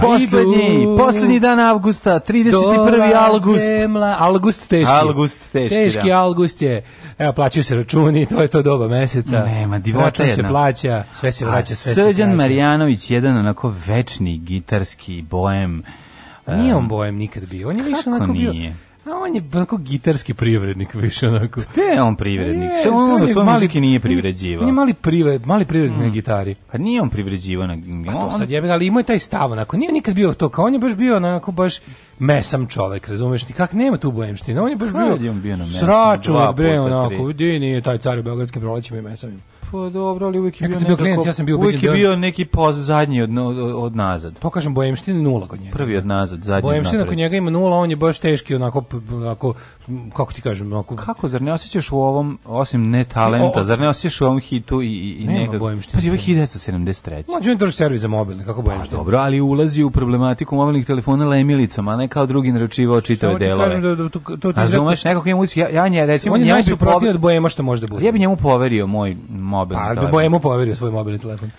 [0.00, 3.14] Poslednji, poslednji dan avgusta, 31.
[3.14, 3.60] avgust.
[3.60, 4.94] Zemla, avgust teški.
[4.94, 6.22] Avgust teški, Teški da.
[6.22, 6.84] avgust je.
[7.18, 9.44] Evo, plaćaju se računi, to je to doba meseca.
[9.44, 10.48] Nema, divota Račun se jedna.
[10.48, 12.34] plaća, sve se vraća, sve se Srđan.
[12.34, 15.82] Marjanović, jedan onako večni gitarski boem.
[16.46, 17.68] Nije on bojem nikad bio.
[17.68, 18.52] On je više Kako onako bio...
[19.06, 21.60] A on je onako gitarski privrednik više onako.
[21.74, 22.70] Te je on privrednik.
[22.70, 24.66] Pa Što jest, on od je svoje mali- muzike nije On privređivao.
[24.66, 26.54] je mali, privred, mali privrednik na gitari.
[26.72, 27.76] Pa nije on privređivao na...
[28.06, 29.76] Pa to on- sad jebe, ali imao je taj stav onako.
[29.76, 31.74] Nije nikad bio to, kao on je baš bio onako baš
[32.18, 34.62] mesam čovek, razumeš ti, kak nema tu bojemština.
[34.62, 35.80] On je baš Kad bio, je on bio na mesam?
[35.80, 39.40] sračun, Dva bre, onako, di nije taj car u Beogradskim prolećima i mesavim.
[39.72, 41.90] Pa dobro, ali uvijek je Ja bio bio klinac, ja sam bio Uvijek ubeđen je
[41.90, 44.38] da- bio neki poz zadnji od, od, od nazad.
[44.38, 45.72] To kažem, bojemština nula kod njega.
[45.72, 48.84] Prvi od nazad, zadnji od Bojemština kod njega ima nula, on je baš teški, onako,
[49.12, 49.54] onako
[50.12, 50.96] kako ti kažem, onako...
[50.96, 53.64] Kako, zar ne osjećaš u ovom, osim ne talenta, O, o.
[53.64, 55.58] zar ne osjećaš u ovom hitu i, i, i Nema nekako...
[55.58, 55.94] bojemštine.
[55.94, 57.22] Pazi, ovo je 1973.
[57.28, 58.98] Mlađe on drži servis za mobilne, kako Pa bojemština?
[58.98, 63.64] dobro, ali ulazi u problematiku mobilnih telefona lemilicom, a ne kao drugi naručivao čitave delove.
[63.64, 66.46] kažem da, da, to, to ti Razumeš, nekako njemu, ja, ja nje, recimo, on je
[66.46, 68.06] najsuprotniji od bojema što može da bude.
[68.06, 69.16] ja bi njemu poverio moj
[69.56, 70.12] mobilni Pa, da telefon.
[70.12, 71.50] bojemu poverio svoj mobilni telefon.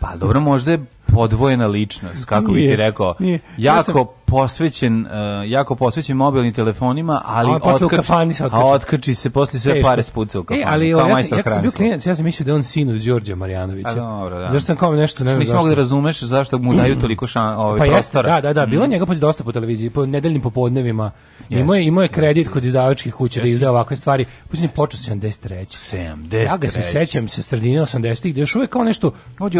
[0.00, 3.14] Pa dobro, možda je podvojena ličnost, kako bi Nije, ti rekao.
[3.18, 3.38] nije.
[3.56, 5.08] Ja Jako sam- posvećen, uh,
[5.46, 8.62] jako posvećen mobilnim telefonima, ali A u otkači- kafani se otkači.
[8.62, 9.88] A otkači se, posle sve Teško.
[9.88, 10.60] pare spuca u kafani.
[10.60, 12.62] E, ali kao ja, sam, ja sam bio klinac, ja sam mislio da je on
[12.62, 13.88] sin od Đorđa Marjanovića.
[13.88, 14.44] A dobro, da.
[14.44, 15.56] Zašto sam kao nešto, ne znam Nisi zašto.
[15.56, 18.28] mogu da razumeš zašto mu daju toliko šan, ovaj, Pa jeste, prostora.
[18.30, 18.70] da, da, da, Mm.
[18.70, 21.10] bilo je njega posle dosta po televiziji, po nedeljnim popodnevima.
[21.40, 24.24] Jeste, Imao je, imao je kredit kod izdavačkih kuća da izdaje ovakve stvari.
[24.44, 25.66] Posljednji počeo 73.
[25.92, 26.42] 70.
[26.42, 29.10] Ja ga se sećam sa sredine 80-ih, da je još uvek kao nešto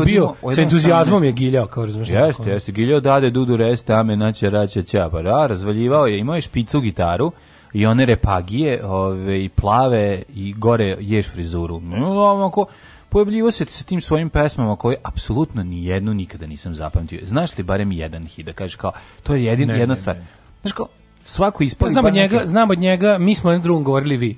[0.04, 1.24] bio, sa entuzijazmom 18.
[1.24, 2.08] je giljao, kao razumiješ.
[2.10, 2.72] Jeste, jeste.
[2.72, 5.22] Giljao dade dudu reste, ame naće raća ćapa.
[5.22, 7.32] Da, razvaljivao je, imao je špicu gitaru
[7.72, 11.80] i one repagije, ove, i plave i gore ješ frizuru.
[11.80, 12.66] No, onako,
[13.08, 17.20] pojavljivo se sa tim svojim pesmama koje apsolutno ni jednu nikada nisam zapamtio.
[17.22, 18.92] Znaš li barem jedan hit da kaže kao,
[19.22, 20.16] to je jedin, Ne, jedna ne, stvar.
[20.16, 20.22] ne.
[20.60, 20.86] Znaš kao,
[21.24, 24.16] svako Pa ispali znam od njega, neki- znam od njega, mi smo jednom drugom govorili
[24.16, 24.36] vi.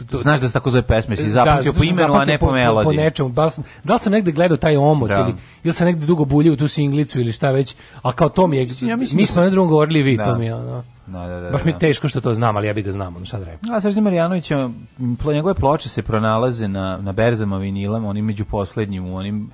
[0.00, 2.46] To- Znaš da se tako zove pesme, si zapamtio Da, po imenu, a ne po,
[2.46, 2.96] Po, melodiji.
[2.96, 5.20] nečemu, da li, sam, da li sam negde gledao taj omot Da.
[5.20, 8.56] ili, ili sam negde dugo buljio tu singlicu ili šta već, a kao to mi
[8.56, 10.24] je, ja mislim mi da smo jednom drugom govorili vi, Da.
[10.24, 10.84] to mi je ono.
[11.06, 11.76] Da, da, da, Baš mi da.
[11.76, 13.58] je teško što to znam, ali ja bih ga znam, ono šta da reći.
[13.72, 18.44] A Srđan Marjanović, m, plo- njegove ploče se pronalaze na, na berzama vinilama, onim među
[18.44, 19.50] poslednjim, u onim,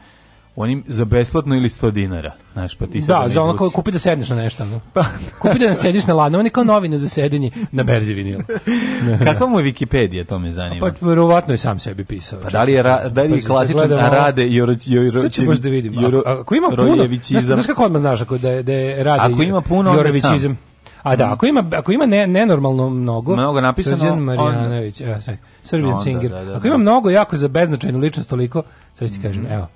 [0.57, 2.33] onim za besplatno ili 100 dinara.
[2.53, 4.65] Znaš, pa ti sad Da, za ono kao kupi da sedneš na nešto.
[4.65, 4.81] No.
[5.39, 8.43] kupi da sediš na ladno, on je kao novine za sedenje na berzi vinila.
[9.25, 10.93] Kakva mu je Wikipedija, to me zanima.
[10.93, 12.41] Pa verovatno je sam sebi pisao.
[12.41, 14.09] Pa da li je, ra, da li je Pa, klasičan gledamo.
[14.11, 15.93] Rade Joroć, Sad ću baš da vidim.
[15.95, 19.05] Joro- Ako, ako ima puno, znaš, znaš kako odmah znaš ako da, je- da je
[19.05, 20.59] radi Ako ima puno, Jorovićizam.
[21.03, 25.37] A da, ako ima, ako ima ne, nenormalno mnogo, Mnogo napisano, Srđan Marijanović, evo, sad,
[25.63, 26.31] Serbian Onda, Singer.
[26.31, 26.69] da, da, ako da.
[26.69, 28.63] ima mnogo jako za beznačajnu ličnost toliko,
[28.95, 29.53] sad ti kažem, Mhm.
[29.53, 29.67] evo,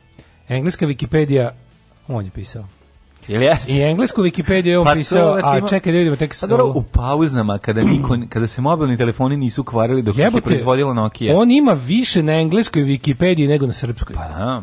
[0.49, 1.51] engleska Wikipedija,
[2.09, 2.65] on je pisao.
[3.29, 3.73] Jel jeste?
[3.73, 6.47] I englesku Wikipediju je on Pa to, pisao, znači, a čekaj da vidimo tek Pa
[6.47, 10.45] dobro, u pauzama, kada, niko, kada se mobilni telefoni nisu kvarili dok ih je Jebote,
[10.45, 11.37] proizvodila Nokia.
[11.37, 14.17] On ima više na engleskoj Wikipediji nego na srpskoj.
[14.17, 14.63] Pa da.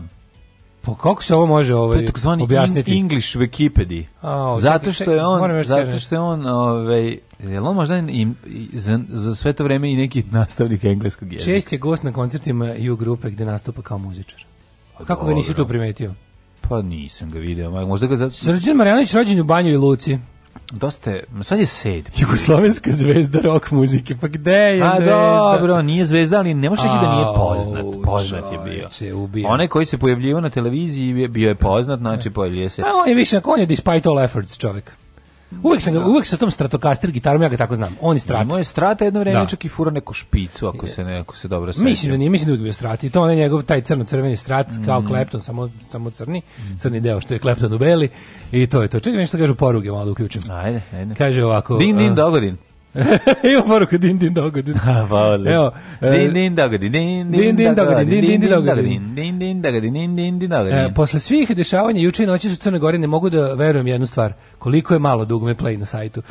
[0.81, 2.97] Pa kako se ovo može To ovaj, je takozvani objasniti?
[2.97, 4.03] English Wikipedia.
[4.21, 8.27] A, o, zato što je on, zato što je on, ovaj, jel on možda i,
[8.45, 11.51] i za, za sve to vreme i neki nastavnik engleskog jezika.
[11.51, 14.45] Čest je gost na koncertima U grupe gde nastupa kao muzičar.
[15.07, 16.13] Kako ga nisi tu primetio?
[16.61, 18.31] Pa nisam ga video, možda ga zato...
[18.31, 20.17] Srđan Marjanović rođen u Banju i Luci.
[20.71, 22.09] Dosta je, sad je sed.
[22.17, 24.15] Jugoslovenska zvezda rock muzike.
[24.15, 25.15] Pa gde je A zvezda?
[25.53, 27.85] dobro, nije zvezda, ali ne možeš reći da nije poznat.
[28.03, 28.59] Poznat je
[29.27, 29.47] bio.
[29.47, 32.81] Onaj koji se pojavljivao na televiziji je- bio je poznat, znači pojavljuje se.
[32.81, 34.91] A on je više, on je despite all efforts čovjek.
[35.63, 37.95] Uvek sam ga, uvek sa tom Stratocaster gitarom, ja ga tako znam.
[38.01, 38.43] On je strat.
[38.45, 39.45] Imao je strata jedno vreme, Da.
[39.45, 41.85] čak i fura neku špicu, ako se, ne, ako se dobro sećam.
[41.85, 43.03] Mislim da nije, mislim da je uvijek bio strat.
[43.03, 46.41] I to on je njegov taj crno-crveni strat, kao Klepton, samo, samo crni.
[46.77, 48.09] Crni deo što je Klepton u beli.
[48.51, 48.99] I to je to.
[48.99, 50.41] Čekaj nešto kažu poruge, malo da uključim.
[50.51, 51.15] Ajde, ajde.
[51.15, 51.77] Kaže ovako...
[51.77, 52.57] Din, din, dogodin.
[53.51, 54.73] Ima poruku din din dogodin.
[55.09, 55.53] pa odlično.
[55.53, 55.71] Evo,
[56.01, 59.11] e, din, din, dogodin, din, din, din, dogodin, din, din, dogodin.
[59.15, 60.77] din, din, dogodin, din, din, din, dogodin.
[60.77, 63.87] E, posle svih dešavanja juče i noći su u Crnoj Gori ne mogu da verujem
[63.87, 64.33] jednu stvar.
[64.57, 66.21] Koliko je malo dugme play na sajtu.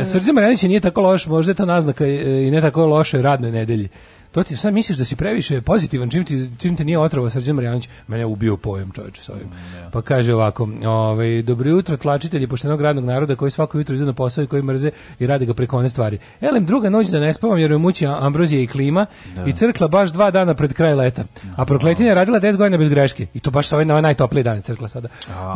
[0.00, 3.22] E, Srđan Marjanić nije tako loš, možda je to naznaka e, i ne tako loše
[3.22, 3.88] radnoj nedelji.
[4.32, 7.54] To ti sad misliš da si previše pozitivan čim, ti, čim te nije otrova Srđan
[7.54, 9.48] Marjanović, mene je ubio pojem čoveče s ovim.
[9.92, 14.12] Pa kaže ovako, ovaj, dobro jutro tlačitelji poštenog radnog naroda koji svako jutro idu na
[14.12, 16.18] posao i koji mrze i rade ga preko one stvari.
[16.40, 19.06] Elem, druga noć da ne spavam jer me muči ambrozija i klima
[19.46, 21.24] i crkla baš dva dana pred kraj leta.
[21.56, 23.26] A prokletinja je radila 10 godina bez greške.
[23.34, 25.08] I to baš sa ove, na ove najtoplije dane crkla sada.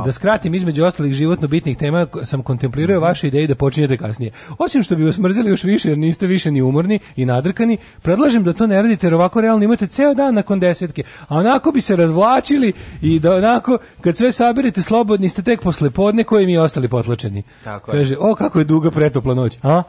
[0.05, 4.33] Da skratim između ostalih životno bitnih tema sam kontemplirao vaše ideje da počinjete kasnije.
[4.59, 8.45] Osim što bi vas mrzeli još više jer niste više ni umorni i nadrkani, predlažem
[8.45, 11.03] da to ne radite jer ovako realno imate ceo dan nakon desetke.
[11.29, 15.91] A onako bi se razvlačili i da onako kad sve saberete slobodni ste tek posle
[15.91, 17.43] podne koji mi ostali potlačeni.
[17.65, 17.99] Tako je.
[17.99, 19.59] Kaže, o kako je duga pretopla noć.
[19.63, 19.83] A?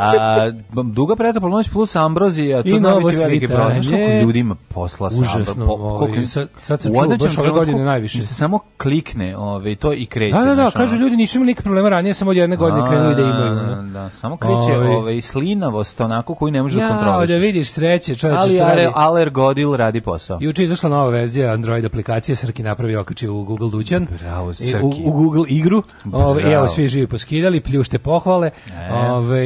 [0.00, 0.50] A,
[0.84, 3.72] duga pretopla noć plus ambrozija, to I zna biti veliki problem.
[3.72, 6.94] Znaš koliko ljudi ima posla sa Užasno, ambro- po- koliko ovaj, im- sad- sad sam
[6.94, 8.22] čuo, baš ove godine najviše.
[8.22, 10.36] se samo klikne ovaj, to i kreće.
[10.36, 13.14] Da, da, da, kažu ljudi nisu imali nikakve problema ranije, samo od jedne godine krenuli
[13.14, 13.54] da imaju.
[13.54, 14.88] Da, da, samo kreće Ovaj.
[14.88, 17.28] ovaj, slinavost onako koju ne možeš da Ja, kontroliš.
[17.30, 18.80] da vidiš sreće, čovječe, Ali što radi.
[18.80, 20.38] ale, alergodil radi posao.
[20.40, 24.06] Juče je izašla nova verzija Android aplikacije, Srki napravio okačio u Google Dućan.
[24.20, 24.76] Bravo, Srki.
[24.82, 25.82] U, u Google igru.
[26.12, 28.50] Ove, I evo, svi živi poskidali, pljušte pohvale.
[28.68, 28.70] E,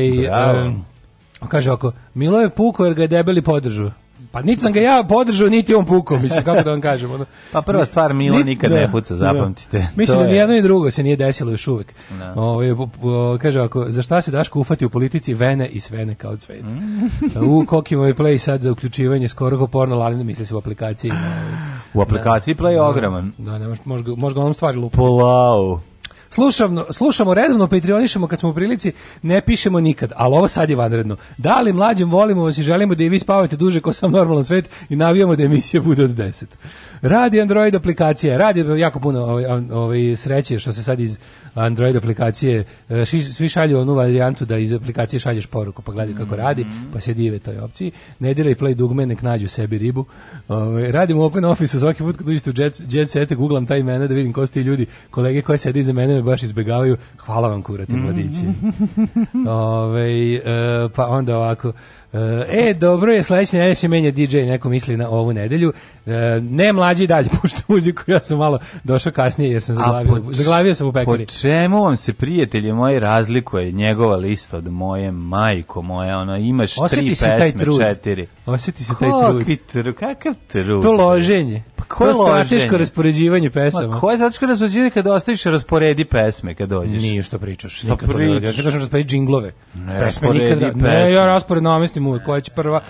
[0.01, 0.59] Ove, bravo.
[0.61, 0.85] em,
[1.49, 3.91] kaže ovako, Milo je puko jer ga je debeli podržao.
[4.31, 7.11] Pa niti sam ga ja podržao, niti on puko, mislim, kako da vam kažem.
[7.13, 7.25] Ono.
[7.53, 9.79] Pa prva stvar, Milo nikad da, ne puca, zapamtite.
[9.79, 9.87] da.
[9.97, 11.95] Mislim da je- ni jedno i drugo se nije desilo još uvek.
[12.11, 12.33] Da.
[12.37, 16.15] Ovaj, po- po- kaže ovako, za šta se Daško ufati u politici vene i svene
[16.15, 16.63] kao cvet.
[16.63, 17.45] Mm.
[17.45, 20.59] u Kokimo je play sad za uključivanje skoro ko porno, ali ne misli se u
[20.59, 21.11] aplikaciji.
[21.11, 21.53] Ovaj.
[21.95, 23.33] U aplikaciji Play je ogroman.
[23.39, 24.97] Da, ne može, može, ga- može ga onom stvari lupa.
[24.97, 25.79] Polau.
[26.31, 28.93] Slušamo, slušamo redovno, patrionišemo kad smo u prilici,
[29.23, 31.17] ne pišemo nikad, ali ovo sad je vanredno.
[31.37, 34.45] Da li mlađim volimo vas i želimo da i vi spavate duže ko sam normalan
[34.45, 36.45] svet i navijamo da emisija bude od 10.
[37.03, 41.19] Radi Android aplikacija, radi jako puno ovaj, ovaj, sreće što se sad iz
[41.55, 46.15] Android aplikacije, e, ši- svi šalju onu varijantu da iz aplikacije šalješ poruku, pa gledaj
[46.17, 46.63] kako radi,
[46.93, 47.91] pa se dive toj opciji.
[48.19, 50.05] Ne diraj play dugme, nek nađu sebi ribu.
[50.49, 53.79] Ovaj, radim u Open Office svaki put kad uđete u jet, jet sete, googlam taj
[53.79, 56.97] imena da vidim ko su ti ljudi, kolege koji sede iza mene me baš izbegavaju.
[57.19, 58.41] Hvala vam kurati mladići.
[59.49, 60.41] Ovaj, e,
[60.89, 61.73] pa onda ovako,
[62.49, 65.73] E, dobro je, sledeće nedelje se menja DJ, neko misli na ovu nedelju.
[66.07, 66.11] E,
[66.43, 70.75] ne mlađi dalje pušta muziku, ja sam malo došao kasnije jer sam zaglavio, po- zaglavio
[70.75, 71.27] sam u pekari.
[71.27, 76.75] Po čemu vam se prijatelje moji razlikuje njegova lista od moje majko moja, ona imaš
[76.75, 77.79] tri Osjeti se pesme, taj trud.
[77.81, 78.27] četiri.
[78.47, 79.59] Osjeti se taj trud.
[79.73, 80.83] Trud, kakav trud?
[80.83, 81.63] To loženje.
[81.89, 83.95] ko to je strateško raspoređivanje pesama.
[83.95, 87.03] Ma ko je zato što razpođenje kada ostaviš rasporedi pesme kad dođeš?
[87.03, 87.79] Nije što pričaš.
[87.79, 88.49] Što nikad ne pričaš?
[88.49, 89.53] Ja ti kažem rasporedi džinglove.
[89.75, 90.61] Ne, pesme nikad.
[90.61, 91.13] Ne, pesme.
[91.13, 92.25] ja raspored namestim uvek.
[92.25, 92.81] Koja će prva,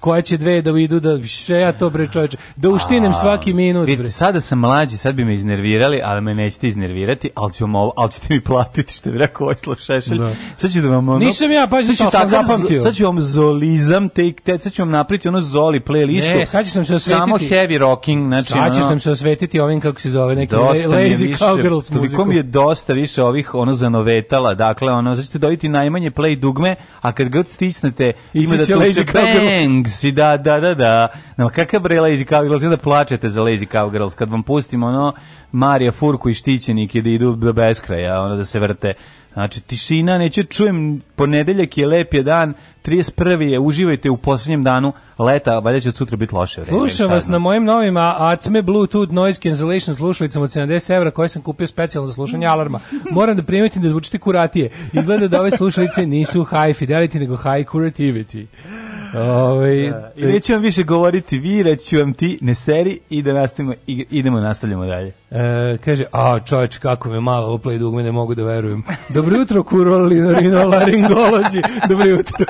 [0.00, 2.36] koja će dve da idu, da sve ja to bre čoveče.
[2.56, 3.88] Da uštinem svaki minut.
[3.96, 4.10] bre.
[4.10, 8.10] Sada sam mlađi, sad bi me iznervirali, ali me nećete iznervirati, ali, ću ovo, ali
[8.12, 10.18] ćete mi platiti, što bi rekao Vojislav Šešelj.
[10.18, 10.32] Da.
[10.56, 11.18] Sad ću da vam ono...
[11.18, 12.80] Nisam ja, pazi, sad ću sam zapamtio.
[12.80, 16.38] Sad ću vam zolizam, te, te, sad ću vam napriti ono zoli playlistu.
[16.38, 17.20] Ne, sad ćeš nam se osvetiti.
[17.20, 18.48] Samo heavy rocking, znači...
[18.48, 21.92] Sad ćeš ono- nam se osvetiti ovim, kako se zove, neki dosta lazy više, cowgirls
[21.92, 22.24] toliko muziku.
[22.24, 26.74] mi je dosta više ovih ono zanovetala, dakle ono, znači ćete dobiti najmanje play dugme,
[27.00, 29.64] a kad god stisnete ima da tuče Lazy Cowgirls.
[29.64, 31.08] bangs i da, da, da, da.
[31.36, 35.12] No, kakav bre Lazy Cowgirls, i onda plačete za Lazy Cowgirls, kad vam pustimo ono
[35.52, 38.94] Marija Furku i Štićenike da idu do beskraja, ono da se vrte.
[39.32, 42.54] Znači, tišina, neću čujem, ponedeljak je lep je dan,
[42.84, 43.40] 31.
[43.40, 46.78] je, uživajte u posljednjem danu leta, valjda će od sutra biti loše vreme.
[46.78, 51.42] Slušam vas na mojim novim Acme Bluetooth Noise Cancellation slušalicama od 70 evra koje sam
[51.42, 52.80] kupio specijalno za slušanje alarma.
[53.10, 54.70] Moram da primetim da zvučite kuratije.
[54.92, 58.46] Izgleda da ove slušalice nisu high fidelity nego high curativity.
[59.14, 63.74] Ove, I neću vam više govoriti, virat ću vam ti, ne seri i da nastavimo,
[63.86, 65.12] idemo, nastavljamo dalje.
[65.30, 68.82] E, kaže, a čovječ, kako me malo play dugme, ne mogu da verujem.
[69.14, 71.62] Dobro jutro, kurolino, laringolozi.
[71.88, 72.46] Dobro jutro.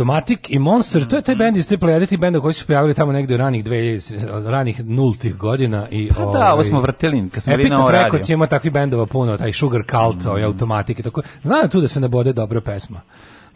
[0.00, 2.94] Automatic i Monster, to je taj bend iz te plejade tih benda koji su pojavili
[2.94, 7.42] tamo negde u ranih 2000, ranih nultih godina i Pa da, ovo smo vrteli kad
[7.42, 8.04] smo bili na ovo radio.
[8.04, 11.22] Records ima takvih bendova puno, taj Sugar Cult, ovaj Automatic i tako.
[11.42, 13.00] Znam tu da se nabode dobra pesma.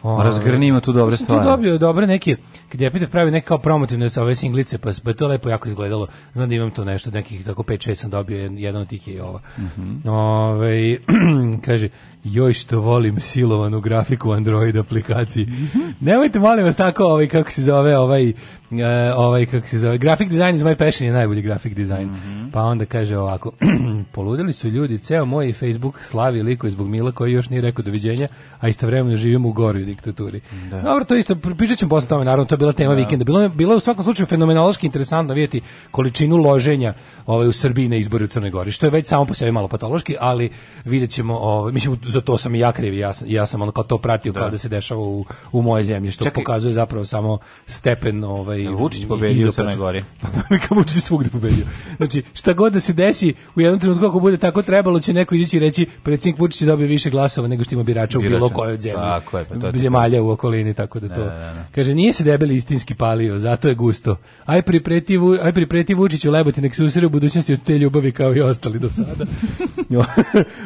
[0.05, 1.43] Ovaj, Razgrnimo tu dobre stvari.
[1.43, 2.35] Tu dobio dobre neke,
[2.69, 5.49] kad je Epitaph pravi neke kao promotivne sa ove singlice, pa, pa je to lepo
[5.49, 6.07] jako izgledalo.
[6.33, 9.13] Znam da imam to nešto, nekih tako 5-6 sam dobio, jed- jedan od tih je
[9.13, 9.41] i ova.
[9.57, 10.09] Mhm.
[10.09, 10.97] Ovaj,
[11.65, 11.89] kaže,
[12.23, 15.45] joj što volim silovanu grafiku Android aplikaciji.
[15.45, 15.79] Mhm.
[15.99, 18.33] Nemojte molim vas tako ovaj kako se zove ovaj e,
[19.15, 22.05] ovaj kako se zove graphic design is my passion je najbolji graphic design.
[22.05, 22.49] Mhm.
[22.51, 23.51] Pa onda kaže ovako
[24.13, 28.27] poludeli su ljudi ceo moj Facebook slavi liko zbog Mila koji još nije rekao doviđenja,
[28.59, 30.41] a istovremeno živimo u goroj diktaturi.
[30.83, 33.25] Dobro, to isto pričat ćemo posle tome, naravno to je bila tema vikenda.
[33.25, 35.61] Bilo je bilo je u svakom slučaju fenomenološki interesantno vidjeti
[35.91, 36.93] količinu loženja
[37.25, 39.67] ovaj u Srbiji na izbori u Crnoj Gori, što je već samo po sebi malo
[39.67, 40.49] patološki, ali
[40.85, 43.97] videćemo, ovaj mislim za to sam i ja kriv, ja ja sam ono kao to
[43.97, 46.43] pratio kao da se dešava u u moje zemlji, što Čekaj.
[46.43, 49.51] pokazuje zapravo samo stepen ovaj Vučić pobedio u.
[49.51, 50.03] Crnoj Gori?
[50.61, 51.65] Kako Vučić svugde pobedio.
[51.97, 55.35] Znači, šta god da se desi, u jednom trenutku ako bude tako trebalo, će neko
[55.35, 58.49] izaći i reći predsjednik Vučić je dobio više glasova nego što ima birača u bilo
[58.49, 59.01] kojoj zemlji.
[59.01, 61.21] Tako je, pa to Zemalja u okolini, tako da to.
[61.21, 61.65] Da, da, da.
[61.75, 64.15] Kaže, nije se debeli istinski palio, zato je gusto.
[64.45, 68.35] Aj pripreti, aj pripreti Vučiću leboti, nek se usire u budućnosti od te ljubavi kao
[68.35, 69.25] i ostali do sada.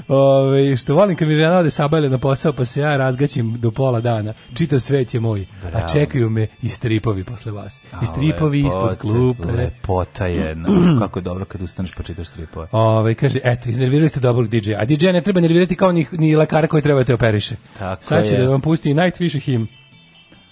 [0.08, 3.72] Ove, što volim kad mi žena ode sabajle na posao, pa se ja razgaćim do
[3.72, 4.34] pola dana.
[4.54, 7.80] Čitav svet je moj, a čekaju me i stripovi posle vas.
[8.04, 9.52] I stripovi ispod Lepote, klupe.
[9.52, 10.70] Lepota jedna.
[10.70, 12.68] Uf, Kako je dobro kad ustaneš pa čitaš stripove.
[12.72, 14.80] Ovaj kaže, eto, iznervirali ste dobrog DJ-a.
[14.80, 17.56] A DJ ne treba nervirati kao ni, ni lekara koji treba da te operiše.
[17.80, 18.42] Tako Sad će je.
[18.42, 19.68] da vam pusti najviše him.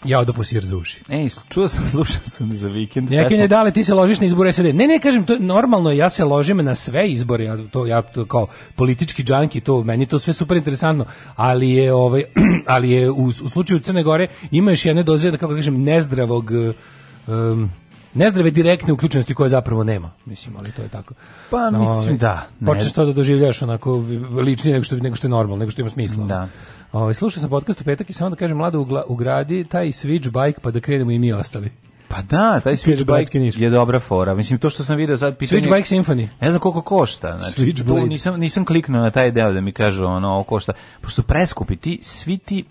[0.06, 1.02] Ja odo posir za uši.
[1.10, 3.10] Ej, čuo sam, slušao sam za vikend.
[3.24, 3.38] Pesmu.
[3.38, 4.66] ne dale, ti se ložiš na izbore SAD.
[4.66, 8.02] Ne, ne, kažem, to je normalno, ja se ložim na sve izbore, ja to, ja
[8.02, 11.06] to kao politički džanki, to, meni je to sve super interesantno,
[11.36, 12.24] ali je, ovaj,
[12.68, 15.84] ali je u, u slučaju Crne Gore ima još jedne doze, da kako da kažem,
[15.84, 16.52] nezdravog,
[17.28, 17.70] um,
[18.14, 21.14] nezdrave direktne uključenosti koje zapravo nema, mislim, ali to je tako.
[21.50, 24.04] Pa, No, mislim, ovaj, da, ne- Počneš to da doživljaš onako
[24.42, 26.24] ličnije nego što, nego što je normalno, nego što ima smisla.
[26.26, 26.48] Da.
[26.92, 30.46] Ovaj slušao sam podcast u petak i samo da kažem mlado ugla- ugradi taj switch
[30.46, 31.72] bike pa da krenemo i mi ostali.
[32.08, 34.36] Pa da, taj switchbike je dobra fora.
[34.36, 35.62] Mislim, to što sam video sad pitanje...
[35.62, 36.28] Switchbike Symphony.
[36.42, 37.38] Ne znam koliko košta.
[37.40, 40.74] Znači, tu nisam, nisam kliknuo na taj deo da mi kažu ono, ovo košta.
[41.02, 42.64] Pošto preskupi, ti, svi ti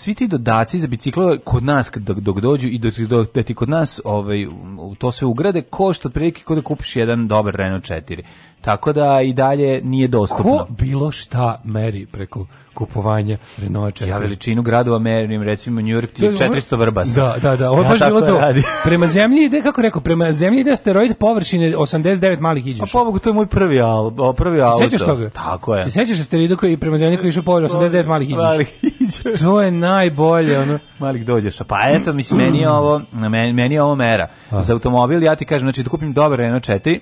[0.00, 3.42] svi ti dodaci za biciklo kod nas kad- dok, dok dođu i dok, dok, da
[3.42, 4.46] ti kod nas ovaj,
[4.78, 8.22] u to sve ugrade, košta otprilike kod da kupiš jedan dobar Renault 4.
[8.60, 10.58] Tako da i dalje nije dostupno.
[10.58, 12.46] Ko bilo šta meri preko
[12.80, 14.06] kupovanja Renault 4?
[14.06, 17.20] Ja veličinu gradova merim, recimo New York ti je 400 vrbasa.
[17.22, 18.38] Da, da, da, ovo Ja baš bilo to.
[18.38, 18.62] radim.
[18.84, 22.92] Prema zemlji ide, kako rekao, prema zemlji ide asteroid površine 89 malih A iđeš.
[22.92, 24.84] pobogu, to je moj prvi, al, prvi Se auto.
[24.84, 25.30] sećaš toga?
[25.30, 25.84] Tako je.
[25.84, 28.38] Se sećaš asteroida koji prema zemlji koji išao površine 89 malih iđeš?
[28.38, 29.40] Malih iđeš.
[29.40, 30.78] To je najbolje, ono.
[30.98, 31.58] Malih dođeš.
[31.58, 34.28] Pa eto, mislim, meni je ovo, meni, meni je ovo mera.
[34.52, 36.98] Za automobil, ja ti kažem, znači da kupim dobar Renault 4,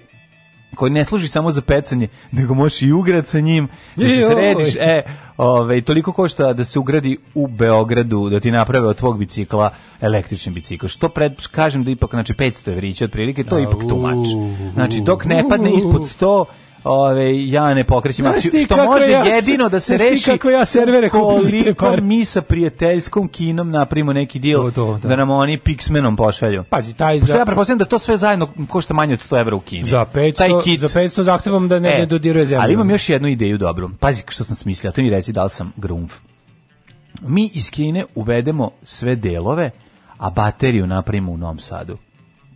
[0.74, 4.74] koji ne služi samo za pecanje, nego možeš i ugrat sa njim, da se središ,
[4.76, 5.02] e,
[5.37, 10.52] ove, toliko košta da se ugradi u Beogradu, da ti naprave od tvog bicikla električni
[10.52, 10.87] bicikl.
[10.87, 14.26] Što pred, kažem da ipak, znači 500 evrića otprilike, to je ipak tumač.
[14.74, 16.44] Znači, dok ne padne ispod 100,
[16.85, 21.09] Ove, ja ne pokrećem akciju, što može ja jedino da se reši kako ja servere
[21.09, 21.41] koliko
[21.99, 25.09] mi sa prijateljskom kinom napravimo neki deal To, to, da.
[25.09, 26.64] da nam oni Pixmenom pošalju.
[26.64, 29.61] Pazi, taj za- ja pretpostavljam da to sve zajedno košta manje od 100 evra u
[29.61, 29.85] Kini.
[29.85, 30.81] Za 500, Taj kit.
[30.81, 32.62] za 500 zahtevam da ne, E, ne dodiruje zemlju.
[32.62, 33.91] Ali imam još jednu ideju dobru.
[33.91, 36.14] Pazi što sam smislio, to mi reci da li sam grunf.
[37.21, 39.71] Mi iz Kine uvedemo sve delove,
[40.19, 41.99] a bateriju napravimo u Novom Sadu.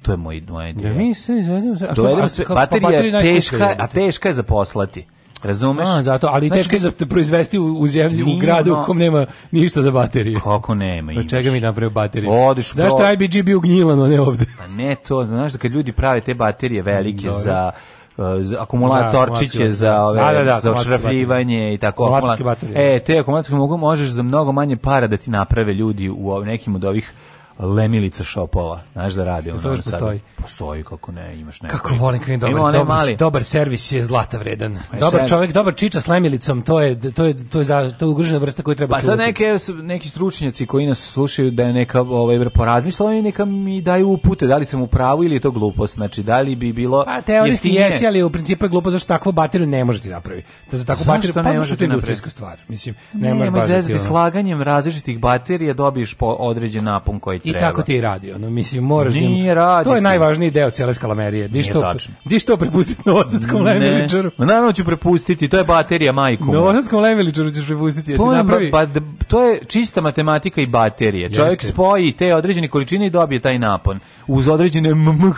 [0.03, 0.73] To je moj, ideja.
[0.73, 1.73] Da mi se izvedemo.
[1.73, 5.07] A što, Dovedemo sve, pa baterija je teška, a teška je za poslati.
[5.43, 5.88] Razumeš?
[5.88, 8.85] A, zato, ali Znači, teško je za te proizvesti u, u zemlji, u gradu u
[8.85, 10.41] kom nema ništa za baterije.
[10.41, 11.31] Kako nema Od imaš?
[11.31, 12.33] čega mi napravio baterije?
[12.41, 14.45] Odiš u Zašto pro- IBG bio gnjilan, a ne ovde?
[14.59, 17.41] Pa ne to, znaš da kad ljudi prave te baterije velike Dobro.
[17.41, 17.71] za
[18.17, 20.38] uh, za Da, akumulatorčiće akumulacijske za ove baterije.
[20.38, 22.97] Da, da, da, za ošrafljivanje i tako Akumulatorske akumula- baterije.
[22.97, 26.75] E, te akumulatorske mogu možeš za mnogo manje para da ti naprave ljudi u nekim
[26.75, 27.12] od ovih
[27.59, 29.71] lemilica šopova, znaš da radi to ono.
[29.71, 30.21] još postoji?
[30.37, 31.77] Postoji, kako ne, imaš neko.
[31.77, 34.79] Kako volim kad dobar, dobar, mali- dobar servis je zlata vredan.
[34.93, 38.05] Dobar sad- čovjek, dobar čiča s lemilicom, to je, to je, to je, za, to
[38.05, 39.23] je ugrožena vrsta koju treba Pa sad čuvati.
[39.23, 44.09] neke, neki stručnjaci koji nas slušaju da je neka ovaj, porazmislila i neka mi daju
[44.09, 47.05] upute, da li sam u pravu ili je to glupost, znači da li bi bilo
[47.05, 50.49] Pa teorijski jesi, ali u principu je glupo zašto takvu bateriju ne možete napraviti.
[50.71, 52.59] Da za takvu bateriju, pa zašto možete to je industrijska stvar.
[52.69, 57.67] Mislim, Ne, ne možeš da slaganjem različitih baterija dobiješ po određen napon koji ti treba.
[57.67, 59.15] tako ti i radi, ono, mislim, moraš...
[59.15, 59.91] da Nije raditi.
[59.91, 61.49] To je najvažniji deo cijele skalamerije.
[61.49, 62.15] Di Nije što, tačno.
[62.25, 64.31] di što prepustiti novosadskom lemiličaru?
[64.37, 66.53] Ma naravno ću prepustiti, to je baterija majku.
[66.53, 68.71] Novosadskom lemiličaru ćeš prepustiti, ti To je, napravi...
[68.71, 68.87] ba,
[69.29, 71.33] to je čista matematika i baterije.
[71.33, 74.01] Čovjek spoji te određene količine i dobije taj napon.
[74.27, 75.33] Uz određene mmh,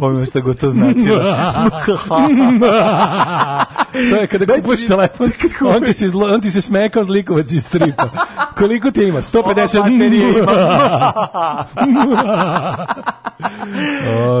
[0.00, 1.18] ono što go to značilo.
[4.10, 5.30] to je kada kupuješ telefon,
[5.76, 8.08] on ti se, zlo, on ti se smeje kao zlikovac iz stripa.
[8.56, 9.22] Koliko ti ima?
[9.22, 10.44] 150 Ova baterija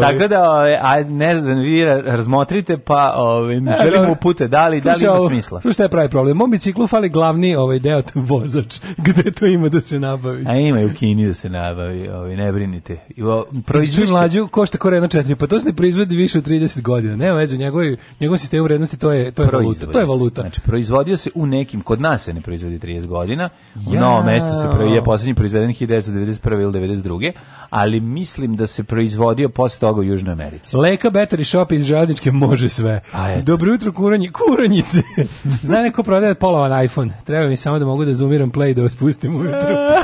[0.00, 4.12] Tako da, ove, a ne znam, vi ra- razmotrite, pa ove, želim dobro.
[4.12, 5.60] upute, da li, da li ima smisla?
[5.60, 6.36] Slušaj, je pravi problem?
[6.36, 8.80] Mom biciklu fali glavni ovaj deo, vozač.
[8.96, 10.44] Gde to ima da se nabavi?
[10.48, 12.96] A ima i u Kini da se nabavi, ovaj, ne brinite.
[13.16, 16.38] I o- Proizvod Proizvešće, mlađu košta ko Renault 4, pa to se ne proizvodi više
[16.38, 17.16] od 30 godina.
[17.16, 19.58] Nema veze, njegovoj njegovom sistemu vrednosti to je to je valuta.
[19.58, 20.40] proizvodi To je valuta.
[20.40, 23.48] Znači, proizvodio se u nekim, kod nas se ne proizvodi 30 godina,
[23.86, 24.00] u Jao.
[24.02, 26.62] novom mestu se je poslednji proizveden 1991.
[26.62, 27.32] ili 92.
[27.70, 30.76] Ali mislim da se proizvodio posle toga u Južnoj Americi.
[30.76, 33.00] Leka Battery Shop iz Železničke može sve.
[33.42, 35.02] Dobro jutro, kuranji, kuranjice.
[35.62, 37.12] Zna neko prodaje polovan iPhone.
[37.24, 39.58] Treba mi samo da mogu da zoomiram play da vas pustim ujutru.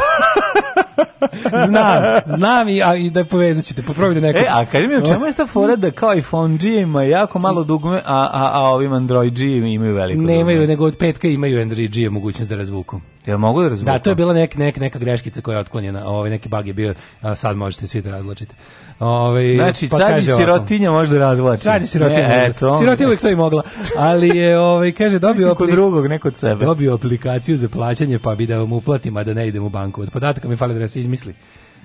[1.68, 3.82] znam, znam i, a, i da povezat ćete.
[3.82, 4.38] Poprobajte neko.
[4.38, 7.38] E, a kaži mi, u čemu je ta fora da kao iPhone G ima jako
[7.38, 10.66] malo dugme, a, a, a ovim Android G imaju veliko Nemaju, dugme?
[10.66, 13.00] nego od petka imaju Android G mogućnost da razvuku.
[13.26, 13.92] Jel mogu da razvuku?
[13.92, 16.08] Da, to je bila nek, nek, neka greškica koja je otklonjena.
[16.08, 18.54] Ovaj neki bug je bio, a sad možete svi da razločite.
[19.00, 21.62] Ovaj Znači, pa sad kaže sirotinja može da razvlači.
[21.62, 22.20] Sad sirotinja.
[22.20, 22.76] E, eto.
[22.76, 23.62] sirotinja uvijek to i mogla.
[23.96, 26.64] Ali je, ovaj, kaže, dobio, kod drugog, ne kod sebe.
[26.64, 30.02] dobio aplikaciju za plaćanje, pa bi da vam uplatim, a da ne idem u banku.
[30.02, 31.34] Od podataka mi fali da se izmisli.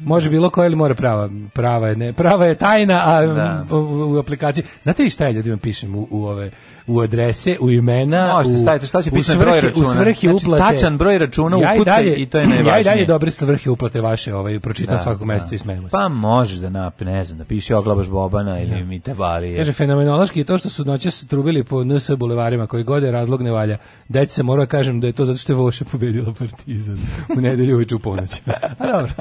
[0.02, 1.30] Može bilo koja ili mora prava.
[1.54, 3.66] Prava je, ne, prava je tajna, a Da.
[3.76, 4.64] u, u, aplikaciji.
[4.82, 6.52] Znate vi šta je ljudima pišem u, u ove
[6.88, 9.72] u adrese, u imena, Možete staviti šta će u svrhe- računa.
[9.82, 10.64] U svrhe Znači, uplate.
[10.66, 12.84] tačan broj računa Ja ukucaj dalje- i to je Ja i najvažnije.
[12.86, 15.92] dalje dobre svrhe uplate vaše, ovaj, pročitam svakog meseca i smejemo se.
[15.92, 19.58] Pa možeš da nap, ne znam, da piše oglabaš Bobana ili Mite Balije.
[19.58, 23.42] Kaže, fenomenološki je to što su noćas trubili po NS bulevarima koji god je razlog
[23.42, 23.78] ne valja.
[24.10, 26.98] Dajte se mora kažem da je to zato što je Voša pobedila Partizan
[27.38, 28.42] u nedelju uveče u ponoć.
[28.80, 29.12] A dobro,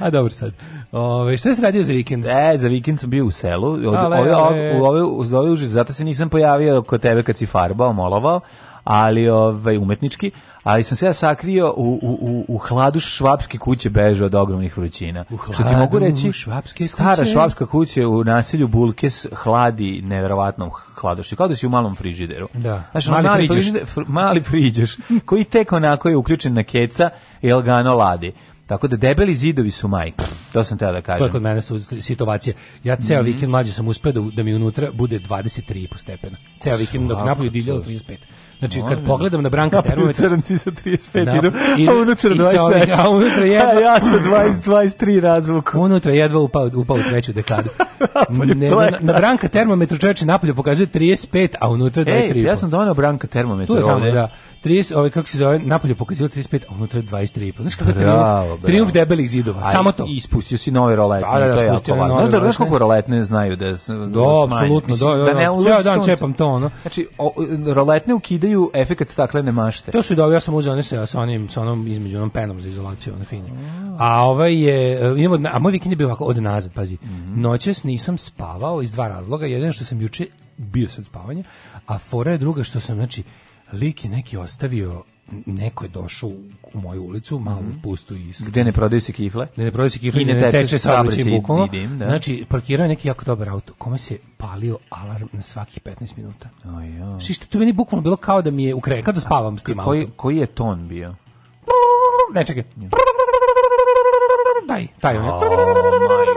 [0.00, 0.52] a dobro sad.
[0.92, 2.24] Ove, šta se radio za vikend?
[2.26, 3.72] E, za vikend sam bio u selu.
[3.72, 4.80] Od, Ale, ove, ale.
[4.80, 5.02] u ove,
[5.38, 8.40] ove užas, zato se nisam pojavio kod tebe kad si farbao, molovao,
[8.84, 10.30] ali ovaj, umetnički,
[10.62, 14.78] ali sam se ja sakrio u, u, u, u hladu švapske kuće beže od ogromnih
[14.78, 15.24] vrućina.
[15.54, 17.30] Što ti mogu hladu reći, švapske stara kuće?
[17.30, 22.48] švapska kuća u naselju Bulkes hladi neverovatnom hladošću, kao da si u malom frižideru.
[22.54, 22.82] Da.
[22.90, 27.10] Znaš, Mali mali, frižider, fr, mali friđeš, koji tek onako je uključen na keca
[27.42, 28.32] i lagano ladi.
[28.68, 30.24] Tako da debeli zidovi su majka.
[30.52, 31.18] To sam teo da kažem.
[31.18, 32.54] To je kod mene su situacije.
[32.84, 36.36] Ja ceo vikend mlađe sam uspeo da, da mi unutra bude 23,5 stepena.
[36.58, 38.16] Ceo vikend dok napolju divljalo 35.
[38.58, 40.28] Znači, kad pogledam na branka Napolju termometra...
[40.28, 41.52] crnci sa 35 Da, idu,
[41.90, 45.80] a unutra i sa ovih- 20 a unutra jedva- A ja sa 20, 23 razvuku.
[45.80, 47.70] Unutra jedva upao, upao u treću dekadu.
[48.56, 52.36] ne, na, na branka termometru čoveče napolju pokazuje 35, a unutra 23,5.
[52.36, 54.28] Ej, ja sam doneo branka termometar Tu je tamo, da.
[54.64, 57.60] 30, ovaj, kako se zove, napolje pokazilo 35, a unutra 23,5.
[57.60, 60.06] Znaš kako Bravo, triumf, triumf debelih zidova, Aj, samo to.
[60.06, 62.16] I ispustio si nove roletne, Da, da, da, to je jako važno.
[62.16, 65.34] Znaš da, znaš koliko roletne znaju da, s- da Da, apsolutno, da, da, da.
[65.34, 66.70] ne ulazi Ceo dan čepam to, ono.
[66.82, 67.32] Znači, o,
[67.66, 69.92] roletne ukidaju efekat staklene mašte.
[69.92, 72.60] To su dobro, ja sam uzeo one sa, sa onim, sa onom između onom penom
[72.60, 73.48] za izolaciju, one fine.
[73.98, 76.98] A ovaj je, e, imamo, a moj vikend je bio ovako od nazad, pazi.
[77.02, 77.40] Mhm.
[77.40, 79.46] Noćas nisam spavao iz dva razloga.
[79.46, 81.44] Jedan što sam juče bio sad spavanje,
[81.86, 83.22] a fora je druga što sam, znači,
[83.72, 85.02] lik je neki ostavio,
[85.46, 86.42] neko je došao u,
[86.74, 89.46] moju ulicu, malu, pustu i Gde ne prodaju se kifle?
[89.56, 91.66] da ne prodaje se kifle, I ne, ne teče teče saobraćaj bukvalno.
[91.88, 92.04] da.
[92.04, 96.48] Znači, parkirao je neki jako dobar auto, kome se palio alarm na svakih 15 minuta.
[96.66, 97.20] Oj, ja.
[97.20, 99.78] Što to meni bukvalno bilo kao da mi je u kreka da spavam s tim
[99.78, 100.14] Koji, autom.
[100.16, 101.14] koji je ton bio?
[102.34, 102.64] Ne, čekaj.
[104.68, 105.30] Taj, taj, O, on je.
[105.30, 106.27] majko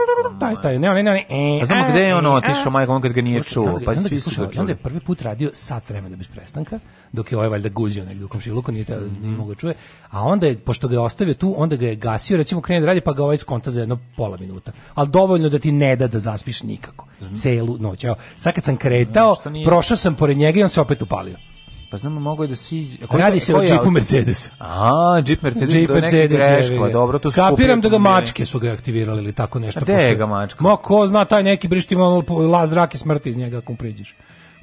[0.42, 1.60] Taj, taj, ne, ne, ne, ne.
[1.62, 3.80] A znamo gde je on otišao, majko, on kad ga nije čuo.
[3.84, 4.74] Pa svi su ga Onda je čuli.
[4.76, 6.78] prvi put radio sat vremena bez prestanka,
[7.12, 9.22] dok je ovaj valjda guzio negdje u komšiluku, nije, Mhm.
[9.22, 9.74] nije mogao da čuje.
[10.10, 12.86] A onda je, pošto ga je ostavio tu, onda ga je gasio, recimo krene da
[12.86, 14.72] radi, pa ga ovaj skonta za jedno pola minuta.
[14.94, 17.06] Ali dovoljno da ti ne da da zaspiš nikako.
[17.34, 18.04] Celu noć.
[18.04, 21.36] Evo, sad kad sam kretao, prošao sam pored njega i on se opet upalio.
[21.92, 22.98] Pa znamo, mogo je da si...
[23.10, 24.50] Radi se o džipu Mercedes.
[24.58, 29.22] A, džip Mercedes, neki Mercedes greško, dobro, to Kapiram da ga mačke su ga aktivirali
[29.22, 29.80] ili tako nešto.
[29.80, 30.64] A gde je ga mačka?
[30.64, 33.78] Ma ko zna taj neki brišti ima ono laz zrake smrti iz njega ako mu
[33.78, 34.14] priđeš.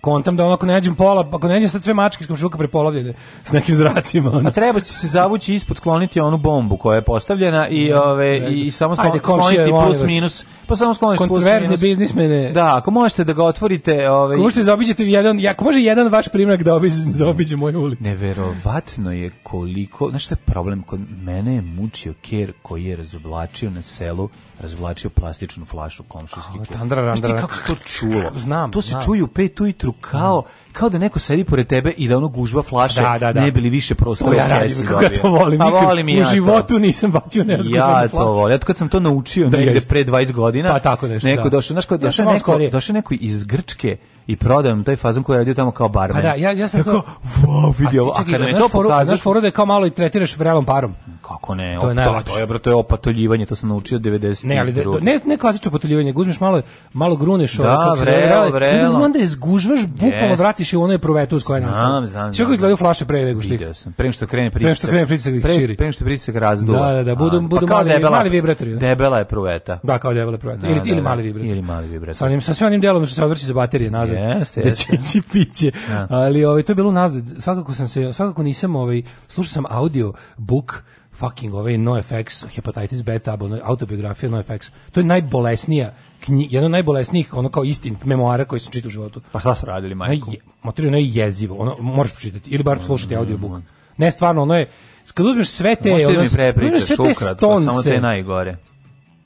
[0.01, 3.13] Kontam da onako ne nađem pola, ako ne nađem sad sve mačke iz komšiluka prepolovljene
[3.43, 4.31] s nekim zracima.
[4.31, 4.49] ono.
[4.49, 8.61] A treba će se zavući ispod skloniti onu bombu koja je postavljena i ove i,
[8.61, 10.45] i samo Ajde, sklon, komšije, skloniti plus minus.
[10.67, 11.81] Pa samo skloniš plus minus.
[11.81, 12.51] biznismene.
[12.51, 16.27] Da, ako možete da ga otvorite, ovaj Ako možete zaobiđete jedan, ako može jedan vaš
[16.27, 18.03] primjerak da obiđe, zaobiđe moju ulicu.
[18.03, 23.69] Neverovatno je koliko, znaš šta je problem, kod mene je mučio ker koji je razoblačio
[23.69, 26.77] na selu, razoblačio plastičnu flašu komšijski ker.
[26.77, 27.41] tandra, randra.
[27.41, 28.21] kako se to čulo?
[28.35, 29.03] Znam, To se znam.
[29.03, 32.63] čuje u pet ujutru kao, kao da neko sedi pored tebe i da ono gužva
[32.63, 33.41] flaše, Da, da, da.
[33.41, 35.21] ne bi li više prostora To ja radim, kako ja dobio.
[35.21, 35.59] to volim.
[35.59, 36.29] Pa volim ja u to.
[36.29, 38.55] životu nisam bacio nezgodno Ja to volim.
[38.55, 40.69] Eto kad sam to naučio Da, negde pre 20 godina.
[40.69, 41.49] Pa tako nešto, Neko da.
[41.49, 43.97] došao, znaš došao malo neko, došao neko iz Grčke
[44.29, 46.15] i prodao nam taj fazon koji je radio tamo kao barmen.
[46.15, 47.01] Pa da, ja, ja sam to...
[47.43, 48.11] wow, vidi ovo.
[48.11, 49.87] A Čekaj, kad mi je znaš to foru, pokazao, znaš foru da je kao malo
[49.87, 50.93] i tretiraš vrelom parom.
[51.21, 52.25] kako ne, To je najlakše.
[52.25, 54.45] To je, bro, to je opatoljivanje, to sam naučio 90.
[54.45, 56.61] Ne, ali da, to- ne, ne klasično potuljivanje, uzmeš malo,
[56.93, 58.85] malo gruneš Da, zove, vrelo, vrelo.
[58.87, 60.39] onda onda je zgužvaš, bukvalno Jest.
[60.39, 62.05] vratiš i u onaj provetus koja je Znam, nastala.
[62.05, 63.61] znam, Sve izgledaju flaše pre nego što ih...
[63.73, 63.93] Sam.
[63.97, 64.59] Nego što krene pritisak.
[64.59, 65.91] Pre nego što krene pritisak ih širi.
[65.91, 66.79] Što pritisak razduva.
[66.81, 68.79] Da, da, da, budu- A, budu kao mali- debela- mali vibratori, da.
[68.79, 69.79] Debela je pruveta.
[69.83, 70.61] Da, kao debele provetus.
[70.61, 71.01] Da, Ili, da, ili da.
[71.03, 71.49] mali vibrator.
[71.49, 72.15] Ili mali vibrator.
[72.15, 74.17] Sa onim, sa sve onim delom što se odvrći za baterije nazad.
[74.19, 74.95] Jeste, Da će jeste.
[74.95, 75.71] ići piće.
[75.87, 76.07] Da.
[76.09, 77.23] Ali ovaj, to je bilo nazad.
[77.37, 80.83] Svakako sam se, svakako nisam, ovaj, slušao sam audio book
[81.19, 84.69] fucking ovaj NoFX, hepatitis beta, abo, autobiografija NoFX.
[84.91, 88.91] To je najbolesnija knji, jedna od najbolesnijih, ono kao istin, memoara koji sam čitao u
[88.91, 89.21] životu.
[89.31, 90.31] Pa šta su radili, Ono majko?
[90.63, 93.59] ono je jezivo, ono, možeš pročitati, ili bar slušati audiobook.
[93.97, 94.69] Ne, stvarno, ono je,
[95.13, 95.93] kad uzmeš sve te...
[95.93, 98.57] Ono, mi uzmeš sve te ukratko, samo te najgore.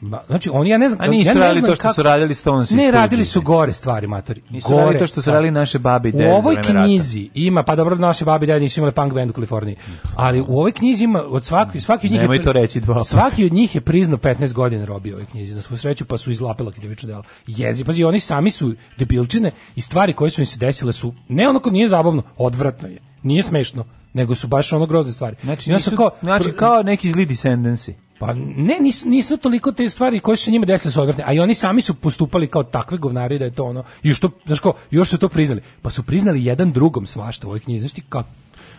[0.03, 2.03] Ma, znači oni ja ne znam, A nisu ja ne radili znam to što su
[2.03, 4.41] radili Stonesi Ne, radili su gore stvari, matori.
[4.49, 6.85] Nisu gore radili to što su radili naše babe i dede U ovoj vreme rata.
[6.85, 9.75] knjizi ima, pa dobro, naše babi i dede nisu imali punk band u Kaliforniji,
[10.15, 13.03] ali u ovoj knjizi ima, od svaki, svaki od njih Nemoj je, to reći dva.
[13.03, 16.31] Svaki od njih je priznao 15 godina robio ovoj knjizi, na svu sreću, pa su
[16.31, 17.23] izlapila krivično delo.
[17.47, 21.49] Jezi, pazi, oni sami su debilčine i stvari koje su im se desile su, ne
[21.49, 25.35] onako nije zabavno, odvratno je, nije smešno, nego su baš ono grozne stvari.
[25.43, 27.93] Znači, nisu, znači kao neki zli descendency.
[28.25, 31.39] Pa ne, nisu, nisu toliko te stvari koje su njima desile su odvratne, a i
[31.39, 34.73] oni sami su postupali kao takve govnari da je to ono, i što, znaš ko,
[34.91, 35.61] još su to priznali.
[35.81, 38.23] Pa su priznali jedan drugom svašta u ovoj knjizi, znaš ti kao,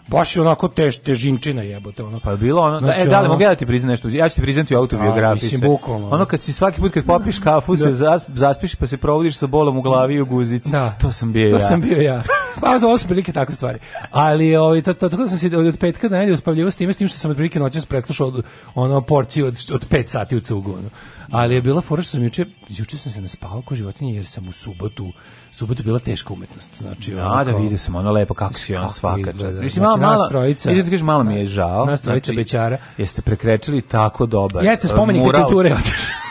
[0.09, 2.21] baš je onako tež, težinčina jebote, ono.
[2.21, 3.91] Pa je bilo ono, da, Znači, e, da li ono- mogu ja da ti priznam
[3.91, 4.09] nešto?
[4.09, 5.45] Ja ću ti priznati u autobiografiji.
[5.53, 6.09] mislim, bukvalno.
[6.11, 9.47] Ono kad si svaki put kad popiš kafu, se zas, zaspiš pa se probudiš sa
[9.47, 10.71] bolom u glavi i u guzici.
[10.71, 10.91] Da.
[11.01, 11.63] To sam bio to ja.
[11.63, 12.23] sam bio ja.
[12.61, 13.79] Pa za ovo su prilike takve stvari.
[14.11, 16.77] Ali ovaj to, to, tako da sam se od, od petka do nedelje uspavljivao s
[16.77, 20.37] time, s tim što sam otprilike noćas preslušao od, ono porciju od, od 5 sati
[20.37, 20.73] u cugu.
[20.73, 20.89] Ono.
[21.31, 24.49] Ali je bila fora što sam juče, juče sam se naspavao ko životinje jer sam
[24.49, 25.13] u subotu,
[25.55, 26.71] subotu je bila teška umetnost.
[26.79, 29.21] Znači, ono A, da kao- vidio sam ono lepo kako si on Kako svaka.
[29.21, 29.61] izgleda.
[29.61, 31.85] Mislim, Znači, malo, trojica- Idete kažeš, malo mi je žao.
[31.87, 32.79] Nas trojica bećara.
[32.99, 34.65] Jeste prekrečili tako dobar.
[34.65, 36.24] Jeste spomenik kulture otišao.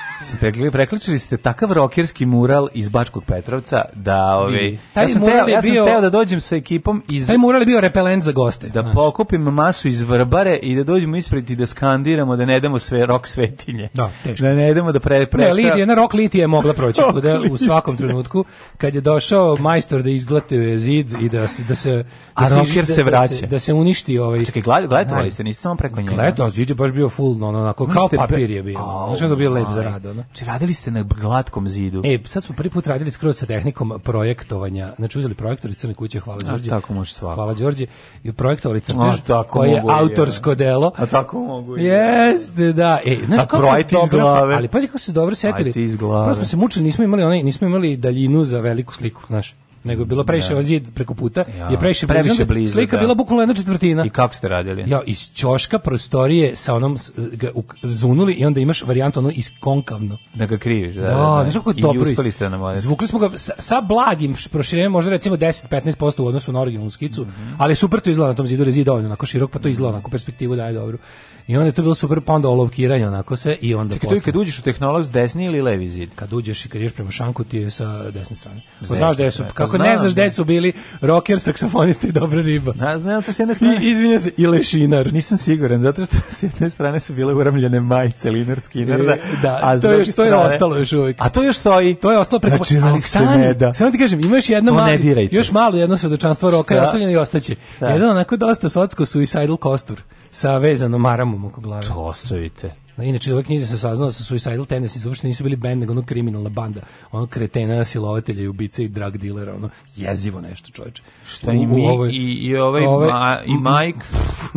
[0.72, 5.48] Prekličili ste takav rokerski mural iz Bačkog Petrovca da ovaj Taj ja sam mural teo,
[5.48, 8.32] ja sam bio- teo da dođem sa ekipom iz Taj mural je bio repelent za
[8.32, 8.68] goste.
[8.68, 8.94] da znaš.
[8.94, 13.06] pokupim masu iz Vrbare i da dođemo ispred i da skandiramo da ne damo sve
[13.06, 13.90] rok svetinje.
[13.94, 14.44] Da, teško.
[14.44, 17.40] Da ne idemo da pre pre Ne, Lidija, na rok Litija je mogla proći kuda
[17.52, 18.46] u svakom trenutku
[18.78, 22.56] kad je došao majstor da izglate zid i da se da se A da se,
[22.56, 23.34] rocker da, se da vraća.
[23.34, 26.14] se, da se uništi ovaj Čekaj, gled, gledali Naj- ste, niste samo preko njega.
[26.14, 28.80] Gledao, zid je baš bio full, no, onako, kao papir je bio.
[29.08, 30.13] Znaš kako bio lep za maj.
[30.14, 30.24] Ono.
[30.24, 32.02] Znači, radili ste na glatkom zidu.
[32.06, 34.94] E, sad smo prvi put radili skroz sa tehnikom projektovanja.
[34.96, 36.70] Znači uzeli projektor iz Crne kuće, hvala A, Đorđe.
[36.70, 37.36] tako može svako.
[37.36, 37.86] Hvala Đorđe.
[38.24, 40.92] I projektovali crtež, koji je autorsko delo.
[40.96, 41.84] A tako mogu i.
[41.84, 43.00] Jeste, da.
[43.06, 44.56] E, znaš A kako je glave.
[44.56, 45.70] Ali pazi kako se dobro setili.
[45.70, 46.26] Ajde iz glave.
[46.26, 49.56] Prvo smo se mučili, nismo imali onaj, nismo imali daljinu za veliku sliku, znaš.
[49.84, 52.42] Nego je bilo previše ovaj zid preko puta, Ja, je previše previše blizu.
[52.42, 53.02] onda blizu, Slika da.
[53.02, 54.06] bila bukvalno jedna četvrtina.
[54.06, 54.84] I kako ste radili?
[54.88, 56.98] Ja, iz ćoška prostorije sa onom
[57.34, 57.48] ga
[57.84, 60.18] zunuli i onda imaš varijantu ono iskonkavno.
[60.34, 60.96] Da ga kriviš.
[60.96, 61.42] Da, Da, da, da.
[61.44, 62.02] znaš kako je I dobro.
[62.04, 62.80] uspeli ist- ste na moje.
[62.80, 67.22] Zvukli smo ga sa, sa blagim proširenjem, možda recimo 10-15% u odnosu na originalnu skicu,
[67.24, 67.54] Mhm.
[67.58, 69.68] ali super to izgleda na tom zidu, jer je zid dovoljno onako širok, pa to
[69.68, 70.98] izgleda onako perspektivu daje dobro.
[71.48, 74.16] I onda je to bilo super, pa onda olovkiranje onako sve i onda Čekaj, to
[74.16, 76.10] je kad uđeš u tehnolog desni ili levi zid?
[76.16, 78.62] kad uđeš i kad ideš prema šanku ti je sa desne strane.
[78.62, 79.44] Ko desne znaš gde su.
[79.44, 80.30] Pa kako znam, ne znaš gde da.
[80.30, 82.74] su bili rocker, saksofonista i dobra riba.
[82.80, 83.80] A, znam, to s jedne strane...
[83.82, 85.14] I izvinja se, i lešinar.
[85.14, 89.60] Nisam siguran, zato što s jedne strane su bile uramljene majice Linar Skinnerda, E, da,
[89.64, 91.18] a s to još- to je ostalo još uvijek.
[91.20, 91.96] A to još stoji?
[91.96, 93.74] To je ostalo preko Znači, rok se ne da.
[93.74, 96.82] Samo ti kažem, ima još jedno To ne mali, još malo jedno svedočanstvo roka je
[96.82, 97.56] ostavljeno i ostaće.
[97.82, 100.02] Jedan onako dosta socko suicidal kostur
[100.34, 101.88] sa vezanom maramom oko glave.
[101.88, 102.83] To ostavite.
[102.98, 105.94] Inače, u ovoj knjizi se saznalo da su Suicidal Tendencies uopšte nisu bili band, nego
[105.94, 106.82] ono kriminalna banda.
[107.12, 111.04] Ono kretena, silovatelja i ubice i drug dilera, ono jezivo nešto, čoveče.
[111.28, 114.06] Šta i mi i, i ovaj, ove- ma, i Mike,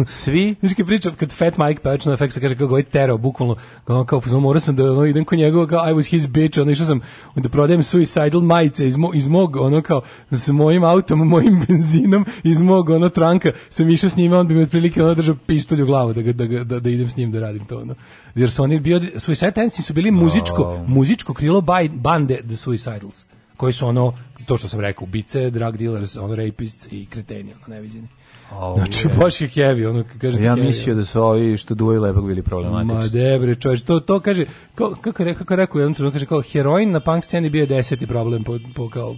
[0.06, 4.04] svi kad pričam, kad Fat Mike pevač na FX kaže kako ovaj terao, bukvalno, kao,
[4.04, 6.70] kao kao morao sam da ono, idem kod njega, kao I was his bitch, ono
[6.70, 7.00] išao sam
[7.36, 10.00] da prodajem suicidal majice iz, mo, iz mog, ono kao,
[10.32, 14.54] sa mojim autom, mojim benzinom, iz mog, ono, tranka, sam išao s njime, on bi
[14.54, 17.32] mi otprilike ono držao pištolj u glavu da, ga, da, da, da idem s njim
[17.32, 17.94] da radim to, ono.
[18.36, 23.26] Jer su oni bio, Suicide Tendencies su bili muzičko, muzičko krilo baj, bande The Suicidals,
[23.56, 24.12] koji su ono,
[24.46, 28.08] to što sam rekao, ubice, drug dealers, ono, rapists i kreteni, ono, neviđeni.
[28.50, 29.14] Au, Znači, je.
[29.14, 32.42] baš je heavy, ono, kažete Ja mislio da su ovi što duvaju lepak bili Ma
[32.42, 33.10] problematični.
[33.10, 34.44] debre, čovječ, to, to kaže,
[34.74, 38.06] kao, kako je rekao, kako rekao kaže kao heroin na punk sceni bio je deseti
[38.06, 39.16] problem po, po kao,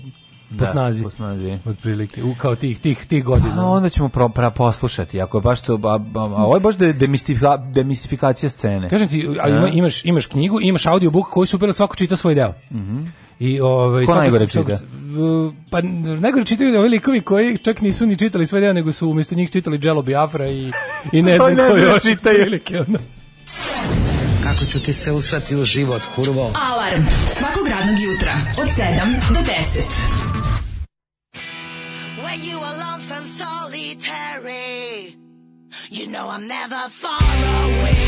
[0.48, 1.02] po Da, snazi.
[1.02, 1.58] po snazi.
[1.66, 3.54] Otprilike, u kao tih, tih, tih godina.
[3.58, 6.60] A onda ćemo pro, pra, poslušati, ako je baš to, a, a, a ovo je
[6.60, 8.88] baš de, demistifika, demistifikacija scene.
[8.88, 12.54] Kažem ti, a ima, imaš, imaš knjigu, imaš audiobook koji super, svako čita svoj deo.
[13.38, 14.06] I ovaj Mhm.
[14.06, 14.78] Ko svako- najgore čita?
[15.70, 15.80] Pa
[16.20, 19.50] najgore čitaju ovi likovi koji čak nisu ni čitali sve deo, nego su umjesto njih
[19.50, 20.72] čitali Jello Biafra i,
[21.12, 22.60] i ne znam ko još čitaju.
[24.42, 26.50] Kako ću ti se usrati u život, kurvo?
[26.54, 28.78] Alarm svakog radnog jutra od 7
[29.28, 30.27] do 10.
[32.28, 35.16] When you are lonesome, solitary,
[35.88, 38.07] you know I'm never far away.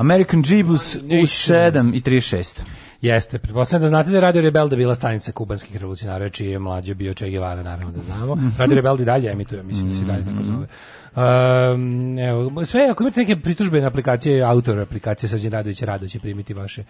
[0.00, 2.62] American Jeebus u 7 i 36.
[3.00, 6.94] Jeste, pretpostavljam da znate da je Radio Rebelde bila stanica kubanskih revolucionara, čiji je mlađe
[6.94, 8.36] bio Che Guevara, naravno da znamo.
[8.58, 10.66] Radio Rebelde i dalje emituje, mislim da se dalje tako zove.
[11.16, 16.20] Um, evo, sve, ako imate neke pritužbe na aplikacije, autor aplikacije Srđan Radović, rado će
[16.20, 16.84] primiti vaše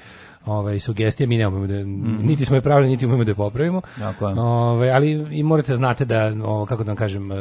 [0.46, 1.74] ovaj, sugestije, mi ne umemo da,
[2.22, 3.82] niti smo je pravili, niti umemo da je popravimo.
[3.98, 4.40] Tako je.
[4.40, 7.34] Ovaj, ali i morate da znate da, o, kako da vam kažem, e,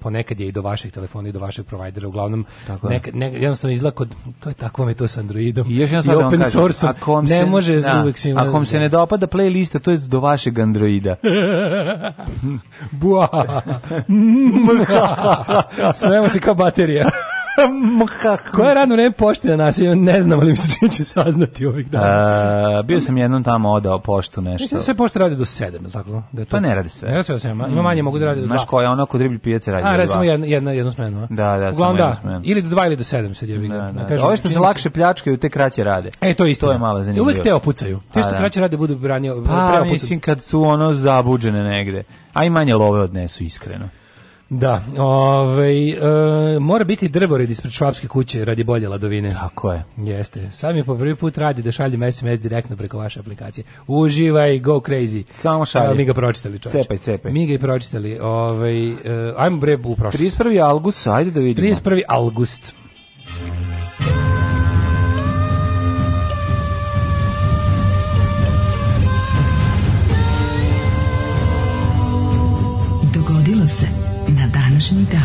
[0.00, 2.90] ponekad je i do vaših telefona i do vašeg provajdera, uglavnom, Tako je.
[2.90, 5.88] nekad, ne, jednostavno izgleda kod, to je tako vam je to sa Androidom I još
[5.88, 6.86] stvar da open source
[7.22, 8.40] ne se- može da, uvek svima.
[8.40, 11.16] Ako vam se ne dopada playlista, to je do vašeg Androida.
[13.00, 13.28] Bua.
[16.00, 17.06] Smejemo se kao baterija.
[18.54, 19.78] Koja je radno vreme pošte na nas?
[19.78, 22.06] Ja Ne znam, ali mi se čini će saznati ovih dana.
[22.78, 24.64] A, bio sam jednom tamo odao poštu nešto.
[24.64, 26.22] Mislim da sve pošte rade do 7, je li tako?
[26.32, 26.50] Da je to...
[26.50, 27.08] Pa ne radi sve.
[27.08, 28.48] Ne radi sve do 7, ima manje mogu da rade do 2.
[28.48, 30.24] Znaš koja ono kod riblji pijace radi A, do recimo dva.
[30.32, 31.26] jedna, jedna, jednu smenu, a?
[31.30, 32.40] Da, da, Uglavnom samo da, jednu smenu.
[32.44, 34.06] ili do 2 ili do 7 sad je Da, da.
[34.06, 36.10] Kažem, Ove što se lakše pljačkaju, te kraće rade.
[36.20, 36.66] E, to je isto.
[36.66, 37.34] To je mala zanimljivost.
[37.34, 38.00] Uvek te opucaju.
[38.12, 38.38] Te što A, da.
[38.38, 42.02] kraće rade budu ranije Pa, mislim, kad su ono zabuđene negde.
[42.32, 43.88] A i manje love odnesu, iskreno.
[44.50, 49.30] Da, ovaj, e, mora biti drvored ispred švapske kuće radi bolje ladovine.
[49.30, 49.84] Tako je.
[49.96, 50.50] Jeste.
[50.50, 53.64] Sam je po prvi put radi da šaljem SMS direktno preko vaše aplikacije.
[53.86, 55.24] Uživaj, go crazy.
[55.32, 55.86] Samo šalji.
[55.86, 56.82] Evo, mi ga pročitali, čovječe.
[56.82, 57.32] Cepaj, cepaj.
[57.32, 58.18] Mi ga i pročitali.
[58.18, 58.94] Ovaj, e,
[59.36, 60.38] ajmo bre u prošlost.
[60.38, 60.62] 31.
[60.62, 61.68] august, ajde da vidimo.
[61.68, 62.02] 31.
[62.08, 62.74] august.
[74.78, 75.18] 是的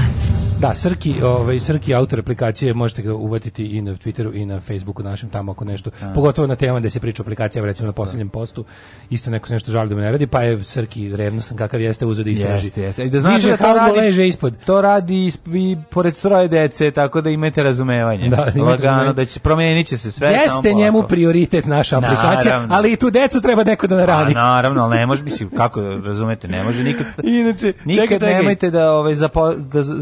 [0.63, 5.03] Da, Srki, ovaj Srki autor aplikacije, možete ga uvatiti i na Twitteru i na Facebooku
[5.03, 5.89] našem tamo ako nešto.
[6.15, 8.65] Pogotovo na tema da se priča o aplikacijama, recimo na poslednjem postu,
[9.09, 12.05] isto neko se nešto žali da mu ne radi, pa je Srki revnosan kakav jeste
[12.05, 12.65] uzeo da istraži.
[12.65, 13.03] Jeste, jeste.
[13.03, 14.55] I da znate Diže da to radi- leže ispod.
[14.65, 15.15] To radi
[15.47, 18.29] i, pored troje dece, tako da imate razumevanje.
[18.29, 19.13] Da, imate Lagano, razumevanje.
[19.13, 20.27] da će, promenit će se sve.
[20.27, 20.77] samo Jeste polako.
[20.77, 22.75] njemu prioritet naša aplikacija, Naravno.
[22.75, 24.33] ali i tu decu treba neko da A, naradi.
[24.33, 27.05] naravno, ali ne može, mislim, kako razumete, ne može nikad...
[27.23, 28.33] Inače, Nikad čekaj, čekaj.
[28.33, 29.95] nemojte da, ovaj, zapo, da z-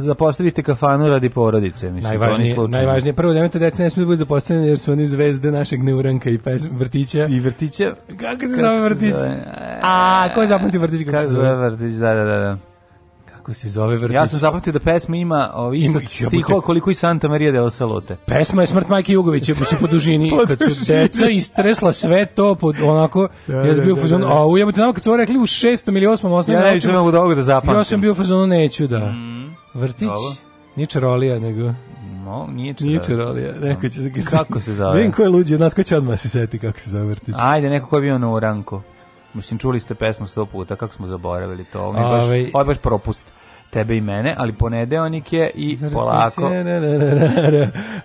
[0.52, 1.91] zapostavite kafanu radi porodice.
[1.91, 2.78] Mislim, to ni Najvažnije, slučajno.
[2.78, 6.30] najvažnije, prvo nemojte deca ne smiju da budu zaposleni jer su oni zvezde našeg neuranka
[6.30, 7.26] i pes, vrtića.
[7.30, 7.95] I vrtića...
[8.20, 9.14] Kako se zove vrtić?
[9.82, 12.38] A, ko je zapamtio vrtić kako Kako se zove vrtić, da, da, da.
[12.39, 12.58] da.
[13.42, 14.16] Kako se zove vrtić?
[14.16, 16.66] Ja sam zapamtio da pesma ima o, isto Ima- stihova jebote.
[16.66, 18.16] koliko i Santa Maria del Salute.
[18.26, 22.76] Pesma je Smrt Majke Jugovića, mislim po dužini, kad su deca istresla sve to pod
[22.84, 24.32] onako, ja sam da, bio u da, fazonu, da.
[24.32, 27.12] a ujebate nama kad su ovo rekli u šestom ili osmom, osmom, Ja ne mogu
[27.12, 27.78] da ovoga da zapamtim.
[27.78, 29.14] ja sam bio u fazonu, neću da.
[29.74, 30.36] Vrtić, Dobro.
[30.76, 31.74] nije čarolija, nego...
[32.26, 33.52] No, nije Nije čarolija.
[33.54, 34.00] čarolija, neko će.
[34.30, 34.98] Kako se zove?
[34.98, 37.36] Vidim ko je luđi od nas, ko će odmah se seti kako se zove vrtić.
[37.38, 38.82] Ajde, neko ko je bio na uranku.
[39.34, 41.82] Mislim, čuli ste pesmu sto puta, kako smo zaboravili to.
[41.82, 42.24] Ovo je baš,
[42.54, 43.34] ovo je baš propust
[43.72, 46.52] tebe i mene, ali ponedeonik je i polako.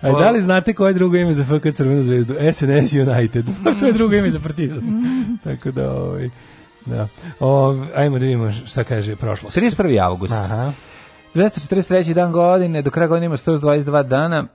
[0.01, 2.33] A da li znate koje je drugo ime za FK Crvenu zvezdu?
[2.53, 3.45] SNS United.
[3.79, 4.83] to je drugo ime za Partizan.
[5.43, 6.29] Tako da, ovaj,
[6.85, 7.07] da.
[7.39, 9.57] O, ajmo da vidimo šta kaže prošlost.
[9.57, 10.03] 31.
[10.03, 10.33] avgust.
[10.33, 10.73] Aha,
[11.35, 12.13] 243.
[12.13, 14.47] dan godine, do kraja godine ima 122 dana.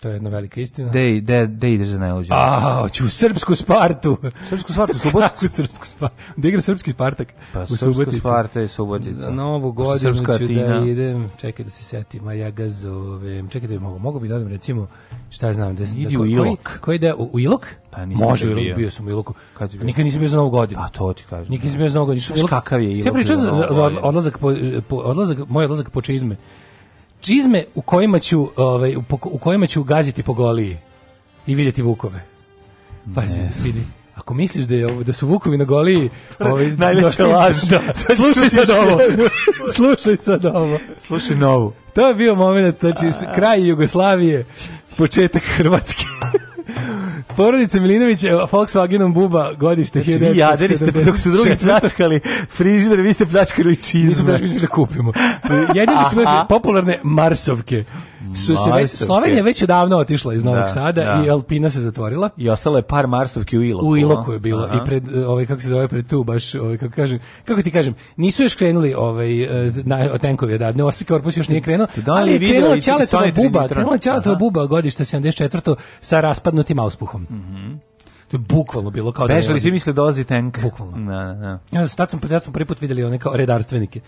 [0.00, 0.88] To je jedna velika istina.
[0.88, 2.28] Gde, gde, gde ideš za najluđe?
[2.32, 4.16] A, hoću u srpsku Spartu.
[4.48, 5.46] Srpsku Spartu, Suboticu?
[5.46, 6.16] u srpsku Spartu.
[6.36, 8.18] Da igra srpski Spartak Pa, u Subotici.
[8.18, 9.12] Sparta je Subotica.
[9.12, 10.80] Za novu godinu Srpska ću Atina.
[10.80, 13.48] da idem, čekaj da se setim, a ja ga zovem.
[13.48, 14.86] Čekaj da mogu, mogu bi da odem recimo,
[15.30, 16.78] šta ja znam, da, Idi da u koji- Ilok.
[16.80, 17.66] Koji da, u, u Ilok?
[17.90, 18.76] Pa nisam Može bio.
[18.76, 19.34] bio sam u Iloku.
[19.54, 19.84] Kad bio?
[19.84, 20.80] Nikad nisam bio za novu godinu.
[20.80, 21.50] A to ti kažem.
[21.50, 22.20] Nikad nisam bio za novu godinu.
[22.20, 24.00] Znaš kakav je Ilok pričao za za, za, za godinu?
[24.04, 24.54] odlazak po,
[24.88, 26.36] po, odlazak, moj odlazak po čizme.
[27.20, 30.78] Čizme u kojima ću, ovaj, u, kojima ću gaziti po goliji
[31.46, 32.20] i vidjeti vukove.
[33.14, 33.80] Pazi, vidi.
[34.14, 37.56] Ako misliš da je ovo, da su vukovi na goliji, ovaj Najveća laž.
[37.62, 37.80] Da,
[38.16, 38.98] slušaj sad ovo.
[39.76, 40.78] slušaj sad ovo.
[40.98, 41.72] Slušaj novu.
[41.94, 44.46] To je bio moment, znači kraj Jugoslavije,
[44.96, 46.04] početak Hrvatske.
[47.36, 51.58] Porodica Milinović, je Volkswagenom Buba, godište Znači, vi jaderi ste, dok su drugi 1974.
[51.58, 54.08] pljačkali frižider, vi ste pljačkali čizme.
[54.08, 55.12] Nismo mislili da kupimo.
[55.74, 56.16] Jedino su
[56.48, 57.84] popularne Marsovke.
[58.34, 58.90] Su se već.
[58.90, 61.22] Slovenija već odavno otišla iz Novog Da, Sada da.
[61.26, 62.30] i Alpina se zatvorila.
[62.36, 63.86] I ostalo je par Marsovki u Iloku.
[63.86, 63.96] U?
[63.96, 64.80] Iloku je bilo Aha.
[64.82, 67.94] i pred ovaj kako se zove pred tu baš ovaj kako kažem kako ti kažem
[68.16, 72.32] nisu još krenuli ovaj eh, na tenkovi odavde Osi korpus još nije krenuo doneli ali
[72.32, 77.26] je krenula Ćaletova buba krenula Ćaletova buba godište 74 sa raspadnutim auspuhom
[78.28, 80.58] to je bukvalno bilo kao da je Bežali svi misle dolazi tank.
[80.62, 81.12] Bukvalno.
[81.12, 81.78] Da, da.
[81.78, 84.00] Ja sam tad sam tad smo prvi put videli one kao redarstvenike.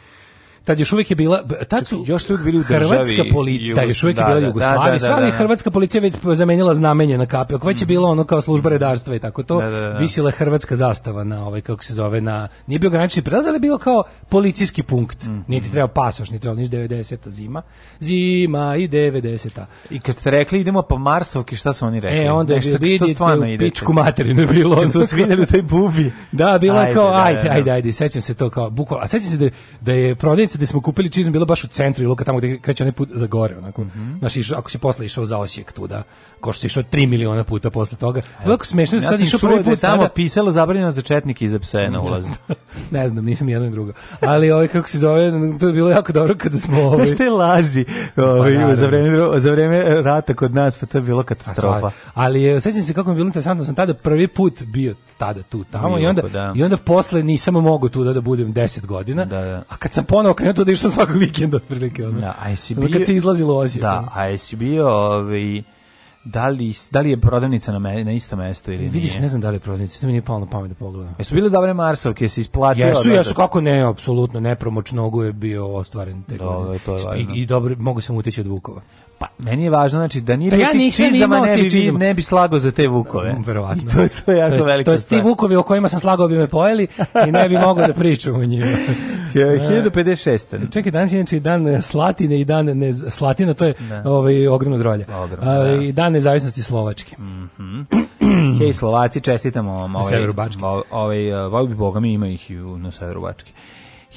[0.64, 3.82] Tad još uvijek je bila tad su još su bili u državi Hrvatska policija, da,
[3.82, 5.36] još uvijek je Da, bila da, Jugoslavija, da, da, sva da, je da.
[5.38, 7.54] Hrvatska policija već zamenila znamenje na kapi.
[7.54, 9.88] Ako već je bilo ono kao služba redarstva i tako to, Da, da, da.
[9.98, 13.56] visila je hrvatska zastava na ovaj kako se zove na nije bio granični prelaz, ali
[13.56, 15.24] je bilo kao policijski punkt.
[15.24, 15.38] Mhm.
[15.48, 17.62] Nije ti trebao pasoš, nije trebalo niš 90 zima.
[18.00, 19.48] Zima i 90
[19.90, 22.18] I kad ste rekli idemo po Marsovki, šta su oni rekli?
[22.20, 23.70] E, onda je Nešto, bio što stvarno u idete?
[23.70, 24.82] pičku materinu je bilo.
[24.82, 26.12] Kad su vas vidjeli u toj bubi.
[26.32, 27.50] Da, bilo je Ajde, kao, da, ajde, da.
[27.50, 29.48] ajde, ajde, sećam se to kao, bukvalno, a sećam se da,
[29.80, 30.14] da je
[30.50, 33.08] prodavnica gde smo kupili čizmu bila baš u centru Iloka, tamo gde kreće onaj put
[33.14, 34.18] za gore, onako, Mhm.
[34.18, 36.02] znaš, išao, ako si posle išao za Osijek tu, da,
[36.40, 39.24] ko što si išao 3 miliona puta posle toga, jako smešno, da Ja sad sam
[39.24, 42.28] išao prvi da put tamo tada, pisalo zabranjeno za četnike i za pse na ulazu.
[42.90, 45.30] ne znam, nisam ni jedno ni drugo, ali ovaj, kako se zove,
[45.60, 47.84] to je bilo jako dobro kada smo, ovaj, Znaš te laži
[48.16, 48.76] ovaj, naravno.
[48.76, 51.90] za, vreme, za vreme rata kod nas, pa to je bilo katastrofa.
[52.14, 55.42] Ali je, sećam se kako mi je bilo interesantno, sam tada prvi put bio tada
[55.42, 56.52] tu tamo i onda, Iloku, da.
[56.56, 59.24] i onda posle nisam mogao tu da, da budem 10 godina.
[59.24, 59.62] Da, da.
[59.68, 62.06] A kad sam ponovo krenuo tu da išao svakog vikenda otprilike.
[62.06, 62.20] Ono.
[62.20, 62.88] Da, a jesi bio...
[62.92, 63.82] Kad se izlazilo Osijek.
[63.82, 65.62] Da, a jesi bio, ovaj,
[66.24, 69.20] da li, da li je prodavnica na, me, na isto mesto ili Vidiš, nije?
[69.20, 71.14] ne znam da li je prodavnica, to mi nije palo na pamet da pogledam.
[71.18, 72.86] Jesu bile dobre Marsovke, jesi isplatio?
[72.86, 73.26] Jesu, odlazak?
[73.26, 76.78] jesu, kako ne, apsolutno, nepromoć nogu je bio ostvaren te Dobro, godine.
[76.78, 77.20] to je.
[77.20, 78.80] I, I dobro, mogu sam uteći od Vukova.
[79.20, 81.46] Pa, meni je važno, znači, da nije Da bilo ja tih nisam ni čizama, imao
[81.46, 83.32] ne bi, ne bi slago za te vukove.
[83.32, 83.82] Mm, Verovatno.
[83.86, 85.20] I to, je- to je jako velika To jest ti.
[85.20, 86.86] Vukovi o kojima sam slagao bi me pojeli
[87.28, 88.66] i ne bi mogao da pričam o njima.
[89.34, 90.72] 1056.
[90.72, 94.02] Čekaj, danas je inače i dan Slatine i dan ne, Slatina, to je Da.
[94.06, 95.06] ovaj, ogromno drolje.
[95.14, 95.74] Ogromno, A, da.
[95.74, 97.16] I dan nezavisnosti Slovačke.
[98.58, 99.96] Hej, Slovaci, čestitamo vam.
[99.96, 100.08] Ovaj,
[100.90, 103.52] Ovaj, ovaj bi Boga mi ima ih i u, na severu Bačke.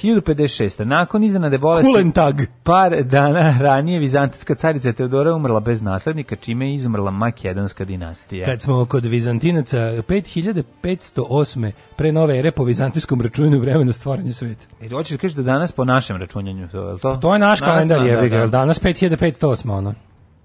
[0.02, 0.84] 1056.
[0.84, 1.92] Nakon iznenade bolesti...
[1.92, 2.34] Kulentag.
[2.62, 8.44] Par dana ranije vizantijska carica Teodora je umrla bez naslednika, čime je izumrla makedonska dinastija.
[8.44, 11.70] Kad smo kod Vizantinaca, 5508.
[11.96, 14.66] pre nove ere po vizantijskom računu vremena stvaranja sveta.
[14.80, 17.16] I hoćeš da kažeš da danas po našem računjanju, to, je li to?
[17.16, 18.46] To je naš kalendar, da, jebi da, da.
[18.46, 19.70] danas 5508.
[19.70, 19.94] ono.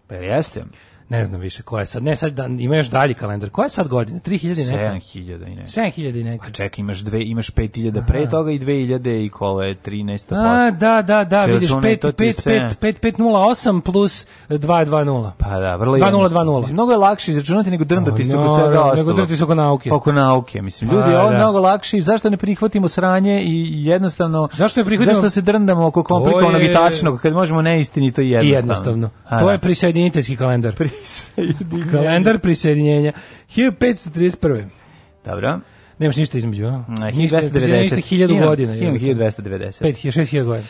[0.08, 0.64] Pa jeste?
[1.10, 2.04] Ne znam više ko je sad.
[2.04, 3.50] Ne, sad da, ima još dalji kalendar.
[3.50, 4.20] Koja je sad godina?
[4.20, 4.96] 3000 i neka?
[4.96, 5.68] 7000 i neka.
[5.68, 6.46] 7000 i neka.
[6.46, 10.72] Pa čekaj, imaš dve, imaš 5000 pre toga i 2000 i kola je 13 A,
[10.72, 12.70] da, da, da, Sve vidiš, računaj, 5, to ti je 5, sve.
[12.82, 15.32] 5, 5508 plus 220.
[15.40, 16.58] Pa da, vrlo 2020.
[16.58, 18.98] Mislim, mnogo je lakše izračunati nego drndati se oko No, svega ostalog.
[18.98, 19.90] nego drndati se oko nauke.
[19.94, 20.92] Oko nauke, mislim.
[20.92, 21.38] Ljudi, A, ovo je da.
[21.38, 24.50] mnogo lakše i zašto ne prihvatimo sranje i jednostavno...
[24.54, 28.30] Zašto ne prihvatimo- Zašto se drndamo oko komplikovanog je- i tačnog, kad možemo neistinito i
[28.30, 28.58] jednostavno?
[28.58, 29.10] jednostavno.
[29.26, 29.52] A, To da.
[29.52, 30.72] je prisjediniteljski kalendar.
[30.72, 30.99] Prisjedinjenje.
[31.92, 33.14] Kalendar prisjedinjenja.
[33.50, 34.66] 1531.
[35.26, 35.60] Dobro.
[36.00, 36.84] Nemaš ništa između, a?
[36.88, 37.52] Na Ništa, 1290.
[37.52, 38.76] prisjedinjenje ste 1000 Imam- godina.
[38.76, 39.26] Imam jebi ga.
[39.26, 39.82] 1290.
[39.82, 40.68] 5, 6000 godina.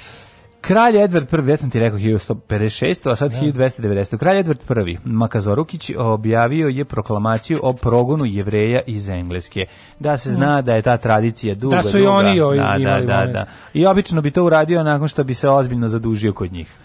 [0.62, 4.18] Kralj Edvard I, već sam ti rekao 1156, a sad 1290.
[4.18, 9.66] Kralj Edvard I, Makazorukić, objavio je proklamaciju o progonu jevreja iz Engleske.
[10.00, 12.12] Da se zna da je ta tradicija duga, Da su i duga.
[12.12, 13.34] oni ovi da, da, da, moment.
[13.34, 13.46] da.
[13.74, 16.76] I obično bi to uradio nakon što bi se ozbiljno zadužio kod njih.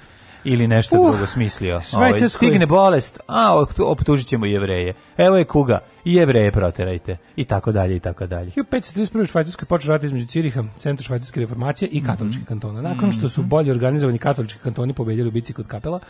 [0.45, 1.80] Ili nešto Uh, drugo smislio.
[1.92, 4.95] Ovaj, stigne bolest, a optu- optužit ćemo jevreje.
[5.16, 7.16] Evo je kuga, i jevreje proterajte.
[7.36, 8.51] I tako dalje, i tako dalje.
[8.51, 9.22] 1531.
[9.22, 12.49] u Švajcarskoj počeo rat između Ciriha, centra švajcarske reformacije i katoličkih Mhm.
[12.49, 12.82] kantona.
[12.82, 16.01] Nakon što su bolje organizovani katolički kantoni pobedili u bici kod Kapela,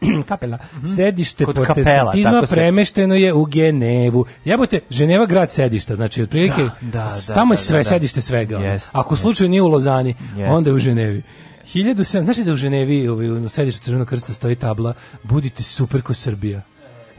[0.28, 1.46] Kapela, sedište Mhm.
[1.46, 4.24] Kod Kapela, protestantizma tako se- premešteno je u Genevu.
[4.44, 7.84] Jebote, Ženeva grad sedišta, znači otprilike Da, da, da, tamo je da, sve da.
[7.84, 8.56] sedište svega.
[8.56, 8.66] ono.
[8.66, 10.46] Jeste, Ako slučaju nije u Lozani, Jeste.
[10.46, 11.22] onda je u Ženevi.
[11.74, 16.02] 1007, znaš li da u Ženevi ovaj, u sedištu Crvenog krsta stoji tabla Budite super
[16.02, 16.62] ko Srbija.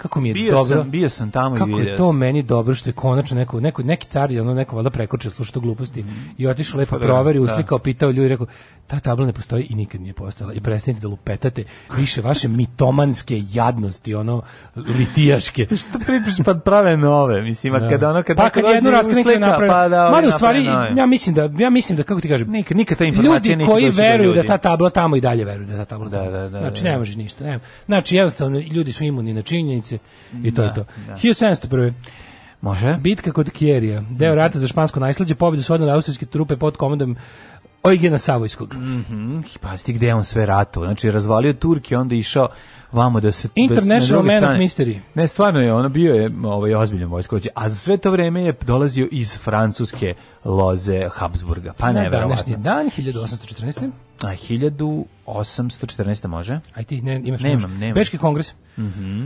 [0.04, 0.78] Kako mi je Bio dobro.
[0.78, 3.60] sam- bio sam tamo i Kako video je to meni dobro što je konačno neko,
[3.60, 6.06] neko neki car je ono neko valjda prekočio slušao gluposti
[6.38, 7.51] i otišao lepo Pa da, proverio, da.
[7.51, 8.45] uslikao, pitao ljudi, rekao
[8.88, 11.64] ta tabla ne postoji i nikad nije postojala i prestanite da lupetate
[11.97, 14.41] više vaše mitomanske jadnosti, ono
[14.78, 15.68] litijaške.
[15.82, 17.89] Što pripriš pa prave nove, mislim, Da.
[17.89, 20.91] kad ono kad pa kad jednu uslika, napravi, pa da mada ovi u stvari, nove.
[20.97, 23.89] ja mislim da, ja mislim da, kako ti kažem, Nikad, nikad ta informacija ljudi koji
[23.89, 26.84] veruju da ta tabla tamo i dalje veruju da ta tabla Da, da, da, znači,
[26.84, 26.89] da.
[26.89, 27.43] ne može ništa.
[27.43, 27.60] Ne.
[27.86, 29.93] Znači, jednostavno, ljudi su imuni na činjenice
[30.44, 30.86] i to Da, je to.
[31.08, 31.14] da.
[31.14, 31.94] 1701.
[32.62, 32.94] Može?
[32.96, 37.16] Bitka kod Kjerija, deo rata za špansko najslađe, pobjedu su odnale austrijske trupe pod komandom
[37.86, 38.74] Eugena Savojskog.
[38.74, 40.88] Mhm, Pazite gde je on sve ratovao.
[40.88, 42.48] Znači, razvalio Turke, onda išao
[42.94, 43.48] vamo da se...
[43.48, 45.00] da se International Man of strane- Mystery.
[45.16, 47.50] Ne, stvarno je, ono bio je ovaj, ozbiljan vojskovođa.
[47.56, 50.14] A za sve to vreme je dolazio iz francuske
[50.46, 51.74] loze Habsburga.
[51.78, 53.89] Pa ne, na današnji dan, 1814.
[54.22, 56.28] A 1814.
[56.28, 56.60] može?
[56.74, 57.80] Aj ti, ne, imaš Nemam, nemaš.
[57.80, 57.94] nemam.
[57.94, 58.54] Bečki kongres.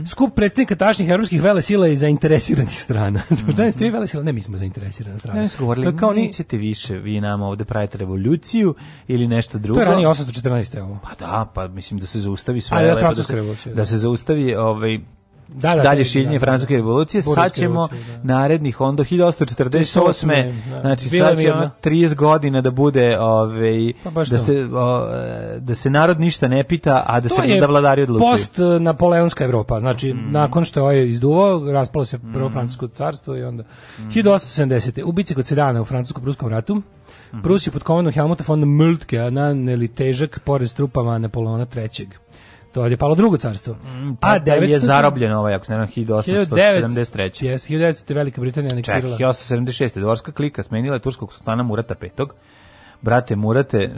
[0.06, 3.22] Skup predsjednika tašnih evropskih velesila i zainteresiranih strana.
[3.30, 3.72] Mm -hmm.
[3.72, 4.22] ste vi velesila?
[4.22, 5.40] Ne, mi smo zainteresirana strana.
[5.40, 8.74] Ne su govorili, kao ni, nećete više, vi nama ovde pravite revoluciju
[9.08, 9.80] ili nešto drugo.
[9.80, 10.82] to je ranije 814.
[10.82, 10.98] Ovo.
[11.02, 12.78] Pa da, pa mislim da se zaustavi sve.
[12.78, 13.84] A, ja, lepo francuska da se, revolucija, Da da.
[13.84, 14.98] se zaustavi ovaj,
[15.50, 16.78] Da, da, dalje te- šiljenje da, francuske da.
[16.78, 17.22] revolucije.
[17.22, 18.34] Sad ćemo revolucije, da.
[18.34, 20.26] narednih onda 1848.
[20.70, 20.80] Da.
[20.80, 21.56] Znači sad će mirna.
[21.56, 24.38] ono 30 godina da bude ovaj, Pa da, to.
[24.38, 28.02] se, o, e, da se narod ništa ne pita, a da To se da vladari
[28.02, 28.28] odlučuju.
[28.28, 30.32] Post eh, Napoleonska Evropa, znači Mhm.
[30.32, 33.64] nakon što je ovaj izduvao, raspalo se prvo francusko carstvo i onda
[33.98, 34.08] Mhm.
[34.10, 35.02] 1870.
[35.02, 36.74] Ubice kod Sedana u francusko-pruskom ratu.
[37.32, 37.42] Mhm.
[37.42, 42.08] Prus je pod komandom Helmuta von Moltke naneli težak porez trupama Napoleona III.
[42.72, 43.76] To je palo drugo carstvo.
[44.20, 47.44] Pa da je 900 zarobljen ovaj, ako se ne znam, 1873.
[47.44, 48.14] Jes, 1900.
[48.14, 49.32] Velika Britanija Čekaj, anektirala.
[49.32, 50.00] 1876.
[50.00, 52.08] Dvorska klika smenila je turskog sultana Murata V.
[53.02, 53.90] Brate Murate,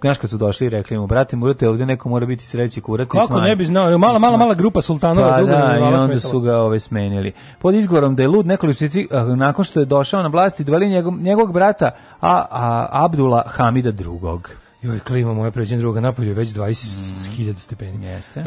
[0.00, 3.06] znaš kad su došli i rekli mu, brate Murate, ovdje neko mora biti sreći kurat.
[3.06, 5.82] i Kako smanj." ne bi znao, mala, mala, mala grupa sultanova Pa druga da, i
[5.82, 6.20] onda smetala.
[6.20, 7.32] su ga ove smenili.
[7.58, 10.64] Pod izgovorom da je lud nekoliko mjeseci, ah, nakon što je došao na vlast i
[10.64, 11.90] doveli njegov, njegovog brata
[12.20, 14.50] a, a, Abdula Hamida drugog.
[14.82, 17.98] Joj, klima moja pređen druga napolju je već 20.000 stepeni.
[17.98, 18.02] Mm.
[18.02, 18.40] Jeste.
[18.40, 18.44] E,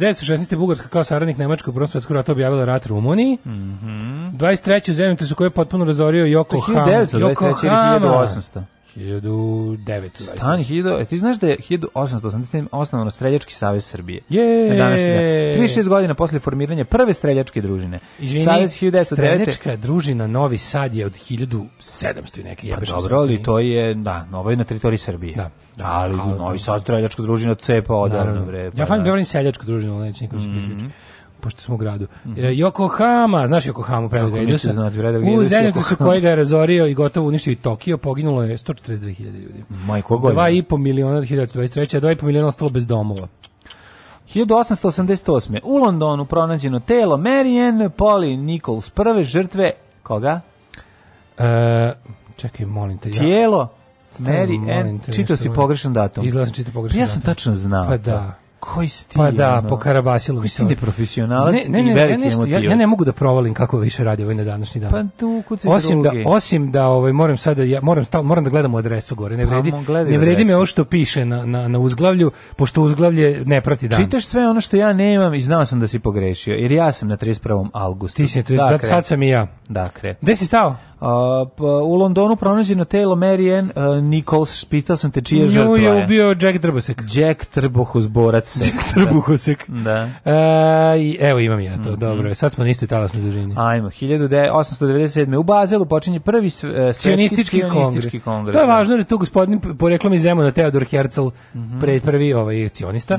[0.00, 0.56] 1916.
[0.56, 3.38] Bugarska kao saradnik Nemačkog u Prvom svetskom ratu objavila rat Rumuniji.
[3.44, 4.36] Mm -hmm.
[4.36, 4.90] 23.
[4.90, 6.22] u zemljotresu koje je potpuno razorio.
[6.22, 6.84] To je Yokohama.
[6.84, 7.20] 1923.
[7.20, 8.62] ili 1800.
[8.96, 10.08] 1900.
[10.28, 14.20] Stani, 1000, e, ti znaš da je 1887 osnovano Streljački savez Srbije?
[14.28, 14.70] Je.
[14.70, 15.18] Na današnji dan.
[15.58, 17.98] 36 godina posle formiranja prve streljačke družine.
[18.18, 19.04] Izvini, Savez 1909.
[19.04, 21.66] streljačka družina Novi Sad je od 1700
[22.34, 22.88] i neke Pa jebeš.
[22.88, 25.34] dobro, ali to je, da, novo je na teritoriji Srbije.
[25.34, 28.70] Da, da, ali ali- Novi Sad streljačka družina cepa odavno, bre.
[28.70, 29.04] pa ja fanim da.
[29.04, 30.58] govorim seljačku družinu, neće nikom se Mhm.
[30.58, 30.84] priključi.
[31.44, 32.06] Pošto smo u gradu.
[32.36, 34.72] E, Yokohama, znaš Yokohama, neću Iljusa?
[34.72, 34.98] znati,
[35.36, 39.64] U zemljotresu koji ga je razorio i gotovo uništio i Tokio, poginulo je 142.000 ljudi.
[39.86, 40.42] Majko godina.
[40.42, 41.96] 2,5 miliona od 1923.
[41.96, 43.28] a 2,5 miliona ostalo bez domova.
[44.34, 45.58] 1888.
[45.64, 49.70] U Londonu pronađeno telo Marianne Polly Nichols, prve žrtve
[50.02, 50.40] koga?
[51.38, 51.92] E,
[52.36, 53.08] čekaj, molim te.
[53.08, 53.18] Ja.
[53.18, 53.68] Tijelo
[54.18, 56.26] Mary Ann, čitao si pogrešan datum.
[56.26, 57.34] Izgleda sam čitao pogrešan Pa ja sam datum.
[57.34, 57.86] tačno znao.
[57.86, 58.34] Pa da.
[58.64, 59.14] Koji si ti?
[59.16, 59.68] Pa da, ono?
[59.68, 63.04] po Karabasilu Koji ti neprofesionalac ne, ne, ne, i veliki nešto, ja, ja ne mogu
[63.04, 64.90] da provalim kako više radi ovaj na današnji dan.
[64.90, 66.24] Pa tu kucaj osim da drugi.
[66.26, 69.36] osim da ovaj moram sada ja moram stav, moram da gledam u adresu gore.
[69.36, 69.72] Ne Pa, vredi.
[69.86, 73.88] gledaj ne vredi me ovo što piše na na na uzglavlju, pošto uzglavlje ne prati
[73.88, 74.00] dan.
[74.00, 77.08] Čitaš sve ono što ja nemam i znao sam da si pogrešio, jer ja sam
[77.08, 77.68] na 31.
[77.72, 78.16] augustu.
[78.16, 79.46] Ti si na 30, Dakle, sad, sad sam i ja.
[79.68, 80.76] Dakle, Gde si stao?
[81.48, 85.84] Pa, u Londonu pronađeno telo Mary Ann uh, Nichols, pitao sam te Nju žrtva je
[85.84, 86.04] je.
[86.04, 87.02] ubio Jack Drbosek.
[87.08, 88.56] Jack Trbuhozborac.
[88.58, 89.64] Jack Trbuhosek.
[89.68, 90.10] Da.
[90.24, 90.32] E,
[90.98, 92.28] i evo imam ja to, dobro.
[92.28, 92.34] je.
[92.34, 93.54] Sad smo na istoj talasnoj dužini.
[93.58, 95.36] Ajmo, 1897.
[95.36, 98.52] u Bazelu počinje prvi sve- e, svetski Sionistički sionistički kongres.
[98.52, 98.72] To je da.
[98.72, 101.78] važno jer je tu gospodin poreklom iz Zemuna Teodor Herzl Mhm.
[101.80, 103.14] pred prvi ovaj cionista.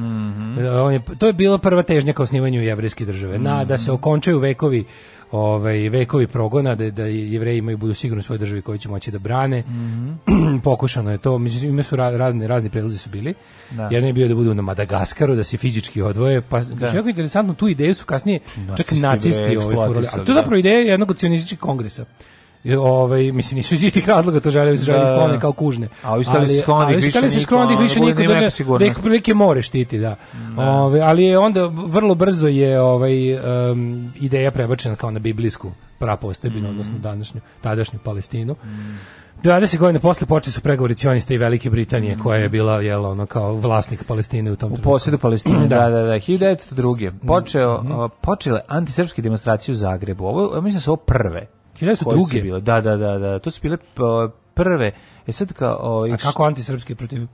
[0.59, 3.39] E, On je, to je bila prva težnja ka osnivanju jevrejske države.
[3.39, 4.85] Na da se okončaju vekovi
[5.31, 9.11] ovaj vekovi progona da da jevreji imaju budu sigurno u svojoj državi koju će moći
[9.11, 9.59] da brane.
[9.59, 10.13] Mhm.
[10.63, 13.33] Pokušano je to, mislim ima su ra- razni razni predlozi su bili.
[13.71, 13.83] Da.
[13.83, 16.87] Jedan je bio da budu na Madagaskaru, da se fizički odvoje, pa da.
[16.87, 18.39] jako interesantno tu ideju su kasnije
[18.77, 19.75] čak Nacisti ovaj furali.
[19.75, 20.41] eksploatisali, A to je da.
[20.41, 22.05] zapravo ideja jednog od cionističkih kongresa.
[22.79, 25.07] Ovaj mislim nisu iz istih razloga to žele žele Da.
[25.07, 25.87] sklone kao kužne.
[26.03, 28.85] A ovi stali da ali više da ih ono, više niko da da, da, da
[28.85, 30.15] ih prilike more štiti, da.
[30.57, 33.33] Ovaj ali je onda vrlo brzo je ovaj
[33.71, 38.55] em, ideja prebačena kao na biblijsku prapostojbinu, odnosno današnju tadašnju Palestinu.
[39.43, 43.25] 20 godina posle počeli su pregovori cionista i Velike Britanije, koja je bila jel, ono
[43.25, 44.91] kao vlasnik Palestine u tom U trenutku.
[44.91, 45.89] posjedu Palestine, da, Da.
[45.89, 46.13] da, da.
[46.13, 47.11] 1902.
[47.27, 50.25] Počeo, a, počele antisrpske demonstracije u Zagrebu.
[50.25, 51.45] Ovo, mislim da su ovo prve.
[51.79, 52.41] Koje su 1902.
[52.41, 52.61] bile.
[52.61, 53.39] Da, da, da, da.
[53.39, 53.83] To su bile p-
[54.53, 54.91] prve.
[55.27, 55.77] E sad kao...
[55.81, 57.27] ovaj, A kako antisrpski protiv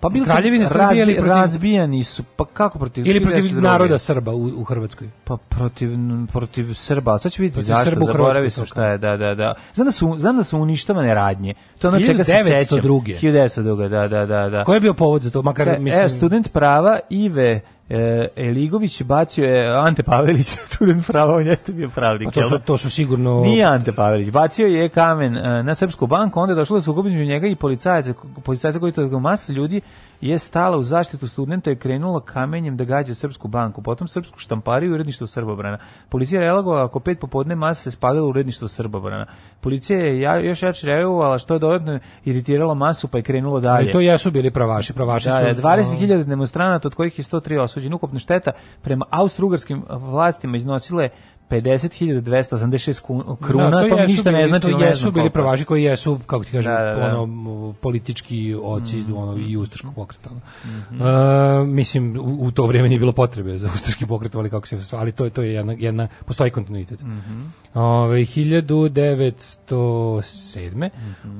[0.00, 0.32] Pa bili su
[0.68, 3.06] Srbije ili protiv- razbijani su, pa kako protiv...
[3.06, 3.60] ili protiv 1902.?
[3.60, 5.08] naroda Srba u, u Hrvatskoj?
[5.24, 5.90] Pa protiv,
[6.26, 8.86] protiv Srba, ali sad ću vidjeti Protiv zašto, Srba u zaboravio Hrvatskoj, sam to šta
[8.86, 9.54] je, da, da, da.
[9.74, 11.54] Znam da su, znam da su uništavane radnje.
[11.78, 12.78] To ono čega se sećam.
[12.78, 13.18] 1902..
[13.22, 13.88] 1902.
[13.88, 14.64] Da, da, da, da.
[14.64, 15.42] Koji je bio povod za to?
[15.42, 16.00] Makar, E, mislim...
[16.00, 17.60] Evo, student prava Ive
[17.92, 22.28] e, Eligović bacio je Ante Pavelić, student prava, on jeste bio pravnik.
[22.34, 22.58] Pa to, su, da?
[22.58, 23.40] to su sigurno...
[23.40, 27.24] Nije Ante Pavelić, bacio je kamen e, na Srpsku banku, onda je došlo da između
[27.24, 28.14] njega i policajaca,
[28.44, 29.80] policajaca koji to masa ljudi
[30.22, 34.90] je stala u zaštitu studenta i krenula kamenjem da gađa Srpsku banku, potom Srpsku štampariju
[34.90, 35.78] i uredništvo Srbobrana.
[36.08, 39.26] Policija je reagovala oko pet popodne masa se spadala u uredništvo Srbobrana.
[39.60, 43.84] Policija je ja, još jače reagovala što je dodatno iritiralo masu pa je krenulo dalje.
[43.84, 45.60] Ali to jesu bili pravaši, pravaši Da, su...
[45.60, 47.94] da, 20.000 demonstranata, od kojih je 103 osuđeni.
[47.94, 48.50] Ukupna šteta
[48.82, 51.08] prema austro-ugarskim vlastima iznosile
[51.52, 54.70] 50.286 kun- kruna, Da, to, jesu ništa bili- ne znači.
[54.70, 57.12] To jesu bili pravaši koji jesu, kako ti kažem, Da, da, da.
[57.12, 57.26] ono,
[57.72, 58.22] politički
[58.62, 60.30] oci ono, i ustaškog pokreta.
[60.30, 60.40] ono.
[60.66, 61.02] Mhm.
[61.02, 61.04] E,
[61.66, 65.12] mislim, u, u to vrijeme nije bilo potrebe za ustaški pokret, ali kako se ali
[65.12, 67.00] to, je- to je jedna, jedna postoji kontinuitet.
[67.00, 67.42] Mhm.
[67.74, 70.90] Ove, 1907.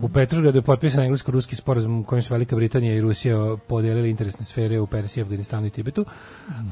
[0.02, 4.44] U Petrogradu je potpisan englesko-ruski sporazum u kojem su Velika Britanija i Rusija podelili interesne
[4.44, 6.04] sfere u Persiji, Afganistanu i Tibetu.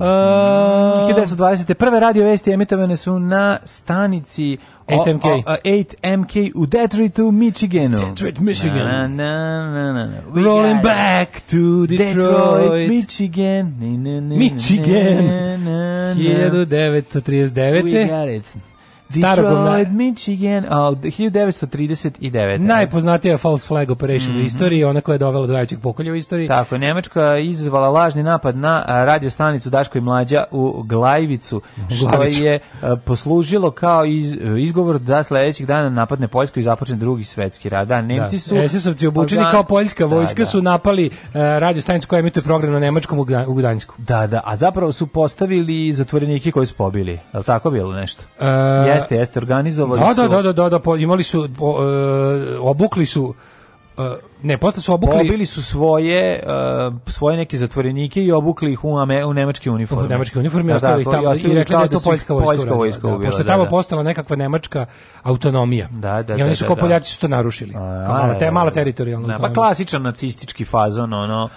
[0.01, 1.75] A, 1920.
[1.75, 4.59] Prve radio vesti emitovane su na stanici
[4.89, 5.25] o- 8MK.
[5.27, 7.99] o- o- 8MK u Detroitu, Michiganu.
[7.99, 8.85] Detroit, Michigan.
[8.87, 10.17] Na, na, na, na, na.
[10.35, 10.83] We Rolling it.
[10.83, 12.15] back to Detroit.
[12.15, 13.75] Detroit, Michigan.
[13.81, 15.27] Na, na, na, Michigan.
[15.27, 16.21] na, na, na.
[16.21, 17.83] 1939.
[17.85, 18.45] We got it.
[19.11, 22.59] Starog Detroit, Michigan, a, 1939.
[22.59, 26.45] Najpoznatija false flag operation u istoriji, ona koja je dovela do najvećeg pokolja u istoriji.
[26.45, 26.53] Mhm.
[26.53, 32.07] Tako, Nemačka izazvala lažni napad na a, radio stanicu Daško i Mlađa u Glajvicu, što
[32.09, 32.45] Glaviću.
[32.45, 32.59] je
[33.05, 37.89] poslužilo kao iz, izgovor da sledećih dana napadne Poljsku i započne drugi svetski rad.
[37.89, 38.55] Da, Nemci su...
[38.57, 40.47] SS-ovci obučeni organ- kao poljska Da, vojska da.
[40.47, 43.95] su napali uh, radio stanicu koja emituje program na nemačkom u, Gda- u Gdańsku.
[43.99, 47.13] Da, da, a zapravo su postavili zatvorenike koji su pobili.
[47.13, 48.25] Je li tako bilo nešto?
[48.39, 48.47] Uh,
[49.01, 50.23] jeste, jeste, organizovali Da, su...
[50.23, 53.35] da, da, da, da, da, po- imali su, po- e, obukli su,
[53.99, 54.03] e,
[54.43, 58.99] ne, posle su obukli, Pobili su svoje uh, svoje neke zatvorenike i obukli ih u,
[58.99, 60.05] ame, u nemačke uniforme.
[60.05, 62.47] u nemačke uniforme Da, ostavili da, tamo i rekli da kao je to poljska vojska.
[62.47, 63.71] Poljska vojska da, ubila, pošto je da, tamo da.
[63.71, 64.87] postala nekakva nemačka
[65.23, 65.89] autonomija.
[65.91, 66.81] Da, da, I oni da, su da, kao da.
[66.81, 67.75] Poljaci su to narušili.
[67.75, 68.75] A, Kao mala, da, te, da, mala da.
[68.75, 71.49] teritorijalna Da, pa klasičan nacistički fazon, ono.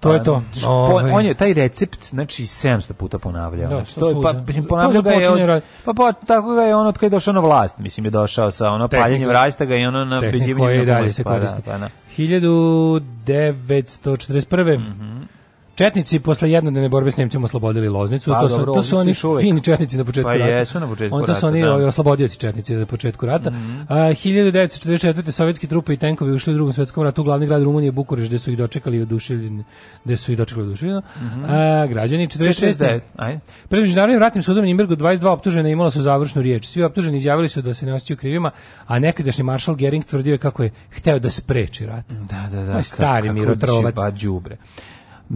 [0.00, 0.42] To je a, to.
[0.66, 1.12] Ovaj.
[1.12, 3.68] On je taj recept, znači 700 puta ponavljao.
[3.68, 6.74] Da, Znači, to je, pa, mislim, ponavljao ga je od, pa, pa tako ga je
[6.74, 9.04] on od kada je došao na vlast, mislim je došao sa ono Tehnika.
[9.04, 11.62] paljenjem rajstaga i ono na i na dalje se pa da, koristi.
[11.64, 11.88] pa da.
[12.18, 14.78] 1941.
[14.78, 15.37] Mhm.
[15.78, 18.30] Četnici posle jednodnevne borbe s Nemcima oslobodili Loznicu.
[18.30, 20.52] Pa, to su, dobro, to oni su su oni fini četnici na početku Pa rata.
[20.52, 21.86] jesu na početku On, to su rata, oni da.
[21.86, 23.50] Oslobodioci četnici na početku rata.
[23.88, 25.30] A, 1944.
[25.30, 28.38] sovjetski trupe i tenkovi ušli u drugom svetskom ratu u glavni grad Rumunije, Bukureš, gde
[28.38, 29.64] su ih dočekali oduševljeni,
[30.04, 31.02] gde su ih dočekali oduševljeno.
[31.48, 32.78] A, građani 46.
[32.78, 33.40] 49, ajde.
[33.68, 36.66] Pred međunarodnim ratnim sudom Nimbergu 22 optužena imala su završnu riječ.
[36.66, 38.50] Svi optuženi izjavili su da se ne osjećaju krivima,
[38.86, 42.04] a nekadašnji maršal Gering tvrdio je kako je hteo da spreči rat.
[42.08, 42.82] Da, da, da.
[42.82, 43.94] Stari mirotrovac.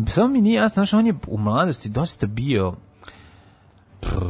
[0.09, 2.75] Samo mi nije jasno, znaš, on je u mladosti dosta bio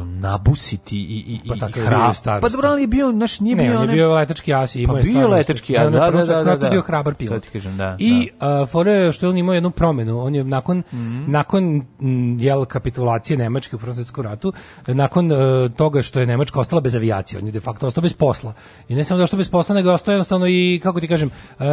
[0.03, 2.13] nabusiti i, i, Pa i hrab.
[2.13, 2.41] starosti.
[2.41, 3.79] Pa dobro, ali je bio, znaš, nije ne, bio...
[3.79, 6.59] on je bio letački as i imao Pa bio letački as, da, da, da, ratu
[6.59, 6.69] da.
[6.69, 7.45] bio hrabar pilot.
[7.45, 10.19] kažem, da, I a, fora je što on imao jednu promenu.
[10.19, 11.31] On je nakon, Mhm.
[11.31, 11.63] nakon
[12.01, 14.53] m, jel, kapitulacije Nemačke u Prvom svetskom ratu,
[14.87, 15.35] nakon e,
[15.69, 18.53] toga što je Nemačka ostala bez avijacije, on je de facto ostao bez posla.
[18.89, 21.29] I ne samo da ostao bez posla, nego je ostao jednostavno i, kako ti kažem,
[21.59, 21.63] e,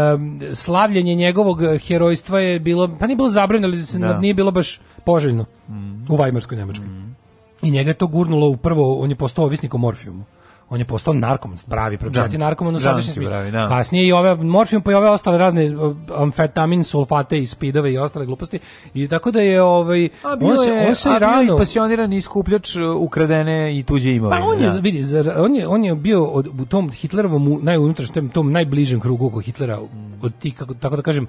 [0.55, 4.18] slavljenje njegovog herojstva je bilo, pa nije bilo zabranjeno, ali Da.
[4.18, 5.44] Nije bilo baš poželjno
[6.09, 6.86] u Vajmarskoj Nemačkoj.
[7.62, 10.24] I njega je to gurnulo u prvo, on je postao ovisnik o morfijumu.
[10.70, 12.38] On je postao narkoman, pravi, pročati Da.
[12.40, 13.50] narkoman u Da, sadašnjem ti smislu.
[13.50, 13.68] da.
[13.68, 17.98] Kasnije i ove morfijum pa i ove ostale razne uh, amfetamin, sulfate i spidove i
[17.98, 18.58] ostale gluposti.
[18.94, 21.54] I tako da je ovaj A bio on se je, on se a bio rano
[21.54, 24.42] i pasionirani skupljač uh, ukradene i tuđe pa imovine.
[24.42, 24.78] on je da.
[24.78, 29.26] vidi zar- on je on je bio od, u tom Hitlerovom najunutrašnjem tom najbližem krugu
[29.26, 29.78] oko Hitlera
[30.22, 31.26] od tih kako tako da kažem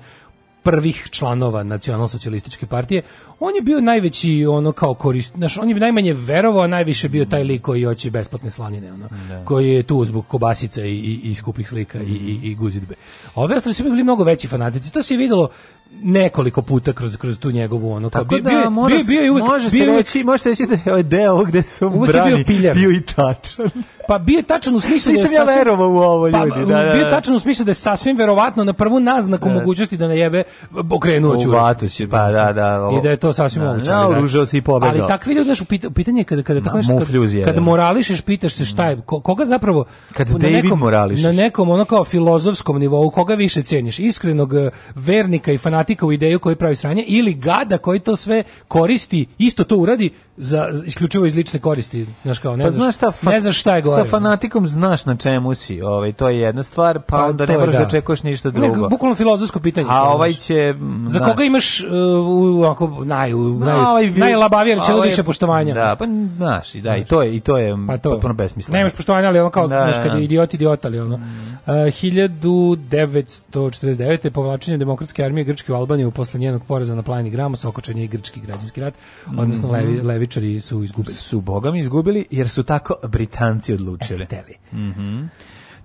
[0.63, 3.01] prvih članova nacionalsocijalističke partije,
[3.39, 7.25] on je bio najveći ono kao korist, znaš, on je najmanje verovao, a najviše bio
[7.25, 9.09] taj lik koji hoće besplatne slanine, ono,
[9.45, 12.95] koji je tu zbog kobasica i, i, i skupih slika i, i, i guzidbe.
[13.35, 15.49] Ove ostali su bili mnogo veći fanatici, to se je videlo
[15.93, 18.97] nekoliko puta kroz kroz tu njegovu ono kao Tako bio- da bio je- mora, bio
[18.97, 21.63] je- bio je uvek- može se bio reći, može se reći da je deo gde
[21.81, 22.75] bio brani piljar.
[22.75, 23.69] bio i tačan.
[24.07, 26.65] Pa bio je tačan u smislu da je ja sasvim- u ovo, ljudi, Pa, da,
[26.65, 27.09] da, bio je da.
[27.11, 30.43] tačan u smislu da je sasvim verovatno na prvu naznaku mogućnosti da najebe
[30.91, 31.51] okrenuo ću.
[31.51, 32.81] vatu si, pa da, da.
[32.81, 33.85] ovo- I da je to sasvim Da, moguće.
[33.85, 34.89] da, oružao se i pobegao.
[34.91, 36.99] Ali takvi ljudi, znaš, u pita- u pitanje je kada, kada tako nešto,
[37.39, 37.61] kada da.
[37.61, 41.23] morališeš, pitaš se šta je, ko- koga zapravo, Kad na nekom, morališeš.
[41.23, 46.11] na nekom ono kao filozofskom nivou, koga više ceniš, iskrenog eh, vernika i fanatika u
[46.11, 51.25] ideju koji pravi sranje, ili gada koji to sve koristi, isto to uradi, za, isključivo
[51.25, 53.95] iz lične koristi, znaš kao, ne, Pa znaš, šta, fa- ne znaš šta je gore.
[53.95, 57.53] Sa fanatikom znaš na čemu si, ovaj, to je jedna stvar, pa, Pa, onda ne
[57.53, 57.81] moraš da da.
[57.87, 58.89] očekuješ ništa Ne, drugo.
[58.89, 59.87] bukvalno filozofsko pitanje.
[59.89, 60.73] A ovaj će...
[60.73, 61.87] mm, Za znaš, koga imaš uh,
[62.21, 65.73] u, ako, naj, u, No, naj, ovaj najlabavije rečeno ovaj- više poštovanja.
[65.73, 66.05] Da, pa
[66.37, 68.11] znaš, i da, i to je, i to je Pa to.
[68.11, 68.77] potpuno besmisleno.
[68.77, 70.17] Nemaš poštovanja, ali ono kao, Da, znaš, da, kad da.
[70.17, 71.15] je idiot, idiot, ali ono.
[71.15, 71.21] Uh,
[71.65, 74.29] 1949.
[74.29, 78.41] povlačenje demokratske armije Grčke u Albaniju posle njenog poraza na planini Gramos, okočenje i grčki
[78.41, 78.93] građanski rat,
[79.37, 79.73] odnosno mm -hmm.
[79.73, 81.13] levi, levičari su izgubili.
[81.13, 84.23] Su bogami izgubili jer su tako Britanci odlučili.
[84.23, 84.27] E,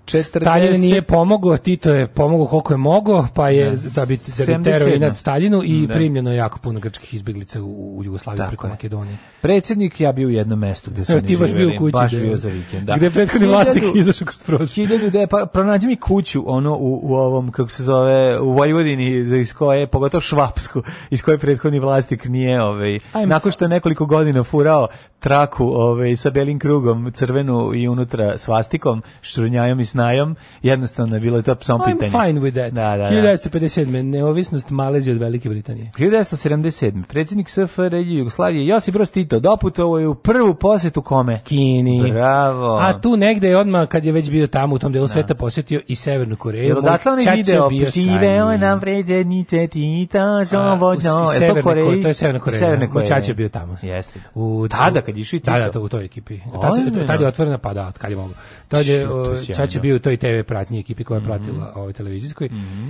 [0.06, 0.40] 40...
[0.40, 3.76] Stalin nije pomogao, Tito je pomogao koliko je mogao, pa je ne.
[3.76, 5.94] da bi da bi terao i nad Staljinu i ne.
[5.94, 8.70] primljeno jako puno grčkih izbeglica u, u Jugoslaviji Tako preko je.
[8.70, 9.18] Makedonije.
[9.40, 12.18] Predsjednik ja bio u jednom mestu gde su oni baš bio kući, baš da.
[12.18, 12.96] bio za vikend, da.
[12.96, 14.66] Gde prethodni vlasnik izašao kroz prozor.
[14.66, 19.38] 1000 da pa pronađi mi kuću ono u, u ovom kako se zove u Vojvodini
[19.40, 24.44] iz koje pogotovo švapsku iz koje prethodni vlasnik nije ovaj nakon što je nekoliko godina
[24.44, 24.88] furao
[25.18, 31.42] traku ovaj sa belim krugom crvenu i unutra svastikom šrunjajom i snajom jednostavno je bilo
[31.42, 32.72] to samo I'm pitanje fine with that.
[32.72, 33.10] Da, da, da.
[33.10, 34.02] 1957.
[34.02, 35.90] Neovisnost Malezije od Velike Britanije.
[35.98, 37.02] 1977.
[37.02, 41.40] Predsjednik SFRJ Jugoslavije Josip Broz Tito doputovao je u prvu posjetu kome?
[41.44, 42.12] Kini.
[42.12, 42.76] Bravo.
[42.76, 45.80] A tu negde je odmah, kad je već bio tamo u tom delu sveta, posjetio
[45.86, 46.64] i Severnu Koreju.
[46.64, 51.26] Jel odatle onaj ćaća video Živeo nam predsjednice u slobodno.
[51.32, 52.02] Je to Koreji?
[52.02, 52.58] To je Severna Koreja.
[52.58, 53.08] Severne Moj Koreje.
[53.08, 53.76] ćaća je bio tamo.
[53.82, 54.20] Jeste.
[54.34, 55.72] U, Tada kad je išao i Da, da, Tito?
[55.72, 56.38] to u toj ekipi.
[56.52, 57.06] Tad, se- Ozbiljno?
[57.06, 58.34] tad je otvorena, pa da, kad je mogo.
[58.68, 59.52] Tad je, Šu,
[59.86, 61.26] bio u toj TV pratnji ekipi koja je Mhm.
[61.26, 62.48] pratila ovoj televizijskoj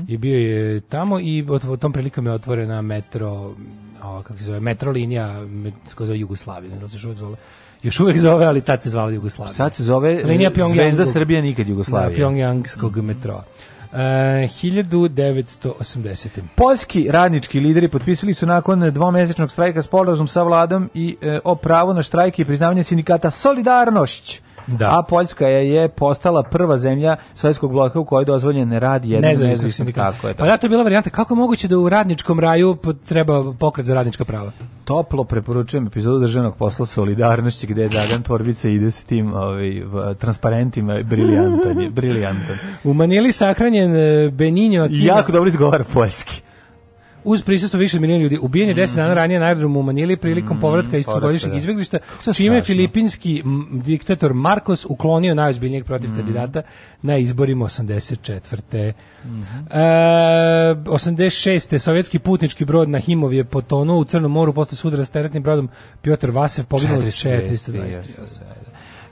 [0.09, 3.30] i bio je tamo i ot- u tom prilikom je otvorena metro,
[4.05, 7.36] o, kako se zove, metro linija, met, se zove Jugoslavija, ne znam se uvek zove.
[7.82, 9.53] Još uvek zove, ali tad se zvala Jugoslavija.
[9.55, 12.11] Sad se zove Linija e, Pyongyangskog- Zvezda Srbija nikad Jugoslavija.
[12.11, 13.44] Da, Pyongyangskog metroa.
[13.92, 13.97] E,
[14.53, 16.28] 1980.
[16.55, 21.94] Poljski radnički lideri potpisali su nakon dvomesečnog strajka sporazum sa vladom i e, o pravu
[21.94, 24.40] na štrajk i priznavanje sindikata Solidarnošć.
[24.67, 24.99] Da.
[24.99, 29.23] A Poljska je, je postala prva zemlja sovjetskog bloka u kojoj je dozvoljen rad jednog
[29.23, 30.12] Nezavisnog nezavisnog sindikata.
[30.12, 31.11] Tako je, Pa da, to je bila varijanta.
[31.11, 32.77] Kako je moguće da u radničkom raju
[33.09, 34.53] treba pokret za radnička prava?
[34.85, 39.83] Toplo preporučujem epizodu državnog posla Solidarnošći gde je Dragan Torbica ide s tim ovaj,
[40.19, 42.59] transparentima, briljantan je, briljantan.
[42.85, 45.07] U Manili sahranjen e, Beninho I Aquino.
[45.07, 46.43] jako dobro izgovara poljski.
[47.27, 48.39] Uz prisustvo više milijuna ljudi.
[48.43, 51.57] Ubijen je 10 dana ranije na aerodromu u Manili prilikom povratka iz povratka, da.
[51.57, 51.99] izbeglišta,
[52.35, 56.16] čime je filipinski diktator Marcos uklonio najozbiljnijeg protiv Mm.
[56.16, 56.62] kandidata
[57.03, 58.93] na izborima 84.
[59.24, 59.59] Mhm.
[59.70, 61.79] E, 86.
[61.79, 65.68] sovjetski putnički brod na Himov je potonuo u Crnom moru posle sudara s teretnim brodom
[66.03, 68.66] Piotr Vasev poginuo 423 osobe.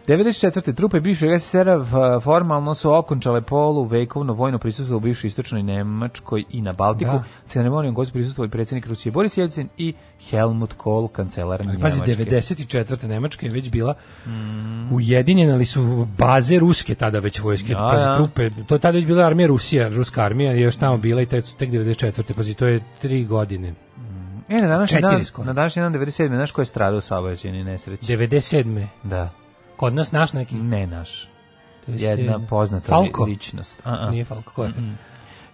[0.07, 0.75] 94.
[0.75, 6.63] trupe bivšeg SSR-a formalno su okončale polu vekovno vojno prisustvo u bivšoj istočnoj Nemačkoj i
[6.63, 7.11] na Baltiku.
[7.11, 7.25] Da.
[7.47, 9.95] Ceremonijom su prisustvovali predsjednik Rusije Boris Jelcin i
[10.31, 12.01] Helmut Kohl, kancelar Ali Njemačke.
[12.01, 13.07] pazi, 94.
[13.07, 13.95] Nemačka je već bila
[14.93, 18.15] ujedinjena, ali su baze ruske tada već vojske, Da, pazi, da.
[18.17, 21.27] trupe, to je tada već bila armija Rusija, ruska armija je još tamo bila i
[21.27, 22.33] tek, tek 94.
[22.35, 23.75] Pazi, to je tri godine.
[24.49, 26.27] E, na današnji dan, na današnji dan 97.
[26.29, 28.17] Znaš ko je stradao u saobraćajnoj nesreći?
[28.17, 28.87] 97.
[29.03, 29.31] Da.
[29.85, 30.55] Kod nas naš neki.
[30.55, 31.29] Ne naš.
[31.89, 32.01] 97.
[32.01, 33.25] Jedna poznata Falko?
[33.25, 33.83] li- ličnost.
[33.85, 34.11] A, a.
[34.11, 34.71] Nije Falko, ko je?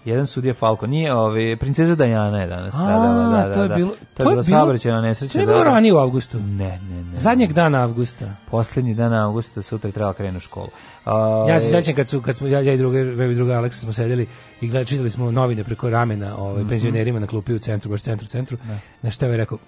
[0.05, 0.87] Jedan sudija Falko.
[0.87, 3.29] Nije, ovaj, princeza Dajana je danas A, stradala.
[3.29, 3.75] Da, da, to je da.
[3.75, 5.33] bilo- To to je je bilo- saobraćajna nesreća.
[5.33, 5.65] To da, bilo da.
[5.65, 6.39] ranije u avgustu.
[6.39, 7.17] Ne, ne, ne.
[7.17, 8.31] Zadnjeg dana avgusta.
[8.51, 10.69] Poslednji dan avgusta, sutra je trebala krenu u školu.
[11.07, 13.81] Ja se Ovaj, sećam kad su kad smo ja, ja i druga i druga Aleksa
[13.81, 14.27] smo sedeli
[14.61, 18.29] i gledali čitali smo novine preko ramena ovaj penzionerima na klupi u centru baš centru
[18.29, 18.57] centru.
[19.03, 19.59] Na šta je ovaj rekao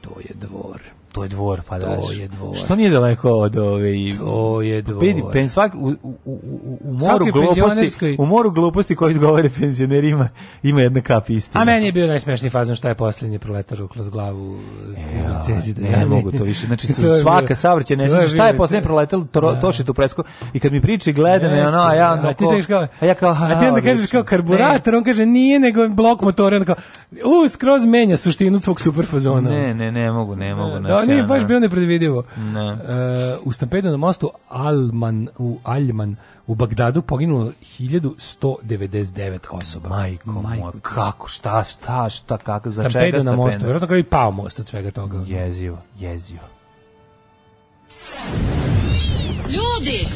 [0.00, 0.80] to je dvor.
[1.12, 1.86] To je dvor, pa da.
[1.86, 2.56] To je dvor.
[2.56, 5.02] Što nije daleko od ove i To je dvor.
[5.02, 5.94] Vidi, pen svak u, u,
[6.24, 6.38] u,
[6.80, 10.28] u, moru gluposti, u moru gluposti koji izgovore penzionerima
[10.62, 11.62] ima jedna kap istine.
[11.62, 14.58] A meni je bio najsmešniji fazon šta je posljednji proletar kroz glavu
[14.96, 16.66] e, Cezi ne mogu to više.
[16.66, 19.60] Znači, su svaka savrće ne znaš šta je bio- poslednje proletelo, to, Da.
[19.60, 20.22] toši tu presko.
[20.52, 23.06] I kad mi priči, gleda me, ono, a ja, a ti onako- čekaš kao, a
[23.06, 26.66] ja kao, a ti onda kažeš kao karburator, on kaže nije nego blok motora, onda
[26.66, 26.82] kao,
[27.12, 29.50] u, skroz menja suštinu tvog super fazona.
[29.50, 30.78] Ne, ne, ne mogu, ne mogu.
[31.06, 32.22] Da, nije ono- baš bilo nepredvidivo.
[32.36, 32.60] Ne.
[32.60, 39.88] E, u stampedu na mostu Alman, u Aljman u Bagdadu poginulo 1199 osoba.
[39.88, 44.04] Majko, moja, kako, šta, šta, šta, kako, za čega Stampedu na mostu, vjerojatno kao i
[44.04, 45.24] pao most od svega toga.
[45.26, 46.40] Jezivo, jezivo.
[49.48, 50.06] Ljudi,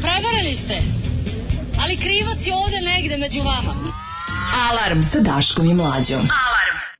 [0.00, 0.74] prevarili ste,
[1.82, 3.74] ali krivac je ovde negde među vama.
[4.70, 6.20] Alarm sa Daškom i Mlađom.
[6.20, 6.91] We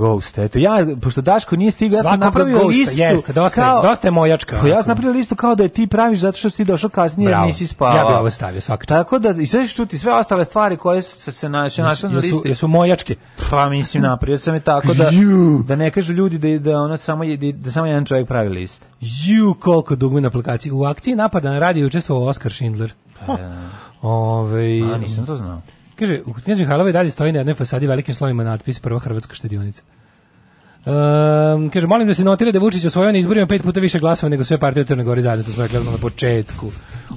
[0.00, 0.58] Ghost, eto.
[0.58, 2.98] Ja, pošto Daško nije stigao, ja sam napravio Ghosta, listu.
[2.98, 5.86] jeste, dosta je- dosta je mojačka, Pa ja sam napravio listu kao da je ti
[5.86, 7.42] praviš zato što si ti došao kasnije Bravo.
[7.42, 7.96] jer nisi spavao.
[7.96, 8.84] Ja bi ovo stavio svaka.
[8.86, 12.48] Tako da, i sve ćeš čuti sve ostale stvari koje se, se našle na listi.
[12.48, 13.16] jesu mojačke.
[13.50, 15.10] Pa mislim napravio sam je tako da
[15.64, 18.82] da ne kažu ljudi da da ona samo je- da samo jedan čovjek pravi list.
[19.00, 20.72] Ju, koliko dugme na aplikaciji.
[20.72, 22.92] U akciji napada na radio učestvovao Oskar Schindler.
[24.02, 25.60] Ove, A nisam to znao.
[26.00, 29.82] Kaže, u Knjez Mihajlova dalje stoji na jednoj fasadi velikim slovima natpis Prva Hrvatska štedionica.
[30.82, 34.30] Um, kaže, molim da se notira da Vučić osvojio na izborima pet puta više glasova
[34.30, 36.66] nego sve partije u Crnoj Gori zajedno, to smo rekli odmah na početku.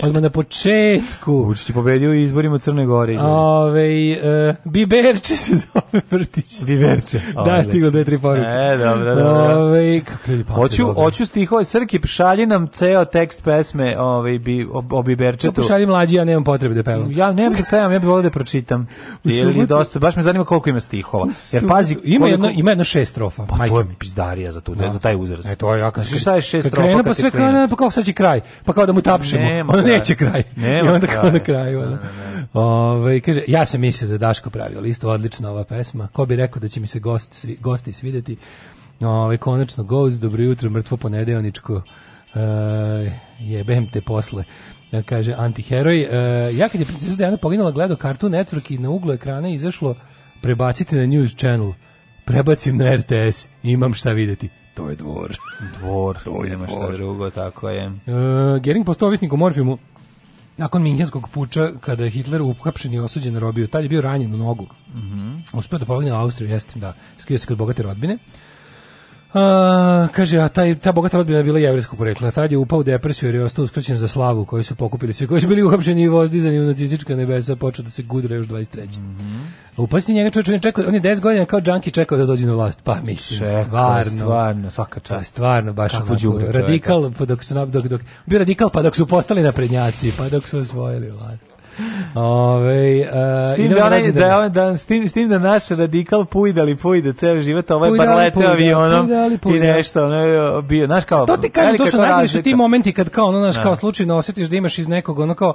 [0.04, 1.34] Odmah na početku.
[1.36, 3.18] Vučić je pobedio u izborima u Crnoj Gori.
[3.18, 6.64] Ove, uh, Biberče se zove vrtić.
[6.64, 7.22] Biberče.
[7.46, 8.48] Da, stiglo dve, tri poruke.
[8.48, 9.56] E, dobro, dobro.
[9.58, 11.04] Ove, kako ljudi Hoću, dobar.
[11.04, 15.54] hoću stihove Srki, šalji nam ceo tekst pesme ovaj, bi, o, o Biberčetu.
[15.54, 17.12] pošalji mlađi, ja nemam potrebe da pevam.
[17.12, 18.88] Ja ne bih da pevam, ja bih volio da pročitam.
[19.24, 21.28] Jer dosta, baš me zanima koliko ima stihova.
[21.54, 23.46] Jer pazi, ima koliko- jedno, ima jedno šest strofa.
[23.54, 24.92] Pa majke to je pizdarija za, tu, Da.
[24.92, 25.50] za taj uzrast.
[25.50, 27.68] E to je ja kad Znaš šta je šest kad kad pa sve kao, ne,
[27.70, 28.42] pa kao sad će kraj.
[28.66, 29.44] Pa kao da mu tapšemo.
[29.44, 30.44] Nema Ono neće kraj.
[30.56, 31.82] Nema I onda kao na kraju.
[31.82, 31.98] Ono.
[32.54, 36.08] Ovaj, kaže, ja sam mislio da Daško pravio listu, odlična ova pesma.
[36.08, 38.38] Ko bi rekao da će mi se gost, svi, gosti svideti.
[39.02, 41.74] Ovaj, konačno Ghost, dobro jutro, mrtvo ponedeoničko.
[41.74, 41.82] Uh,
[43.40, 44.44] jebem te posle
[44.92, 48.90] Ja kaže antiheroj uh, ja kad je princesa Diana poginula gledao Cartoon Network i na
[48.90, 49.96] uglu ekrana izašlo
[50.42, 51.74] prebacite na News Channel
[52.26, 55.38] prebacim na RTS imam šta videti to je dvor
[55.80, 56.94] Dvor, To je nema šta dvor.
[56.94, 57.88] drugo, tako je.
[57.88, 57.94] Uh,
[58.62, 59.78] Gering postao ovisnik o morfijumu
[60.58, 63.68] nakon Minhenskog puča, kada je Hitler uhapšen i osuđen na robiju.
[63.68, 64.68] Tad je bio ranjen u nogu.
[65.54, 66.94] Uspeo da pobegne u Austriju, jeste, da.
[67.18, 68.18] Skrio se kod bogate rodbine.
[69.34, 72.32] A, kaže, a taj, ta bogata rodbina je bila jevrijskog porekla.
[72.32, 75.28] Tad je upao u depresiju jer je ostao uskraćen za slavu koju su pokupili svi
[75.28, 78.88] koji su bili uhapšeni i vozdizani u nacistička nebesa, počeo da se gudra još 23.
[79.78, 82.26] U posljednji njega čovječ, on je, čekao, on je 10 godina kao džanki čekao da
[82.26, 82.80] dođe na vlast.
[82.84, 84.12] Pa mislim, Čekao, stvarno.
[84.12, 85.30] stvarno, svaka Pa čast.
[85.30, 89.08] stvarno baš Kako onako, radikal pa dok su dok, dok bio radikal pa dok su
[89.08, 91.53] postali naprednjaci pa dok su osvojili vlast.
[92.16, 93.08] Ove, uh,
[93.54, 97.14] S tim, da, onaj, da, da, s, tim, s tim da naš radikal pujdali pujde
[97.14, 99.08] ceo život, ovaj bar Pujdali, leteo pujdali, avionom
[99.42, 102.56] pujdali, i nešto, ono bio, znaš kao, To ti kažem, to su najbolji su ti
[102.56, 103.64] momenti kad kao ono naš Da.
[103.64, 105.54] kao slučajno osjetiš da imaš iz nekog ono kao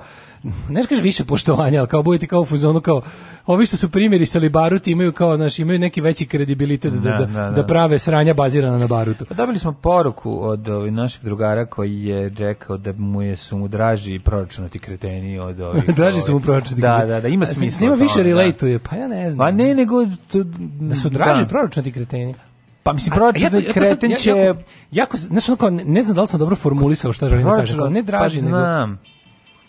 [0.69, 3.03] ne kažeš više poštovanja, ali kao budete kao u fuzonu kao
[3.47, 7.27] ovi što su primirisali baruti imaju kao naš imaju neki veći kredibilitet da, Da, da,
[7.27, 7.67] da, da, da.
[7.67, 9.25] prave sranja bazirana na barutu.
[9.25, 13.59] Pa Dobili smo poruku od ovih naših drugara koji je rekao da mu je su
[13.59, 15.85] mu draži proračunati kreteni od ovih.
[16.11, 16.81] Draži su mu proračunati.
[16.81, 17.89] Da, da, da, ima smisla.
[17.89, 18.23] To, više da.
[18.23, 19.47] relatuje, pa ja ne znam.
[19.47, 20.07] Pa ne, nego...
[20.07, 20.45] to-
[20.81, 21.47] da su draži da.
[21.47, 22.35] proračunati kreteni.
[22.83, 24.31] Pa mislim, proračunati ja ja kreten ja- će...
[24.31, 27.57] Jako, jako, znaš, ono kao, ne, znam da li sam dobro formulisao šta želim da
[27.57, 27.93] kažem.
[27.93, 28.59] Ne draži, pa nego,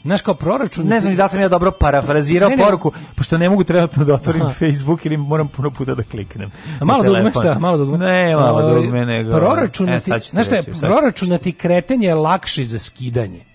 [0.02, 0.86] znaš, kao proračun...
[0.86, 2.64] Ne znam da sam ja dobro parafrazirao Ne, ne.
[2.64, 4.54] poruku, pošto ne mogu trenutno da otvorim Aha.
[4.54, 6.52] Facebook ili moram puno puta da kliknem.
[6.82, 7.60] A malo dugme, šta?
[7.60, 7.98] Malo dugme?
[7.98, 9.32] Ne, malo Ovaj, dugme, nego...
[9.38, 13.49] Proračunati, E, znaš šta je, proračunati kretanje je lakši za skidanje.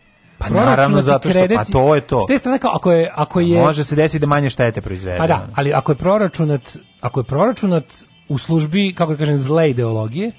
[0.44, 2.20] Pa naravno, zato što- pa to je to.
[2.20, 5.18] S te strane, kao, ako je, ako je, Može se desiti da manje štete proizvede.
[5.18, 6.60] pa da, ali ako je proračunat,
[7.00, 7.84] ako je proračunat
[8.28, 10.30] u službi, kako da kažem, zle ideologije,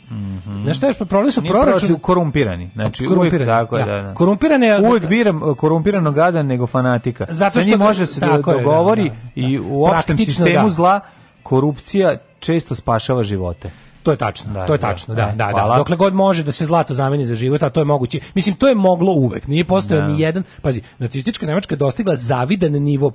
[0.64, 2.70] znaš šta je, pa problem su Nije proračun, proračun korumpirani.
[2.74, 3.92] Znači, Korumpirani, uvijek tako je, da.
[3.92, 4.14] da, da.
[4.14, 7.26] Korumpirane- Uvijek biram korumpiranog gada nego fanatika.
[7.30, 9.20] Zato što može se tako je, da, dogovori da, da.
[9.38, 10.74] i u opštem Praktično, sistemu da.
[10.74, 11.00] zla
[11.44, 13.72] korupcija često spašava živote.
[14.06, 15.74] To je tačno, Da, to je da, tačno, da, e, da, da.
[15.78, 18.20] Dokle god može da se zlato zameni za život, a to je moguće.
[18.36, 19.48] Mislim, to je moglo uvek.
[19.48, 20.08] Nije postojao Da.
[20.08, 23.12] ni jedan, pazi, nacistička Nemačka je dostigla zavidan nivo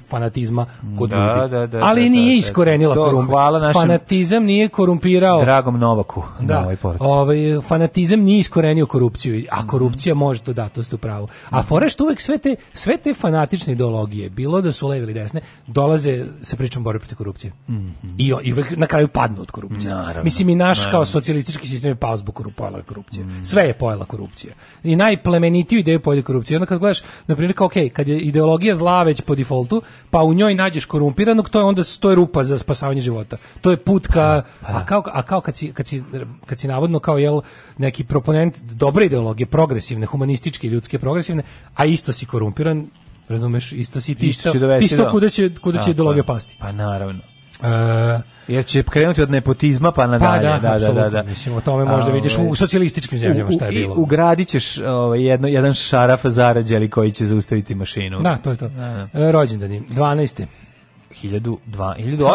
[0.00, 0.66] fanatizma
[0.98, 1.50] kod Da, ljudi.
[1.50, 2.38] da, da, ali da, nije da, da.
[2.38, 3.30] iskorenila korump.
[3.74, 5.40] Fanatizam nije korumpirao.
[5.40, 7.04] Dragom Novaku na Da, ovoj poruci.
[7.06, 11.28] ovaj, fanatizam nije iskorenio korupciju, a korupcija može to da, to ste u pravu.
[11.50, 15.14] A je što uvek sve te, sve te fanatične ideologije, bilo da su leve ili
[15.14, 16.10] desne, dolaze
[16.42, 17.52] sa pričom borbe protiv korupcije.
[18.18, 19.90] I, o- I uvek na kraju padnu od korupcije.
[19.90, 23.26] Naravno, Mislim i naš kao socijalistički sistem je pao zbog pojela korupcije.
[23.42, 24.54] Sve je pojela korupcija.
[24.84, 26.56] I najplemenitiju ideju pojela korupcije.
[26.56, 30.22] Onda kad gledaš, na primjer, kao, ok, kad je ideologija zla već po defaultu, pa
[30.22, 33.36] u njoj nađeš korumpiranog, to je onda to je rupa za spasavanje života.
[33.60, 36.02] To je put ka, a kao, a kao kad, si, kad, si,
[36.46, 37.40] kad si navodno kao jel,
[37.78, 41.42] neki proponent dobre ideologije, progresivne, humanističke, ljudske, progresivne,
[41.74, 42.86] a isto si korumpiran,
[43.28, 46.56] razumeš, isto si ti Isto isto do- kuda će, kuda će ideologija pasti.
[46.60, 47.20] Pa naravno.
[47.62, 50.42] E, Jer će krenuti od nepotizma pa pa nadalje.
[50.42, 51.10] da, da, da, da, apsolutno.
[51.10, 51.22] da.
[51.22, 53.94] Mislim, o tome možda vidiš u, ovaj, socijalističkim zemljama šta je bilo.
[53.94, 58.20] I ugradit ćeš ovaj, jedno, jedan šaraf zarađali koji će zaustaviti mašinu.
[58.20, 58.68] Da, to je to.
[58.68, 59.20] Da, da.
[59.20, 60.46] E, rođendani, 12.
[61.22, 61.56] 1002,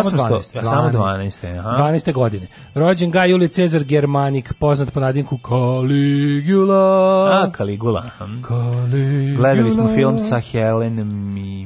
[0.03, 0.55] Samo 1800, 12.
[0.55, 1.59] ja, samo 12.
[1.59, 1.69] Aha.
[1.83, 2.13] 12.
[2.13, 2.47] godine.
[2.73, 7.29] Rođen Gaj Julij Cezar Germanik, poznat po nadimku Caligula.
[7.43, 8.01] A, Kaligula.
[8.17, 8.41] hm.
[8.47, 9.37] Caligula.
[9.37, 11.07] Gledali smo film sa Helen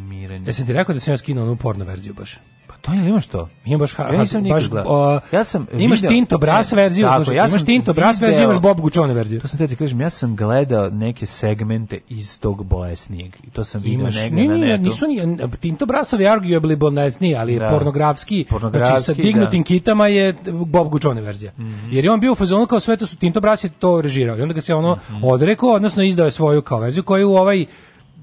[0.10, 0.44] Mirren.
[0.48, 2.38] Jesam ti rekao da sam ja skinuo onu porno verziju baš?
[2.81, 3.49] To ili imaš to?
[3.65, 7.15] Ima baš Ja nisam baš, o, Ja sam imaš video- Tinto Brass E, verziju, tako,
[7.18, 9.41] slušaj, ja imaš Tinto Brass verziju, imaš Bob Gučone verziju.
[9.41, 13.35] To sam te ti kažem, ja sam gledao neke segmente iz tog bolesnijeg.
[13.43, 14.84] I to sam video Imaš, negde nije, na netu.
[14.84, 15.22] nisu ni,
[15.60, 17.68] Tinto Brasov je arguably bolesniji, ali je Da.
[17.69, 19.65] pornografski, Pornografski, znači sa dignutim da.
[19.65, 20.34] kitama je
[20.65, 21.51] Bob Gučone verzija.
[21.91, 24.38] Jer je on bio u fazonu kao sve to su, Tinto Brass je to režirao
[24.38, 25.23] i onda ga se ono Mhm.
[25.23, 27.65] odrekao, odnosno izdao je svoju kao verziju koju ovaj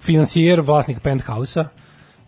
[0.01, 1.69] finansijer, vlasnik Penthausa,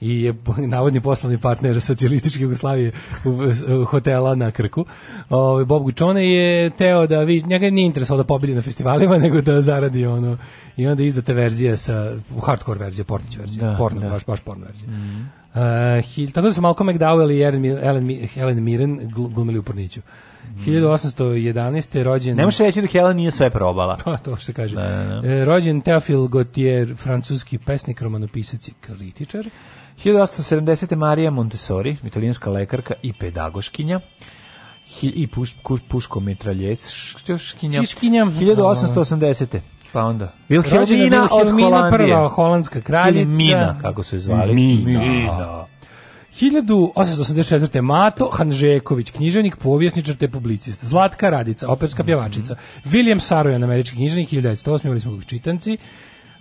[0.01, 2.93] i je navodni poslovni partner socijalističke Jugoslavije
[3.25, 4.85] u, hotela na Krku.
[5.31, 9.41] Ovaj Bob Gučone je teo da vi njega nije interesovalo da pobedi na festivalima nego
[9.41, 10.39] da zaradi ono
[10.77, 12.13] i onda izdate verzije sa
[12.43, 14.07] hardcore verzija, pornić verzija, Da, porno, da.
[14.07, 14.15] Mhm.
[14.15, 14.89] baš baš porno verzija.
[15.49, 15.61] Uh,
[16.05, 20.01] hil- tako da su Malcolm McDowell i Ellen, Ellen, Helen Mirren gl- glumili u Porniću.
[20.67, 22.03] 1811.
[22.03, 22.37] rođen...
[22.37, 23.99] Ne možeš reći da Helen nije sve probala.
[24.05, 24.75] Pa, to se kaže.
[24.77, 25.29] Da, da, da.
[25.29, 29.49] E, rođen Theophile Gautier, francuski pesnik, romanopisac i kritičar.
[30.05, 30.97] 1870.
[30.97, 34.01] Marija Montessori, italijanska lekarka i pedagoškinja.
[35.03, 37.81] I puš, kuš, puško metralječkinja.
[37.81, 38.25] Siškinja.
[38.25, 39.59] 1880.
[39.93, 40.33] Pa onda.
[40.49, 41.99] Rođena Wilhelmina od Holandije.
[41.99, 43.29] prva holandska kraljica.
[43.29, 44.55] Mina, kako su je zvali.
[44.55, 45.01] Mina.
[45.01, 45.67] Mina.
[46.41, 47.81] 1884.
[47.81, 50.85] Mato Hanžeković, književnik, povjesničar te publicist.
[50.85, 52.57] Zlatka Radica, operska pjevačica.
[52.85, 54.85] William Sarojan, američki književnik, 1908.
[54.85, 55.79] imali smo čitanci.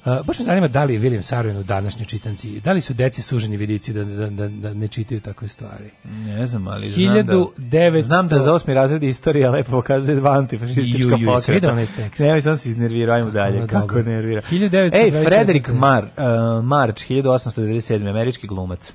[0.08, 2.94] Uh, baš me zanima da li je William Sarojan u današnjoj čitanci, da li su
[2.94, 5.92] deci suženi vidici da, da, da, da ne čitaju takve stvari.
[6.04, 10.32] Ne znam, ali znam da, 1900 znam da za osmi razred istorija lepo pokazuje dva
[10.32, 11.32] antifašistička Ju, ju, pokreta.
[11.32, 12.20] jesi vidio onaj tekst?
[12.20, 13.60] Ne, sam se iznervirao, ajmo dalje.
[13.60, 14.42] Dobro, Kako nervira.
[14.42, 14.90] 1924.
[14.94, 18.10] Ej, Frederick Mar, uh, March, 1897.
[18.10, 18.94] američki glumac.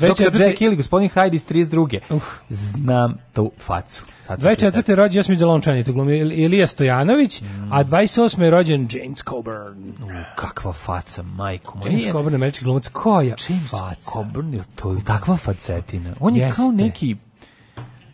[0.00, 0.06] Dr.
[0.24, 0.40] 24.
[0.42, 2.00] Jack ili gospodin Hyde iz 32.
[2.50, 4.04] Znam tu facu.
[4.22, 4.94] Sad sam se 24.
[4.94, 7.72] rođen Jasmin Zelončani, to glumi Ilija Stojanović, Mm.
[7.72, 8.10] a 28.
[8.42, 9.92] je rođen James Coburn.
[10.34, 11.86] Kakva faca, majko moja.
[11.86, 14.10] James Nije- Coburn, američki glumac, koja James faca.
[14.12, 16.14] Coburn, je to takva facetina.
[16.20, 16.56] On je Jeste.
[16.56, 17.16] kao neki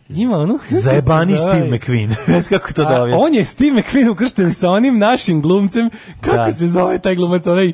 [0.09, 0.59] Ima ono...
[0.83, 1.37] zajebani.
[1.37, 2.13] Steve McQueen.
[2.27, 3.19] Znaš kako to da objasnim?
[3.19, 5.89] on je Steve McQueen ukršten sa onim našim glumcem,
[6.21, 6.51] kako Da.
[6.51, 7.73] se zove taj glumac, onaj...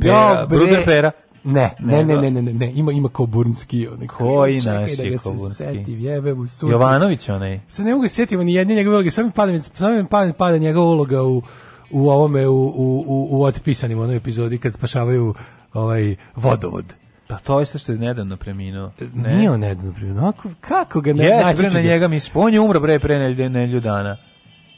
[0.00, 0.58] Pera, Jo, bre.
[0.58, 1.10] Bruder Pera.
[1.44, 5.02] Ne, ne, ne, ne, ne, ne, ne, ima ima Koburnski, onaj Koji čekaj naš da
[5.02, 6.72] je se setim, jebe mu suci.
[6.72, 7.60] Jovanović onaj.
[7.68, 10.32] Se ne mogu se setiti ni jedne njegove uloge, samo mi pada, samo mi pada,
[10.32, 11.42] pada njegova uloga u
[11.90, 15.34] u ovome u u u, u otpisanim onoj epizodi kad spašavaju
[15.72, 16.84] ovaj vodovod.
[17.28, 18.90] Pa to je što je nedavno preminuo.
[19.14, 19.36] Ne.
[19.36, 20.32] Nije on nedavno primio.
[20.32, 21.88] Kako, kako ga ne Jeste, naći bre, na ga.
[21.88, 23.18] njega mi sp- On je umro bre pre
[23.48, 24.16] nelju dana.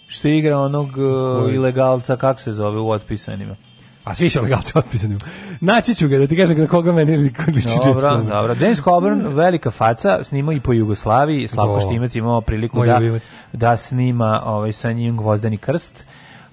[0.06, 3.56] Što igra onog uh, ilegalca, kako se zove, u otpisanima.
[4.04, 5.16] A svi su legalci otpisani.
[5.60, 8.28] Naći ću ga da ti kažem na koga meni liči James Dobro, Coburn.
[8.28, 8.54] dobro.
[8.60, 11.80] James Coburn, velika faca, snimao i po Jugoslaviji, Slavko Do.
[11.80, 13.22] Štimac imao priliku Moj da, ljubimac.
[13.52, 16.04] da snima ovaj, sa njim Gvozdeni krst.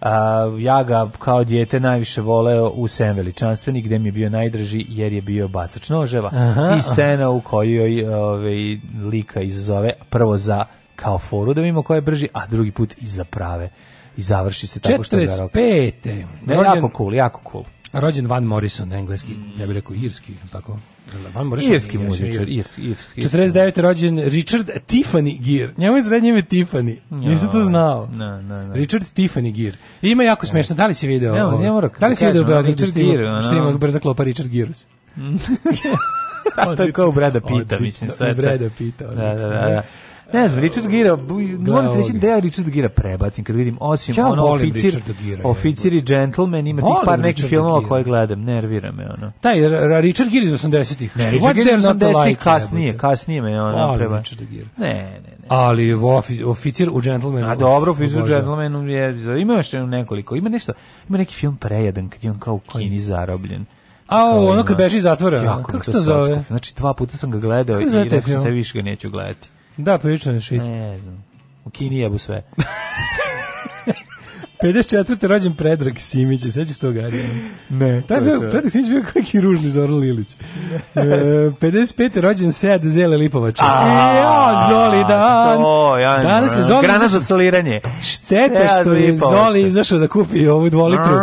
[0.02, 4.86] A, ja ga kao dijete najviše voleo u Sem veličanstveni gde mi je bio najdraži
[4.90, 6.76] jer je bio bacač noževa Aha.
[6.80, 8.80] i scena u kojoj ovaj,
[9.12, 10.66] lika izazove prvo za
[10.96, 13.70] kao foru da vidimo ko je brži, a drugi put i za prave
[14.18, 15.48] i završi se tako što je garao.
[15.48, 15.92] 45.
[16.46, 17.64] Ne, Rođen, jako cool, jako cool.
[17.94, 20.78] rođen Van Morrison, engleski, ja bih rekao irski, tako.
[21.34, 21.74] Van Morrison.
[21.74, 22.82] Irski muzičar, irski.
[22.82, 23.22] irski, irski.
[23.22, 23.82] 49.
[23.82, 25.72] rođen Richard Tiffany Gear.
[25.78, 26.98] Njemu je srednje ime Tiffany.
[27.10, 28.08] Nisam to znao.
[28.08, 28.74] Ne, ne, ne.
[28.76, 29.74] Richard Tiffany Gear.
[30.02, 30.76] I Ima jako smešno.
[30.76, 31.34] Da li si video?
[31.52, 33.42] Ne, ne mora da li si da video kažem, ono, Beogradu Richard ono.
[33.42, 34.88] što ima brza klopa Richard Girus?
[36.78, 38.34] to je kao u Brada Pita, mislim, sve.
[38.34, 39.50] Brada Pita, Da, da, odlično.
[39.50, 39.84] da.
[40.34, 41.18] Ne znam, Richard Gira,
[41.60, 45.42] moram ti reći da ja Richard Gira prebacim kad vidim, osim Ja ono oficir, Gira,
[45.44, 47.90] oficir i gentleman, ima tih par nekih filmova Gira.
[47.90, 49.32] koje gledam, nervira me ono.
[49.42, 49.56] Taj
[50.02, 51.18] Richard Gere iz 80-ih.
[51.18, 54.24] Ne, Richard Gira iz not to 80-ih like, kasnije, kasnije me ono preba.
[54.78, 55.46] Ne, ne, ne.
[55.48, 57.48] Ali u ofi- oficir u Gentlemanu.
[57.48, 58.44] A dobro, Oficir obožavam.
[58.44, 60.74] Gentlemanu je, ima još nekoliko, ima nešto,
[61.10, 63.66] ima neki film prejedan kad je on kao u Kini zarobljen.
[64.08, 65.38] A, ono kad beži iz zatvora.
[65.44, 66.44] Jako Kako se to zove?
[66.48, 69.50] Znači, dva puta sam ga gledao i rekao sam se više ga neću gledati.
[69.80, 70.62] Da, prilično je shit.
[70.62, 71.24] Ne znam.
[71.66, 72.44] U Kini jebu sve.
[74.64, 75.28] 54.
[75.28, 77.24] rođen Predrag Simić, sećaš to Gari?
[77.70, 78.02] Ne.
[78.02, 80.28] Taj bio, Predrag Simić bio kao neki ružni Zoran Lilić.
[80.96, 81.00] e,
[81.52, 82.20] 55.
[82.20, 83.64] rođen Sead Zele Lipovača.
[83.64, 85.58] A, E, ja, Zoli dan.
[85.58, 86.64] To, ja Danas je.
[86.64, 87.82] Zoli Grana za soliranje.
[88.04, 89.38] Šteta što je Lipovača.
[89.38, 91.14] Zoli izašao da kupi ovu dvolitru.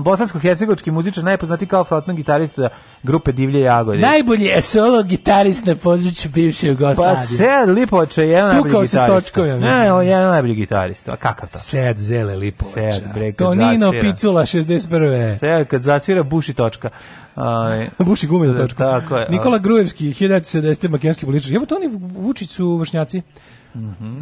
[0.00, 2.68] Bosansko-hercegovački muzičar, najpoznatiji kao frontman gitarista
[3.02, 3.98] grupe Divlje jagode.
[3.98, 7.26] Najbolji je solo gitarist na području bivše Pa Jugoslavije.
[7.26, 9.40] Sead Lipovač je jedan najbolji Tukao se gitarista.
[9.40, 9.60] ja mislim.
[9.72, 11.12] Ne, on je jedan najbolji gitarista.
[11.12, 11.58] A kakav to?
[11.58, 12.92] Sead Zele Lipovača.
[12.92, 14.02] Sead, bre, kad Tonino zasvira.
[14.02, 15.38] Picula 61.
[15.38, 16.90] Sead kad zasvira buši točka.
[17.34, 18.78] Aj, Buši gume na točku.
[18.78, 19.26] Tako je.
[19.30, 20.88] Nikola Grujevski, 1970.
[20.88, 21.52] makedonski političar.
[21.52, 23.22] Jebo to oni Vučić su vršnjaci.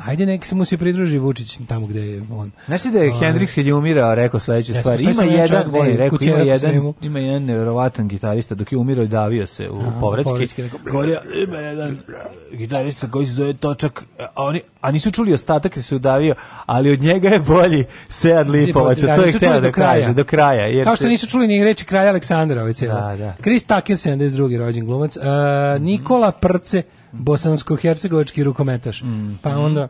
[0.01, 2.51] Hajde nek se mu se pridruži Vučić tamo gde je on.
[2.67, 4.97] Znaš ti da je Hendrix kad je umirao rekao sledeću Jeste, stvar.
[4.97, 6.95] postoji Ima jedan ne, rekao, ima jedan, svemu.
[7.01, 11.59] ima jedan nevjerovatan gitarista dok je umirao i davio se u povraćke, rekao, Govorio, ima
[11.59, 11.99] jedan
[12.53, 16.35] gitarista koji se zove Točak, a, oni, a nisu čuli ostatak jer se udavio,
[16.67, 20.67] ali od njega je bolji Sead Lipovača, Da, to je htio da kaže, do kraja.
[20.67, 23.01] Jer Kao što se- nisu čuli ni reči kralja Aleksandra, ovaj cijelo.
[23.01, 23.35] Da, da.
[23.43, 24.59] Chris Tucker, 72.
[24.59, 25.17] rođen glumac.
[25.17, 25.23] Uh,
[25.81, 26.83] Nikola Prce,
[27.13, 29.03] bosansko-hercegovački rukometaš.
[29.43, 29.89] Pa onda...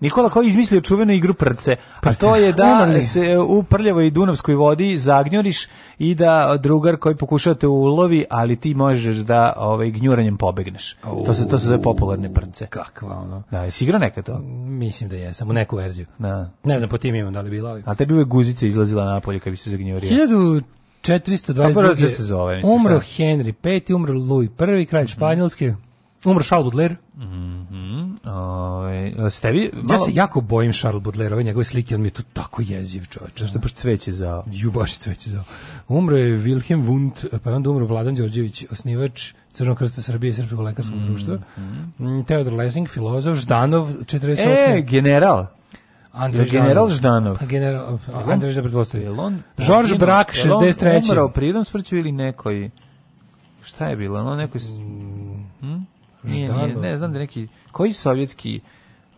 [0.00, 4.98] Nikola koji izmislio čuvenu igru prce, a to je da se u prljavoj dunavskoj vodi
[4.98, 5.66] zagnjoriš
[5.98, 10.96] i da drugar koji pokušava te ulovi, ali ti možeš da ovaj, gnjuranjem pobegneš.
[11.26, 12.66] To se to se zove popularne prce.
[12.66, 13.42] Kakva ono.
[13.50, 14.38] Da, jesi igrao nekad to?
[14.66, 16.06] Mislim da je, samo neku verziju.
[16.18, 16.50] Da.
[16.64, 17.82] Ne znam po tim imam da li bila, ali...
[17.86, 20.10] A tebi uvek guzica izlazila napolje kad bi se zagnjurio.
[20.10, 21.74] 1422.
[21.74, 23.22] Kako da se zove, umro šta?
[23.22, 23.54] Henry
[23.88, 24.50] V, umro Louis
[24.82, 25.74] I, kralj Španjolske,
[26.24, 26.96] umro Charles Baudelaire.
[28.24, 32.06] Ovaj, s tebi, Ja malo, se jako bojim Charles Baudelaire, ove njegove slike, on mi
[32.06, 33.34] je tu tako jeziv čovječ.
[33.34, 34.42] što je baš cveće za...
[34.50, 35.44] Ju, baš cveće zao.
[35.88, 40.34] Umro je Wilhelm Wundt, pa je onda umro Vladan Đorđević, osnivač Crvenog krsta Srbije i
[40.34, 41.38] Srpskog lekarskog društva.
[41.98, 44.78] Mm, Teodor Lessing, filozof, Ždanov, 48.
[44.78, 45.46] E, general.
[46.12, 47.36] Andrej general Ždanov.
[47.40, 49.04] A General, Andrej Ždanov pretpostavio.
[49.04, 51.10] Jel on 63.
[51.10, 52.70] Umrao prirodnom smrću ili nekoj...
[53.62, 54.22] Šta je bilo?
[54.22, 54.60] No, nekoj...
[55.60, 55.76] Hm?
[56.22, 57.48] Nije, nije, ne znam da neki...
[57.72, 58.60] Koji sovjetski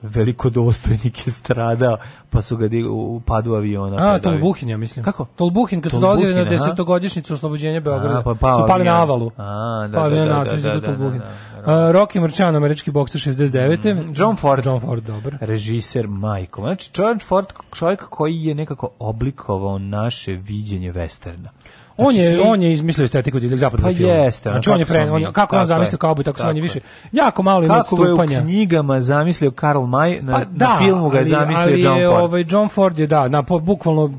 [0.03, 1.97] velikodostojnik je stradao,
[2.31, 4.15] pa su ga u, padu aviona.
[4.15, 4.19] A.
[4.19, 5.05] Tolbuhin, ja mislim.
[5.05, 5.25] Kako?
[5.37, 6.51] Tolbuhin, kad su dolazili na aha.
[6.51, 9.31] desetogodišnjicu oslobođenja Beograda, A, pa pao su pali na avalu.
[9.37, 11.19] A, da, Pao da, da, da, da, da, da, Tolbuhin.
[11.19, 14.21] da, da, A, Rocky Marciano, američki bokser 69.
[14.21, 14.67] John Ford.
[14.67, 15.37] John Ford, dobar.
[15.41, 16.65] režiser majkom.
[16.65, 21.49] Znači, John Ford, čovjek koji je nekako oblikovao naše viđenje westerna.
[21.97, 24.13] On Znači, je, svi- on je izmislio estetiku divljeg zapadnog Pa filma.
[24.15, 26.25] jeste, Znači on je kako pre, on, je- kako je on zamislio je, kao bi,
[26.25, 26.79] tako tako više.
[26.79, 26.83] je.
[27.15, 28.41] Jako malo ima Kako ga je u odstupanja.
[28.41, 32.09] knjigama zamislio Karl May, na, Pa na da, filmu ga je zamislio ali John je,
[32.09, 32.23] Ford.
[32.23, 34.13] Ovaj, John Ford je, da, na, po, bukvalno,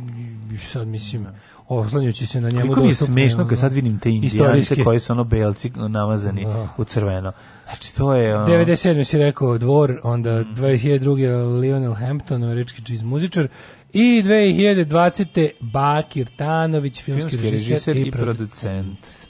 [0.64, 1.28] sad mislim,
[1.70, 2.62] oslanjujući se na njemu.
[2.62, 6.68] Koliko mi je smešno kad sad vidim te indijanice koji su ono belci namazani Da.
[6.78, 7.32] u crveno.
[7.66, 8.36] Znači, to je...
[8.38, 9.04] Ono, 97.
[9.04, 10.54] si rekao Dvor, onda Mhm.
[10.56, 11.26] 2002.
[11.60, 13.48] Lionel Hampton, američki džiz muzičar,
[13.94, 15.50] i 2020.
[15.60, 19.00] Bakir Tanović, filmski, filmski režiser, i, producent.
[19.00, 19.24] producent.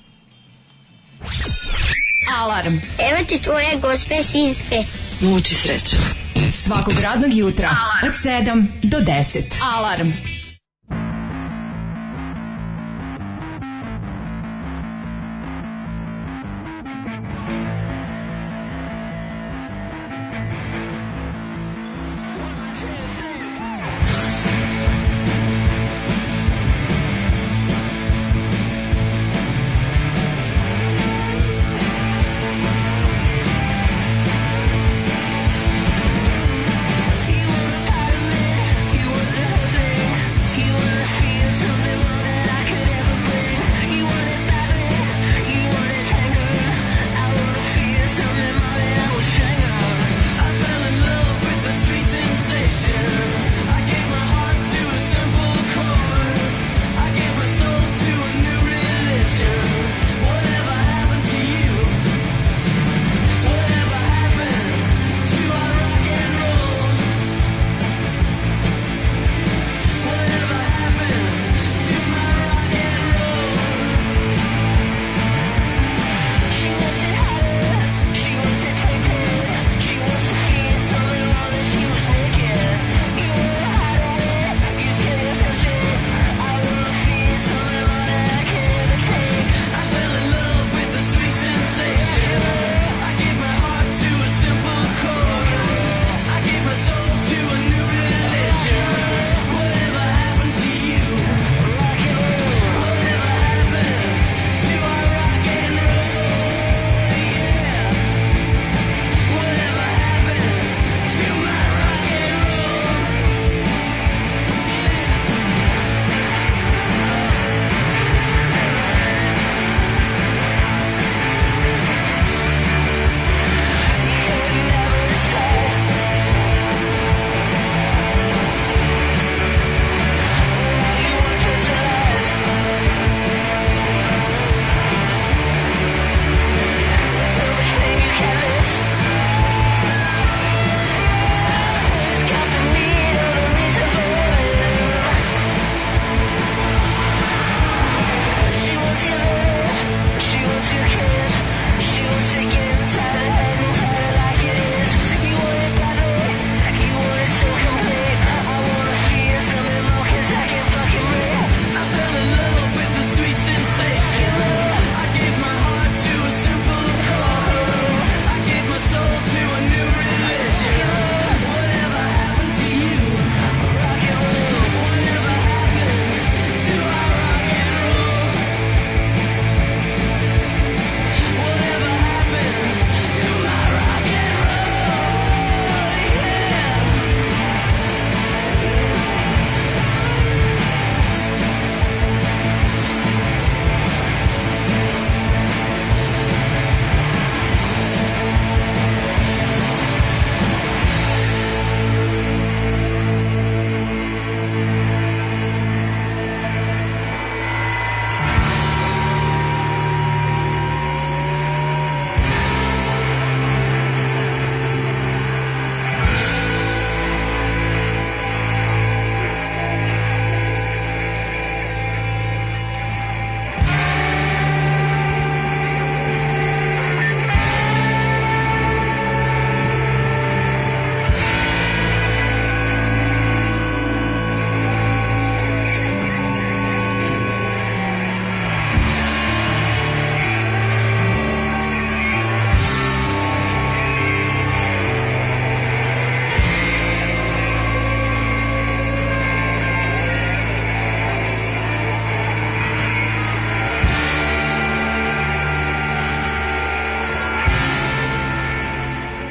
[2.40, 4.84] Alarm Evo ti tvoje gospe sinske.
[5.22, 5.96] Muči sreće.
[6.52, 7.70] svakog radnog jutra
[8.04, 9.62] od 7 do 10.
[9.76, 10.08] Alarm.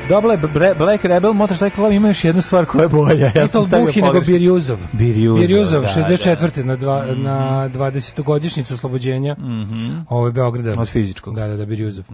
[0.09, 3.31] Dobila je Bre- Black Rebel Motorcycle Club ima još jednu stvar koja je bolja.
[3.35, 4.21] Ja sam stavio Buhi nego.
[4.21, 4.79] Birjuzov.
[4.93, 6.65] Birjuzov, Birjuzov, da, 64.
[6.65, 7.39] na, dva, na
[7.69, 9.37] 20-godišnjicu oslobođenja
[10.09, 10.71] ovaj, Beograda.
[10.71, 10.81] Mhm.
[10.81, 11.37] Od fizičkog.
[11.37, 12.05] Da, da, da, Birjuzov.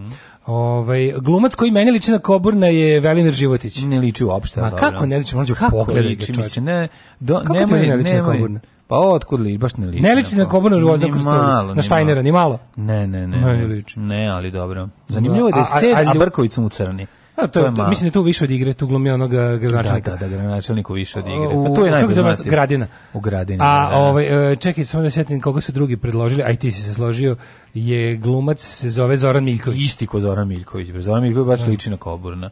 [0.47, 3.83] Ovaj, glumac koji meni liči na Koburna je Velimir Životić.
[3.83, 4.61] Ne liči uopšte.
[4.61, 4.91] Ma dobro.
[4.91, 6.61] kako ne liči, Kako pogledaj ga, liči, čoveče.
[6.61, 6.89] ne,
[7.21, 8.35] do, Kako ti nemoj, ne liči na nemoj.
[8.35, 8.61] Coburna?
[8.87, 10.03] Pa otkud li, baš ne liči.
[10.03, 12.23] Ne liči na Coburna u Gvozdenu Ni Krstolju, malo, na malo.
[12.23, 12.59] ni malo.
[12.77, 13.37] Ne, ne, ne.
[13.39, 13.67] Meni ne.
[13.67, 13.99] liči.
[13.99, 14.89] Ne, ali dobro.
[15.09, 17.07] Zanimljivo je da je A- a- sed, a a lju- Brković mu crni.
[17.39, 17.89] A, to, je, to, malo.
[17.89, 20.11] mislim da je tu više od igre, tu glumi onoga Da, gradonačelnika.
[20.11, 21.47] da, da, gradonačelniku više od igre.
[21.49, 22.47] U- Pa to je najpoznatiji.
[22.47, 22.87] Gradina.
[23.13, 23.59] U Gradini.
[23.63, 23.97] A da, da.
[23.99, 26.95] ovaj e, čekaj, samo da setim koga su drugi predložili, a i ti si se
[26.95, 27.37] složio,
[27.75, 29.81] je glumac se zove Zoran Miljković.
[29.81, 30.91] Isti ko Zoran Miljković.
[30.91, 31.03] bre.
[31.03, 32.51] Zoran Miljković baš liči na Koburna.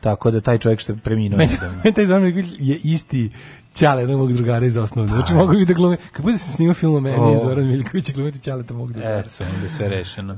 [0.00, 1.38] Tako da taj čovjek što je preminuo.
[1.38, 1.52] Meni,
[1.94, 3.30] taj Zoran Miljković je isti
[3.74, 5.12] Ćale jednog mog drugara iz osnovne.
[5.12, 5.96] Znači mogu i da glumi.
[5.96, 9.18] Kako bude se snimao film o meni i Zoran Miljković glumiti Ćaleta mog drugara.
[9.18, 10.36] Eto, onda je sve rešeno.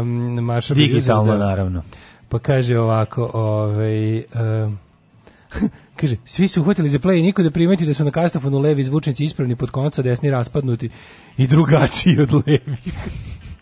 [0.00, 1.38] Um, Maša Digitalno, da.
[1.38, 1.82] naravno.
[2.32, 4.16] Pa kaže ovako, ovaj...
[4.18, 4.78] Um,
[6.00, 8.80] kaže, svi su uhvatili za play i niko da primeti da su na kastofonu levi
[8.80, 10.90] izvučnici ispravni pod konca, desni raspadnuti
[11.36, 12.76] i drugačiji od levi.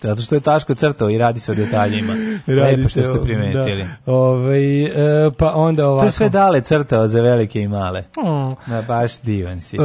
[0.02, 2.12] Zato što je Taško crtao i radi se o detaljima.
[2.48, 3.84] Lepo što ste primetili.
[4.06, 4.06] Da.
[4.06, 4.90] Ovaj, e,
[5.30, 6.00] pa onda ovako.
[6.00, 8.04] To je sve dale crtao za velike i male.
[8.18, 9.76] O, Da, baš divan si.
[9.76, 9.80] e,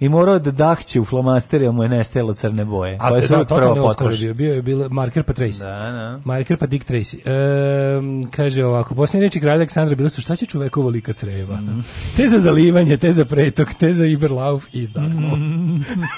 [0.00, 2.96] I morao da dahće u flomaster, jer mu je nestajalo crne boje.
[3.00, 4.18] a Koje su da, totalno prvo potroši.
[4.18, 5.58] bio, bio je bilo marker pa Tracy.
[5.58, 6.20] Da, da.
[6.24, 7.18] Marker pa Dick Tracy.
[7.18, 11.56] E, kaže ovako, posljednje reči kralja Aleksandra bile su šta će čovekovo lika creva?
[11.56, 11.80] Mhm.
[12.16, 15.36] Te za zalivanje, te za pretok, te za Iberlauf i izdahnuo.
[15.36, 15.80] Mhm.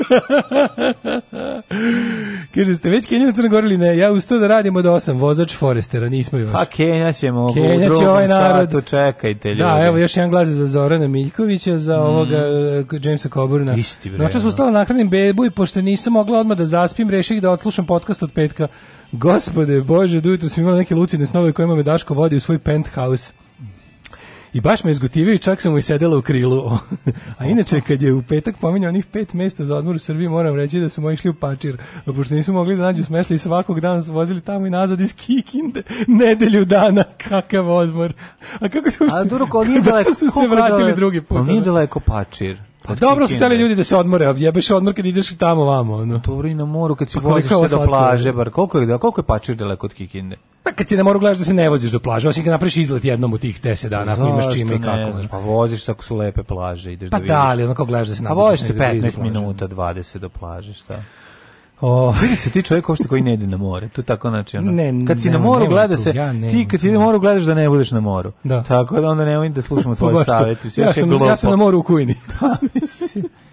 [2.55, 3.98] kaže, ste već Kenjali u Crnoj Gori ili ne?
[3.98, 6.52] Ja uz to da radimo do 8, vozač Forestera, nismo još.
[6.52, 8.70] Pa Kenja ćemo Kenja u će drugom ovaj narod.
[8.70, 9.62] satu, čekajte ljudi.
[9.62, 13.73] Da, evo još jedan glas za Zorana Miljkovića, za ovoga e, Jamesa Coburna.
[13.77, 13.78] Mm.
[13.78, 14.48] Isti, bre, Noćas ono.
[14.48, 18.32] ustala nahranim bebu i pošto nisam mogla odmah da zaspim, reših da odslušam podcast od
[18.32, 18.68] petka.
[19.12, 22.59] Gospode, Bože, do ujutro sam imala neke lucine snove kojima me Daško vodi u svoj
[22.59, 23.32] penthouse.
[24.52, 26.78] I baš me izgotivio i čak sam mu i sedela u krilu.
[27.39, 30.56] A inače, kad je u petak pominjao onih pet mesta za odmor u Srbiji, moram
[30.56, 31.77] reći da su moji išli u Pačir.
[32.05, 35.14] Pošto nisu mogli da nađu smešta i svakog dana su vozili tamo i nazad iz
[35.14, 35.82] Kikinde.
[36.23, 38.12] Nedelju dana, kakav odmor.
[38.60, 41.39] A kako su A dobro, ko nije Zašto su se vratili drugi put?
[41.39, 41.64] Pa nije ono?
[41.64, 42.59] daleko Pačir.
[42.87, 45.95] Pa dobro su hteli ljudi da se odmore, jebeš odmor kad ideš tamo vamo.
[45.95, 46.19] Ono.
[46.19, 48.99] Dobro i na moru kad si Pa voziš se do plaže, bar koliko je, da,
[48.99, 50.37] koliko je Pačir daleko od Kikinde?
[50.63, 52.77] Pa kad si na moru gledaš da se ne voziš do plaže, osim kad napraviš
[52.77, 55.13] izlet jednom u tih 10 dana, ako imaš čime i kako.
[55.13, 55.27] znaš.
[55.31, 57.29] Pa voziš se ako su lepe plaže, ideš Pa da vidiš.
[57.29, 59.31] da, ali onako gledaš da se A nabudiš voziš se negde blizu 15 plaže.
[59.31, 61.03] minuta, 20 do plaže, šta?
[61.81, 63.89] O, Vidi se ti čovjek uopšte koji ne ide na more.
[63.89, 64.73] To je tako znači ono.
[64.73, 66.12] Ne, kad si nema- na moru gleda se.
[66.15, 68.32] ja ti kad si na moru gledaš da ne budeš na moru.
[68.44, 68.62] Da.
[68.62, 70.69] Tako da onda nemoj da slušamo Pa tvoje savete.
[70.77, 72.15] Ja, sam, ja sam na moru u Kujni.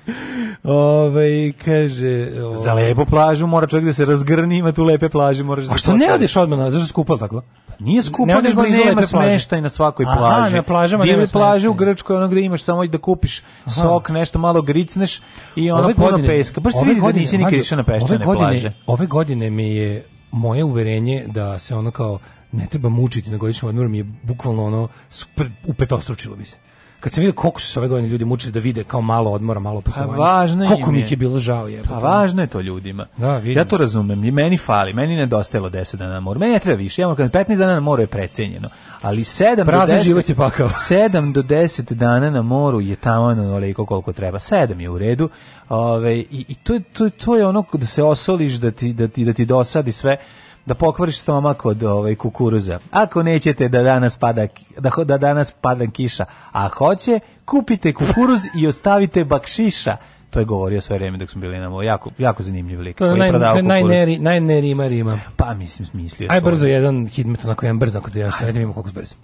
[0.63, 2.27] Ove, kaže...
[2.43, 5.69] O, Za lepu plažu mora čovjek da se razgrni, ima tu lepe plaže, moraš da
[5.69, 7.41] A se što ne odeš odmah na, zašto skupal tako?
[7.79, 9.07] Nije skupo, Ne odeš blizu lepe plaže.
[9.07, 10.55] smeštaj na svakoj Aha, plaži.
[10.55, 11.73] na plažama nema plaže u.
[11.73, 15.21] Grčkoj, ono gde imaš samo i da kupiš sok, nešto malo gricneš
[15.55, 16.61] i ono Ove puno godine- peska.
[16.61, 18.73] Baš se ove vidi da godine, nisi nikad išao na peščane ove godine, plaže.
[18.87, 22.19] Ove godine mi je moje uverenje da se ono kao
[22.51, 26.57] ne treba mučiti na godišnjem odmoru mi je bukvalno ono super upetostručilo mi se.
[27.03, 29.59] Kad sam vidio koliko su se ove godine ljudi mučili da vide kao malo odmora,
[29.59, 30.11] malo putovanja.
[30.13, 31.05] važno Koliko im mi je.
[31.05, 31.83] ih je bilo žao je.
[31.83, 33.05] Pa važno je to ljudima.
[33.17, 33.57] Da, vidim.
[33.57, 34.23] ja to razumem.
[34.23, 36.39] I meni fali, meni nedostajalo 10 dana na moru.
[36.39, 37.01] Meni ne treba više.
[37.01, 38.69] Ja moram kad 15 dana na moru je precenjeno.
[39.01, 40.67] Ali 7 do Prazan 10 život je pakao.
[40.89, 44.39] 7 do 10 dana na moru je tamo onoliko koliko treba.
[44.39, 45.29] 7 je u redu.
[45.69, 48.93] Ove, i, i to, je- to, je- to je ono da se osoliš da ti,
[48.93, 50.17] da ti, da ti dosadi sve
[50.65, 52.79] da pokvariš stomak od ovaj kukuruza.
[52.91, 58.67] Ako nećete da danas pada da, da danas pada kiša, a hoće, kupite kukuruz i
[58.67, 59.97] ostavite bakšiša.
[60.29, 61.83] To je govorio sve vreme dok smo bili na moru.
[61.83, 62.97] Jako, jako zanimljiv lik.
[62.97, 63.63] To je naj, kukuruz.
[63.63, 65.19] najneri, najnerima rima.
[65.37, 66.27] Pa mislim, smislio.
[66.31, 69.15] Aj brzo jedan hidmet, onako jedan brzo, ako da ja vidimo koliko brzo.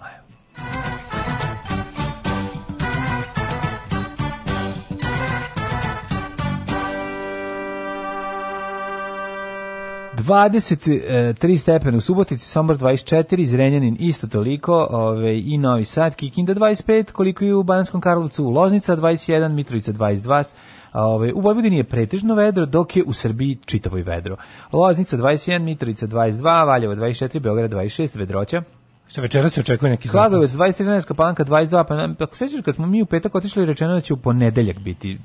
[10.30, 17.12] 23 stepena u Subotici, Sombor 24, Zrenjanin isto toliko, ove, i Novi Sad, Kikinda 25,
[17.12, 20.54] koliko i u Bananskom Karlovcu, Loznica 21, Mitrovica 22,
[20.92, 24.36] a, ove, u Vojvodini je pretežno vedro, dok je u Srbiji čitavo i vedro.
[24.72, 28.62] Loznica 21, Mitrovica 22, Valjevo 24, Beograd 26, Vedroća.
[29.10, 30.20] Što večera se očekuje neki zakon.
[30.20, 31.84] Klagovac 23, Zrenjanska palanka 22,
[32.16, 35.18] pa ako sećaš kad smo mi u petak otišli rečeno da će u ponedeljak biti.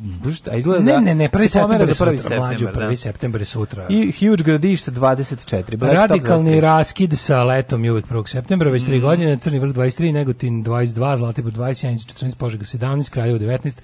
[0.52, 2.74] A izgleda Ne, da ne, ne, prvi se pomera septembar je za sutra, mlađo, septembar,
[2.76, 2.96] prvi da.
[2.96, 3.88] septembar je sutra.
[3.90, 5.78] I Huge Gradišta 24.
[5.78, 6.60] Blacktop Radikalni 23.
[6.60, 8.28] raskid sa letom je uvek 1.
[8.28, 8.92] septembra, već Mhm.
[8.92, 13.78] 3 godine, Crni vrh 23, Negotin 22, Zlatibor 20, Janica 14, Požega 17, Kraljevo 19,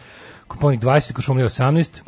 [0.47, 2.01] Koponik 20, Košumlija 18,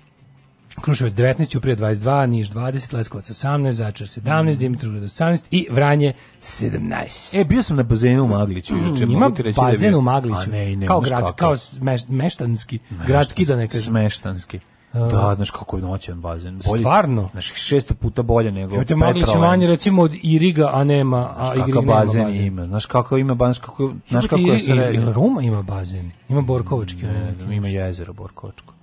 [0.76, 7.34] Kruševac 19, Ćuprija 22, Niš 20, Leskovac 18, Zaječar 17, Dimitrovgrad 18 i Vranje 17.
[7.34, 8.76] E, bio sam na bazenu u Magliću.
[8.76, 10.36] Mm, ima mogu ti reći da bazen bio- u Magliću.
[10.38, 11.36] A ne, ne, kao znaš grad, kakav.
[11.38, 13.84] kao smeš, meštanski, gradski da ne kažem.
[13.84, 14.60] Smeštanski.
[14.94, 16.60] Da, znaš kako je noćan bazen.
[16.60, 17.30] Bolje, Stvarno?
[17.32, 19.50] Znaš, šesto puta bolje nego Jebote, Maglić je Petrovan.
[19.50, 22.46] manje recimo od Iriga, a nema, a kakav nema bazen, bazen.
[22.46, 22.66] ima.
[22.66, 24.94] Znaš kako ima bazen, kako, znaš kako je srednje.
[24.96, 26.12] Ili Ruma ima bazen?
[26.30, 27.06] Ima Borkovački.
[27.06, 27.54] onaj neki.
[27.54, 28.74] Ima jezero Borkovačko.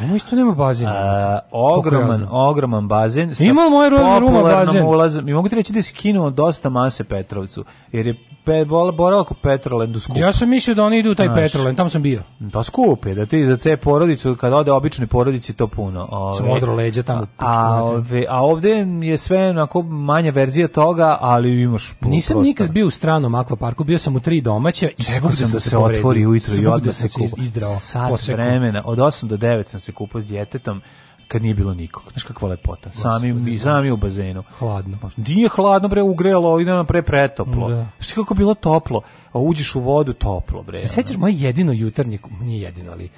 [0.00, 0.88] Ruma isto nema bazen.
[0.88, 3.34] A, ogroman, ogroman bazen.
[3.34, 4.82] sa Ima moja rodna Ruma bazen.
[4.82, 5.28] ulazom.
[5.28, 8.14] I mogu ti reći da je skinuo dosta mase Petrovcu, jer je
[8.44, 10.16] pe, boravak u Petrolendu skup.
[10.16, 11.76] Ja sam mislio da oni idu u taj Znaš.
[11.76, 12.22] Tamo sam bio.
[12.52, 16.08] Pa skup je, da ti za ce porodicu, kad ode običnoj porodici, to puno.
[16.10, 17.26] Ove, Sam odro leđa tamo.
[17.38, 18.70] A, ove, a ovde
[19.02, 22.44] je sve onako manja verzija toga, ali imaš puno Nisam prostora.
[22.44, 25.60] nikad bio u stranom akvaparku, bio sam u tri domaća i Čekao svugde sam da
[25.60, 27.42] se se otvori ujutro i Svugde odmah se kupa.
[27.60, 28.36] Sat posekao.
[28.36, 30.80] vremena, od 8 do 9 sam se kupao s djetetom
[31.28, 32.02] kad nije bilo nikog.
[32.12, 32.90] Znaš kakva lepota.
[32.92, 34.42] Sami, i sami u bazenu.
[34.58, 34.98] Hladno.
[35.16, 37.68] Nije hladno, bre, ugrelo, ide nam pre pretoplo.
[37.68, 37.86] Da.
[37.98, 39.00] Znaš kako bilo toplo,
[39.32, 40.80] a uđeš u vodu toplo, bre.
[40.80, 43.08] Se sećaš moje jedino jutarnje, nije jedino, ali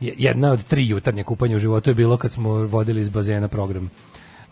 [0.00, 3.48] je- jedna od tri jutarnje kupanja u životu je bilo kad smo vodili iz bazena
[3.48, 3.90] program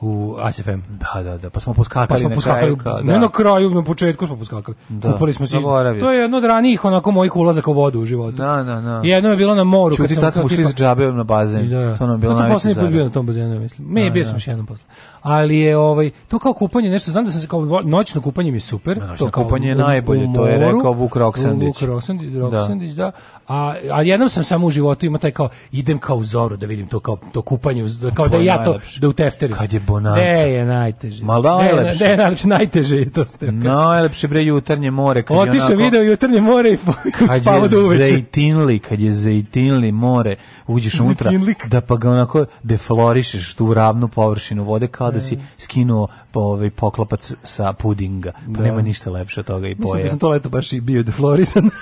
[0.01, 0.81] u ASFM.
[0.91, 2.77] Da, da, da, pa smo poskakali, Pa smo na poskakali, kraju.
[2.77, 3.19] kao, ne da.
[3.19, 4.77] na kraju, na početku smo poskakali.
[4.89, 5.57] Da, Kupali smo se.
[6.01, 8.37] To je jedno od ranijih onako mojih ulazaka u vodu u životu.
[8.37, 9.01] Da, da, da.
[9.05, 9.97] Jedno je bilo na moru.
[9.97, 11.69] Čuti, tad smo ušli za džabe na bazen.
[11.69, 11.97] Da.
[11.97, 13.89] To nam je bilo najveći poslednji put bio na tom bazenu, mislim.
[13.89, 14.27] Me Da, bio da.
[14.27, 14.85] sam još jednom posle.
[15.23, 18.57] Ali je ovaj to kao kupanje nešto, znam da sam se kao noćno kupanje mi
[18.57, 18.99] je super.
[18.99, 21.67] Noćno to kao kupanje je najbolje, to je rekao Vuk Roksandić.
[21.69, 23.11] Vuk Roksandić, Roksandić, da.
[23.49, 26.67] A, a jednom sam samo u životu imao taj kao idem kao u zoru da
[26.67, 29.55] vidim to kao to kupanje da- kao da je ja to da u tefteru.
[29.55, 30.17] Kad je bonanza.
[30.17, 31.25] Ne, je najteže.
[31.25, 32.05] Ma da, Ne, najlepše.
[32.05, 33.53] Ne, najlepše, najteže je to ste.
[33.53, 36.79] Najlepše bre jutarnje more kad je Otišao onako- video jutarnje more i
[37.13, 38.05] kad je do uveče.
[38.05, 40.37] zejtinli, kad je zejtinli more,
[40.67, 41.31] uđeš unutra,
[41.67, 46.71] da pa ga onako deflorišeš tu ravnu površinu vode kao da si skinuo po, ovaj
[46.71, 48.33] poklopac sa pudinga.
[48.33, 48.63] Pa Da.
[48.63, 50.03] nema ništa lepše od toga i Mislim poje.
[50.03, 51.71] da sam to leto baš i bio deflorisan.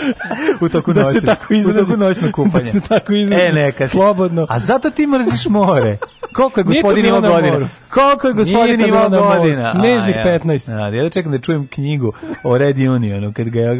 [0.60, 1.26] u toku da se noći.
[1.26, 1.84] tako U izrazim.
[1.84, 2.64] toku noćno kupanje.
[2.66, 3.46] Da se tako izrazim.
[3.46, 3.86] E, neka.
[3.86, 4.46] Slobodno.
[4.50, 5.96] A zato ti mrziš more.
[6.34, 7.68] Koliko je gospodin imao na godina?
[7.90, 9.72] Koliko je gospodin imao godina?
[9.74, 10.24] Nežnih ja.
[10.24, 10.72] 15.
[10.74, 12.12] A, ja da čekam da čujem knjigu
[12.42, 13.74] o Red Unionu, kad ga je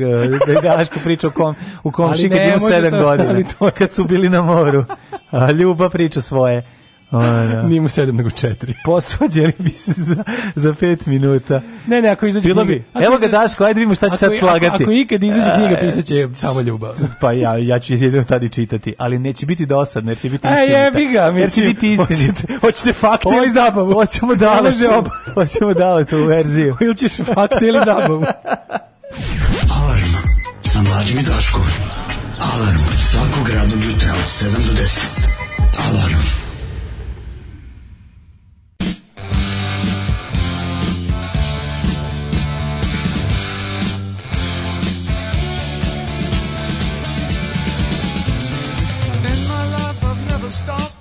[0.47, 3.45] da je Daško priča o kom, u komši kad ima može sedam to, godina, ali
[3.45, 4.85] to- kad su bili na moru.
[5.31, 6.76] A Ljuba priča svoje.
[7.17, 7.63] Ona.
[7.63, 8.75] Nije mu sedam nego četiri.
[8.85, 10.25] Posvađali bi se za,
[10.55, 11.61] za pet minuta.
[11.87, 12.85] Ne, ne, ako izađe Bilo knjiga- bi.
[12.93, 14.67] ako Evo ga izađe- Daško, ajde vidimo šta će sad slagati.
[14.67, 16.95] Ako, ako ikad izađe knjiga, E, pisat će samo ljubav.
[17.21, 20.47] Pa ja, ja ću jedino tad i čitati, ali neće biti dosadno, jer će biti
[20.47, 20.79] A istinita.
[20.79, 21.67] jebi ga, Jer će mislim.
[21.67, 22.35] biti istinita.
[22.41, 23.93] Hoćete, hoćete fakte ili zabavu?
[23.95, 24.73] Hoćemo dale,
[25.35, 26.77] hoćemo dale tu verziju.
[26.81, 28.27] Ili ćeš fakte ili zabavu?
[29.73, 30.13] Alarm
[30.63, 31.63] sa mlađim i Daškom.
[32.43, 35.27] Alarm svakog radnog jutra od 7 do 10.
[35.89, 36.46] Alarm.
[50.65, 50.96] I've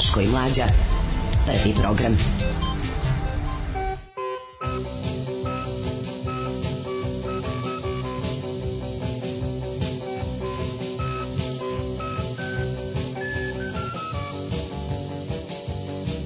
[0.00, 0.64] Daško i Mlađa.
[1.46, 2.16] Prvi program.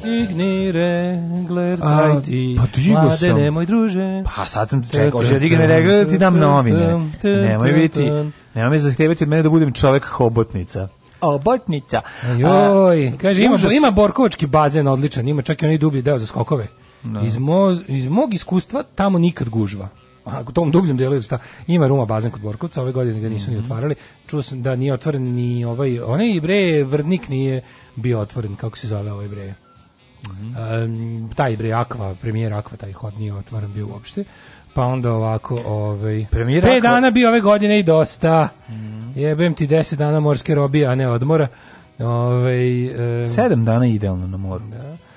[0.05, 3.36] Digni regler, daj ti, pa mlade, sam.
[3.36, 4.22] nemoj druže.
[4.36, 7.10] Pa sad sam čekao, hoće da digne regler ti dam novine.
[7.22, 8.10] Nemoj biti,
[8.55, 10.88] nemoj me zahtevati od mene da budem čovek hobotnica.
[11.24, 12.01] Hobotnica.
[12.38, 16.66] Joj, kaže, ima, ima Borkovački bazen odličan, ima čak i onaj dublji deo za skokove.
[17.26, 19.88] Iz, mo, iz mog iskustva tamo nikad gužva.
[20.24, 23.51] A u tom dubljem delu sta, ima Ruma bazen kod Borkovca, ove godine ga nisu
[23.51, 23.94] ni otvarali.
[24.26, 27.62] Čuo sam da nije otvoren ni ovaj, onaj bre, Vrdnik nije
[27.96, 29.55] bio otvoren, kako se zove ovaj bre.
[30.30, 34.24] Um, taj bre Akva, premijer Akva, taj hod nije otvoren bio uopšte.
[34.74, 38.48] Pa onda ovako, ovaj, Premijer pet dana bio ove godine i dosta.
[39.14, 41.48] Jebem ti 10 dana morske robije, a ne odmora.
[41.98, 42.86] Ovaj
[43.20, 44.64] em, Sedam dana idealno na moru.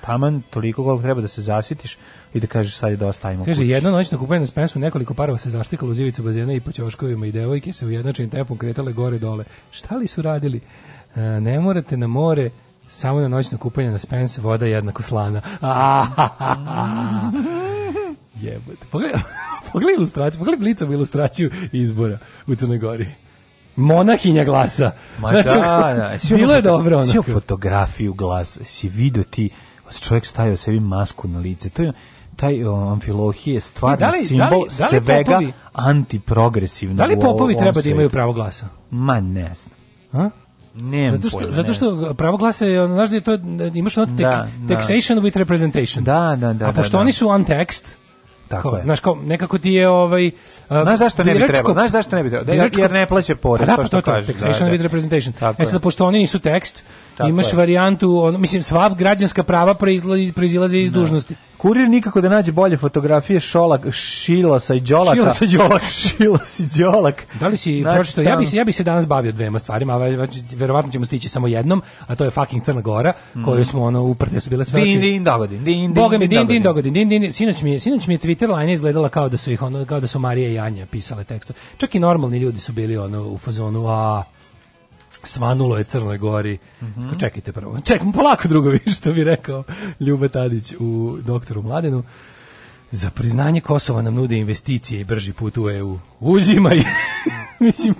[0.00, 1.98] Taman toliko koliko treba da se zasitiš
[2.34, 5.38] i da kažeš sad je dosta, ajmo Kaže, jedno noćno kupanje na Spensu, nekoliko parova
[5.38, 9.18] se zaštikalo uz ivicu bazena i po ćoškovima i devojke se ujednačenim tempom kretale gore
[9.18, 9.44] dole.
[9.70, 10.60] Šta li su radili?
[11.16, 12.50] E, ne morate na more,
[12.88, 15.40] samo na noćno kupanje na Spence, voda je jednako slana.
[18.40, 18.86] Jebote.
[18.90, 19.20] Pogledaj,
[19.72, 23.06] pogledaj ilustraciju, pogledaj blicom ilustraciju izbora u Crnoj Gori.
[23.76, 24.90] Monahinja glasa.
[25.18, 26.10] Ma da, da.
[26.12, 27.22] Jesi bilo je dobro onako.
[27.24, 29.50] fotografiju glas, si vidio ti,
[30.00, 31.70] čovjek stavio sebi masku na lice.
[31.70, 31.92] To je
[32.36, 32.54] taj
[32.92, 37.16] amfilohije je stvarno Da li- da li- simbol da li svega popovi- antiprogresivnog Da li
[37.16, 37.88] popovi treba da svetu.
[37.88, 38.66] imaju pravo glasa?
[38.90, 39.74] Ma ne znam.
[40.14, 40.30] A?
[40.74, 43.64] Nemam Zato što, pojma, zato ne što pravo glasa je, znaš da je to, da
[43.66, 44.22] imaš ono Da,
[44.58, 44.74] da.
[44.74, 46.04] taxation with representation.
[46.04, 46.68] Da, da, da.
[46.68, 47.00] A pošto da, da.
[47.00, 47.96] oni su untext,
[48.48, 48.84] Tako kao, je.
[48.84, 50.30] znaš, kao, nekako ti je ovaj...
[50.68, 51.74] a, Znaš zašto ne bi trebalo?
[51.74, 52.56] Znaš zašto ne bi trebalo?
[52.56, 54.64] Da, jer ne plaća porez, Pa da, to pa što to, to, kažeš, taxation da,
[54.64, 54.72] da.
[54.72, 55.32] with representation.
[55.32, 56.84] Tako e sad, pošto oni nisu tekst,
[57.18, 57.56] Tako imaš je.
[57.56, 59.74] varijantu, ono, mislim, sva građanska prava
[60.34, 61.34] proizilaze iz dužnosti.
[61.56, 65.14] Kurir nikako da nađe bolje fotografije Šolak, Šilasa i Đolaka.
[65.14, 65.86] Šilasa i Đolaka.
[65.98, 67.26] Šilas i Đolak.
[67.40, 68.22] Da li si Znači, pročitao?
[68.24, 71.28] Ja bih se ja bih se danas bavio dvema stvarima, a ve- verovatno ćemo stići
[71.28, 73.12] samo jednom, a to je fucking Crna Gora,
[73.44, 76.28] koju smo ono uprte su bile sve Din, oči- din, dogodin, din, din, Boga mi
[76.28, 76.92] din din dogodin.
[76.92, 79.62] din din sinoć mi je sinoć mi je Twitter line izgledala kao da su ih
[79.62, 81.58] ono kao da su Marija i Anja pisale tekstove.
[81.76, 84.22] Čak i normalni ljudi su bili ono u fazonu a
[85.22, 86.58] svanulo je Crnoj Gori.
[86.82, 87.08] Mhm.
[87.20, 87.80] Čekajte prvo.
[87.80, 89.64] Čekam polako drugovi što bi rekao
[90.00, 92.02] Ljuba Tadić u Doktoru Mladenu.
[92.90, 95.98] Za priznanje Kosova nam nude investicije i brži put u EU.
[96.20, 96.78] Uzimaj.
[97.60, 97.94] Mislim,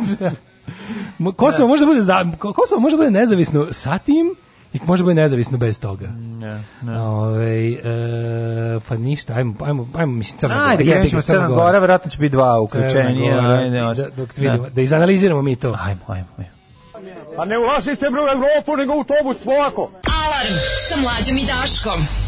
[1.36, 4.34] Kosovo može da bude za, Ko- Kosovo može da bude nezavisno sa tim
[4.72, 6.08] i može da bude nezavisno bez toga.
[6.16, 7.00] Ne, ne.
[7.00, 7.78] Ovaj e,
[8.88, 10.66] pa ništa, ajmo, ajmo, ajmo mislim Crna Gora.
[10.68, 12.90] Ajde, krenut ćemo Crna Gora, verovatno će biti dva uključenja.
[12.90, 15.76] Crna Gora, ajde, da, dok vidimo, da izanaliziramo mi to.
[15.80, 16.57] Ajmo, ajmo, ajmo.
[17.38, 19.90] Pa ne ulazite bre u Evropu, nego u autobus polako.
[20.24, 20.54] Alarm
[20.88, 22.27] sa Mlađom i Daškom.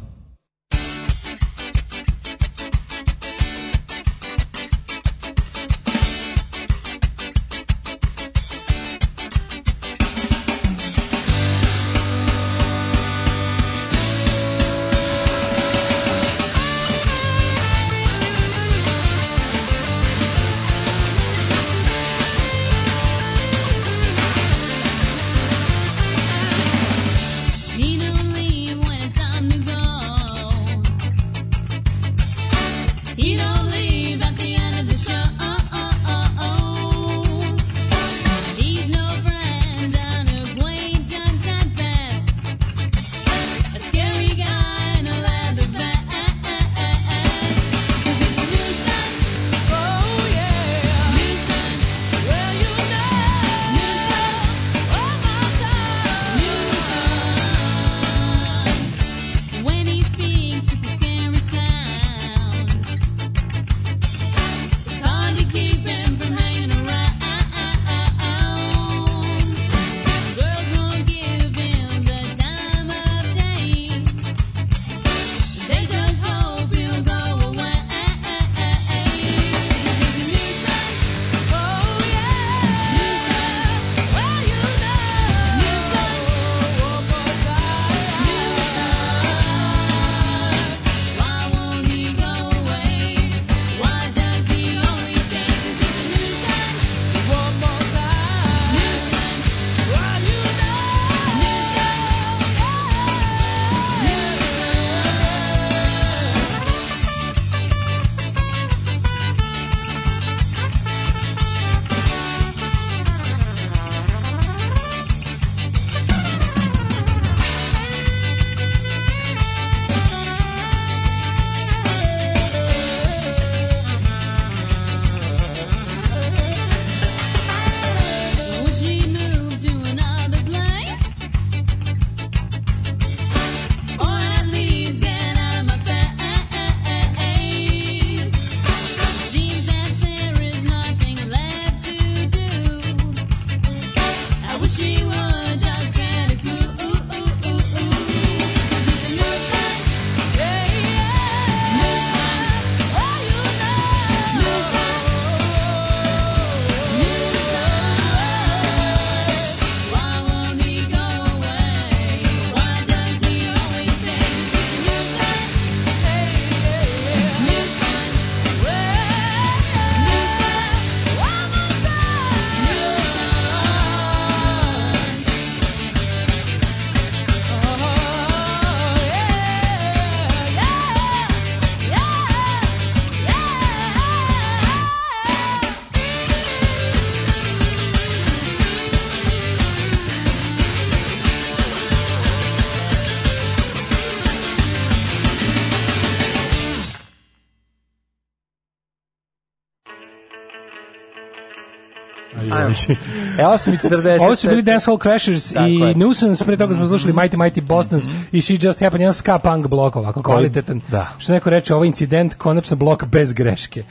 [202.89, 202.99] Ajmo.
[203.37, 204.21] E, 8 i 40.
[204.21, 205.95] Ovo su bili Dancehall Crashers Tako i je.
[205.95, 209.67] Nuisance, pre toga smo slušali Mighty Mighty Bostons i She Just Happened, jedan ska punk
[209.67, 210.81] blok ovako kvalitetan.
[210.87, 211.07] Da.
[211.17, 213.83] Što neko reče, ovaj incident konačno blok bez greške.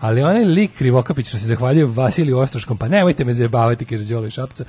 [0.00, 4.30] Ali onaj lik Krivokapić što se zahvaljuje Vasiliju Ostroškom, pa nemojte me zajebavati, kaže Đole
[4.30, 4.64] Šapca.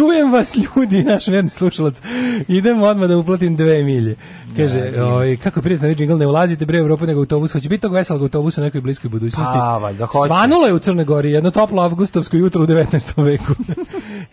[0.00, 2.00] Čujem vas ljudi, naš verni slušalac.
[2.48, 4.16] Idem odmah da uplatim dve milje.
[4.56, 7.82] Kaže, ovaj, kako je prijatno džingl, ne ulazite bre u Evropu nego autobus, hoće biti
[7.82, 9.54] tog veselog autobusa u nekoj bliskoj budućnosti.
[9.56, 10.26] A, valjda hoće.
[10.26, 13.24] Svanulo je u Crnoj Gori, jedno toplo avgustovsko jutro u 19.
[13.24, 13.54] veku.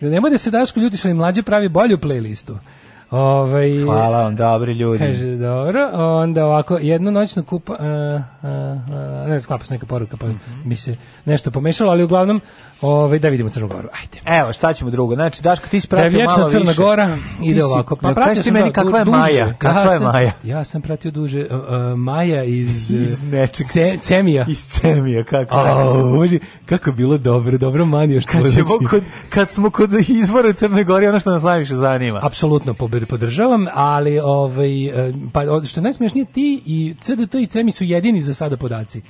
[0.00, 2.54] Nemoj da se Daško ljuti što im mlađe pravi bolju playlistu.
[3.10, 4.98] Ovaj Hvala vam, dobri ljudi.
[4.98, 8.50] Kaže, dobro, onda ovako, jednu noćnu kupa, uh, uh,
[9.24, 10.26] uh, ne sklapa se neka poruka, pa
[10.64, 12.40] mi se nešto pomešalo, ali uglavnom,
[12.80, 14.38] ovaj, da vidimo Crnu Goru, ajde.
[14.40, 15.14] Evo, šta ćemo drugo?
[15.14, 16.82] Znači, Daško, ti Da spratio vječna malo Crna više.
[16.82, 17.96] Gora, Ti ide si- ovako.
[17.96, 19.18] Pa da, pratio sam meni kakva je duže.
[19.18, 19.54] Maja?
[19.54, 20.32] Kakva je Maja?
[20.44, 21.40] Ja sam pratio duže.
[21.40, 21.64] uh, uh,
[21.98, 22.90] Maja iz...
[22.90, 23.66] uh, Iz nečeg.
[23.66, 24.44] Ce, Cemija.
[24.48, 25.56] Iz Cemija, kako
[26.06, 29.90] može, kako je bilo dobro, dobro manio što Kad, ćemo znači- kod, kad smo kod
[30.08, 32.20] izbora u Crnoj Gori, ono što nas najviše zanima.
[32.22, 32.74] Apsolutno
[33.08, 38.20] podržavam, ali ovaj e, pa što je najsmešnije ti i CDT i CEMI su jedini
[38.20, 39.02] za sada podaci.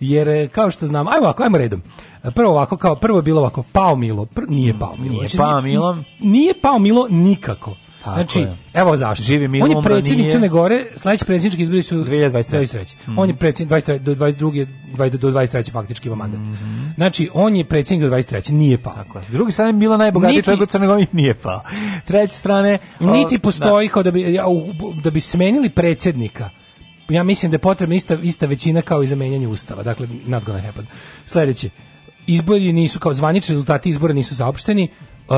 [0.00, 1.82] Jer e, kao što znam, ajmo ovako, ajmo redom.
[2.30, 5.10] Prvo ovako, kao prvo je bilo ovako, pao Milo, pr- nije pao Milo.
[5.10, 5.98] Nije Znači, pao Milo.
[6.20, 7.74] Nije pao Milo nikako.
[8.04, 8.56] Tako znači, je.
[8.72, 9.24] evo zašto.
[9.24, 10.32] Živi On Milo je predsjednik.
[10.32, 12.58] Crne Gore, sledeći predsjednički izbori su 2023.
[12.58, 12.94] 2023.
[13.02, 13.18] Mhm.
[13.18, 14.66] On je predsjednik 23, do 22.
[14.88, 15.72] 20 do 23.
[15.72, 16.40] faktički ima mandat.
[16.40, 16.84] Mhm.
[16.94, 18.50] Znači, on je predsjednik do 23.
[18.50, 18.94] Nije pao.
[18.94, 19.24] Tako je.
[19.24, 21.62] S druge strane, Milo najbogatiji Niti- čovjek u Crnoj Gori nije pao.
[22.04, 22.78] Treće strane...
[23.00, 26.50] o, Niti postoji kao da bi, ja, u- da bi smenili predsjednika.
[27.08, 29.82] Ja mislim da je potrebna ista, ista većina kao i za menjanje ustava.
[29.82, 30.86] Dakle, not gonna happen.
[31.26, 31.70] Sledeće.
[32.26, 34.88] Izbori nisu, kao zvanični rezultati izbora nisu saopšteni.
[35.28, 35.34] Uh,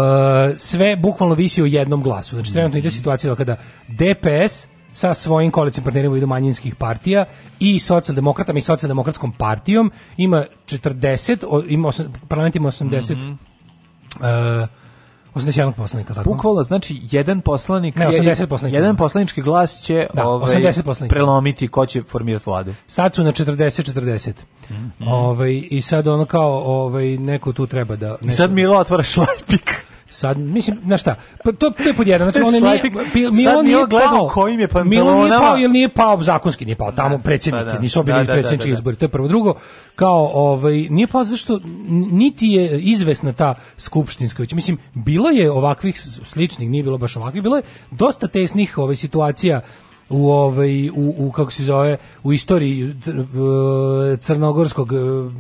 [0.57, 2.37] sve bukvalno visi o jednom glasu.
[2.37, 3.57] Znači, trenutno ide situacija kada
[3.89, 7.25] DPS sa svojim koalicijim partnerima vidu manjinskih partija
[7.61, 13.31] i socijaldemokratama i socijaldemokratskom partijom ima 40, o- ima osam, parlament ima 80 Mhm.
[13.31, 14.69] uh,
[15.37, 16.31] 81 poslanika, tako?
[16.31, 17.97] Bukvalno, znači, jedan poslanik...
[17.97, 18.77] Ne, 80 poslanika.
[18.77, 21.15] Jedan poslanički glas će Da, ovaj, 80 poslanika.
[21.15, 22.75] prelomiti ko će formirati vladu.
[22.87, 24.33] Sad su na 40-40.
[24.71, 25.09] Mhm.
[25.09, 28.17] Ovaj, I sad ono kao, ovaj, neko tu treba da...
[28.21, 29.87] I Neko, sad Milo otvara šlajpik.
[30.11, 31.15] Sad, mislim, na šta,
[31.45, 32.93] pa to, to je pod jedan, znači on nije, Šlajpik.
[32.95, 35.89] Pi- Sad Milo nije Milo gleda pao, u kojim je Milo nije pao, jer nije
[35.89, 37.78] pao, zakonski nije pao, tamo predsjednik, pa da.
[37.78, 38.78] nisu bili Da, da, predsjednički da, da.
[38.78, 39.28] izbori, to je prvo.
[39.28, 39.55] Drugo,
[39.97, 45.31] kao, ovaj, nije pao zato što n- niti je izvesna ta skupštinska, već, mislim, bilo
[45.31, 49.61] je ovakvih sličnih, nije bilo baš ovakvih, bilo je dosta tesnih ovaj, situacija
[50.09, 52.95] u ovaj u, u kako se zove u istoriji
[54.19, 54.97] crnogorskog eh,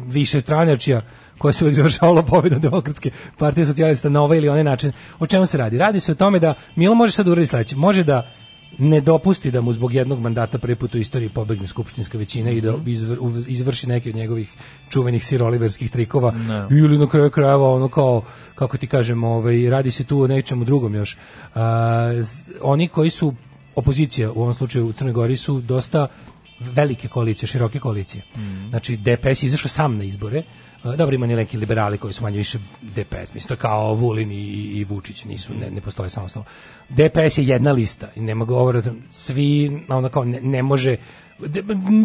[0.06, 1.02] više stranačja
[1.38, 4.92] koja se uvijek završavala pobjedom demokratske partije socijalista na ovaj ili onaj način.
[5.18, 5.78] O čemu se radi?
[5.78, 7.76] Radi se o tome da Milo može sad uraditi sledeće.
[7.76, 8.30] Može da
[8.78, 12.60] ne dopusti da mu zbog jednog mandata prvi put u istoriji pobegne skupštinska većina i
[12.60, 14.52] da izvr- uv- izvrši neki od njegovih
[14.88, 16.34] čuvenih siroliverskih trikova
[16.70, 18.22] ili na kraju krajeva ono kao
[18.54, 21.16] kako ti kažem ovaj radi se tu o nečemu drugom još
[21.54, 22.10] A,
[22.62, 23.34] oni koji su
[23.74, 26.08] opozicija u ovom slučaju u Crnoj Gori su dosta
[26.60, 28.22] velike koalicije, široke koalicije.
[28.70, 30.42] Znači DPS je izašao sam na izbore.
[30.96, 33.34] Dobro, ima ni neki liberali koji su manje više DPS.
[33.34, 36.46] Mislim, to kao Vulin i, i Vučić, nisu, ne, ne postoje samostalno.
[36.88, 40.96] DPS je jedna lista i nema govora, svi, ono kao, ne, ne može,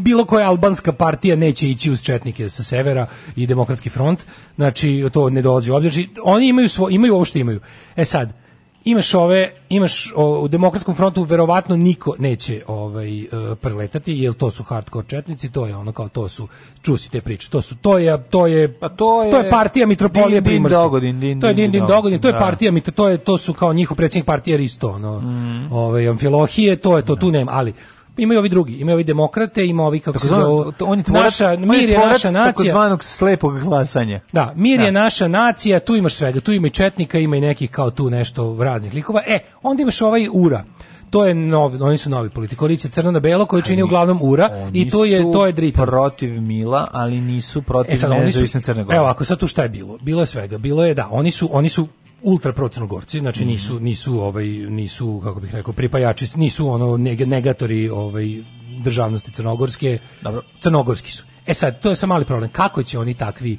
[0.01, 4.25] bilo koja albanska partija neće ići uz četnike sa severa i demokratski front,
[4.55, 5.91] znači to ne dolazi u obzir.
[5.91, 7.59] Znači, oni imaju, svo, imaju ovo što imaju.
[7.95, 8.40] E sad,
[8.83, 14.51] imaš ove imaš o, u demokratskom frontu verovatno niko neće ovaj e, preletati jer to
[14.51, 16.47] su hardcore četnici to je ono kao to su
[16.81, 19.87] čusi te priče to su to je to je Pa to je- to je partija
[19.87, 22.39] mitropolije Din, din, primorske dogodin, din, to je din, din din dogodin, to je da.
[22.39, 25.71] partija to je to su kao njihov predsjednik partije Risto ono Mhm.
[25.71, 27.73] ovaj amfilohije to je to tu nema ali
[28.17, 31.51] imaju ovi drugi imaju ovi demokrate ima ovi kako se to- on je tvorac, naša
[31.51, 34.19] on mir je tvorac naša nacija takozvanog slepog glasanja.
[34.31, 35.01] da, mir je Da.
[35.03, 38.57] naša nacija, tu imaš svega, tu ima i četnika, ima i nekih kao tu nešto
[38.59, 39.21] raznih likova.
[39.27, 40.63] E, onda imaš ovaj Ura.
[41.09, 42.57] To je novi, oni su novi politik.
[42.57, 45.85] Koalicija crno na belo koji čini uglavnom Ura i to je to je su Dritan.
[45.87, 48.97] protiv Mila, ali nisu protiv E sad oni su Crne Gore.
[48.97, 49.97] Evo, ako sad tu šta je bilo?
[49.97, 50.57] Bilo je svega.
[50.57, 51.87] Bilo je da, oni su oni su
[52.21, 53.23] ultra pro crnogorci, Mhm.
[53.23, 58.43] znači nisu nisu ovaj nisu kako bih rekao pripajači, nisu ono neg- negatori ovaj
[58.79, 59.99] državnosti crnogorske.
[60.21, 60.41] Dobro.
[60.59, 61.23] Crnogorski su.
[61.47, 62.49] E sad, to je sam mali problem.
[62.51, 63.57] Kako će oni takvi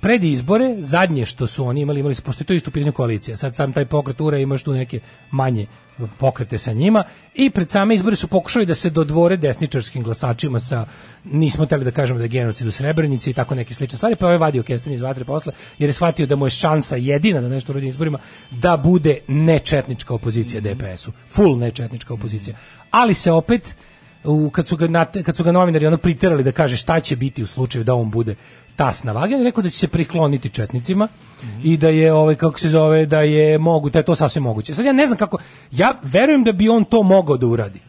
[0.00, 2.92] pred izbore, zadnje što su oni imali, imali su, pošto je to isto u pitanju
[2.92, 5.00] koalicija, sad sam taj pokret ura imaš tu neke
[5.30, 5.66] manje
[6.18, 7.04] pokrete sa njima
[7.34, 10.86] i pred same izbore su pokušali da se dodvore desničarskim glasačima sa,
[11.24, 14.26] nismo teli da kažemo da je genocid u Srebrenici i tako neke slične stvari, pa
[14.26, 17.40] je ovaj vadio kesten iz vatre posle, jer je shvatio da mu je šansa jedina
[17.40, 18.18] da nešto uradi na izborima,
[18.50, 22.56] da bude nečetnička opozicija DPS-u, full nečetnička opozicija.
[22.90, 23.76] Ali se opet
[24.26, 27.16] u, kad, su ga, nat- kad su ga novinari ono priterali da kaže šta će
[27.16, 28.34] biti u slučaju da on bude
[28.76, 31.08] tas na vagi, on je rekao da će se prikloniti četnicima
[31.62, 34.74] i da je ovaj kako se zove da je mogu da je to sasvim moguće.
[34.74, 35.38] Sad ja ne znam kako
[35.70, 37.80] ja verujem da bi on to mogao da uradi.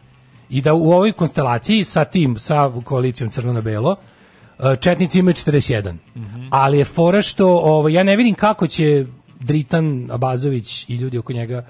[0.50, 3.96] I da u ovoj konstelaciji sa tim sa koalicijom crno na belo
[4.58, 5.94] e, četnici imaju 41.
[6.50, 9.06] Ali je fora što ovaj ja ne vidim kako će
[9.40, 11.66] Dritan Abazović i ljudi oko njega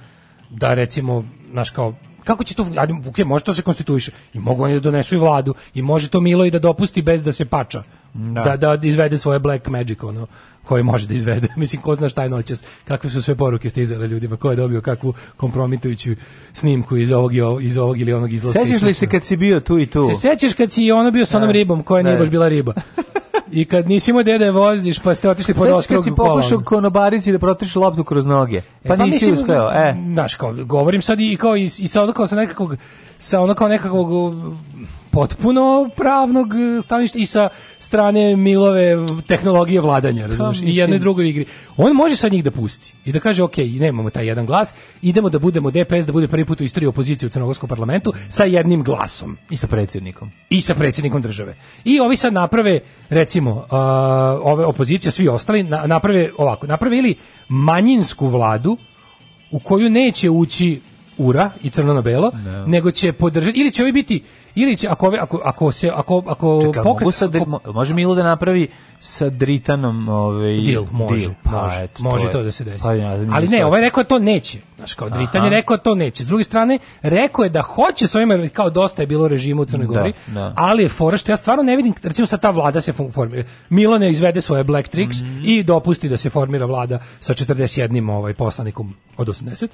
[0.50, 1.94] da recimo naš kao
[2.28, 4.12] kako će to ajde, ok, može to se konstituiše.
[4.34, 5.54] I mogu oni da donesu i vladu.
[5.74, 7.82] I može to Milo i da dopusti bez da se pača.
[8.14, 10.26] Da, da, izvede svoje black magic ono
[10.64, 11.48] koje može da izvede.
[11.56, 12.64] Mislim ko zna šta je noćas.
[12.84, 16.10] Kakve su sve poruke stizale ljudima ko je dobio kakvu kompromitujuću
[16.52, 19.36] snimku iz ovog, i ovog- iz ovog ili onog izlaska Sećaš li se kad si
[19.36, 20.08] bio tu i tu?
[20.08, 21.52] Se sećaš kad si ono bio sa onom Da.
[21.52, 22.18] ribom koja nije Da.
[22.18, 22.72] baš bila riba
[23.52, 27.38] i kad nisi da je voziš pa ste otišli pod ostrog si pokušao konobarici da
[27.38, 28.62] protiš loptu kroz noge?
[28.88, 29.94] Pa, nisi mislim, uspeo, e.
[30.12, 32.76] Znaš, kao, govorim sad i kao i, i sa ono kao sa nekakvog
[33.18, 34.32] sa ono kao nekakvog
[35.10, 37.48] potpuno pravnog uh, stanovišta i sa
[37.78, 40.38] strane Milove tehnologije vladanja, razumiješ?
[40.38, 41.44] I Pa, mislim- jedno i drugo u igri.
[41.76, 45.28] On može sad njih da pusti i da kaže, ok, nemamo taj jedan glas, idemo
[45.28, 48.82] da budemo DPS, da bude prvi put u istoriji opozicije u Crnogorskom parlamentu sa jednim
[48.82, 50.30] glasom I sa predsjednikom.
[50.50, 51.56] i sa predsjednikom države.
[51.84, 52.80] I ovi sad naprave,
[53.10, 53.64] recimo, uh,
[54.42, 57.14] ove opozicija, svi ostali, na- naprave ovako, naprave ili
[57.48, 58.76] manjinsku vladu
[59.50, 60.80] u koju neće ući
[61.18, 62.32] ura i crno na belo,
[62.66, 64.22] nego će podržati ili će ovi biti
[64.54, 67.72] ili će ako ove- ako ako se ako ako Čekaj, pokret- mogu sa, ako- mo-
[67.72, 68.68] može Milo da napravi
[69.00, 71.34] sa Dritanom ovaj, Deal, može, deal.
[71.44, 72.82] Pa, može, eto, može je- to da se desi.
[72.82, 74.58] Pa, ja, Ali ne, ovaj je rekao da to neće.
[74.76, 75.48] Znaš, kao Dritan je Aha.
[75.48, 76.22] rekao da to neće.
[76.22, 79.62] S druge strane, rekao je da hoće s ovima, jer kao dosta je bilo režima
[79.62, 80.52] u Crnoj Da, Gori, da.
[80.56, 83.44] ali je fora što ja stvarno ne vidim, recimo sad ta vlada se formira.
[83.68, 85.44] Milo ne izvede svoje black tricks Mhm.
[85.44, 87.78] i dopusti da se formira vlada sa 41
[88.10, 89.68] ovaj, poslanikom od 80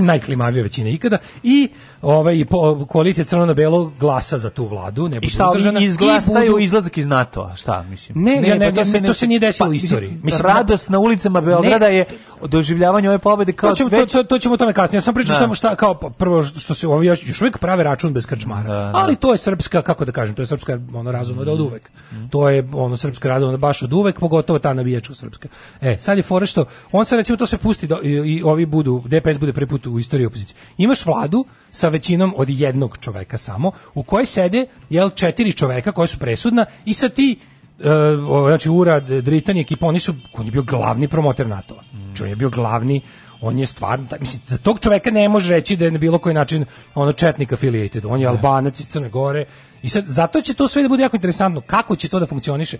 [0.00, 1.68] najklimavija većina ikada i
[2.02, 5.76] ovaj po, koalicija crno na belo glasa za tu vladu ne bude I šta, uzdržana
[5.78, 8.24] oni izglasaju budu- izlazak iz NATO-a, šta, mislim?
[8.24, 10.08] Ne, ja ne- pa ne- to se nije desilo u istoriji.
[10.08, 12.04] Mislim, Mislim, radost na ulicama Beograda je
[12.42, 14.12] doživljavanje ove pobede kao to ćemo, već...
[14.12, 14.96] to, to, to ćemo o tome kasnije.
[14.96, 15.40] Ja sam pričao Da.
[15.40, 18.68] samo šta, kao prvo što se ovi još, još uvijek prave račun bez krčmara.
[18.68, 18.90] da.
[18.94, 21.90] Ali to je srpska, kako da kažem, to je srpska ono razumno da od uvek.
[22.30, 25.48] To je ono srpska razumno baš od uvek, pogotovo ta navijačka srpska.
[25.80, 28.66] E, sad je fora što on se recimo to se pusti da, i, i ovi
[28.66, 30.56] budu DPS bude prvi put u istoriji opozicije.
[30.78, 36.06] Imaš vladu sa većinom od jednog čoveka samo, u kojoj sede jel četiri čoveka koja
[36.06, 37.38] su presudna i sa ti
[37.80, 37.90] e,
[38.28, 41.82] o, znači Ura, Dritan i ekipa, oni su, on je bio glavni promoter NATO-a.
[42.06, 43.00] Znači, on je bio glavni,
[43.40, 46.18] on je stvarno, taj- mislim, za tog čoveka ne može reći da je na bilo
[46.18, 46.64] koji način
[46.94, 49.44] ono četnik affiliated, on je albanac iz Crne Gore,
[49.82, 52.78] i sad, zato će to sve da bude jako interesantno, kako će to da funkcioniše.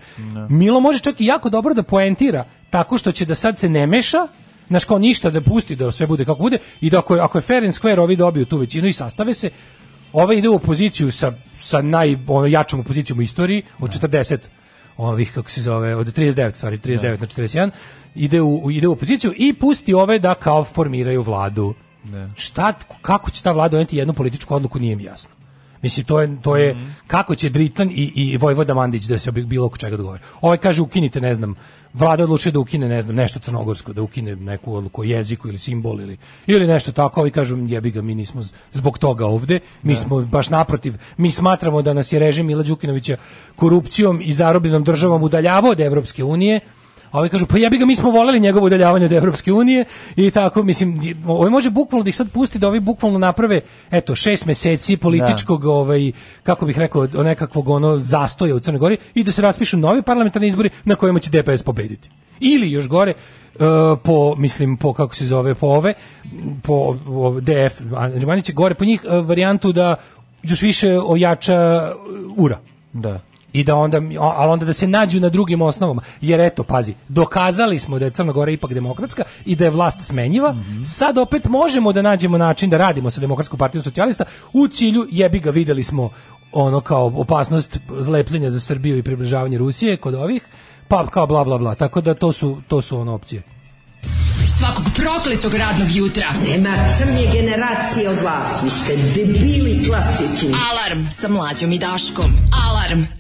[0.48, 3.86] Milo može čak i jako dobro da poentira, tako što će da sad se ne
[3.86, 4.26] meša,
[4.70, 7.38] znaš kao ništa da pusti da sve bude kako bude i da ako je, ako
[7.38, 9.50] je fair and square ovi dobiju tu većinu i sastave se,
[10.12, 14.38] ovaj ide u opoziciju sa, sa naj, ono, jačom opozicijom u istoriji od 40
[14.96, 17.70] ovih kako se zove od 39 stvari 39 na 41
[18.14, 21.74] ide u ide u opoziciju i pusti ove da kao formiraju vladu.
[22.36, 22.72] Šta
[23.02, 25.39] kako će ta vlada doneti jednu političku odluku nije mi jasno.
[25.82, 26.76] Mislim to je to je
[27.06, 30.22] kako će Dritan i i Vojvoda Mandić da se obi- bilo oko čega dogovore.
[30.40, 31.54] Ovaj kaže ukinite ne znam
[31.94, 35.58] Vlada odlučuje da ukine ne znam nešto crnogorsko, da ukine neku odluku o jeziku ili
[35.58, 36.16] simbol ili
[36.46, 38.42] ili nešto tako, ovi kažu jebi ga mi nismo
[38.72, 43.16] zbog toga ovde, mi smo baš naprotiv, mi smatramo da nas je režim Mila Đukanovića
[43.56, 46.60] korupcijom i zarobljenom državom udaljavao od Evropske unije.
[47.12, 49.84] Ovi kažu, pa jebi ga, mi smo voleli njegovo udaljavanje od Evropske unije
[50.16, 53.60] i tako, mislim, ovo može bukvalno da ih sad pusti da ovi bukvalno naprave,
[53.90, 56.12] eto, šest meseci političkog, ovaj,
[56.42, 60.48] kako bih rekao, nekakvog ono zastoja u Crnoj Gori i da se raspišu novi parlamentarni
[60.48, 62.10] izbori na kojima će DPS pobediti.
[62.40, 63.16] Ili još gore, e,
[64.02, 65.94] po, mislim, po, kako se zove, po ove,
[66.62, 69.96] po o, DF, Anđemani će gore po njih e, varijantu da
[70.42, 71.92] još više ojača e,
[72.36, 72.58] ura
[72.92, 73.20] Da.
[73.52, 77.78] I da onda ali onda da se nađu na drugim osnovama jer eto pazi dokazali
[77.78, 81.92] smo da je Crna Gora ipak demokratska i da je vlast smenjiva sad opet možemo
[81.92, 86.10] da nađemo način da radimo sa demokratskom partijom socijalista u cilju jebi ga videli smo
[86.52, 90.48] ono kao opasnost zlepljenja za Srbiju i približavanje Rusije kod ovih
[90.88, 93.42] pa kao bla bla bla tako da to su to su ono opcije
[94.58, 96.28] Svakog prokletog radnog jutra.
[96.48, 98.62] Nema crnje generacije od vas.
[98.62, 100.54] Vi ste debili klasični.
[100.70, 102.24] Alarm sa mlađom i Daškom.
[102.68, 103.19] Alarm.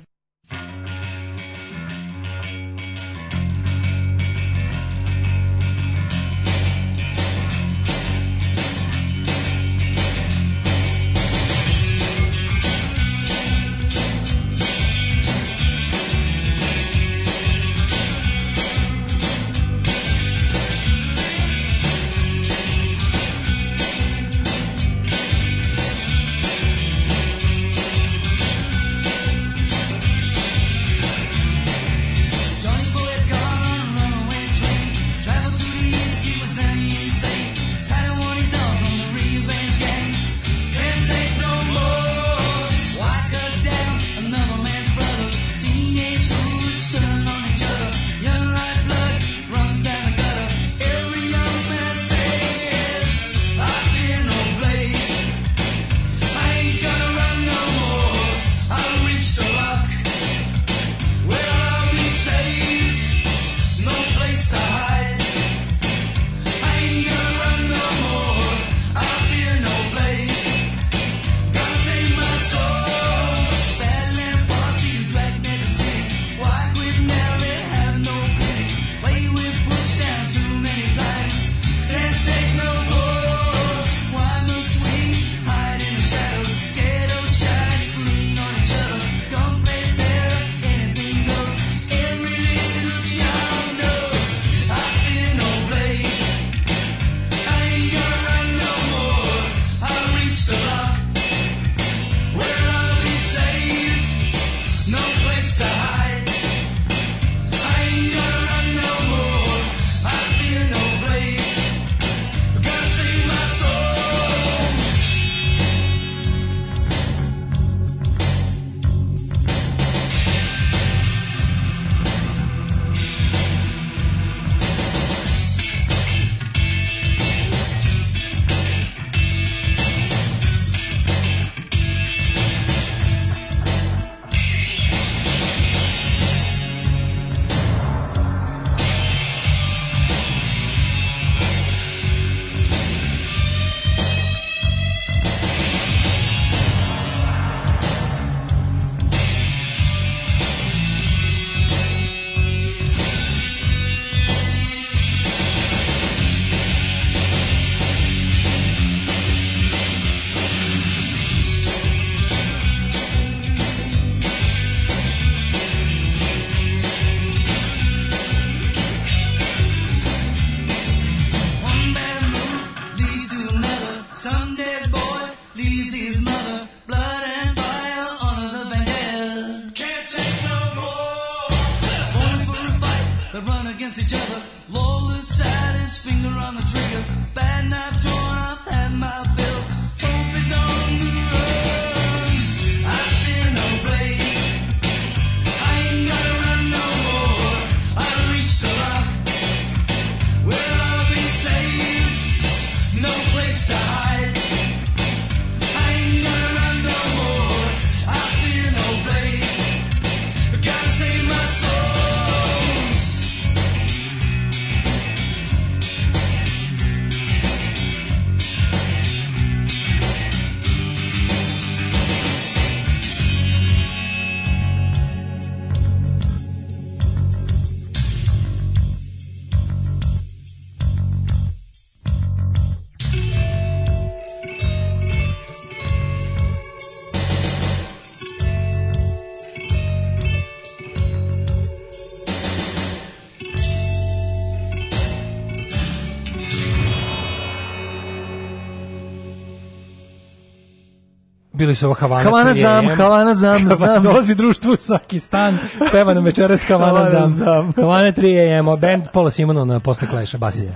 [251.60, 252.22] Bili su ovo Havana.
[252.22, 252.96] Havana 3 zam, AM.
[252.96, 254.02] Havana zam, znam.
[254.02, 255.58] Dolazi društvo u svaki stan,
[255.92, 257.28] peva nam večeras Havana Havana zam.
[257.28, 257.72] zam.
[257.74, 260.72] Havana 3 AM, band Paula Simonov na posle Clash-a, basista.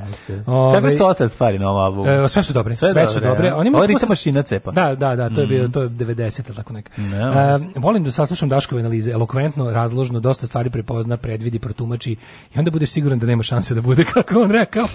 [0.46, 2.10] Ovaj, Kakve su ostale stvari na ovom albumu?
[2.24, 3.48] E, sve su dobre, sve, su dobre.
[3.50, 3.56] a?
[3.56, 4.70] Oni Ovo posle- mašina cepa.
[4.70, 6.14] Da, da, da, to je bio to je 90
[6.46, 6.92] ili tako neka.
[6.98, 12.12] Ne, E, volim da saslušam Daškove analize, elokventno, razložno, dosta stvari prepozna, predvidi, protumači
[12.54, 14.86] i onda budeš siguran da nema šanse da bude kako on rekao.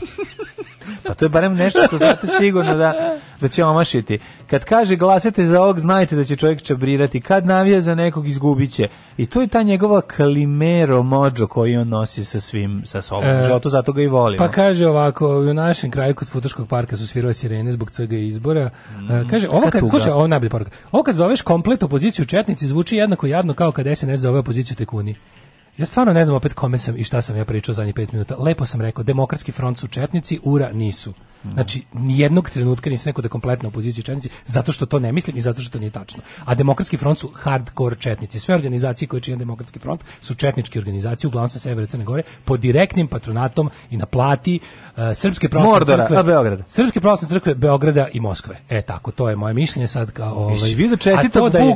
[1.03, 2.93] Pa to je barem nešto što znate sigurno da,
[3.41, 4.19] da će omašiti.
[4.47, 7.21] Kad kaže glasate za ovog, znajte da će čovjek čabrirati.
[7.21, 8.87] Kad navija za nekog, izgubit će.
[9.17, 13.23] I to je ta njegova kalimero mođo koji on nosi sa svim, sa sobom.
[13.25, 14.45] E, životu, zato ga i volimo.
[14.45, 18.69] Pa kaže ovako, u našem kraju kod Futoškog parka su svirale sirene zbog CG izbora.
[19.09, 20.71] E, kaže, ovo kad, slušaj, ovo je najbolja poruka.
[20.91, 25.15] Ovo kad zoveš komplet opoziciju četnici zvuči jednako jadno kao kad SNS zove opoziciju tekuni.
[25.79, 28.35] Ja stvarno ne znam opet kome sam i šta sam ja pričao zadnjih pet minuta.
[28.37, 31.13] Lepo sam rekao, demokratski front su četnici, ura nisu.
[31.43, 35.41] Znači, nijednog trenutka nisam rekao da kompletna opozicija četnici, zato što to ne mislim i
[35.41, 36.19] zato što to nije tačno.
[36.45, 38.39] A demokratski front su hardcore četnici.
[38.39, 42.59] Sve organizacije koje čine demokratski front su četničke organizacije, uglavnom sa severa Crne Gore, pod
[42.59, 46.17] direktnim patronatom i na plati uh, Srpske pravoslavne Mordora, crkve.
[46.17, 46.63] a Beograda.
[46.67, 48.59] Srpske pravoslavne crkve Beograda i Moskve.
[48.69, 50.53] E tako, to je moje mišljenje sad kao ovaj.
[50.53, 51.75] Jesi vidio čestitog da je-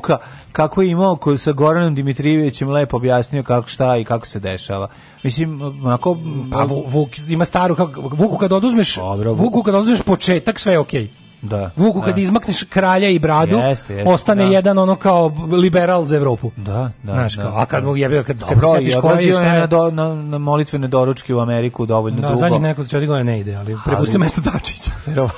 [0.51, 4.87] kako je imao koji sa Goranom Dimitrijevićem lepo objasnio kako šta i kako se dešava.
[5.23, 6.17] Mislim, onako...
[6.51, 10.73] Pa Vu- Vuk ima staru kako Vuku kad oduzmeš Dobro, Vuku kad oduzmeš početak sve
[10.73, 11.09] je okej.
[11.41, 11.69] Da.
[11.75, 12.05] Vuku da.
[12.05, 14.51] kad izmakneš kralja i bradu, Jeste, jeste, ostane da.
[14.51, 16.51] jedan ono kao liberal za Evropu.
[16.57, 17.13] Da, da.
[17.13, 17.89] Znaš, da, kao, a kad da.
[17.89, 19.67] mu jebe, kad, kad Dobro, se setiš i koja je, odlazio šta je je, na,
[19.67, 22.39] do, na, na molitvene doručke u Ameriku dovoljno da, dugo.
[22.39, 24.91] zadnjih nekoliko četiri godina ne ide, ali Ali- mesto Dačića.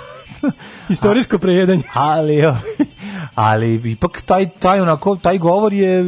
[0.89, 1.83] Istorijsko prejedanje.
[1.93, 2.43] ali
[3.35, 6.03] ali ipak taj taj onako taj govor je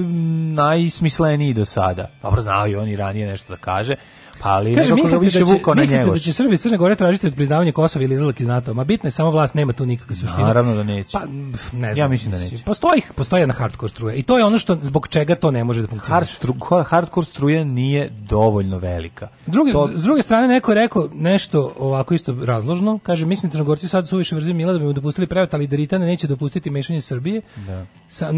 [0.53, 2.07] najsmisleniji do sada.
[2.21, 3.95] Dobro znao i on i ranije nešto da kaže.
[4.41, 6.77] Pa ali Kaže, mislite, više da će, vukao na mislite da će Srbi i Crne
[6.77, 8.73] Gore tražiti od priznavanja Kosova ili izlazak iz NATO?
[8.73, 10.43] Ma bitno je samo vlast, nema tu nikakve suštine.
[10.43, 11.09] Naravno da neće.
[11.14, 11.26] Pa,
[11.73, 11.97] ne znam.
[11.97, 12.64] Ja mislim da neće.
[12.65, 14.15] Postoji, postoji jedna hardcore struja.
[14.15, 16.53] I to je ono što, zbog čega to ne može da stru,
[16.85, 19.27] hardcore struja nije dovoljno velika.
[19.45, 22.99] Drugi, To- S druge strane, neko je rekao nešto ovako isto razložno.
[23.03, 26.05] Kaže, mislim, Crnogorci sad su više vrzi Mila da bi mu dopustili prevat, ali Deritane
[26.05, 27.41] neće dopustiti mešanje Srbije.
[27.68, 27.85] Da.
[28.09, 28.34] Sa,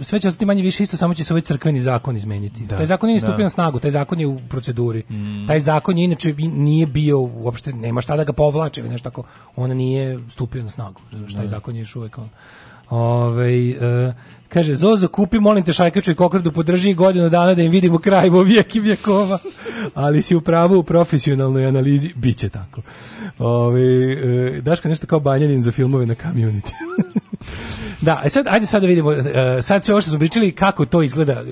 [0.00, 2.64] sve će ostati manje više isto, samo će se ovaj crkveni zakon izmeniti.
[2.64, 3.42] Da, Taj zakon nije ni stupio da.
[3.42, 5.02] na snagu, taj zakon je u proceduri.
[5.46, 9.22] Taj zakon je inače nije bio uopšte, nema šta da ga povlači ili nešto tako.
[9.56, 11.00] On nije stupio na snagu.
[11.12, 12.28] Razumeš, taj zakon je još uvek on.
[12.90, 14.14] Ovaj, e,
[14.48, 18.28] kaže, Zozo, kupi, molim te, šajkaču i kokrdu, podrži godinu dana da im vidimo kraj
[18.28, 19.38] vo vijek i vjekova.
[19.94, 22.82] Ali si u pravu u profesionalnoj analizi, bit će tako.
[23.38, 26.70] Ovaj, e, Daško nešto kao banjanin za filmove na community.
[28.02, 29.22] Da, e sad, ajde sad da vidimo, e,
[29.62, 31.42] sad sve ovo što smo pričali, kako to izgleda,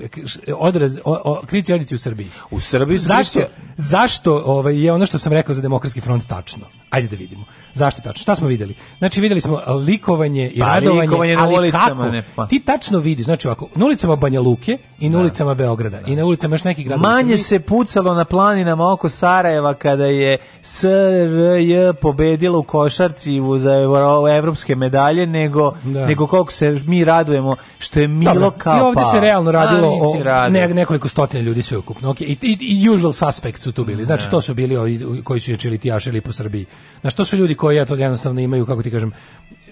[0.49, 2.27] odraz, o, o, krici odnici u Srbiji.
[2.51, 6.27] U Srbiji su Zašto, krici- zašto ovaj, je ono što sam rekao za demokratski front
[6.27, 6.65] tačno?
[6.89, 7.43] Ajde da vidimo.
[7.73, 8.21] Zašto tačno?
[8.21, 8.75] Šta smo videli?
[8.97, 12.05] Znači videli smo likovanje i Pa, radovanje, likovanje ali ulicama, kako?
[12.05, 12.47] ne, pa.
[12.47, 16.25] Ti tačno vidiš, znači ovako, na ulicama Banja Luke i na ulicama Beograda i na
[16.25, 17.09] ulicama još nekih gradova.
[17.09, 23.71] Manje se pucalo na planinama oko Sarajeva kada je SRJ pobedila u košarci u- za
[23.71, 26.05] evro- evropske medalje nego Da.
[26.05, 29.11] nego koliko se mi radujemo što je Milo Dobro, kao I ovdje pao.
[29.11, 30.59] se realno radilo A, o radio.
[30.59, 32.13] ne, nekoliko stotina ljudi sve ukupno.
[32.13, 32.23] Okay.
[32.23, 34.05] I, i, i usual suspects su tu bili.
[34.05, 36.65] Znači, to su bili ovi koji su jačili tijašili po Srbiji.
[37.01, 39.11] Znači, to su ljudi koji ja to jednostavno imaju, kako ti kažem,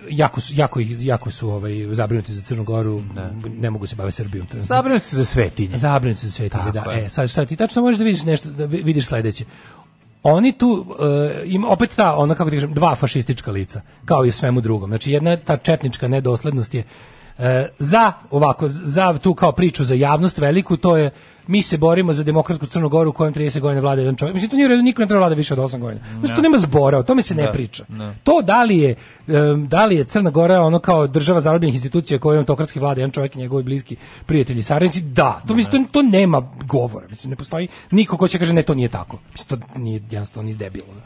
[0.09, 3.01] jako su, jako, jako su ovaj, zabrinuti za Crnu Goru,
[3.49, 4.47] ne mogu se baviti Srbijom.
[4.53, 5.77] Zabrinuti su za svetinje.
[5.77, 6.71] Zabrinuti su za svetinje, da.
[6.73, 7.05] Tako je.
[7.05, 9.45] E, sad šta ti tačno možeš da vidiš nešto, da vi- vidiš sledeće.
[10.23, 14.31] Oni tu e, im opet ta ona kako ti kažem dva fašistička lica kao i
[14.31, 14.89] svemu drugom.
[14.89, 16.83] Znači jedna ta četnička nedoslednost je
[17.39, 21.11] e, za ovako za tu kao priču za javnost veliku to je
[21.47, 24.33] mi se borimo za demokratsku Crnu Goru u kojem 30 godina vlada jedan čovjek.
[24.33, 26.01] Mislim to nije niko ne treba vlada više od 8 godina.
[26.19, 27.83] Znači, to nema zbora, o tome se ne Da, priča.
[27.87, 28.13] da.
[28.23, 28.95] To da li je
[29.67, 33.35] da li je Crna Gora ono kao država zarobljenih institucija kojom autokratski vlada jedan čovjek
[33.35, 33.95] i njegovi bliski
[34.25, 37.07] prijatelji saradnici, da, to mislim to, to nema govora.
[37.09, 39.17] Mislim ne postoji niko ko će kaže ne to nije tako.
[39.31, 41.01] Mislim to nije jednostavno ni debilno.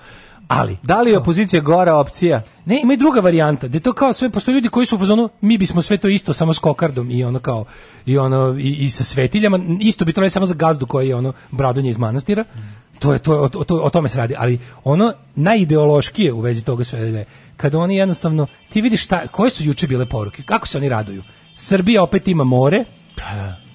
[0.48, 2.42] Ali Da li je opozicija gora opcija?
[2.66, 5.30] ne, ima i druga varijanta, da to kao sve, postoje ljudi koji su u fazonu,
[5.42, 7.66] mi bismo sve to isto samo s kokardom i ono kao,
[8.06, 11.34] i ono, i, i sa svetiljama, isto bi to samo za gazdu koji je ono,
[11.52, 12.44] bradonje iz manastira,
[13.00, 16.84] to je, to, o, to, o tome se radi, ali ono najideološkije u vezi toga
[16.84, 17.26] sve je,
[17.58, 21.24] kada oni jednostavno, ti vidiš šta, koje su juče bile poruke, kako se oni raduju,
[21.54, 22.86] Srbija opet ima more,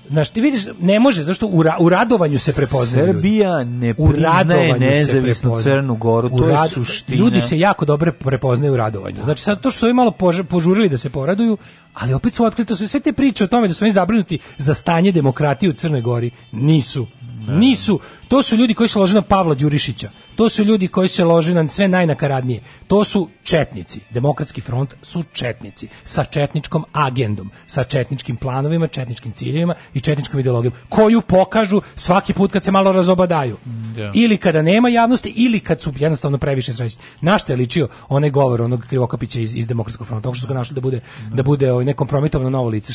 [0.09, 3.19] Znaš, ti vidiš, ne može, zašto u, ra- u radovanju se prepoznaju ljudi.
[3.19, 4.33] Srbija ne priznaje
[4.81, 5.77] nezavisnu prepoznaje.
[5.77, 7.19] Crnu Goru, to je rad- suština.
[7.19, 9.17] Ljudi se jako dobro prepoznaju u radovanju.
[9.25, 11.57] Znači sad to što su ovi malo pož- požurili da se poraduju,
[11.95, 14.75] ali opet su otkrito sve, sve te priče o tome da su oni zabrinuti za
[14.75, 17.07] stanje demokratije u Crnoj Gori nisu.
[17.49, 18.01] Nisu.
[18.29, 20.11] To su ljudi koji se lože na Pavla Đurišića.
[20.37, 22.63] To su ljudi koji se lože na sve najnakaradnije.
[22.87, 24.01] To su četnici.
[24.11, 25.89] Demokratski front su četnici.
[26.05, 27.51] Sa četničkom agendom.
[27.67, 30.75] Sa četničkim planovima, četničkim ciljevima i četničkom ideologijom.
[30.89, 33.57] Koju pokažu svaki put kad se malo razobadaju.
[33.97, 34.13] Da.
[34.15, 37.03] Ili kada nema javnosti, ili kad su jednostavno previše srećni.
[37.21, 40.55] Na šta je ličio onaj govor onog Krivokapića iz, iz Demokratskog fronta, što su ga
[40.55, 41.01] našli da bude,
[41.35, 42.93] da bude ovaj, nekompromitovano novo lice.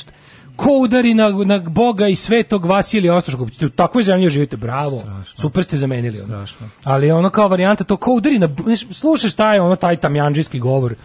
[0.55, 3.49] Ko udari na, na Boga i svetog Vasilija Ostroškog?
[3.65, 5.03] U takvoj zemlji živite, bravo.
[5.35, 6.21] Super ste zamenili.
[6.21, 6.45] Ono.
[6.84, 8.49] Ali ono kao varijanta, to ko udari na...
[8.63, 10.95] znaš, Slušaš šta je ono taj tamjanđijski govor.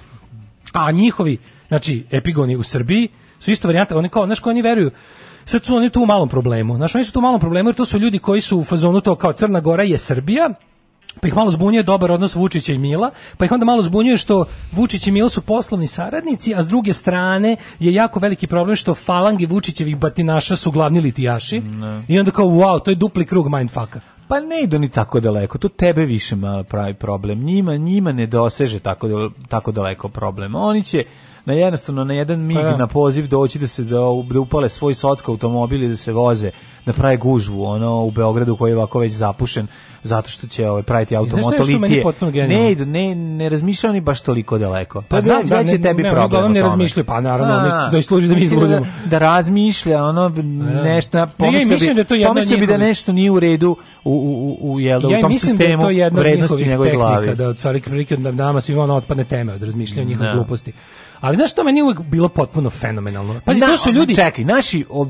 [0.72, 1.38] A njihovi,
[1.68, 3.08] znači, epigoni u Srbiji
[3.40, 4.90] su isto varijanta, oni kao, znaš, ko oni veruju,
[5.44, 6.76] sad su oni tu u malom problemu.
[6.76, 9.00] Znaš, oni su tu u malom problemu jer to su ljudi koji su u fazonu
[9.00, 10.50] to kao Crna Gora je Srbija,
[11.20, 14.44] pa ih malo zbunjuje dobar odnos Vučića i Mila, pa ih onda malo zbunjuje što
[14.72, 18.94] Vučić i Milo su poslovni saradnici, a s druge strane je jako veliki problem što
[18.94, 21.62] falange Vučićevih batinaša su glavni litijaši
[22.08, 24.00] i onda kao wow, to je dupli krug mindfucka.
[24.28, 26.36] Pa ne idu ni tako daleko, to tebe više
[26.68, 27.44] pravi problem.
[27.44, 30.54] Njima, njima ne doseže tako, tako daleko problem.
[30.54, 31.04] Oni će
[31.44, 32.76] na jednostavno na jedan mig Pa da.
[32.76, 33.98] na poziv doći da se da,
[34.30, 36.50] da upale svoj socko automobil i da se voze
[36.86, 39.66] da prave gužvu ono u Beogradu koji je ovako već zapušen
[40.08, 42.48] zato što će ovaj praviti automotolitije.
[42.48, 45.02] Ne ne, ne razmišljaju ni baš toliko daleko.
[45.02, 46.42] Pa Pa znam, da, je ne- tebi ne, problem.
[46.42, 46.60] ne tome.
[46.62, 47.54] razmišljaju, pa naravno,
[47.92, 48.80] da ih služi da mi izludimo.
[48.80, 50.28] Da, da razmišlja, ono,
[50.84, 54.72] nešto, pomislio bi, da od pomislio bi da nešto nije u redu u, u, u,
[54.72, 57.34] u, jel, da, u tom sistemu da od vrednosti u njegovoj tehnika, glavi.
[57.34, 60.34] da od stvari prilike da nama svima ono otpadne teme od razmišljanja njihovih Da.
[60.34, 60.72] gluposti.
[61.20, 63.40] Ali znaš što meni uvek bilo potpuno fenomenalno?
[63.44, 64.14] Pazi, Da, to su ljudi...
[64.14, 65.08] Čekaj, naši od,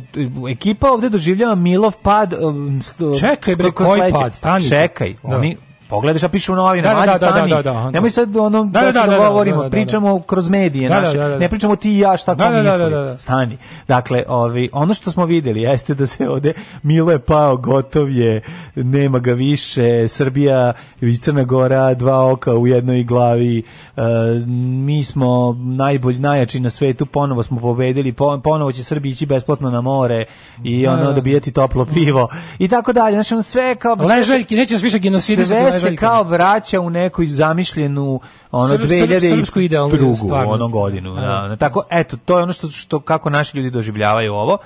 [0.50, 2.32] ekipa ovde doživljava Milov pad.
[2.34, 4.34] um, st- Čekaj, bre, koji pad?
[4.34, 4.68] Stani.
[4.68, 5.36] Čekaj, Da.
[5.36, 5.56] oni
[5.88, 7.90] Pogledaš, a pišu u novinama, Da, da, da, da, da, da, da.
[7.90, 9.70] Nemoj sad ono da, Da, da, se dogovorimo, da, da, da.
[9.70, 11.18] pričamo kroz medije naše.
[11.18, 11.38] da, da.
[11.38, 12.90] Ne pričamo ti i ja šta ko Da, da, da, misli.
[12.90, 13.18] da, da.
[13.18, 13.58] Stani.
[13.88, 16.52] Dakle, ovi, ono što smo videli jeste da se ovde
[16.82, 18.40] Milo je pao, gotov je,
[18.74, 23.62] nema ga više, Srbija i Crna Gora, dva oka u jednoj glavi,
[23.96, 24.02] e,
[24.46, 29.70] mi smo najbolji, najjači na svetu, ponovo smo pobedili, po- ponovo će Srbija ići besplatno
[29.70, 30.24] na more
[30.64, 31.12] i ono da.
[31.12, 32.28] dobijati toplo pivo
[32.58, 33.14] i tako dalje.
[33.14, 33.94] Znači, ono sve kao...
[33.94, 39.06] Ležaljki, neće nas više genocidisati Sve se kao vraća u neku zamišljenu ono Srp- srp-
[39.06, 41.14] 2000 srpsku idealnu drugu onom godinu.
[41.14, 41.46] Da.
[41.48, 41.56] Da.
[41.56, 44.58] Tako eto to je ono što što kako naši ljudi doživljavaju ovo.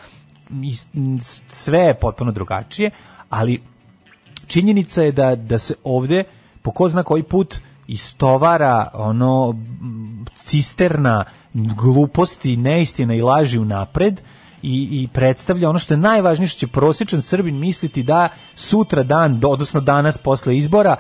[1.48, 2.90] Sve je potpuno drugačije,
[3.30, 3.62] ali
[4.46, 6.24] činjenica je da da se ovde
[6.62, 9.54] po ko zna koji put istovara ono
[10.34, 11.24] cisterna
[11.54, 14.20] gluposti, neistina i laži unapred
[14.62, 19.40] i, i predstavlja ono što je najvažnije što će prosječan Srbin misliti da sutra dan,
[19.44, 20.96] odnosno danas posle izbora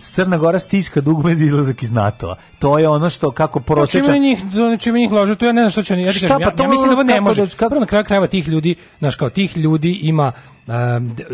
[0.00, 2.36] Crna Gora stiska dugme za izlazak iz NATO-a.
[2.58, 4.18] To je ono što kako Pa čime prosječan...
[4.18, 4.38] njih,
[4.78, 6.56] čime njih lože, to ja ne znam što će oni, ja Šta, kažem, ja, pa
[6.56, 7.46] to ja mislim da ovo ne može.
[7.46, 10.32] da- kako- Prvo na kraju krajeva tih ljudi, znaš kao tih ljudi ima
[10.66, 11.26] um, de-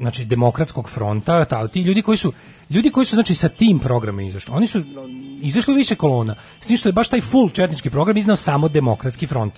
[0.00, 2.32] znači demokratskog fronta, ta, ti ljudi koji su
[2.70, 4.54] ljudi koji su znači sa tim programom izašli.
[4.54, 4.82] Oni su
[5.40, 6.34] izašli više kolona.
[6.60, 9.54] S tim što je baš taj full četnički program iznao samo demokratski front.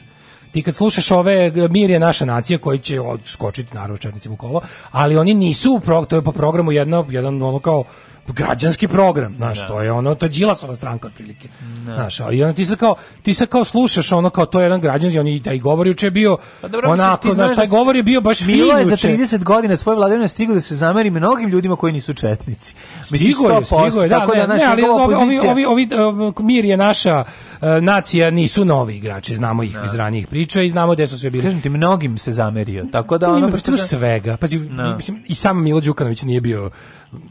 [0.52, 4.60] Ti kad slušaš ove Mir je naša nacija koji će skočiti naravno četnicima u kolo,
[4.90, 7.85] ali oni nisu to je po programu jedno, jedan ono kao
[8.32, 11.48] građanski program, znaš, to je ono, to je Đilasova stranka otprilike.
[11.84, 14.64] Znaš, a i onda ti se kao ti se kao slušaš ono kao to je
[14.64, 17.70] jedan građanski, on i taj govor juče je bio Pa dobro, onako, znaš, taj da
[17.70, 19.08] govor je bio baš fin Milo je za juče.
[19.08, 22.74] 30 godina svoje vladavine stigao da se zameri mnogim ljudima koji nisu četnici.
[23.04, 25.88] Stigo je, 100%, stigo je, da, tako ne, znaš, ne, ali ovi, ovi, ovi, ovi,
[26.28, 30.70] uh, mir je naša uh, nacija, nisu novi igrači, znamo ih iz ranijih priča i
[30.70, 31.44] znamo gde su sve bili.
[31.44, 32.86] Kažem ti, mnogim se zamerio.
[32.92, 33.48] Tako da To ono...
[33.48, 34.36] ima da- svega.
[34.36, 34.96] Pazi, Da.
[34.96, 36.70] mislim, i sam Milo Đukanović nije bio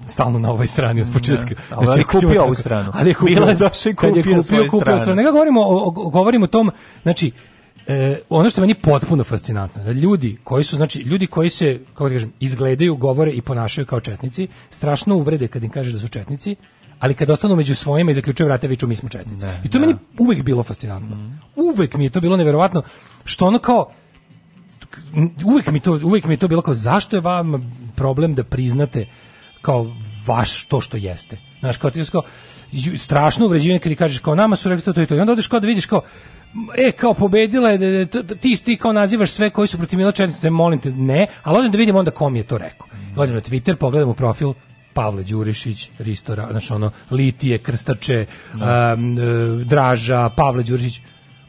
[0.07, 1.55] stalno na ovoj strani od početka.
[1.69, 2.91] Da, ali je ako ćemo kupio ovu stranu.
[2.93, 5.21] Ali je kupio, Bila je došao i kad je kupio svoju kupio stranu.
[5.21, 6.71] Ne govorimo o, govorimo o tom,
[7.03, 7.31] znači,
[7.87, 11.79] e, ono što je meni potpuno fascinantno, da ljudi koji su, znači, ljudi koji se,
[11.93, 15.99] kako da kažem, izgledaju, govore i ponašaju kao četnici, strašno uvrede kad im kažeš da
[15.99, 16.55] su četnici,
[16.99, 19.45] ali kad ostanu među svojima i zaključuju vrate, viču mi smo četnici.
[19.63, 21.17] I to je meni uvek bilo fascinantno.
[21.55, 22.81] Uvek mi je to bilo neverovatno,
[23.25, 23.91] što ono kao,
[25.45, 29.07] uvek mi to uvek mi je to bilo kao zašto je vam problem da priznate
[29.65, 29.87] kao
[30.27, 31.37] vaš to što jeste.
[31.59, 32.21] Znaš, kao ti kao
[32.97, 35.15] strašno uvređivanje kad ti kažeš kao nama su rekli to, to i to.
[35.15, 36.01] I onda odeš kao da vidiš kao
[36.77, 40.11] e, kao pobedila je, da- da- ti, ti kao nazivaš sve koji su protiv Mila
[40.43, 42.87] ne, molim te, ne, ali odem da vidim onda kom je to rekao.
[43.15, 44.53] Odem na Twitter, pogledam u profil,
[44.93, 51.01] Pavle Đurišić, Ristora, znači ono, Litije, Krstače, um, e, Draža, Pavle Đurišić,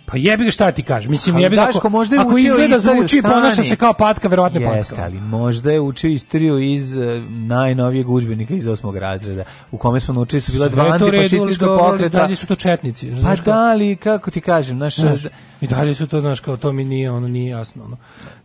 [0.06, 1.10] pa jebi ga šta ti kažeš.
[1.10, 4.66] Mislim, jebi Daško, ako, možda je ako izgleda zvuči ponaša se kao patka, verovatno je
[4.66, 5.04] Jeste, patka.
[5.04, 10.14] ali možda je učio istoriju iz e, najnovijeg udžbenika iz osmog razreda, u kome smo
[10.14, 12.18] naučili su bila dva antifašistička pokreta.
[12.18, 13.10] dalje su to četnici.
[13.10, 15.20] Pa znaš, da, ali kako ti kažem, znaš, Znaš,
[15.60, 17.84] I dalje su to, znaš, kao to mi nije, ono, nije jasno.
[17.84, 17.96] Ono.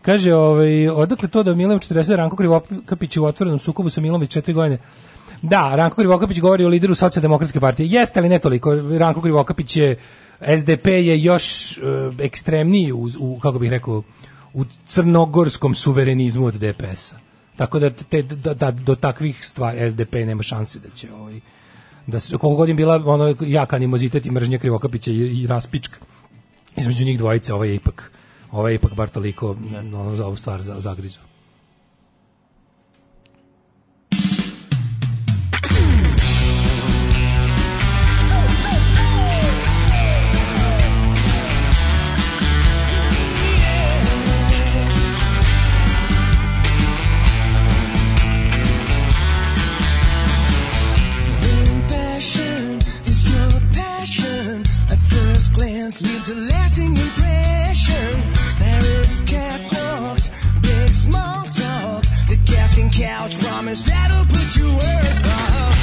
[0.02, 4.54] Kaže, ovaj, odakle to da Milan 40 Ranko Krivokapić u otvorenom sukobu sa već četiri
[4.54, 4.78] godine?
[5.42, 7.88] Da, Ranko Krivokapić govori o lideru socijaldemokratske partije.
[7.90, 8.76] Jeste, ali ne toliko.
[9.00, 9.96] Ranko Krivokapić je,
[10.58, 11.82] SDP je još e,
[12.20, 14.04] ekstremniji u, u, kako bih rekao,
[14.54, 17.16] u crnogorskom suverenizmu od DPS-a.
[17.56, 21.40] Tako da, te, da, da do takvih stvari SDP nema šanse da će ovaj,
[22.08, 25.98] da se koliko godin bila ono jak animozitet i mržnja Krivokapića i, i raspička
[26.78, 28.12] između njih dvojice ovaj je ipak
[28.52, 29.56] ovaj je ipak bar toliko
[29.94, 31.20] ono za ovu stvar za, zagrizu.
[55.54, 58.22] Glance, leaves a lasting impression.
[58.58, 60.30] Paris catwalks,
[60.62, 62.04] big small talk.
[62.30, 65.78] The casting couch promise that'll put you worse off.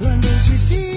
[0.00, 0.91] London's receiving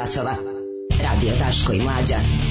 [0.00, 0.34] časova.
[1.02, 2.49] Radio Daško i Mlađa.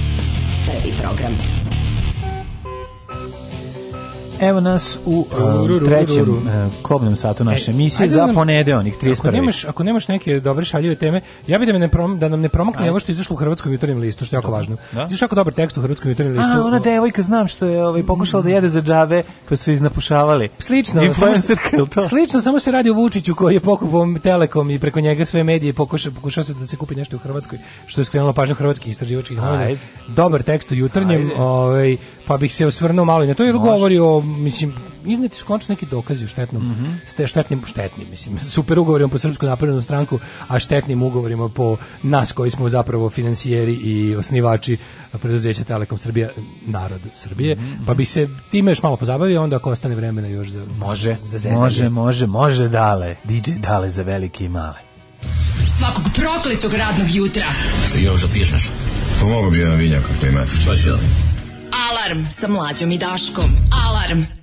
[4.41, 5.28] Evo nas u
[5.70, 9.32] uh, trećem uh, kobnom satu naše E, emisije za nam- ponedeonik, Ako 31.
[9.32, 12.41] nemaš, ako nemaš neke dobre šaljive teme, ja bih da, me ne prom, da nam
[12.41, 12.90] ne promakne Ajde.
[12.90, 14.78] ovo što je izašlo u Hrvatskom jutarnjem listu, što je jako važno.
[14.91, 15.07] Da.
[15.10, 16.52] Izašao jako dobar tekst u Hrvatskom jutarnjem listu.
[16.52, 20.49] A, ona devojka, znam što je ovaj, pokušala da jede za džabe, pa su iznapušavali.
[20.60, 21.03] Slično.
[21.03, 22.07] Influencerka, je to?
[22.07, 25.74] Slično, samo se radi o Vučiću koji je pokupom Telekom i preko njega sve medije
[25.74, 29.38] pokuša, pokušao se da se kupi nešto u Hrvatskoj, što je skrenulo pažnju hrvatskih istraživačkih
[29.38, 29.78] novina.
[30.07, 31.98] Dobar tekst u jutarnjem, ovaj,
[32.30, 33.65] pa bih se osvrnuo malo i na to, jer Može.
[33.65, 34.73] govori o, mislim,
[35.06, 36.85] izneti su končno neki dokazi o štetnom, Mhm.
[37.06, 42.31] ste štetnim, štetnim, mislim, super ugovorima po Srpsku naprednu stranku, a štetnim ugovorima po nas
[42.31, 44.77] koji smo zapravo financijeri i osnivači
[45.14, 46.30] preduzeća Telekom Srbija,
[46.64, 50.47] narod Srbije, Mhm, pa bih se time još malo pozabavio, onda ako ostane vremena još
[50.49, 51.56] za, Može, za zezanje.
[51.56, 53.15] može, može, može dale.
[53.23, 54.77] DJ dale za velike i male.
[55.69, 57.45] Svakog prokletog radnog jutra.
[57.97, 58.72] Još da piješ nešto?
[59.22, 60.51] Pomogu bi jedan vinjak ako imate.
[60.68, 60.97] Pa što?
[61.80, 63.51] Alarm sa mlađom i Daškom.
[63.88, 64.39] Alarm.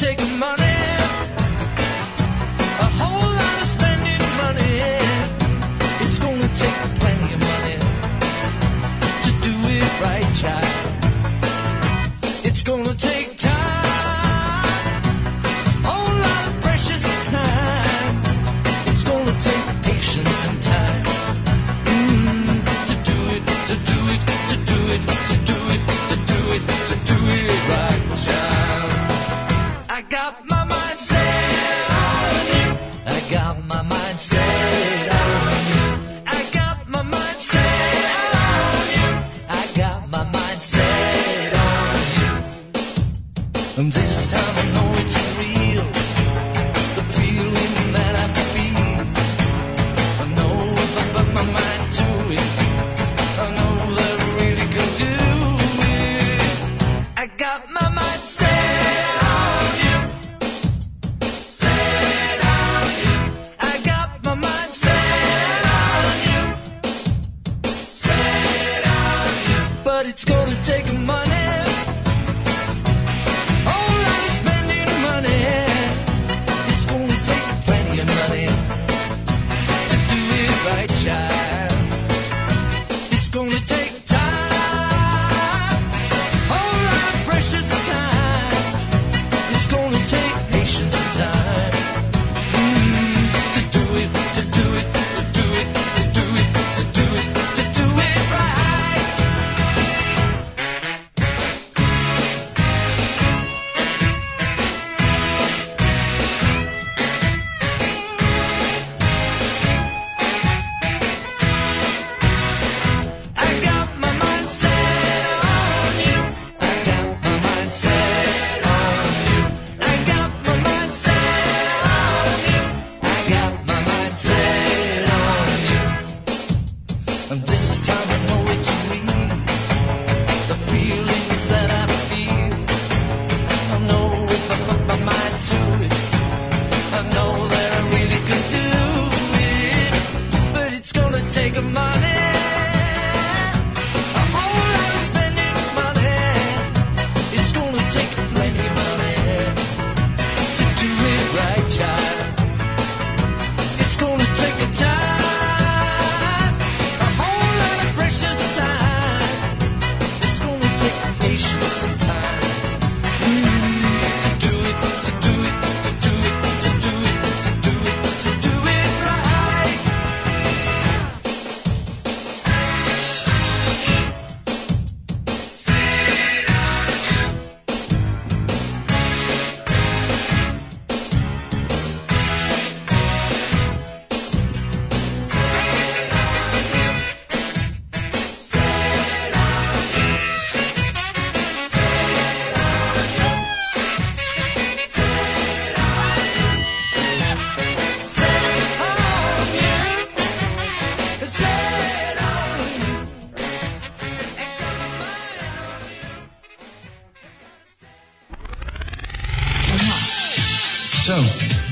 [0.00, 0.27] I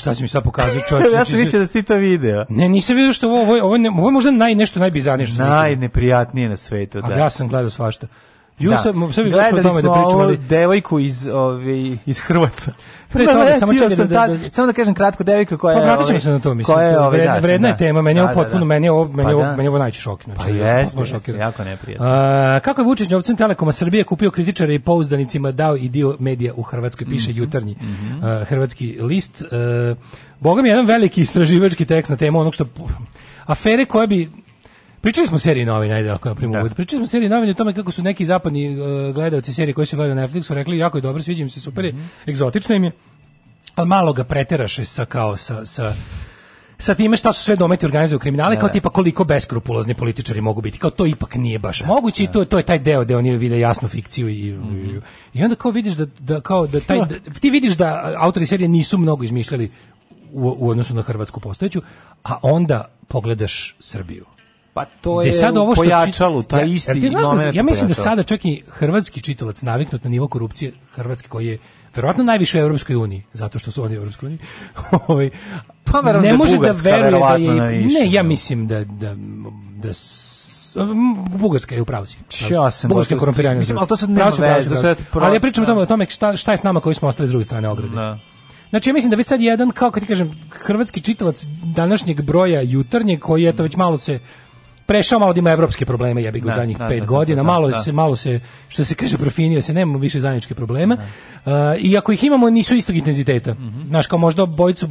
[0.00, 1.16] šta si mi sad pokazao čovječe?
[1.16, 2.44] ja sam više da si to video.
[2.48, 5.56] Ne, nisam vidio što ovo, ovo, ovo, je možda naj, nešto najbizarnije što sam vidio.
[5.56, 7.14] Najneprijatnije na svetu, A da.
[7.14, 8.06] ja sam gledao svašta.
[8.60, 8.78] Ju, Da.
[8.78, 10.36] sad bih došao o tome da pričamo, ali...
[10.38, 12.72] devojku iz, ove, iz Hrvatska.
[13.08, 15.80] Pre toga, samo čekaj sam da- tad- da- samo da kažem kratko, devojka koja Pa
[15.80, 15.86] je...
[15.86, 16.74] vratit ćemo se na to, mislim.
[16.74, 17.78] koja je, ovaj, vredna, da, vredna je da.
[17.78, 18.64] tema, meni je ovo Da, da, potpuno, da.
[18.64, 19.56] meni je ovo, meni je Pa ovo, da.
[19.56, 20.24] meni ovo najveći šok.
[20.24, 21.40] Znači, Pa sam potpuno jeste, šokiran.
[21.40, 22.06] jako neprijatno.
[22.06, 26.52] A, kako je Vučić novcem Telekoma Srbije kupio kritičare i pouzdanicima dao i dio medija
[26.56, 27.76] u Hrvatskoj, piše Mhm, jutarnji
[28.22, 29.42] a, hrvatski list.
[29.42, 29.94] A,
[30.40, 32.64] Boga mi jedan veliki istraživački tekst na temu onog što...
[33.46, 34.30] Afere koje bi
[35.00, 36.74] Pričali smo seriji novina, ajde ako napravimo uvod.
[36.74, 39.96] Pričali smo seriji novina o tome kako su neki zapadni uh, gledaoci serije koji su
[39.96, 41.94] gledali na Netflixu rekli jako je dobro, sviđa im se, super je,
[42.28, 42.90] egzotično im je,
[43.74, 45.94] ali malo ga preteraše sa kao sa, sa
[46.80, 50.78] sa time šta su sve dometi organizuju kriminale, kao tipa koliko beskrupulozni političari mogu biti.
[50.78, 53.60] Kao to ipak nije baš moguće i to, to je taj deo gde oni vide
[53.60, 55.00] jasnu fikciju i, i,
[55.34, 58.68] i onda kao vidiš da, da kao da taj, da- ti vidiš da autori serije
[58.68, 59.70] nisu mnogo izmišljali
[60.32, 61.82] u, u odnosu na hrvatsku postojeću,
[62.22, 64.24] a onda pogledaš Srbiju.
[64.74, 67.94] Pa to je sad ovo što pojačalo, taj Ja- isti znaš da- ja mislim da
[67.94, 71.58] sada čak i hrvatski čitalac naviknut na nivo korupcije Hrvatske koji je
[71.94, 74.38] verovatno najviše u Evropskoj uniji, zato što su oni u Evropskoj uniji.
[75.08, 75.30] Ovaj,
[75.84, 78.28] Pa da ne je može da veruje da je najviše, ne, ja da.
[78.28, 79.14] mislim da da
[79.76, 79.92] da
[81.30, 82.16] Bugarska je u pravu si.
[82.50, 83.58] Ja sam Bugarska je korumpirana.
[83.58, 85.02] Mislim, ali to sad nema si, veze, to je si.
[85.04, 85.72] pro- Ali ja pričam o da.
[85.72, 87.94] tome, o tome šta, šta je s nama koji smo ostali s druge strane ograde.
[87.94, 88.18] Da.
[88.70, 92.60] Znači ja mislim da već sad jedan kao kad ti kažem hrvatski čitalac današnjeg broja
[92.62, 94.18] jutarnjeg koji eto već malo se
[94.90, 97.42] prešao malo da ima evropske probleme, jebi ga u Da, zadnjih da, pet da, godina,
[97.42, 97.82] malo da.
[97.82, 100.94] se malo se što se kaže profinio se, nemamo više zajedničke probleme.
[100.94, 103.54] Uh, I ako ih imamo nisu istog intenziteta.
[103.54, 103.86] Mhm.
[103.88, 104.88] Znaš, kao možda bojicu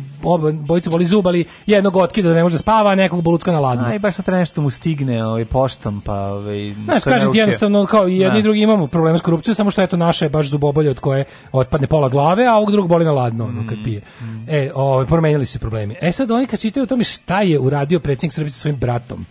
[0.68, 3.86] bojicu boli zub, ali jednog otkida da ne može spava, nekog bolucka na ladno.
[3.86, 6.14] Aj, baš sad nešto mu stigne ovaj, poštom, pa...
[6.14, 7.40] Ovaj, Znaš, naučio.
[7.40, 8.44] jednostavno kao i jedni Da.
[8.44, 11.88] drugi imamo problema s korupcijom, samo što eto naša je baš zubobolje od koje otpadne
[11.88, 14.02] pola glave, a ovog drugog boli na ladno ono, Mm, kad pije.
[14.48, 15.96] E, ovaj promenili su se problemi.
[16.02, 19.26] E sad oni kad čitaju o tome šta je uradio predsjednik Srbije sa svojim bratom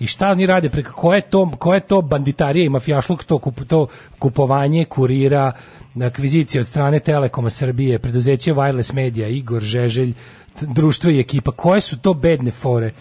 [0.00, 3.86] i šta oni rade preko koje to koje to banditarije i mafijašluk to kup, to
[4.18, 5.52] kupovanje kurira
[6.00, 10.14] akvizicije od strane Telekoma Srbije, preduzeće Wireless Media, Igor Žeželj,
[10.60, 12.92] društvo i ekipa, koje su to bedne fore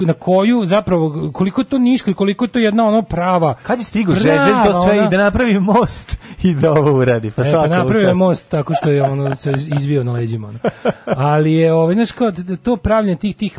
[0.00, 3.54] i na koju zapravo koliko je to niško i koliko je to jedna ono prava
[3.62, 7.30] Kad je prava, Žeželj to sve ona- i da napravi most i da ovo uradi.
[7.30, 10.48] Pa, e, pa napravio je most tako što je ono se izvio na leđima.
[10.48, 10.58] Ono.
[11.06, 13.58] Ali je ovaj znaš kao to pravljenje tih tih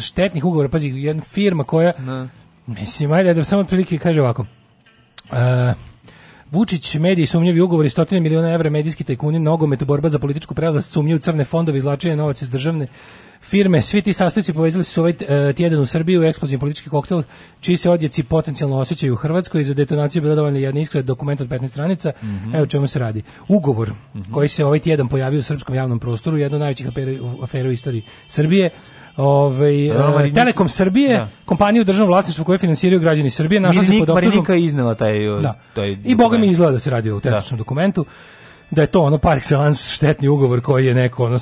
[0.00, 1.92] štetnih ugovora, pazi, jedna firma koja
[2.66, 4.46] mislim ajde da samo otprilike kaže ovako.
[5.32, 5.74] E,
[6.54, 11.14] Vučić, mediji, sumnjivi ugovori, stotine miliona evra, medijski tajkuni, nogomet, borba za političku prevlast, sumnje
[11.14, 12.86] u crne fondove, izvlačenje novaca iz državne
[13.42, 13.82] firme.
[13.82, 17.22] Svi ti sastojci povezali su ovaj e, tjedan u Srbiju, eksplozivni politički koktel,
[17.60, 21.40] čiji se odjeci potencijalno osjećaju u Hrvatskoj i za detonaciju je dovoljno jedna iskra dokument
[21.40, 22.12] od 15 stranica.
[22.22, 22.54] Mhm.
[22.54, 23.22] Evo o čemu se radi.
[23.48, 23.92] Ugovor
[24.32, 26.86] koji se ovaj tjedan pojavio u srpskom javnom prostoru, jedna od najvećih
[27.42, 28.70] afera u istoriji Srbije,
[29.16, 31.28] Ovaj, e, Marinika- Telekom Srbije, Da.
[31.44, 34.24] kompaniju u državnom vlasništvu koje finansiraju građani Srbije, našla se Marinik- pod optužbom.
[34.28, 35.12] Marinika je iznela taj...
[35.42, 35.60] Da.
[35.74, 38.04] taj I boga mi izgleda da se radi o autentičnom dokumentu
[38.70, 41.38] da je to ono par excellence štetni ugovor koji je neko ono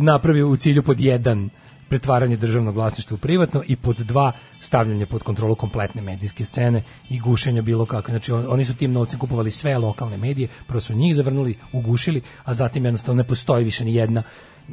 [0.00, 1.50] napravio u cilju pod jedan
[1.88, 7.20] pretvaranje državnog vlasništva u privatno i pod dva stavljanje pod kontrolu kompletne medijske scene i
[7.20, 8.12] gušenja bilo kakve.
[8.12, 12.20] Znači on- oni su tim novcem kupovali sve lokalne medije, prvo su njih zavrnuli, ugušili,
[12.44, 14.22] a zatim jednostavno ne postoji više ni jedna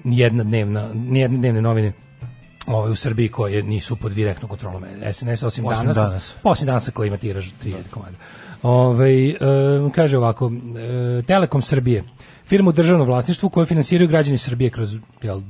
[0.03, 1.93] ni jedna dnevna, ni jedne dnevne novine
[2.67, 5.95] ovaj u Srbiji koje nisu pod direktnom kontrolom SNS osim, Osim danas.
[5.95, 6.35] danas.
[6.43, 8.17] Osim danasa koji ima tiraž 3000 komada.
[8.63, 9.35] Ovaj, e,
[9.95, 10.51] kaže ovako,
[11.19, 12.03] e, Telekom Srbije,
[12.47, 15.41] firma u državnom vlasništvu koju finansiraju građani Srbije kroz jel,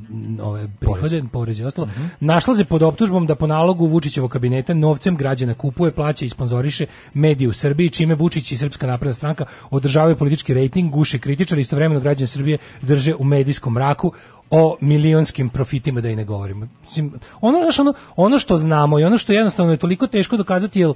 [0.41, 1.87] ove prihode, porez i ostalo,
[2.19, 6.85] našla se pod optužbom da po nalogu Vučićevog kabineta novcem građana kupuje, plaća i sponzoriše
[7.13, 11.99] medije u Srbiji, čime Vučić i Srpska napredna stranka održavaju politički rejting, guše kritičari, istovremeno
[11.99, 14.11] građani Srbije drže u medijskom mraku
[14.49, 16.67] o milionskim profitima da i ne govorimo.
[16.83, 20.79] Mislim, ono, znaš, ono, ono što znamo i ono što jednostavno je toliko teško dokazati,
[20.79, 20.93] jer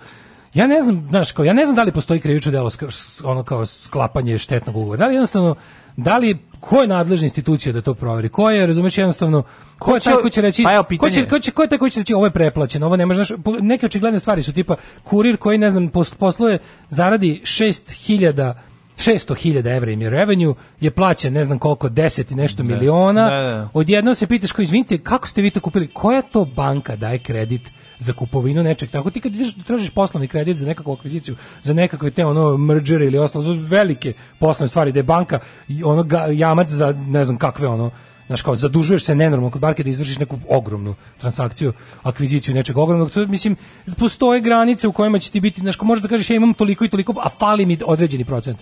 [0.54, 2.72] ja ne znam, znaš, kao, ja ne znam da li postoji krivično delo,
[3.24, 4.98] ono kao sklapanje štetnog ugovora.
[4.98, 5.56] Da li jednostavno,
[5.98, 8.30] da li, ko je nadležna institucija da to proveri?
[8.30, 9.44] Ko je, razumeš, jednostavno,
[9.80, 11.78] ko je taj ko će reći, pa evo, ko, će, ko, će, ko je taj
[11.78, 14.76] koji će reći ovo je preplaćeno, ovo ne može, znaš, neke očigledne stvari su tipa
[15.04, 18.54] kurir koji, ne znam, pos- posluje, zaradi 6000
[19.02, 23.30] 600.000 evra im je revenue, je plaćen ne znam koliko, 10 i nešto miliona.
[23.30, 23.70] Da, da.
[23.74, 25.88] Odjednom se pitaš, ko izvinite, kako ste vi to kupili?
[25.88, 27.62] Koja to banka daje kredit
[28.00, 28.90] za kupovinu nečeg?
[28.90, 32.58] Tako ti kad ideš da tražiš poslovni kredit za nekakvu akviziciju, za nekakve te ono
[32.58, 35.40] mergere ili ostalo, za velike poslovne stvari, da je banka
[35.86, 37.92] ono ga- jamac za ne znam kakve ono
[38.32, 41.74] Znaš kao, zadužuješ se nenormalno kod banke da izvršiš neku ogromnu transakciju,
[42.04, 43.12] akviziciju nečeg ogromnog.
[43.12, 43.56] To, mislim,
[44.00, 46.86] postoje granice u kojima će ti biti, znaš, kao možeš da kažeš ja imam toliko
[46.86, 48.60] i toliko, a fali mi određeni procent.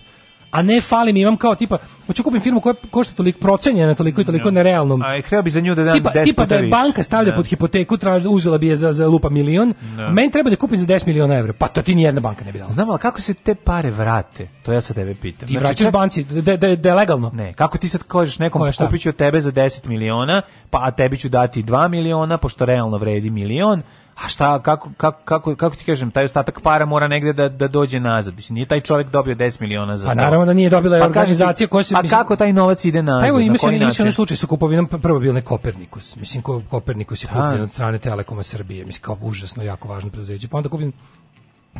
[0.50, 4.20] A ne fali mi, imam kao tipa, hoću kupim firmu koja košta toliko procenjena, toliko
[4.20, 5.02] i toliko na realnom.
[5.02, 7.36] A htio bi za nju da dam Tipa, 10 tipa da je banka stavlja Da.
[7.36, 10.02] pod hipoteku, traži, uzela bi je za, za lupa milion, Da.
[10.02, 11.52] a meni treba da kupim za 10 miliona evra.
[11.52, 12.70] Pa to ti ni jedna banka ne bi dala.
[12.70, 14.48] Znam, ali kako se te pare vrate?
[14.62, 15.48] To ja sa tebe pitam.
[15.48, 17.30] Ti vraćaš čak- banci, da, da, da legalno.
[17.30, 18.86] Ne, kako ti sad kažeš nekom Koje šta?
[18.86, 22.64] kupit ću od tebe za 10 miliona, pa a tebi ću dati 2 miliona, pošto
[22.64, 23.82] realno vredi milion,
[24.14, 27.68] a šta, kako, kako, kako, kako ti kažem, taj ostatak para mora negde da, da
[27.68, 28.34] dođe nazad.
[28.34, 31.66] Mislim, nije taj čovjek dobio 10 miliona za Pa naravno da nije dobila Pa organizacija
[31.68, 31.94] koja se...
[31.94, 33.22] A mislim- kako taj novac ide nazad?
[33.22, 34.12] Pa evo, na ima se, onaj način?
[34.12, 36.16] slučaj sa kupovinom, prvo bio onaj Kopernikus.
[36.16, 38.84] Mislim, ko, Kopernikus je kupljen od strane Telekoma Srbije.
[38.84, 40.48] Mislim, kao užasno, jako važno preduzeće.
[40.48, 40.92] Pa onda kupljen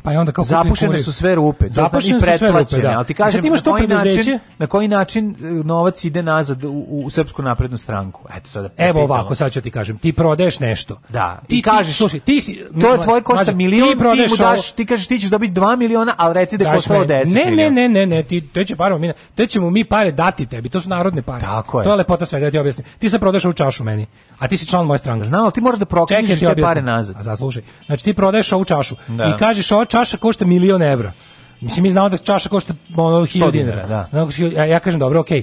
[0.02, 2.91] Pa je onda kao kupljen Zapušene su sve rupe, Zapušene su sve rupe, da.
[2.91, 6.65] ali ti kažem imaš na koji, preduzeće, način, na koji način e, novac ide nazad
[6.65, 6.70] u,
[7.05, 8.20] u Srpsku naprednu stranku.
[8.36, 8.69] Eto sada.
[8.78, 10.97] Evo ovako, sad ću ti kažem, ti prodaješ nešto.
[11.09, 14.36] Da, ti i kažeš, slušaj, ti si To je tvoje košta milion, ti, prodaješ mu
[14.36, 17.07] ovo- daš, ti kažeš ti ćeš dobiti 2 miliona, ali reci da meni.
[17.07, 20.12] 10 Ne, ne, ne, ne, ne, ti te će pare mi, te ćemo mi pare
[20.12, 21.41] dati tebi, to su narodne pare.
[21.41, 21.85] Tako je.
[21.85, 22.86] To je lepota svega, da ti objasnim.
[22.99, 24.07] Ti se prodaš ovu čašu meni,
[24.39, 25.27] a ti si član moje stranke.
[25.27, 27.17] Znam, ali ti moraš da proknjižiš ti te pare nazad.
[27.17, 27.62] A zaslušaj.
[27.86, 29.25] Znači ti prodaješ ovu čašu Da.
[29.27, 31.12] i kažeš ova čaša košta milion evra.
[31.60, 33.86] Mislim, mi znamo da čaša košta ono, 1000 dinara, dinara.
[33.86, 34.09] da.
[34.12, 35.42] Znači, ja, ja kažem, dobro, okej,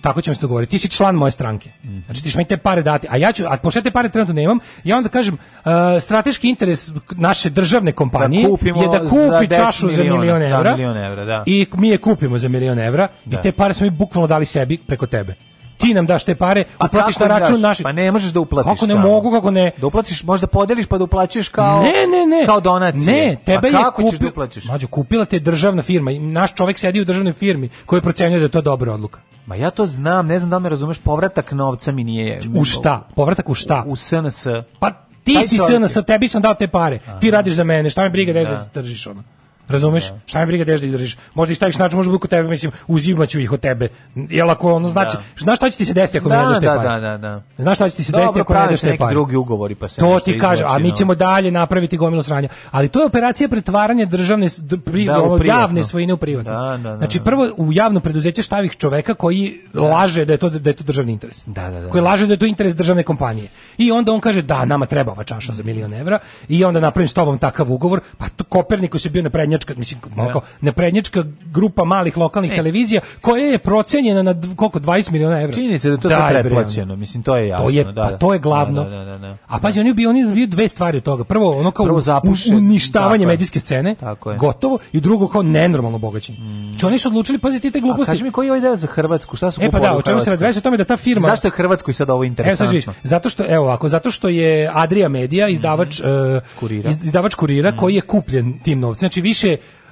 [0.00, 0.70] tako ćemo se dogovoriti.
[0.70, 1.70] Ti si član moje stranke.
[1.84, 1.98] Mhm.
[2.00, 3.06] Znači, ti ćeš meni te pare dati.
[3.10, 6.90] A ja ću, a pošto te pare trenutno nemam, ja onda kažem, uh, strateški interes
[7.10, 10.20] naše državne kompanije Da je da za kupi 10 čašu za miliona.
[10.20, 10.70] milion Da, evra.
[10.72, 11.42] milion evra, da.
[11.46, 13.38] I mi je kupimo za milion evra Da.
[13.38, 15.34] i te pare smo mi bukvalno dali sebi preko tebe.
[15.76, 17.84] Ti nam daš te pare, uplatiš na račun naših.
[17.84, 19.08] Pa ne možeš da uplatiš Kako ne samo.
[19.08, 19.70] mogu, kako ne?
[19.76, 22.46] Da uplatiš, možda podeliš pa da uplaćuješ kao ne, ne, ne.
[22.46, 23.26] kao donacije.
[23.26, 24.40] Ne, tebe A je kako da?
[24.68, 28.44] Mađo, kupila te državna firma i naš čovjek sedi u državnoj firmi koji procenjuje da
[28.44, 29.20] je to dobra odluka.
[29.46, 32.40] Ma ja to znam, ne znam da me razumeš, povratak novca mi nije...
[32.54, 33.08] U šta?
[33.14, 33.84] Povratak u šta?
[33.86, 34.46] U SNS.
[34.78, 34.90] Pa
[35.24, 36.98] ti Taj si SNS, tebi sam dao te pare.
[37.20, 38.50] Ti radiš za mene, šta me briga da Da.
[38.50, 39.22] da držiš ono.
[39.68, 40.04] Razumeš?
[40.26, 41.16] Šta me briga da ih držiš?
[41.34, 43.88] Možda ih staviš način, možda budu kod tebe, mislim, uzimaću ih od tebe.
[44.14, 45.22] Jel ako ono znači, Da.
[45.38, 46.88] znaš šta će ti se desiti ako mi ne Da, daš te da, pare?
[46.90, 47.42] da, da, da.
[47.58, 49.14] Znaš šta će ti se Dobro, desiti ako ne daš se te pare?
[49.14, 52.48] drugi ugovori, pa se To ti kaže, a mi ćemo dalje napraviti gomilu sranja.
[52.70, 54.46] Ali to je operacija pretvaranja državne
[54.84, 55.44] pri, Da, privatno.
[55.46, 56.52] javne svojine u privatno.
[56.52, 57.24] Da, da, da, znači da.
[57.24, 61.12] prvo u javno preduzeće stavih čoveka koji laže da je to da je to državni
[61.12, 61.42] interes.
[61.46, 61.88] Da, da, da.
[61.88, 63.48] Koji laže da je to interes državne kompanije.
[63.78, 67.08] I onda on kaže da nama treba ova čaša za milion evra i onda napravim
[67.08, 68.00] s tobom takav ugovor.
[68.18, 69.22] Pa to Kopernikus je bio
[69.56, 75.10] naprednjačka, mislim, malo kao naprednjačka grupa malih lokalnih televizija koja je procenjena na koliko 20
[75.10, 75.54] miliona evra.
[75.54, 77.64] Činjenica je da to sve Daj, bre, pretplaćeno, mislim, to je jasno.
[77.64, 78.16] to je, da, pa da.
[78.16, 78.84] to je glavno.
[78.84, 79.36] Da, da, da, da.
[79.46, 81.24] A pazi, oni bi oni bi dve stvari od toga.
[81.24, 84.38] Prvo, ono kao Prvo zapuše, uništavanje tako medijske scene, Tako je.
[84.38, 86.38] gotovo, i drugo kao nenormalno bogaćenje.
[86.68, 88.06] Znači oni su odlučili, pazi ti te A gluposti.
[88.06, 90.20] kaži mi koji je ovaj deo za Hrvatsku, šta su E pa da, o čemu
[90.20, 90.58] se radi?
[90.58, 92.66] O tome da ta firma Zašto je Hrvatskoj sad ovo Evo sad interesantno?
[92.68, 96.38] vidiš, zato što evo ovako, zato što je Adria Media izdavač e, Mhm.
[96.60, 96.90] Kurira.
[96.90, 98.98] Iz- izdavač kurira koji je kupljen tim novcem.
[98.98, 99.45] Znači više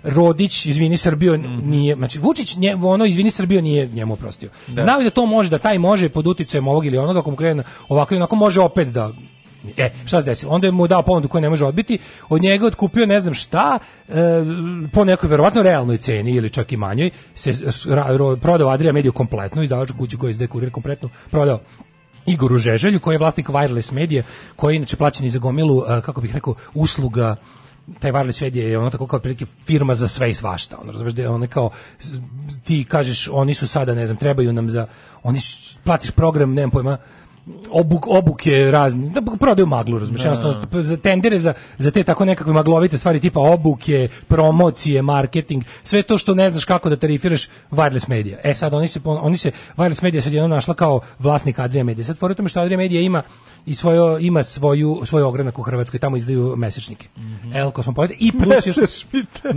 [0.05, 1.70] Rodić, izvini Srbio, Mhm.
[1.70, 4.50] nije, znači Vučić, nje, ono, izvini Srbio, nije njemu oprostio.
[4.68, 7.62] Znao je da to može, da taj može pod uticajem ovog ili onoga, ako krene
[7.89, 9.12] ovako onako, može opet da
[9.76, 10.52] E, šta se desilo?
[10.52, 13.78] Onda je mu dao ponudu koju ne može odbiti, od njega otkupio ne znam šta,
[14.08, 14.12] e,
[14.92, 17.52] po nekoj verovatno realnoj ceni ili čak i manjoj, se
[17.86, 21.60] ra- ro- prodao Adria Mediju kompletno, izdavaču kuću koji izdaje kurir kompletno, prodao
[22.26, 24.23] Igoru Žeželju, koji je vlasnik Wireless Medije,
[24.57, 27.36] koji je inače plaćen i za gomilu, e, kako bih rekao, usluga
[28.00, 30.78] taj wireless medija je ono tako kao prilike firma za sve i svašta.
[30.82, 31.70] Ono razumeš da je ono kao
[32.64, 34.86] ti kažeš oni su sada ne znam trebaju nam za
[35.22, 36.98] oni su, platiš program nemam pojma
[37.70, 42.52] obuk, obuke razni, da prodaju maglu, razumiješ, jednostavno za tendere za, za te tako nekakve
[42.52, 48.08] maglovite stvari tipa obuke, promocije, marketing, sve to što ne znaš kako da tarifiraš wireless
[48.08, 48.39] medija.
[48.44, 52.05] E sad oni se, oni se wireless medija sad jednom našla kao vlasnik Adria Media.
[52.05, 53.23] Sad fora tome što Adria Media ima
[53.66, 57.08] i svojo, ima svoju, svoj ogranak u Hrvatskoj, tamo izdaju mesečnike.
[57.55, 59.06] El Kosmopolitan i plus još...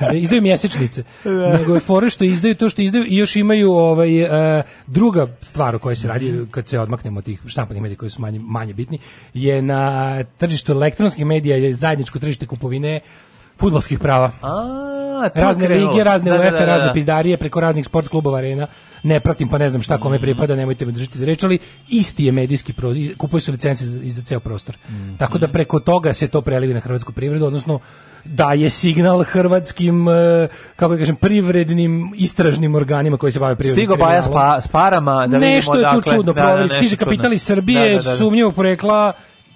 [0.00, 1.04] Da, izdaju mjesečnice.
[1.58, 4.22] Nego je fora što izdaju to što izdaju i još imaju ovaj,
[4.58, 6.78] e, druga stvar o kojoj se radi kad se
[7.12, 8.98] odmaknemo od tih štampanih medija koji su manje, manje bitni,
[9.34, 13.00] je na tržištu elektronskih medija je zajedničko tržište kupovine
[13.56, 14.30] futbolskih prava.
[14.42, 15.90] A, razne krenulo.
[15.90, 16.66] lige, razne Da, da, UEFA, da, da.
[16.68, 18.66] razne pizdarije preko raznih sport klubova arena.
[19.04, 20.00] Ne pratim pa ne znam šta Mm.
[20.00, 21.58] kome pripada, nemojte me držati za reč, ali
[21.88, 24.76] isti je medijski pro, kupuju se licence za, za ceo prostor.
[24.88, 25.16] Mm.
[25.16, 27.78] Tako da preko toga se to prelivi na hrvatsku privredu, odnosno
[28.24, 30.12] daje signal hrvatskim eh,
[30.76, 34.68] kako da kažem privrednim istražnim organima koji se bave privrednim Stigo Baja s, pa, s
[34.68, 37.96] parama da vidimo Nešto je tu odakle- čudno, da, da, Stiže kapital iz Srbije, Da,
[37.96, 38.16] da, da.
[38.16, 39.12] sumnjivog porekla,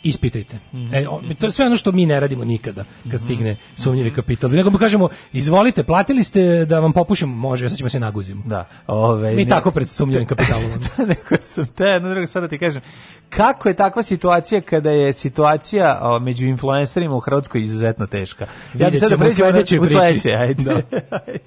[0.09, 0.59] ispitajte.
[0.93, 4.51] E, o- to je sve ono što mi ne radimo nikada kad stigne sumnjivi kapital.
[4.51, 8.43] Nego mu kažemo, izvolite, platili ste da vam popušimo, može, sad ćemo se naguzimo.
[8.47, 8.69] Da.
[8.87, 10.71] Ove, Mi ne- tako pred sumnjivim kapitalom.
[10.99, 12.83] Neko sam te, jedno drugo sad da ti kažem.
[13.29, 18.47] Kako je takva situacija kada je situacija o, među influencerima u Hrvatskoj izuzetno teška?
[18.75, 19.95] Ja bih sad da pređemo u priči.
[19.95, 20.63] sledeće, ajde.
[20.65, 20.73] Da.
[21.27, 21.41] Ajde.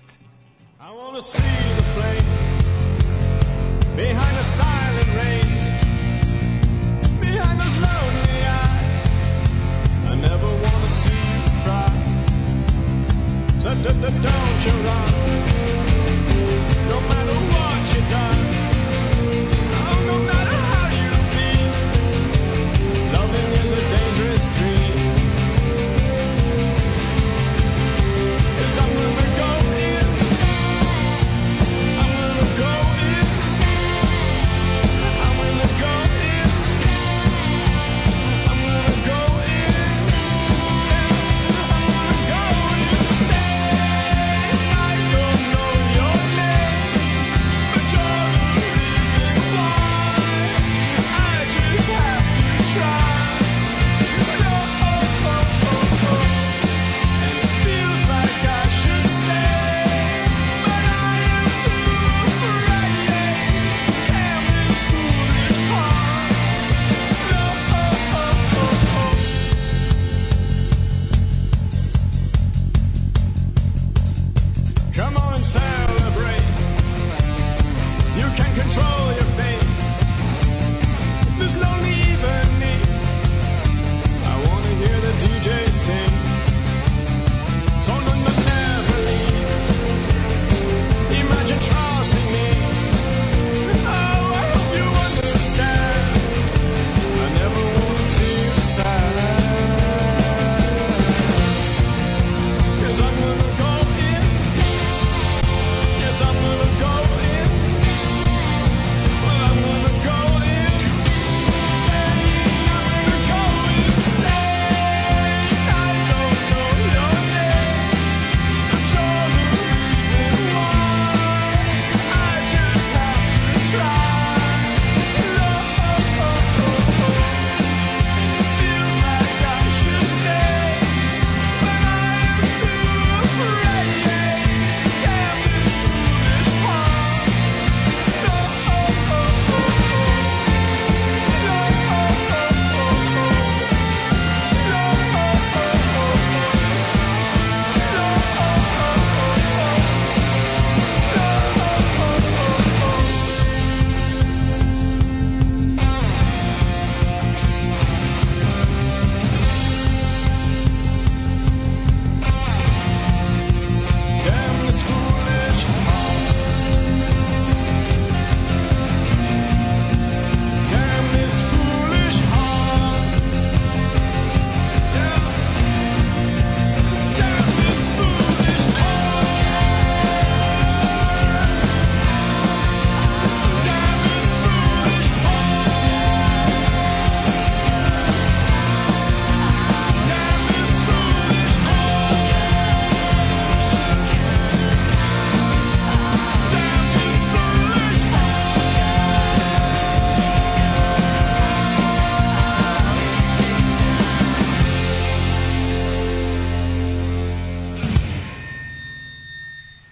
[0.79, 1.43] I wanna see
[1.75, 2.23] the flame
[3.95, 4.78] behind the silent
[13.83, 15.18] don't you run,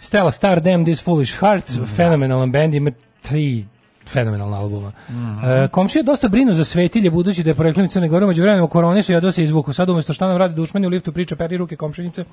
[0.07, 3.65] Stella Star, Damn This Foolish Heart, fenomenalan band, ima tri
[4.07, 4.91] fenomenalna albuma.
[5.43, 8.69] E, komšija dosta brinu za svetilje, budući da je poreklom iz Crne Gore, među vremenom
[8.69, 9.73] korone su ja se izvuku.
[9.73, 12.25] Sad umjesto šta nam radi dušmani u liftu priča peri ruke komšinice,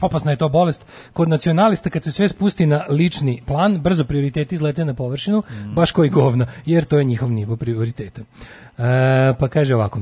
[0.00, 0.84] Opasna je to bolest.
[1.12, 5.42] Kod nacionalista kad se sve spusti na lični plan, brzo prioriteti izlete na površinu,
[5.74, 8.20] baš koji govna, jer to je njihov nivo prioriteta.
[8.20, 10.00] E, pa kaže ovako,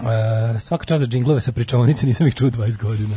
[0.00, 3.14] E, svaka čast za džinglove sa pričavonice, nisam ih čuo 20 godina.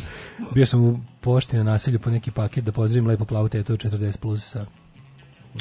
[0.53, 3.79] Bio sam u pošti na naselju po neki paket da pozdravim lepo plavu tetu od
[3.79, 4.65] 40 plus sa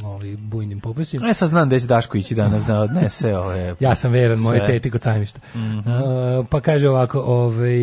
[0.02, 1.28] ovaj, bujnim popusima.
[1.28, 3.74] E sad znam da će Daško ići danas da odnese ove...
[3.80, 5.40] Ja sam veran moje teti kod sajmišta.
[5.54, 5.78] Mhm.
[5.78, 5.84] Uh,
[6.50, 7.76] pa kaže ovako, ovaj,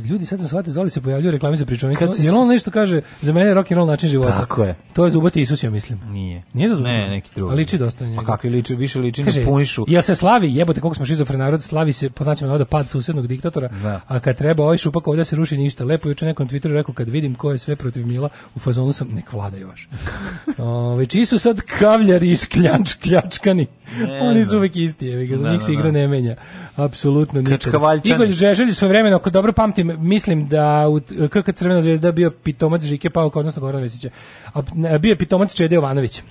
[0.00, 1.98] ljudi sad sam shvatio, Zoli se pojavljaju reklame za pričovnicu.
[1.98, 4.30] Kad si- Jel on nešto kaže, za mene je rock and roll način života.
[4.32, 4.74] Tako je.
[4.92, 6.00] To je zubati Isus, ja mislim.
[6.06, 6.42] Nije.
[6.52, 6.92] Nije da zubati?
[6.92, 7.52] Ne, neki drugi.
[7.52, 8.16] A liči dosta njega.
[8.16, 9.84] Pa kakvi liči, više liči Kaže, na punišu.
[9.88, 13.26] jel se slavi, jebote koliko smo šizofren narod, slavi se, po znacima navoda, pad susednog
[13.26, 14.00] diktatora, Da.
[14.06, 15.84] a kad treba ovaj šupak ovdje se ruši ništa.
[15.84, 19.08] Lepo juče nekom Twitteru rekao, kad vidim ko je sve protiv Mila, u fazonu sam,
[19.08, 19.88] nek vlada još.
[20.58, 23.66] Ove, čiji su sad kavljari iz kljanč, kljačkani?
[23.98, 25.90] Ne Oni su uvek isti, evi ga, za Da, njih se da, igra da.
[25.90, 26.36] ne menja.
[26.76, 28.00] Apsolutno nikada.
[28.04, 32.82] Igor Žeželj svoje vremena, ako dobro pamtim, mislim da u KK Crvena zvezda bio pitomac
[32.82, 34.10] Žike Pauka, odnosno Gorana Vesića.
[34.54, 36.22] A bio je pitomac Čede Jovanović.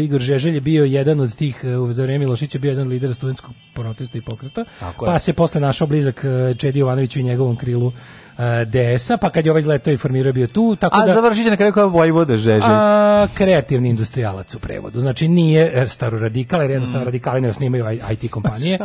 [0.00, 3.14] Igor Žeželj je bio jedan od tih, e, za vreme Milošića bio jedan od lidera
[3.14, 4.64] studentskog protesta i pokreta.
[4.80, 5.06] Tako je.
[5.06, 7.92] pa se posle našao blizak e, Čedi Jovanoviću i njegovom krilu
[8.66, 11.12] DS-a, pa kad je ovaj izletao i formirao bio tu, tako A da...
[11.14, 12.62] završit će na kraju kao Vojvoda Žeželj.
[12.64, 15.00] A, kreativni industrijalac u prevodu.
[15.00, 16.72] Znači nije e, staroradikal, jer Mm.
[16.72, 18.78] jednostavno radikali ne osnivaju IT kompanije.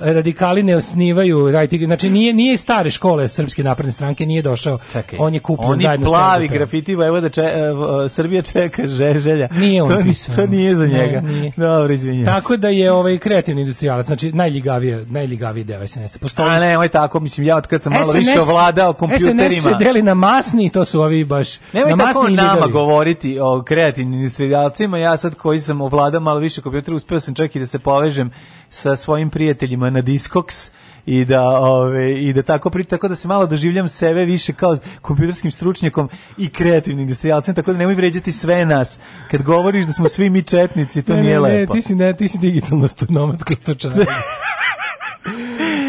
[0.00, 1.30] radikali ne osnivaju
[1.62, 4.78] IT, znači nije nije iz stare škole Srpske napredne stranke, nije došao.
[4.92, 9.48] Čekaj, on je kupljen oni zajedno plavi grafiti Vojvoda če, e, v- Srbija čeka Žeželja.
[9.50, 10.34] Nije on to, pisao.
[10.36, 11.20] To nije za Ne, njega.
[11.20, 11.52] nije.
[11.56, 12.30] Dobro, izvinjam se.
[12.32, 16.18] Tako da je ovaj kreativni industrijalac, znači najljigavije, najljigaviji deo SNS-a.
[16.18, 19.50] Postoji A ne, ovaj tako, mislim, ja od kad sam malo više ovladao kompjuterima.
[19.50, 22.72] SNS se deli na masni, to su ovi baš Nemoj na tako masni nama ljigavi.
[22.72, 27.56] govoriti o kreativnim industrijalcima, ja sad koji sam ovladao malo više kompjutera, uspeo sam čak
[27.56, 28.30] i da se povežem
[28.70, 30.70] sa svojim prijateljima na Discogs
[31.06, 34.76] i da ove i da tako pri tako da se malo doživljam sebe više kao
[35.02, 38.98] kompjuterskim stručnjakom i kreativnim industrijalcem tako da nemoj vređati sve nas
[39.30, 41.94] kad govoriš da smo svi mi četnici to Ne, nije ne, ne, lepo ti si
[41.94, 43.92] ne, ti si digitalno sto- nomadsko stočar.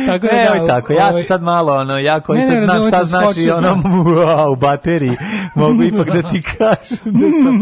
[0.08, 2.68] tako da, Nemoj da, tako, ja ovaj- sam sad malo ono, ja koji Ne, ne,
[2.68, 3.68] sad znam šta znači ono
[4.16, 5.12] wow, u bateriji,
[5.56, 7.60] mogu ipak da ti kažem da sam,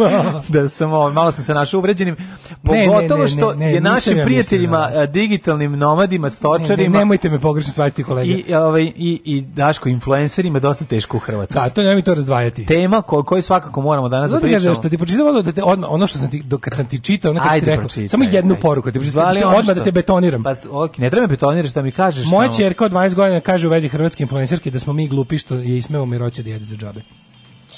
[0.47, 2.15] da sam ovo, malo sam se našao uvređenim,
[2.63, 6.29] Ne, ne, pogotovo ne, što ne, ne, je našim ja prijateljima, a, digitalnim nomadima, Ne,
[6.29, 8.33] stočarima ne, nemojte me pogrešno shvatiti kolega.
[8.33, 11.61] i, ovaj, i, i Daško influencerima dosta teško u Hrvatskoj.
[11.61, 12.65] Da, to nemoj to razdvajati.
[12.65, 14.75] Tema ko, koju svakako moramo danas da Zato kažem, pričamo.
[14.75, 17.31] što ti pročitam da te, odmah, ono što sam ti, do, kad sam ti čitao,
[17.31, 20.43] ono kad ti rekao, samo jednu poruku, ti pročitam, da odmah da te betoniram.
[20.43, 21.37] Pa, ok, ne treba me
[21.69, 22.57] betoniraš da mi kažeš Moja samo.
[22.59, 25.77] ćerka od 12 godina kaže u vezi hrvatske influencerke da smo mi glupi što je
[25.77, 27.01] ismevamo i roće da jede za džabe.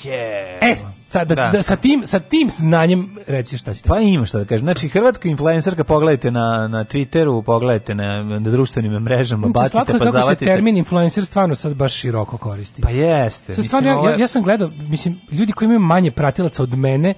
[0.03, 0.59] Je.
[0.61, 0.75] E,
[1.07, 1.49] sad, da, Da.
[1.49, 3.83] da, sa, tim, sa tim znanjem reci šta si.
[3.83, 4.65] Pa ima šta da kažem.
[4.65, 9.91] Znači, hrvatska influencerka, pogledajte na, na Twitteru, pogledajte na, na društvenim mrežama, Znači, bacite slatko
[9.91, 10.45] pa kako se zavatite.
[10.45, 12.81] termin influencer stvarno sad baš široko koristi.
[12.81, 13.45] Pa jeste.
[13.45, 16.11] Sad mislim, stvarno, ja, ovo je- ja, ja sam gledao, mislim, ljudi koji imaju manje
[16.11, 17.13] pratilaca od mene,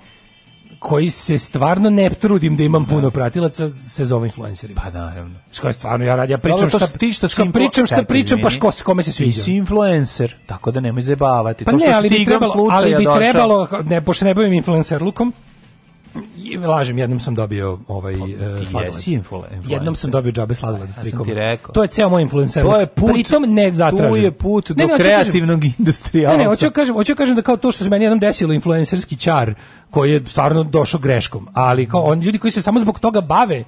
[0.84, 4.82] koji se stvarno ne trudim da imam puno pratilaca, se zove influencerima.
[4.84, 5.36] Pa naravno.
[5.52, 8.38] Što je stvarno, ja, rad- ja pričam šta, ti što šta influ- pričam, šta pričam,
[8.38, 8.72] pa izvini.
[8.72, 9.42] ško, kome se Ti sviđa.
[9.42, 11.66] si influencer, tako da nemoj zajebavati.
[11.66, 14.34] Pa to što ne, si ali ti bi trebalo, ali bi trebalo, ne, pošto ne
[14.34, 15.34] bavim influencer lukom,
[16.66, 18.14] lažem, jednom sam dobio ovaj
[18.60, 18.94] ti sladoled.
[19.68, 20.90] Jednom sam dobio džabe sladoled.
[20.94, 21.26] sam frikom.
[21.26, 21.74] ti rekao.
[21.74, 22.64] To je ceo moj influencer.
[22.64, 24.10] To je put, Pritom ne zatražen.
[24.10, 26.38] Tu je put Ne, do ne, kažem- kreativnog industrijalca.
[26.38, 29.16] Ne, ne, hoću kažem, hoću kažem da kao to što se meni jednom desilo influencerski
[29.18, 29.54] ćar
[29.90, 33.64] koji je stvarno došao greškom, ali kao on ljudi koji se samo zbog toga bave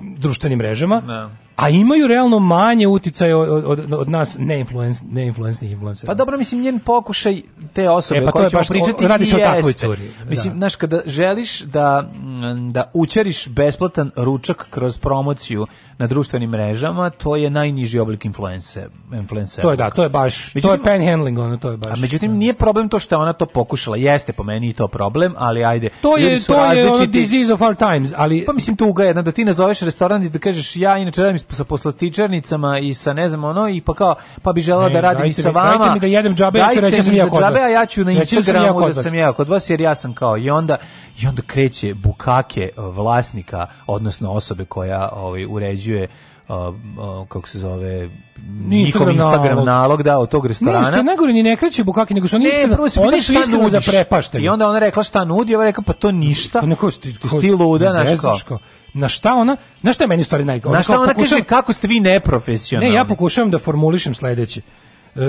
[0.00, 1.30] društvenim mrežama, Da.
[1.56, 6.06] a imaju realno manje uticaja od, od, od nas neinfluens, neinfluensnih influencera.
[6.06, 9.06] Pa dobro, mislim, njen pokušaj te osobe E, pa o to kojoj je ćemo pričati
[9.06, 10.58] radi se o takvoj curi, Mislim, da.
[10.58, 15.66] znaš, kada želiš da, mm, da učeriš besplatan ručak kroz promociju
[15.98, 19.62] na društvenim mrežama, to je najniži oblik influence, influencera.
[19.62, 21.92] to je da, to je baš, to je Međutim- panhandling, ono, to je baš.
[21.92, 23.96] A međutim, nije problem to što ona to pokušala.
[23.96, 25.88] Jeste po meni i to problem, ali ajde.
[26.02, 27.18] to je, to je ono različiti.
[27.20, 30.38] disease of our times, ali Pa mislim tuga jedna da ti nazoveš restoran i da
[30.40, 34.52] kažeš ja inače radim sa poslastičarnicama i sa ne znam ono i pa kao pa
[34.52, 35.78] bi želeo Ne, da radim i sa mi- vama.
[35.78, 37.62] dajte mi da jedem džabe, ja ću reći da sam ja kod džabe, vas.
[37.62, 40.38] a ja ću na da Instagramu da sam ja kod vas jer ja sam kao
[40.38, 40.76] i onda
[41.18, 46.08] i onda kreće bukake vlasnika odnosno osobe koja ovaj uređuje
[46.48, 46.72] uh, uh,
[47.28, 48.10] kako se zove
[48.60, 49.66] njihov Instagram nalog.
[49.66, 50.96] nalog da od tog Ne, restorana.
[50.96, 54.44] je najgore, ni ne kreće bukaki, nego su oni iskreno, oni su iskreno zaprepašteni.
[54.44, 56.60] I onda ona rekla šta nudi, ova rekla pa to ništa.
[56.60, 58.58] Pa neko sti, Ko ti luda, znaš kao.
[58.94, 60.60] Na šta ona, na šta je meni stvari naj...
[60.66, 62.88] Na šta ona pokušavam- kaže kako ste vi neprofesionalni?
[62.88, 64.60] Ne, ja pokušavam da formulišem sledeće.
[65.16, 65.20] e,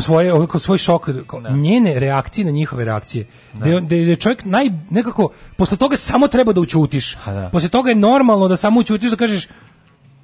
[0.00, 4.44] svoje onako svoj šok kao njene reakcije na njihove reakcije da je- da je čovjek
[4.44, 7.48] naj nekako posle toga samo treba da učutiš da.
[7.52, 9.46] posle toga je normalno da samo učutiš da kažeš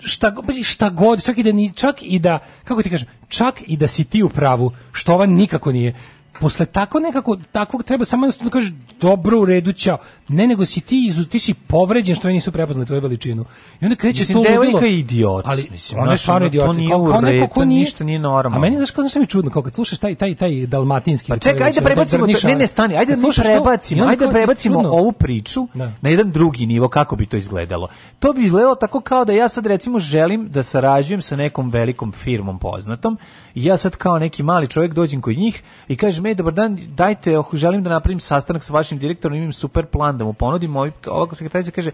[0.00, 0.32] šta,
[0.64, 3.86] šta god, čak i da ni, čak i da, kako ti kažem, čak i da
[3.88, 5.94] si ti u pravu, što ova nikako nije.
[6.40, 9.98] Posle tako nekako, takvog treba samo jednostavno da kažeš dobro u redu, ćao.
[10.28, 13.44] Ne, nego si ti, izu, ti si povređen što oni nisu prepoznali tvoju veličinu.
[13.80, 14.80] I onda kreće Mislim, to ludilo.
[14.80, 16.76] je idiot, Ali mislim, ona je stvarno ono, to idiot.
[16.76, 18.56] nije Kao, kao neko ko nije, ništa nije normalno.
[18.56, 21.28] A meni, znaš, kao, znaš šta mi čudno, kao kad slušaš taj, taj, taj dalmatinski.
[21.28, 24.74] Pa čekaj, ajde prebacimo, to, ne, ne, stani, ajde da mi prebacimo, ajde da prebacimo
[24.74, 24.90] čudno.
[24.90, 25.92] ovu priču Da.
[26.00, 27.88] na jedan drugi nivo, kako bi to izgledalo.
[28.18, 32.12] To bi izgledalo tako kao da ja sad recimo želim da sarađujem sa nekom velikom
[32.12, 33.18] firmom poznatom
[33.54, 36.78] i ja sad kao neki mali čovjek dođem kod njih i kažem, ej, dobar dan,
[36.96, 40.76] dajte, oh, želim da napravim sastanak sa vašim direktorom, imam super plan da mu ponudim,
[41.06, 41.90] ovako sekretarica kaže,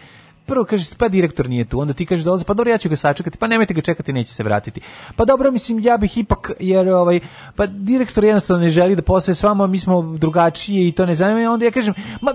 [0.46, 2.96] prvo kaže, pa direktor nije tu, onda ti kažeš dolazi, pa dobro, ja ću ga
[2.96, 4.80] sačekati, pa nemojte ga čekati, neće se vratiti.
[5.16, 7.20] Pa dobro, mislim, ja bih ipak, jer ovaj,
[7.56, 11.14] pa direktor jednostavno ne želi da posluje s vama, mi smo drugačije i to ne
[11.14, 12.32] zanima, onda ja kažem, ma,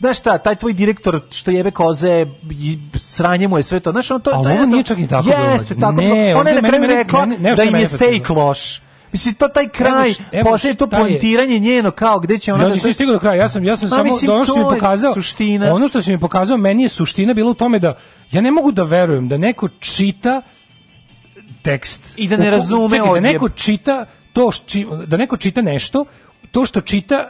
[0.00, 3.92] Znaš šta, taj tvoj direktor što jebe koze i sranje mu je sve to.
[3.92, 5.92] Znaš, on to, Ali to nije čak ni tako Jeste, tako.
[5.92, 8.80] Ne, ona je na kraju rekla meni- ne, da im je steak loš.
[9.12, 10.12] Mislim, to taj kraj,
[10.44, 12.62] poslije to šta je- poentiranje njeno kao gde će ona...
[12.62, 14.44] Ja da- nisam stigao do kraja, ja sam, ja sam Pa samo, mislim, da ono
[14.44, 15.74] što mi pokazao, suština.
[15.74, 17.98] ono što si mi pokazao, meni je suština bila u tome da
[18.30, 20.42] ja ne mogu da verujem da neko čita
[21.62, 26.04] tekst I da ne razume čekaj, da neko čita to či, da neko čita nešto
[26.50, 27.28] to što čita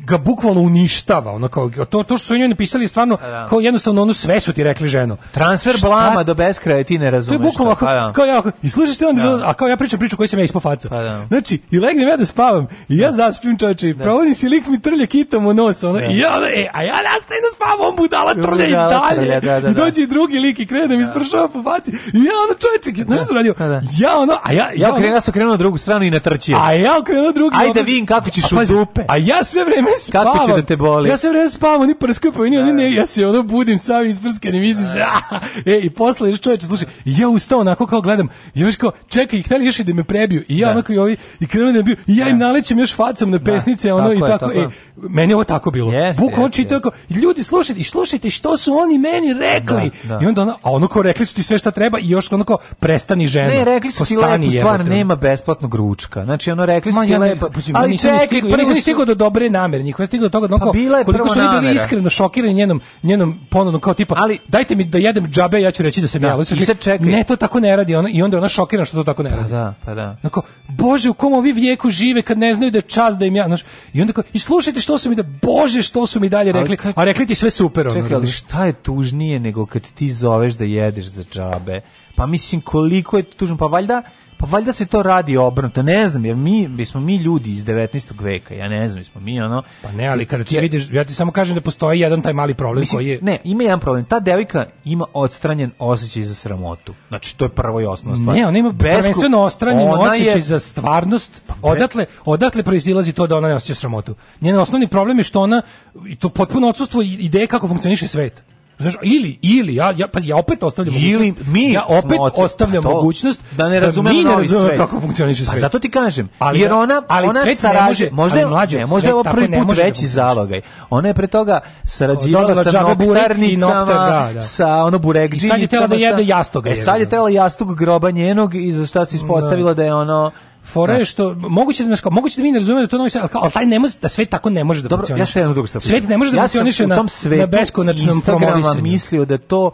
[0.00, 3.46] ga bukvalno uništava ono kao to to što su oni napisali stvarno da.
[3.46, 7.00] kao jednostavno ono sve su ti rekli ženo Transfer Šta- blama do beskraja ti ne
[7.00, 7.40] to je razumeš.
[7.42, 8.12] bukvalno kao, pa da.
[8.12, 9.42] kao ja, i slušaš te onda, Da.
[9.44, 10.88] a kao ja pričam priču koju sam ja ispao faca.
[10.88, 11.26] Pa da.
[11.28, 14.80] Znači, i legnem ja da spavam, i ja zaspim čoveče, i provodim si lik mi
[14.80, 16.06] trlje kitom u nos, ono, Da.
[16.06, 19.60] i ja, e, a ja nastavim da spavam, on budala trlje i dalje, trlja, da,
[19.60, 19.84] da, i da.
[19.84, 23.04] dođe i drugi lik i krene da mi spršava po faci, i ja ono čoveče,
[23.04, 23.54] znaš što sam radio?
[23.58, 23.82] Da, da.
[23.98, 27.32] Ja ono, a ja, Ja ono- okrenuo na drugu stranu i natrčio a ja okrenuo
[27.32, 29.04] drugi Ajde da vidim kako ćeš u dupe.
[29.08, 30.32] A ja sve vreme spavam.
[30.32, 31.08] Kako će da te boli?
[31.08, 34.06] Ja sve vreme spavam, oni prskaju pa oni, oni ne, ja se ono budim sam
[34.06, 35.00] isprskani, mislim se.
[35.00, 38.76] ah, E, i posle još čoveče, slušaj, i ja ustao onako kao gledam, i još
[38.76, 40.44] kao, čekaj, hteli još i da me prebiju.
[40.48, 40.72] I ja Da.
[40.72, 43.38] onako i ovi, i krenuo da me biju, i ja im nalećem još facom na
[43.38, 44.38] pesnice, ono tako i je, tako.
[44.38, 44.64] tako je.
[44.64, 45.92] E, meni je ovo tako bilo.
[45.92, 46.80] Jeste, Bukvalno jeste, čitao
[47.10, 49.90] ljudi slušajte, i slušajte što su oni meni rekli.
[50.02, 50.24] Da, da.
[50.24, 52.44] I onda ono, a ono kao rekli su ti sve šta treba i još ono
[52.44, 53.48] kao prestani ženo.
[53.48, 56.24] Ne, rekli su ti lepu stvar, nema besplatnog ručka.
[56.24, 57.48] Znači, ono, rekli su ti lepo.
[57.74, 60.64] ali nisam ni stigao do dobre namere, njihova stigao do toga da Pa
[61.04, 61.72] koliko su oni bili namera.
[61.74, 65.82] iskreno šokirani njenom njenom ponudom kao tipa, Ali- dajte mi da jedem džabe, ja ću
[65.82, 66.36] reći da sam Da, ja.
[66.36, 67.06] Oni su i rekli, sad čekaj.
[67.06, 69.36] Ne, to tako ne radi, ona i onda ona šokirana što to tako ne Pa
[69.36, 69.48] radi.
[69.50, 70.16] da, pa da.
[70.22, 73.36] Onako, bože, u kom ovi vijeku žive kad ne znaju da je čas da im
[73.36, 73.60] ja, znaš,
[73.92, 76.60] i onda kao, i slušajte što su mi da, bože, što su mi dalje Ali
[76.60, 79.82] rekli, kad- a rekli ti sve super, ono, Čekaj, ali šta je tužnije nego kad
[79.84, 81.80] ti zoveš da jedeš za džabe?
[82.16, 83.56] Pa mislim, koliko je tužno?
[83.56, 84.02] Pa valjda,
[84.44, 85.82] pa valjda se to radi obrnuto.
[85.82, 88.22] Ne znam, jer mi, mi smo mi ljudi iz 19.
[88.22, 89.62] veka, ja ne znam, smo mi ono...
[89.82, 92.54] Pa ne, ali kada ti vidiš, ja ti samo kažem da postoji jedan taj mali
[92.54, 93.18] problem Mislim, koji je...
[93.22, 94.04] Ne, ima jedan problem.
[94.04, 96.94] Ta devojka ima odstranjen osjećaj za sramotu.
[97.08, 98.36] Znači, to je prvo i osnovna stvar.
[98.36, 101.42] Ne, ona ima Beskru- prvenstveno ostranjen ona osjećaj je- za stvarnost.
[101.62, 104.14] Odatle, odatle proizilazi to da ona ne osjeća sramotu.
[104.40, 105.62] Njen osnovni problem je što ona
[106.06, 108.42] i to potpuno odsustvo ideje kako funkcioniše svet.
[108.78, 112.82] Znaš, ili, ili, ja, ja, pazi, ja opet ostavljam Ili mogućnost, mi ja opet ostavljam
[112.82, 114.78] pa to, mogućnost da ne razumemo mi ne novi razumemo svet.
[114.78, 115.60] kako funkcioniše Pa svet.
[115.60, 119.14] zato ti kažem, Ali jer da- ona, ali ona sarađuje, možda, je- ne, možda je
[119.14, 120.60] ovo prvi put da veći zalogaj.
[120.90, 123.96] Ona je pre toga sarađivala sa noktarnicama, noktar,
[124.26, 124.42] da, da.
[124.42, 125.46] sa ono burekđinicama.
[125.48, 127.10] I sad je htjela da jede jastoga, E, sad je jebote.
[127.10, 130.30] trebala jastog groba njenog i za šta se ispostavilo da je ono...
[130.64, 133.10] Fora je što moguće da nas kao moguće da mi ne razumemo da to novi
[133.14, 135.22] ali, ali taj ne može da svet tako ne može da Dobro, funkcioniše.
[135.22, 135.82] ja sam jednu drugu stvar.
[135.82, 137.04] Svet ne može da ja funkcioniše na,
[137.38, 138.82] na beskonačnom promovisanju.
[138.82, 139.70] mislio da to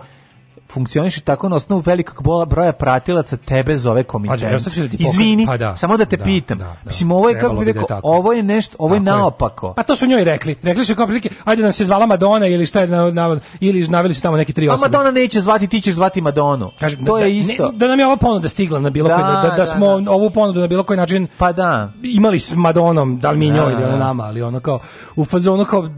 [0.70, 4.40] funkcioniše tako na osnovu velikog broja pratilaca tebe zove komitent.
[4.40, 4.88] Ću da pokažem.
[5.00, 6.58] Izvini, Pa da, samo da te da, pitam.
[6.58, 6.74] da, da.
[6.84, 8.08] Mislim, ovo je, kako Trebalo bi bi da je rekao, tako.
[8.08, 9.12] ovo je nešto, ovo je Tako je.
[9.12, 9.72] naopako.
[9.74, 10.56] Pa to su njoj rekli.
[10.62, 13.88] Rekli su kao prilike, ajde nam se zvala Madonna ili šta je na, na, ili
[13.88, 14.88] naveli su tamo neki tri A osobe.
[14.88, 16.70] Madonna neće zvati, ti ćeš zvati Madonu.
[16.80, 17.66] Kažem, to da, je isto.
[17.66, 20.00] Ne, da nam je ova ponuda stigla na bilo Da, koji da, da, da, smo
[20.00, 20.10] da.
[20.10, 21.92] ovu ponudu na bilo koji način Pa da.
[22.04, 23.88] imali s Madonom, da li mi Da, njoj ili da.
[23.88, 24.78] ona nama, ali ono kao
[25.16, 25.88] u fazonu kao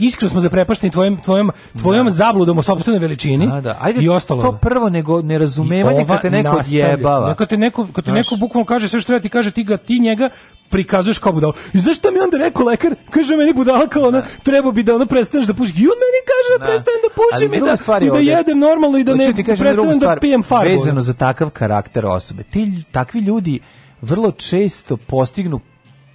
[0.00, 3.78] iskreno smo zaprepašteni tvojom tvojom tvojom zabludom o sopstvenoj veličini Da, da.
[3.80, 4.42] Ajde, i ostalo.
[4.42, 7.28] to prvo nego nerazumevanje kad te neko odjebava.
[7.28, 8.26] Ne, Kad te neko, kad te Znaš.
[8.26, 10.28] neko bukvalno kaže sve što treba ti kaže, ti ga ti njega
[10.68, 11.52] prikazuješ kao budala.
[11.72, 12.94] I znaš šta mi onda rekao lekar?
[13.10, 15.72] Kaže meni budala kao ona, treba bi da ono prestaneš da pušiš.
[15.72, 16.64] I on meni kaže da Da.
[16.64, 20.42] prestanem da pušim i da, i da jedem normalno i da ne prestanem da pijem
[20.42, 20.70] farbu.
[20.70, 22.42] Vezano za takav karakter osobe.
[22.42, 23.60] Ti, takvi ljudi
[24.00, 25.60] vrlo često postignu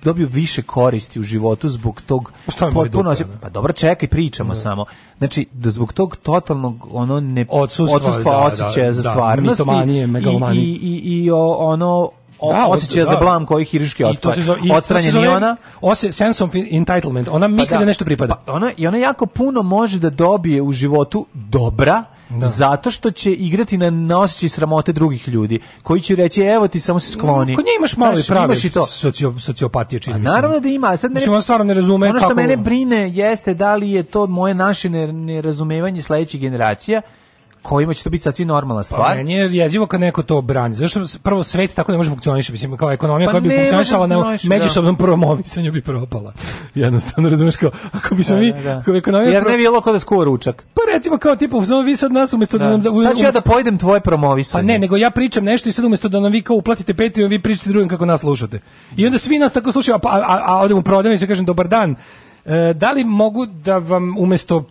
[0.03, 4.85] dobiju više koristi u životu zbog tog Pa potpuno pa dobro čekaj pričamo samo
[5.17, 9.59] znači da zbog tog totalnog ono ne Odsustva, odsustva da, osjećaja da, za da, stvarnost
[9.59, 13.11] i, i, i, i o- ono o- Da, osjećaja da.
[13.11, 15.55] za blam koji hirurški I to se zove, i to se odstranjen i zove ona
[15.81, 17.27] ose- sense of entitlement.
[17.31, 18.35] Ona misli da, nešto pripada.
[18.45, 22.03] Pa ona, I ona jako puno može da dobije u životu dobra,
[22.39, 26.79] zato što će igrati na, na osjećaj sramote drugih ljudi, koji će reći, evo ti,
[26.79, 27.55] samo se skloni.
[27.55, 28.85] Kod nje imaš malo i prave imaš i to.
[28.85, 30.31] socio, sociopatije, čini mi se.
[30.31, 32.57] Naravno da ima, a sad mene, Mislim, on stvarno ne razume ono što kako- mene
[32.57, 37.01] brine jeste da li je to moje naše ne- nerazumevanje sledećih generacija,
[37.61, 39.17] kojima će to biti sasvim normalna Pa stvar.
[39.17, 40.75] meni je jezivo kad neko to brani.
[40.75, 44.15] Zašto prvo svet tako ne može funkcioniše, mislim kao ekonomija Pa koja bi funkcionisala na
[44.15, 44.37] da.
[44.45, 46.33] međusobnom promovisanju bi propala.
[46.75, 48.81] Jednostavno razumeš kao ako bismo mi Da, da.
[48.81, 50.65] kao ekonomija Jer pro- ne bi bilo ko da skuva ručak.
[50.73, 53.31] Pa recimo kao tipa samo vi sad nas umesto da, nam da, Sad ću ja
[53.31, 54.61] da pojedem tvoje promovisanje.
[54.61, 57.29] Pa ne, nego ja pričam nešto i sad umesto da nam vi kao uplatite Patreon,
[57.29, 58.59] vi pričate drugim kako nas slušate.
[58.97, 61.45] I onda svi nas tako slušaju, a, pa- a, a odem u prodavnicu i kažem
[61.45, 61.95] dobar dan.
[62.45, 64.63] E, da li mogu da vam umesto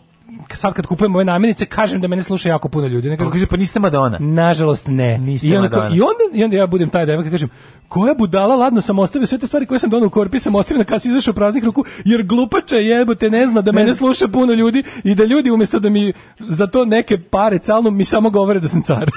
[0.52, 3.08] sad kad kupujem ove namirnice kažem da mene sluša jako puno ljudi.
[3.08, 4.18] Ne Kako kažem, kaže, pa niste Madonna.
[4.20, 5.18] Nažalost ne.
[5.18, 5.96] Niste I onda, Madonna.
[5.96, 7.48] i onda i onda ja budem taj devojka kažem
[7.88, 10.78] koja budala ladno sam ostavio sve te stvari koje sam donao u korpi sam ostavio
[10.78, 14.82] na kasi izašao praznih ruku jer glupača jebote ne zna da mene sluša puno ljudi
[15.04, 18.68] i da ljudi umjesto da mi za to neke pare calnu mi samo govore da
[18.68, 19.10] sam car.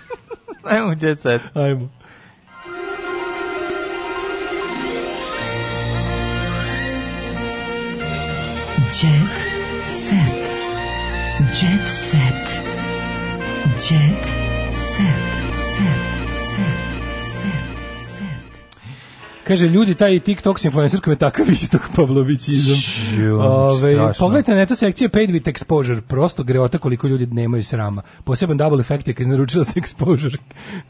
[0.70, 1.40] Ajmo jet set.
[1.54, 1.88] Ajmo.
[9.02, 9.54] Jet
[9.86, 10.33] set.
[11.54, 12.62] Jet set.
[13.78, 14.24] Jet
[14.72, 15.30] set.
[15.54, 16.04] Set.
[16.54, 16.74] Set.
[17.36, 18.64] Set.
[19.44, 22.76] Kaže, ljudi, taj TikTok influencerkom je takav istok Pavlovićizam.
[23.40, 28.02] Ove, pogledajte na neto sekcije Paid with Exposure, prosto greota koliko ljudi nemaju srama.
[28.24, 30.36] Poseban double efekt je kad je naručila se Exposure,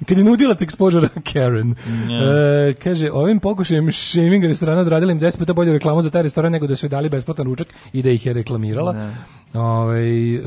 [0.09, 1.71] kad je nudilac Exposure Karen.
[1.73, 6.53] E, kaže, ovim pokušajem shaming restorana odradila im 10 puta bolju reklamu za taj restoran
[6.53, 9.11] nego da su joj dali besplatan ručak i da ih je reklamirala.
[9.55, 10.41] Ovaj, e,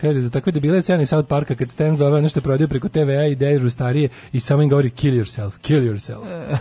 [0.00, 2.88] kaže, za takve debile je cena South Parka kad Stan zove ono što prodaje preko
[2.88, 6.24] TV-a i dežu starije i samo im govori kill yourself, kill yourself.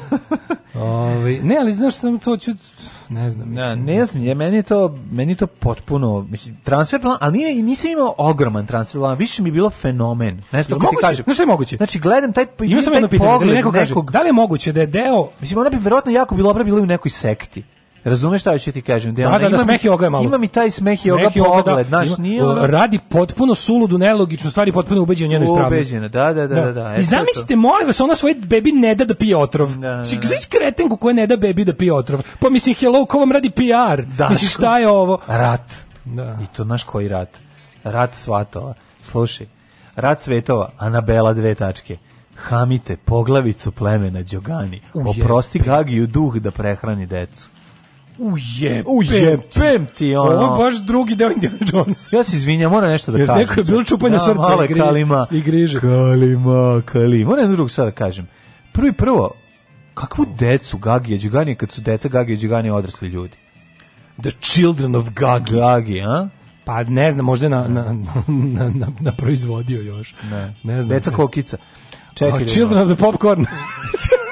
[0.75, 2.51] Ovaj, ne, ali znaš samo to ću,
[3.09, 3.85] ne znam, mislim.
[3.85, 7.91] ne znam, je, meni je to, meni je to potpuno, mislim, transfer plan, ali nisam
[7.91, 10.41] imao ogroman transfer plan, više mi je bilo fenomen.
[10.51, 11.23] Ne znam kako ti kažem.
[11.23, 11.77] Znaš je moguće?
[11.77, 14.71] Znači, gledam taj, Ima taj jedno pitanje, da neko kaže, nekog- da li je moguće
[14.71, 17.63] da je deo Mislim, ona bi verovatno jako bila dobra bila u nekoj sekti.
[18.03, 19.15] Razumeš šta hoću ti kažem?
[19.15, 20.23] Da, da, da, mi- smeh i oga je malo.
[20.23, 22.67] Ima mi taj smeh i oga Smeh i oga, pogled, da, znaš, nije ono...
[22.67, 25.71] radi potpuno suludu, nelogičnu stvari, potpuno ubeđen u njenu ispravnost.
[25.71, 26.95] Ubeđena, da, da, da, da, da.
[26.95, 29.75] I zamislite, molim vas, ona svoj bebi ne da da pije otrov.
[29.75, 30.05] Da, da, da.
[30.05, 32.21] Si si kretenku koja ne da bebi da pije otrov.
[32.39, 34.01] Pa mislim, hello, ko vam radi PR?
[34.17, 34.33] Daško.
[34.33, 35.19] Mislim, šta je ovo?
[35.27, 35.73] Rat.
[36.05, 36.37] Da.
[36.43, 37.29] I to znaš koji rat?
[37.83, 38.73] Rat svatova.
[39.01, 39.47] Slušaj,
[39.95, 41.97] rat svetova, Anabela dve tačke.
[42.35, 44.81] Hamite poglavicu plemena Đogani.
[44.93, 47.47] Oprosti Gagiju duh da prehrani decu.
[48.17, 48.83] Ujebem.
[48.87, 50.31] Ujebem ti ono.
[50.31, 52.07] Ovo je baš drugi deo Indiana Jones.
[52.11, 53.41] Ja se izvinjam, moram nešto da Jer kažem.
[53.41, 55.27] neko je bilo čupanje Da, srca malo je i gri- kalima.
[55.31, 55.79] i griže.
[55.79, 57.25] Kalima, kalima.
[57.25, 58.27] Moram jedno drugo sad da kažem.
[58.71, 59.31] Prvo i prvo,
[59.93, 63.37] kakvu decu Gagija Đugani kad su deca Gagija Đugani odrasli ljudi?
[64.21, 65.51] The Children of Gagi.
[65.51, 66.27] Gagi, a?
[66.65, 67.83] Pa ne znam, možda je na, na,
[68.27, 70.15] na, na, na proizvodio još.
[70.23, 70.53] Ne.
[70.63, 70.89] Ne znam.
[70.89, 71.57] Deca kokica.
[72.13, 72.41] Čekaj.
[72.41, 73.45] Oh, children of the popcorn.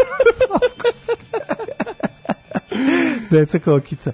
[3.32, 4.12] Deca kokica.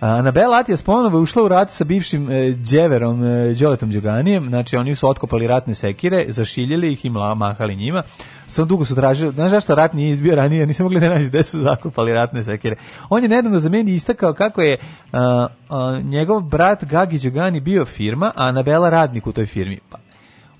[0.00, 4.76] A, Anabela Atijas ponovo ušla u rat sa bivšim e, djeverom e, Đoletom Đoganijem, znači
[4.76, 8.02] oni su otkopali ratne sekire, zašiljili ih i mla, mahali njima.
[8.46, 11.42] Samo dugo su tražili, znaš zašto rat nije izbio ranije, nisam mogli da naći gde
[11.42, 12.76] su zakopali ratne sekire.
[13.08, 14.76] On je nedavno za meni istakao kako je
[15.12, 19.78] a, a, njegov brat Gagi Đogani bio firma, a Anabela radnik u toj firmi.
[19.90, 19.97] Pa,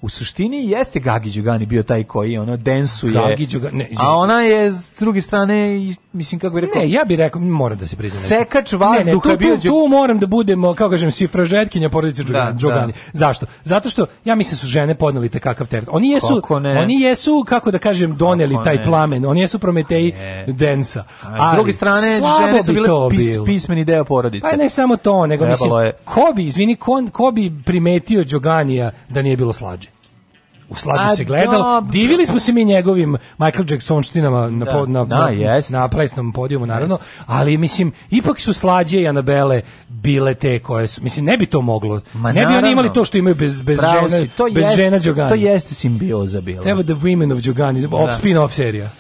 [0.00, 3.12] u suštini jeste Gagi Đugani bio taj koji ono densuje.
[3.12, 5.80] Gagi Đugani- ne, a ona je s druge strane
[6.12, 8.22] mislim kako bi rekao Ne, ja bih rekao, moram da se priznam.
[8.22, 8.34] nešto.
[8.34, 12.22] Sekač Ne, ne, vazduha tu, bio tu, tu moram da budemo, kako kažem, sifražetkinja porodice
[12.22, 12.52] Đogani.
[12.52, 12.92] Da, Đogani.
[13.12, 13.46] Zašto?
[13.64, 15.88] Zato što, ja mislim su žene podneli te kakav teret.
[15.92, 16.78] Oni jesu, ne?
[16.78, 18.84] oni jesu, kako da kažem, doneli Kako taj ne?
[18.84, 19.26] plamen.
[19.26, 20.12] Oni jesu prometeji
[20.48, 21.04] densa.
[21.22, 24.42] A s druge strane, žene su bi bile pis, pismeni deo porodice.
[24.42, 25.92] Pa ne samo to, nego Trebalo mislim, je.
[26.04, 29.87] ko bi, izvini, ko, ko bi primetio Đoganija da nije bilo slađe?
[30.70, 31.90] U slađu A, se gledalo, dobro.
[31.92, 35.70] divili smo se mi njegovim Michael Jacksonštinama na, Da, pod- na, da, na, jest.
[35.70, 41.02] na plesnom podijumu, naravno, ali mislim, ipak su slađe i Anabele bile te koje su,
[41.02, 43.78] mislim, ne bi to moglo, Ma ne bi oni imali to što imaju bez, bez
[43.78, 45.28] Pravo žena, si, to bez jest- žena Đogani.
[45.30, 46.62] To jeste simbioza bila.
[46.62, 47.88] Treba The Women of Đogani, Da.
[48.14, 48.90] spin-off serija.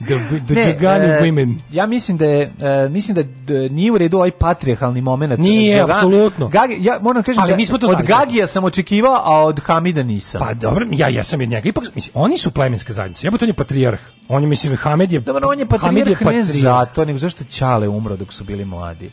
[0.00, 1.56] The, the Ne, e, Women.
[1.72, 5.38] Ja mislim da je e, mislim da d- nije u redu ovaj patrijarhalni momenat.
[5.38, 6.48] Nije, apsolutno.
[6.48, 8.02] Gagi, ja moram da kažem Ali da mi smo to od.
[8.02, 10.40] Gagija sam očekivao, a od Hamida nisam.
[10.40, 11.68] Pa dobro, ja jesam od njega.
[11.68, 13.26] Ipak, mislim, oni su plemenska zajednica.
[13.26, 14.00] Jebote, on je patrijarh.
[14.28, 15.20] On je, mislim, Hamed je...
[15.20, 19.10] Dobro, on je Hamed patrijarh ne zato, nego zašto Ćale umro dok su bili mladi.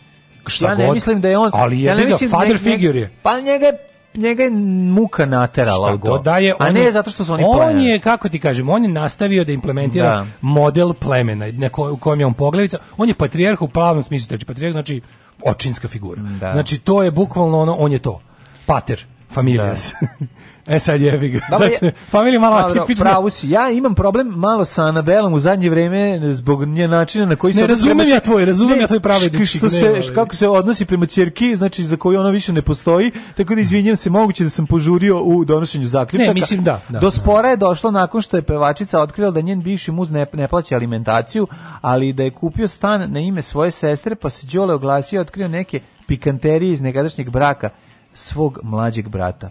[0.47, 0.93] Šta ja ne god.
[0.93, 1.51] mislim da je on...
[1.53, 3.11] Ali ja ne mislim- father ne- ne- figure je.
[3.23, 3.86] Pa njega je
[4.17, 4.49] njega je
[4.91, 6.17] muka naterala Šta to.
[6.19, 8.69] da je, a on ne je- zato što su oni On je, kako ti kažem,
[8.69, 10.25] on je nastavio da implementira Da.
[10.41, 12.77] model plemena na ko, u kojem je on poglavica.
[12.97, 15.01] On je patrijarh u pravnom smislu, znači patrijarh znači
[15.43, 16.21] očinska figura.
[16.21, 16.51] Da.
[16.51, 18.21] Znači to je bukvalno ono, on je to.
[18.65, 19.93] Pater, familijas.
[20.67, 21.39] e sad jebi ga.
[21.51, 23.03] Dobro, Sad familija malo Dobro, atipična.
[23.05, 23.49] Pravu si.
[23.49, 27.61] Ja imam problem malo sa Anabelom u zadnje vreme zbog nje načina na koji se
[27.61, 30.47] Ne, razumem prema ja tvoj, razumem Ne, ja tvoj pravi dečki, što se, kako se
[30.47, 34.43] odnosi prema ćerki, znači za koju ona više ne postoji, tako da izvinjam se, moguće
[34.43, 36.27] da sam požurio u donošenju zaključaka.
[36.27, 37.11] Ne, mislim da, da, Do da.
[37.11, 40.75] spora je došlo nakon što je pevačica otkrila da njen bivši muz ne, ne plaća
[40.75, 41.47] alimentaciju,
[41.81, 45.47] ali da je kupio stan na ime svoje sestre, pa se Đole oglasio i otkrio
[45.47, 47.69] neke pikanterije iz nekadašnjeg braka
[48.13, 49.49] svog mlađeg brata.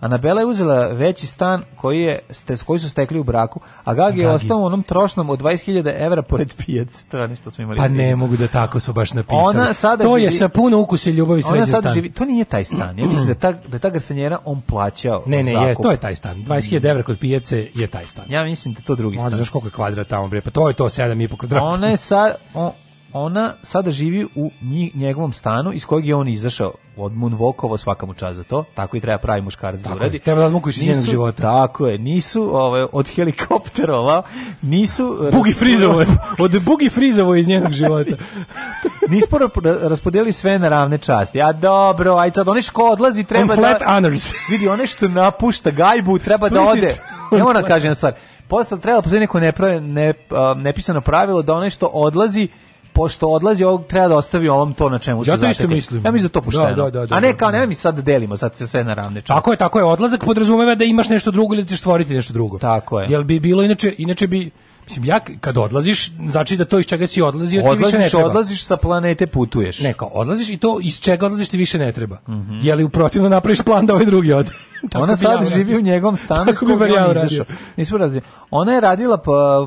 [0.00, 4.20] Anabela je uzela veći stan koji, je, ste, koji su stekli u braku, a Gagi
[4.20, 7.04] je ostao u onom trošnom od 20.000 evra pored pijace.
[7.04, 7.78] To je nešto smo imali.
[7.78, 9.42] Pa ne mogu da tako su baš napisali.
[9.46, 11.94] Ona sada to je živi- sa puno ukusa ljubavi sređen stan.
[11.94, 12.98] živi, to nije taj stan.
[12.98, 16.14] Ja mislim da ta, da ta garsanjera on plaćao Ne, ne, je, to je taj
[16.14, 16.36] stan.
[16.38, 18.24] 20.000 evra kod pijace je taj stan.
[18.28, 19.36] Ja mislim da je to drugi Možda stan.
[19.36, 21.64] znaš koliko je kvadrat tamo, bre, pa to je to 7,5 kvadrata.
[21.64, 22.72] Ona je sad, o-
[23.12, 24.50] ona sada živi u
[24.94, 28.64] njegovom stanu iz kojeg je on izašao od Moonwalkova svaka mu čast za to.
[28.74, 30.18] Tako i treba pravi muškarac da je, uradi.
[30.18, 31.42] treba da odmukaš iz njenog života.
[31.42, 34.22] Tako je, nisu ovaj, od helikopterova,
[34.62, 35.18] nisu...
[35.32, 36.04] Bugi frizovo,
[36.38, 38.16] od Bugi frizovo iz njenog života.
[39.10, 41.42] Nisu ra- raspodijeli sve na ravne časti.
[41.42, 43.92] A dobro, aj sad, onaj što odlazi treba On flat da...
[43.92, 44.30] honors.
[44.50, 46.90] Vidi, onaj što napušta gajbu treba da Split ode.
[46.90, 46.98] it.
[47.38, 48.12] Ja moram da kažem jednu stvar.
[48.48, 52.48] Postalo treba postoji neko neprave, ne, a, nepisano pravilo da onaj što odlazi
[52.98, 55.74] pošto odlazi, ovog treba da ostavi ovom to na čemu se Ja to isto zatekli.
[55.74, 56.02] mislim.
[56.04, 56.66] Ja mislim da to pošteno.
[56.66, 57.52] Da, da, da, da, A ne da, kao, da.
[57.52, 59.28] nemoj mi sad da delimo, sad se sve na ravne časti.
[59.28, 59.84] Tako je, tako je.
[59.84, 62.58] Odlazak podrazumeva da imaš nešto drugo ili da ćeš stvoriti nešto drugo.
[62.58, 63.06] Tako je.
[63.10, 64.50] Jel bi bilo inače, inače bi
[64.84, 68.10] Mislim, ja kad odlaziš, znači da to iz čega si odlazio ti više ne Odlaziš,
[68.10, 68.26] treba.
[68.26, 69.80] odlaziš sa planete, putuješ.
[69.80, 72.18] Ne, kao odlaziš i to iz čega odlaziš ti više ne treba.
[72.62, 74.50] Je li u protivno napraviš plan da ovaj drugi ode?
[74.90, 75.50] Tako Ona ja sad uradio.
[75.50, 77.14] živi u njegovom stanu Tako bi bar ja.
[78.50, 79.18] Ona je radila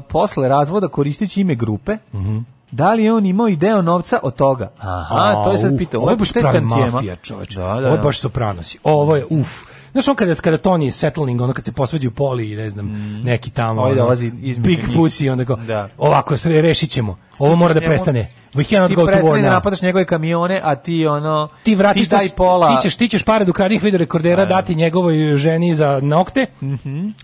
[0.09, 1.97] posle razvoda koristeći ime grupe.
[2.13, 2.37] Mhm.
[2.71, 4.71] Da li je on imao ideo novca od toga?
[4.79, 6.01] Aha, to je sad pitao.
[6.01, 7.59] Ovo je baš pravi mafija, čoveče.
[7.59, 8.03] Da, da, Ovo je da.
[8.03, 8.77] baš sopranosi.
[8.83, 9.70] Ovo je, uf.
[9.91, 12.91] Znaš on kada, kada Tony settling, ono kad se posvađaju Poli i ne znam,
[13.23, 14.15] neki tamo, Ovaj ono,
[14.57, 15.89] big pussy, onda kao, Da.
[15.97, 17.17] ovako, sve rešit ćemo.
[17.39, 18.31] Ovo mora da Njemu- prestane.
[18.53, 19.49] We cannot Ti go to war da now.
[19.49, 21.49] napadaš njegove kamione, a ti ono...
[21.63, 22.67] ti vratiš ti daj pola...
[22.69, 26.45] ti ćeš ti ćeš pare do krađih videorekordera dati njegovoj ženi za nokte.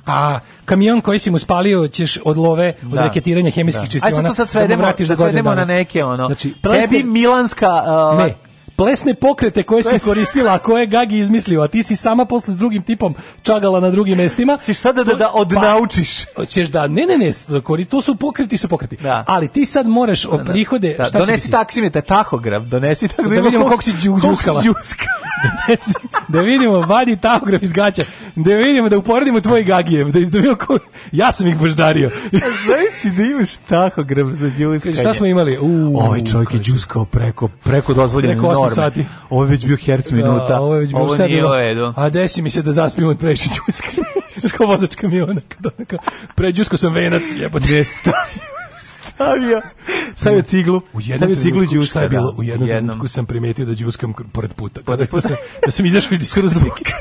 [0.05, 3.03] A kamion koji si mu spalio ćeš od love od Da.
[3.03, 3.91] reketiranja hemijskih Da.
[3.91, 4.07] čistiona.
[4.19, 6.25] Aj sad to sad da mu svedemo, vratiš da za godinu svedemo na neke ono.
[6.27, 7.83] Znači, tebi Milanska...
[8.13, 8.35] Uh, Ne.
[8.77, 12.53] Plesne pokrete koje si koristila, a koje je Gagi izmislio, a ti si sama posle
[12.53, 14.57] s drugim tipom čagala na drugim mestima.
[14.65, 16.25] Ćeš sada da, da odnaučiš.
[16.35, 17.31] Pa, ćeš da, ne, ne, ne,
[17.61, 18.97] kori- to su pokreti, su pokreti.
[18.97, 19.23] Da.
[19.27, 21.51] Ali ti sad moraš o prihode, Da, šta donesi ti?
[21.51, 23.91] taksimetar, tahograf, donesi tako Da vidimo vidimo koliko si.
[25.67, 25.93] Donesi-
[26.27, 28.03] da vidimo, vadi tahograf iz gaća,
[28.35, 30.77] da vidimo, da uporedimo tvoj Gagijev, da izdobio ko...
[31.11, 32.09] Ja sam ih baždario.
[32.31, 34.79] Znaš si da imaš tahograf za đuskanje.
[34.79, 35.57] Kaže, šta smo imali?
[35.61, 38.75] U, Ovaj čovjek je đuskao preko, preko dozvoljene Preko norme.
[38.75, 39.05] sati.
[39.29, 40.47] Ovo je već bio herc minuta.
[40.47, 41.49] Da, ovo je već bilo nije bilo.
[41.49, 41.93] u redu.
[41.95, 43.49] A desi mi se da zaspim od previše.
[44.35, 45.41] Znaš kao vozač kamiona.
[46.35, 47.71] Pređusko sam venac, jebote.
[47.71, 49.61] Ne stavio.
[50.15, 50.41] Stavio.
[50.41, 50.81] Ciglu.
[50.93, 52.31] U jednom Stavio ciglu i šta je bilo?
[52.31, 54.81] da, U jednom, trenutku sam primetio da đuskam kr- pored puta.
[54.85, 55.27] Pored puta.
[55.27, 56.93] Da, sam, da sam izašao iz diskoteke.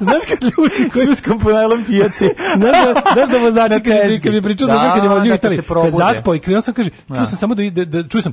[0.00, 2.28] Znaš kad ljudi koji Đuskom po najlom pijaci.
[2.56, 5.34] Znaš da, znaš da vozači kad kad mi pričao Da, da, kad je vozio da,
[5.34, 7.26] u kad Italiji, kad zaspao i krenuo sam kaže, čuo Da.
[7.26, 8.32] sam samo da ide, da, čuo sam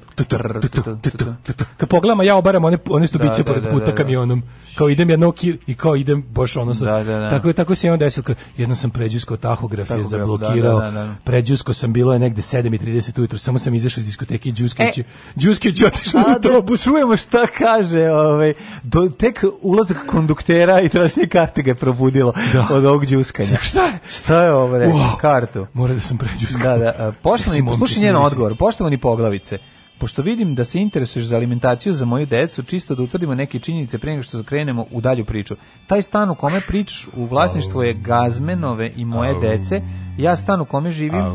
[1.78, 4.44] kad pogledam, ja obaram one, one stubiće Da, pored puta kamionom,
[4.76, 5.34] kao idem jedno
[5.68, 8.26] i kao idem baš ono sa, tako, tako se on desilo,
[8.58, 10.82] jedno sam pređusko tahograf je Tahograf, zablokirao,
[11.24, 15.04] pređusko sam bilo je negde 7.30 ujutro, samo sam izašao iz diskoteke i Đuskić, E.
[15.36, 16.84] Đuskić otišao da autobus.
[16.84, 18.54] čujemo šta kaže, ovaj,
[18.84, 22.34] do, tek ulazak konduktera i traženje karte ga je probudilo
[22.70, 23.58] od ovog đuskanja.
[23.62, 24.00] Šta je?
[24.10, 25.18] Šta je ovo, rekao, Wow.
[25.18, 25.68] kartu?
[25.74, 26.64] Mora da sam pređusko.
[26.64, 28.26] Da, da, poštovani, poslušaj smiri njen se.
[28.26, 29.58] odgovor, poštovani poglavice,
[29.98, 33.98] pošto vidim da se interesuješ za alimentaciju za moju decu, čisto da utvrdimo neke činjenice
[33.98, 35.56] pre nego što krenemo u dalju priču.
[35.88, 39.82] Taj stan u kome pričaš u vlasništvu je Gazmenove i moje dece,
[40.18, 41.32] ja stan u kome živim Ja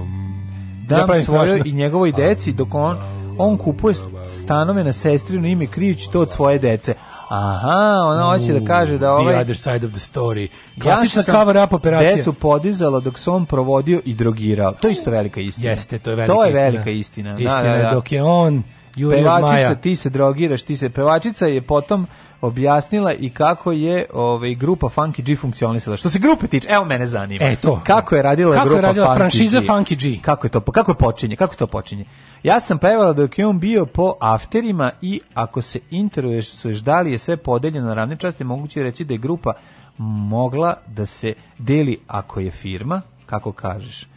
[0.88, 2.96] dam pravim svojoj i njegovoj deci dok on,
[3.38, 3.94] on kupuje
[4.26, 6.94] stanove na sestrino ime krijući to od svoje dece.
[7.30, 10.48] Aha, ona hoće da kaže da The ovaj other side of the story.
[10.82, 12.16] Klasična ja cover up operacija.
[12.16, 14.72] Decu podizala dok se on provodio i drogirao.
[14.72, 15.70] To je isto velika istina.
[15.70, 16.64] Jeste, to je velika To je istina.
[16.64, 17.30] velika istina.
[17.30, 17.90] Da, Istina da, je da.
[17.90, 18.62] dok je on
[18.96, 19.74] Jurio pevačica, Zmaja.
[19.74, 22.06] ti se drogiraš, ti se pevačica je potom
[22.40, 25.96] objasnila i kako je ovaj grupa Funky G funkcionisala.
[25.96, 27.44] Što se grupe tiče, evo mene zanima.
[27.44, 27.80] E, to.
[27.84, 29.66] Kako je radila Kako je grupa radila Funky franšiza G?
[29.66, 30.22] Funky G?
[30.22, 31.36] Kako je to kako je počinje?
[31.36, 32.04] Kako to počinje?
[32.42, 37.12] Ja sam pevala dok je on bio po afterima i ako se interesuješ da li
[37.12, 39.52] je sve podeljeno na ravne časti, moguće je reći da je grupa
[39.98, 44.09] mogla da se deli ako je firma, kako kažeš.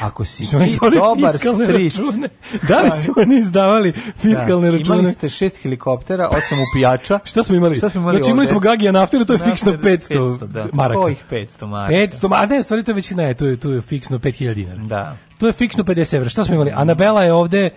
[0.00, 1.96] Ako si Su ti dobar stric.
[1.96, 2.28] račune?
[2.68, 4.98] Da li su oni izdavali fiskalne Da, račune?
[4.98, 7.18] Imali ste šest helikoptera, osam upijača.
[7.24, 7.76] Šta smo imali?
[7.76, 8.50] Šta smo imali Znači imali ovde?
[8.50, 10.66] smo Gagija na afteru, to je fiksno afteru 500, 500, da.
[10.72, 11.00] maraka.
[11.00, 11.94] Kojih 500 maraka?
[11.94, 14.78] 500, ma ne, stvari to je već, ne, to je, to je fiksno 5000 dinara.
[14.78, 15.16] Da.
[15.38, 16.28] To je fiksno 50 evra.
[16.28, 16.72] Šta smo imali?
[16.72, 17.70] Anabela je ovde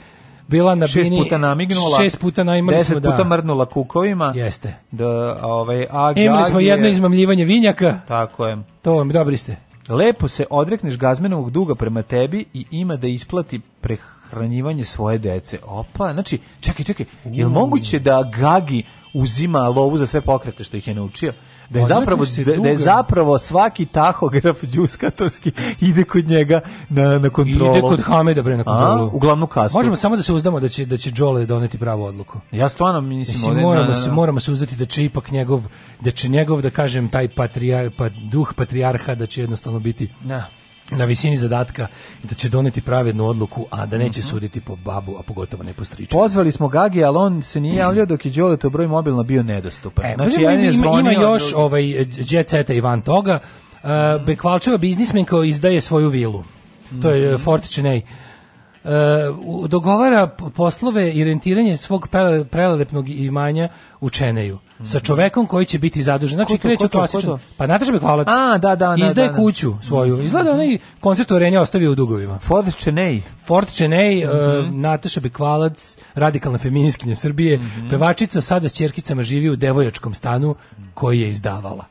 [0.48, 1.18] bila na Šest bini...
[1.20, 1.98] puta namignula.
[2.00, 3.12] Šest puta na, imali deset smo, da.
[3.12, 4.34] puta mrdnula kukovima.
[4.36, 4.74] Jeste.
[4.92, 5.06] Da,
[5.44, 8.00] ovaj, a Imali smo jedno je- izmamljivanje vinjaka.
[8.08, 8.58] Tako je.
[8.82, 9.56] To vam, dobri ste.
[9.90, 15.60] Lepo se odrekneš gazmenovog duga prema tebi i ima da isplati prehranjivanje svoje dece.
[15.64, 18.84] Opa, znači, čekaj, čekaj, je li moguće da Gagi
[19.14, 21.34] uzima lovu za sve pokrete što ih je naučio?
[21.70, 22.76] Da je, zapravo, da, da je duga.
[22.76, 27.72] zapravo svaki tahograf džuskatorski ide kod njega na, na kontrolu.
[27.72, 29.04] Ide kod Hameda bre na kontrolu.
[29.04, 29.78] A, u glavnu kasu.
[29.78, 32.40] Možemo samo da se uzdamo da će da će Đole doneti pravu odluku.
[32.52, 35.62] Ja stvarno mislim, Mislim, moramo, na- na- se, moramo se uzdati da će ipak njegov,
[36.02, 40.46] da će njegov, da kažem, taj patrijar, pa, duh patrijarha, da će jednostavno biti Da.
[40.92, 41.88] Na visini zadatka
[42.24, 43.98] da će doneti pravednu odluku, a da Mhm.
[44.00, 46.10] neće suditi po babu, a pogotovo ne po striču.
[46.12, 50.06] Pozvali smo Gagi, ali on se nije javljao dok je Đoleto broj mobilna bio nedostupan.
[50.06, 51.84] E, znači, ja ne ima, ima još drugi- ovaj
[52.20, 53.40] jet seta i van toga.
[53.76, 53.90] Uh,
[54.26, 56.44] Bekvalčeva biznismenka izdaje svoju vilu.
[57.02, 57.36] To je Mhm.
[57.36, 58.02] uh, Fort Chennai.
[58.86, 63.70] Uh, dogovara poslove i rentiranje svog prele- prelelepnog imanja
[64.02, 66.36] u Čeneju sa čovekom koji će biti zadužen.
[66.36, 66.62] Znači Mhm.
[66.62, 67.40] Kreće to?
[67.58, 68.28] Pa Nataša Bekvalac.
[68.28, 69.38] A, da, da, da, Izdaje da, da.
[69.38, 70.22] kuću svoju.
[70.22, 72.40] Izgleda onaj koncert u Renja ostavio u dugovima.
[72.40, 73.22] Ford Chennai.
[73.46, 74.32] Fort Chennai, uh,
[74.66, 74.82] Mhm.
[74.82, 77.90] Nataša Bekvalac, radikalna feminiskinja Srbije, Mhm.
[77.90, 80.56] pevačica sada s ćerkicama živi u devojačkom stanu
[80.94, 81.86] koji je izdavala.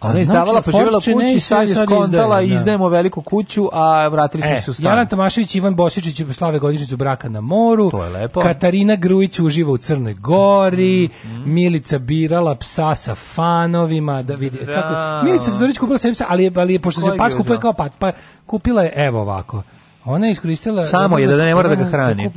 [0.00, 2.46] A Ona je znači, izdavala, pa Fort živjela Chennai kući, se sad je skontala, izdaje,
[2.48, 2.54] da.
[2.54, 4.86] izdajemo veliku kuću, a vratili smo E, se u stan.
[4.86, 7.90] Jaran Tomašević, Ivan Bosičić slave godišnjicu braka na moru.
[7.90, 8.40] To je lepo.
[8.40, 11.08] Katarina Grujić uživa u Crnoj Gori.
[11.24, 11.42] Mhm.
[11.46, 14.22] Milica birala psa sa fanovima.
[14.22, 14.58] Da vidi.
[14.64, 14.82] Bravo.
[14.82, 17.36] Kako, Milica Zadorić kupila sebi psa, ali, je- ali je, pošto se Kojeg pas je
[17.36, 18.12] kupuje kao pat, pa
[18.46, 19.62] kupila je evo ovako.
[20.04, 20.82] Ona je iskoristila...
[20.82, 22.30] Samo je da ne mora da ga hrani.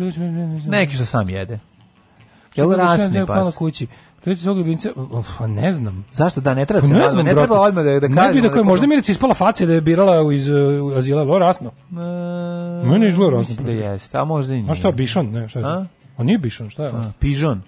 [0.67, 1.59] Neki što sam jede.
[2.55, 3.55] Jel da rasni pas?
[3.55, 3.87] kući.
[4.25, 4.89] Je svog ljubimca,
[5.37, 6.05] pa ne znam.
[6.13, 8.33] Zašto da ne treba Pa se ne znam, ne treba odmah da da Ne kažemo.
[8.33, 10.57] bi da koje, možda mi Milica ispala facija da je birala iz uh,
[10.97, 11.71] azila, lo rasno.
[12.83, 13.55] Meni izgleda rasno.
[13.57, 14.71] Da jeste, a možda i nije.
[14.71, 15.25] A šta, Bišon?
[15.27, 15.65] Ne, šta je?
[15.65, 15.85] A?
[16.17, 16.89] A nije Bišon, šta je?
[16.89, 17.61] A, Pižon.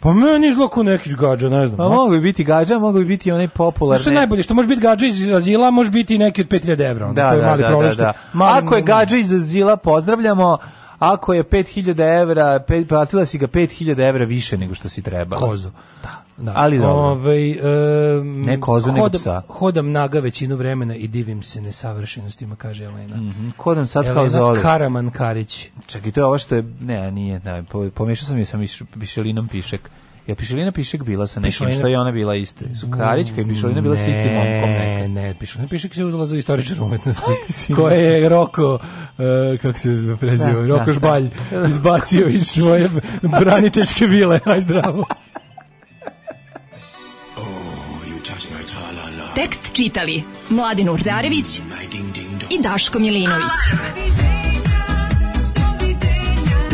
[0.00, 1.76] Pa meni izgleda kao neki gađa, ne znam.
[1.76, 1.88] Pa a?
[1.88, 4.00] mogu bi biti gađa, mogu bi biti onaj popularni.
[4.00, 7.06] Što je najbolje, što može biti gađa iz azila, može biti neki od 5000 evra.
[7.06, 8.12] onda, Da, to je da, mali da, problem da, da.
[8.32, 10.58] mali- Ako je gađa iz azila, pozdravljamo.
[11.04, 15.40] Ako je 5000 evra, pet, platila si ga 5000 evra više nego što si trebala.
[15.40, 15.70] Kozu.
[16.38, 16.52] Da.
[16.54, 16.92] Ali dobro.
[16.92, 19.42] Ovaj, em, Ne kozu, nego hodam, psa.
[19.48, 23.16] Hodam naga većinu vremena i divim se nesavršenostima, kaže Elena.
[23.16, 23.48] Mhm.
[23.56, 24.62] Ko nam sad kao Elena zove?
[24.62, 25.68] Karaman Karić.
[25.86, 26.64] Čekaj, to je ovo što je...
[26.80, 29.90] Ne, nije, da, po- pomešao sam je sa Miš- Pišelinom Pišek.
[30.26, 32.64] Ja Pišelina Pišek bila sa nekim, Pišelina- što je ona bila iste.
[32.74, 36.26] Su Karićka i Pišelina bila sa istim momkom Ne, ne, piše, ne piše se udala
[36.26, 37.74] za istoričar umetnosti.
[37.74, 38.78] koje je Roko,
[39.18, 39.88] e, kako se
[40.20, 41.66] preziva, Da, Roko da, Žbalj da.
[41.68, 42.88] izbacio iz svoje
[43.40, 44.40] braniteljske vile.
[44.46, 45.04] Aj zdravo.
[49.34, 51.58] Tekst čitali Mladin Urdarević
[52.50, 53.50] i Daško Milinović.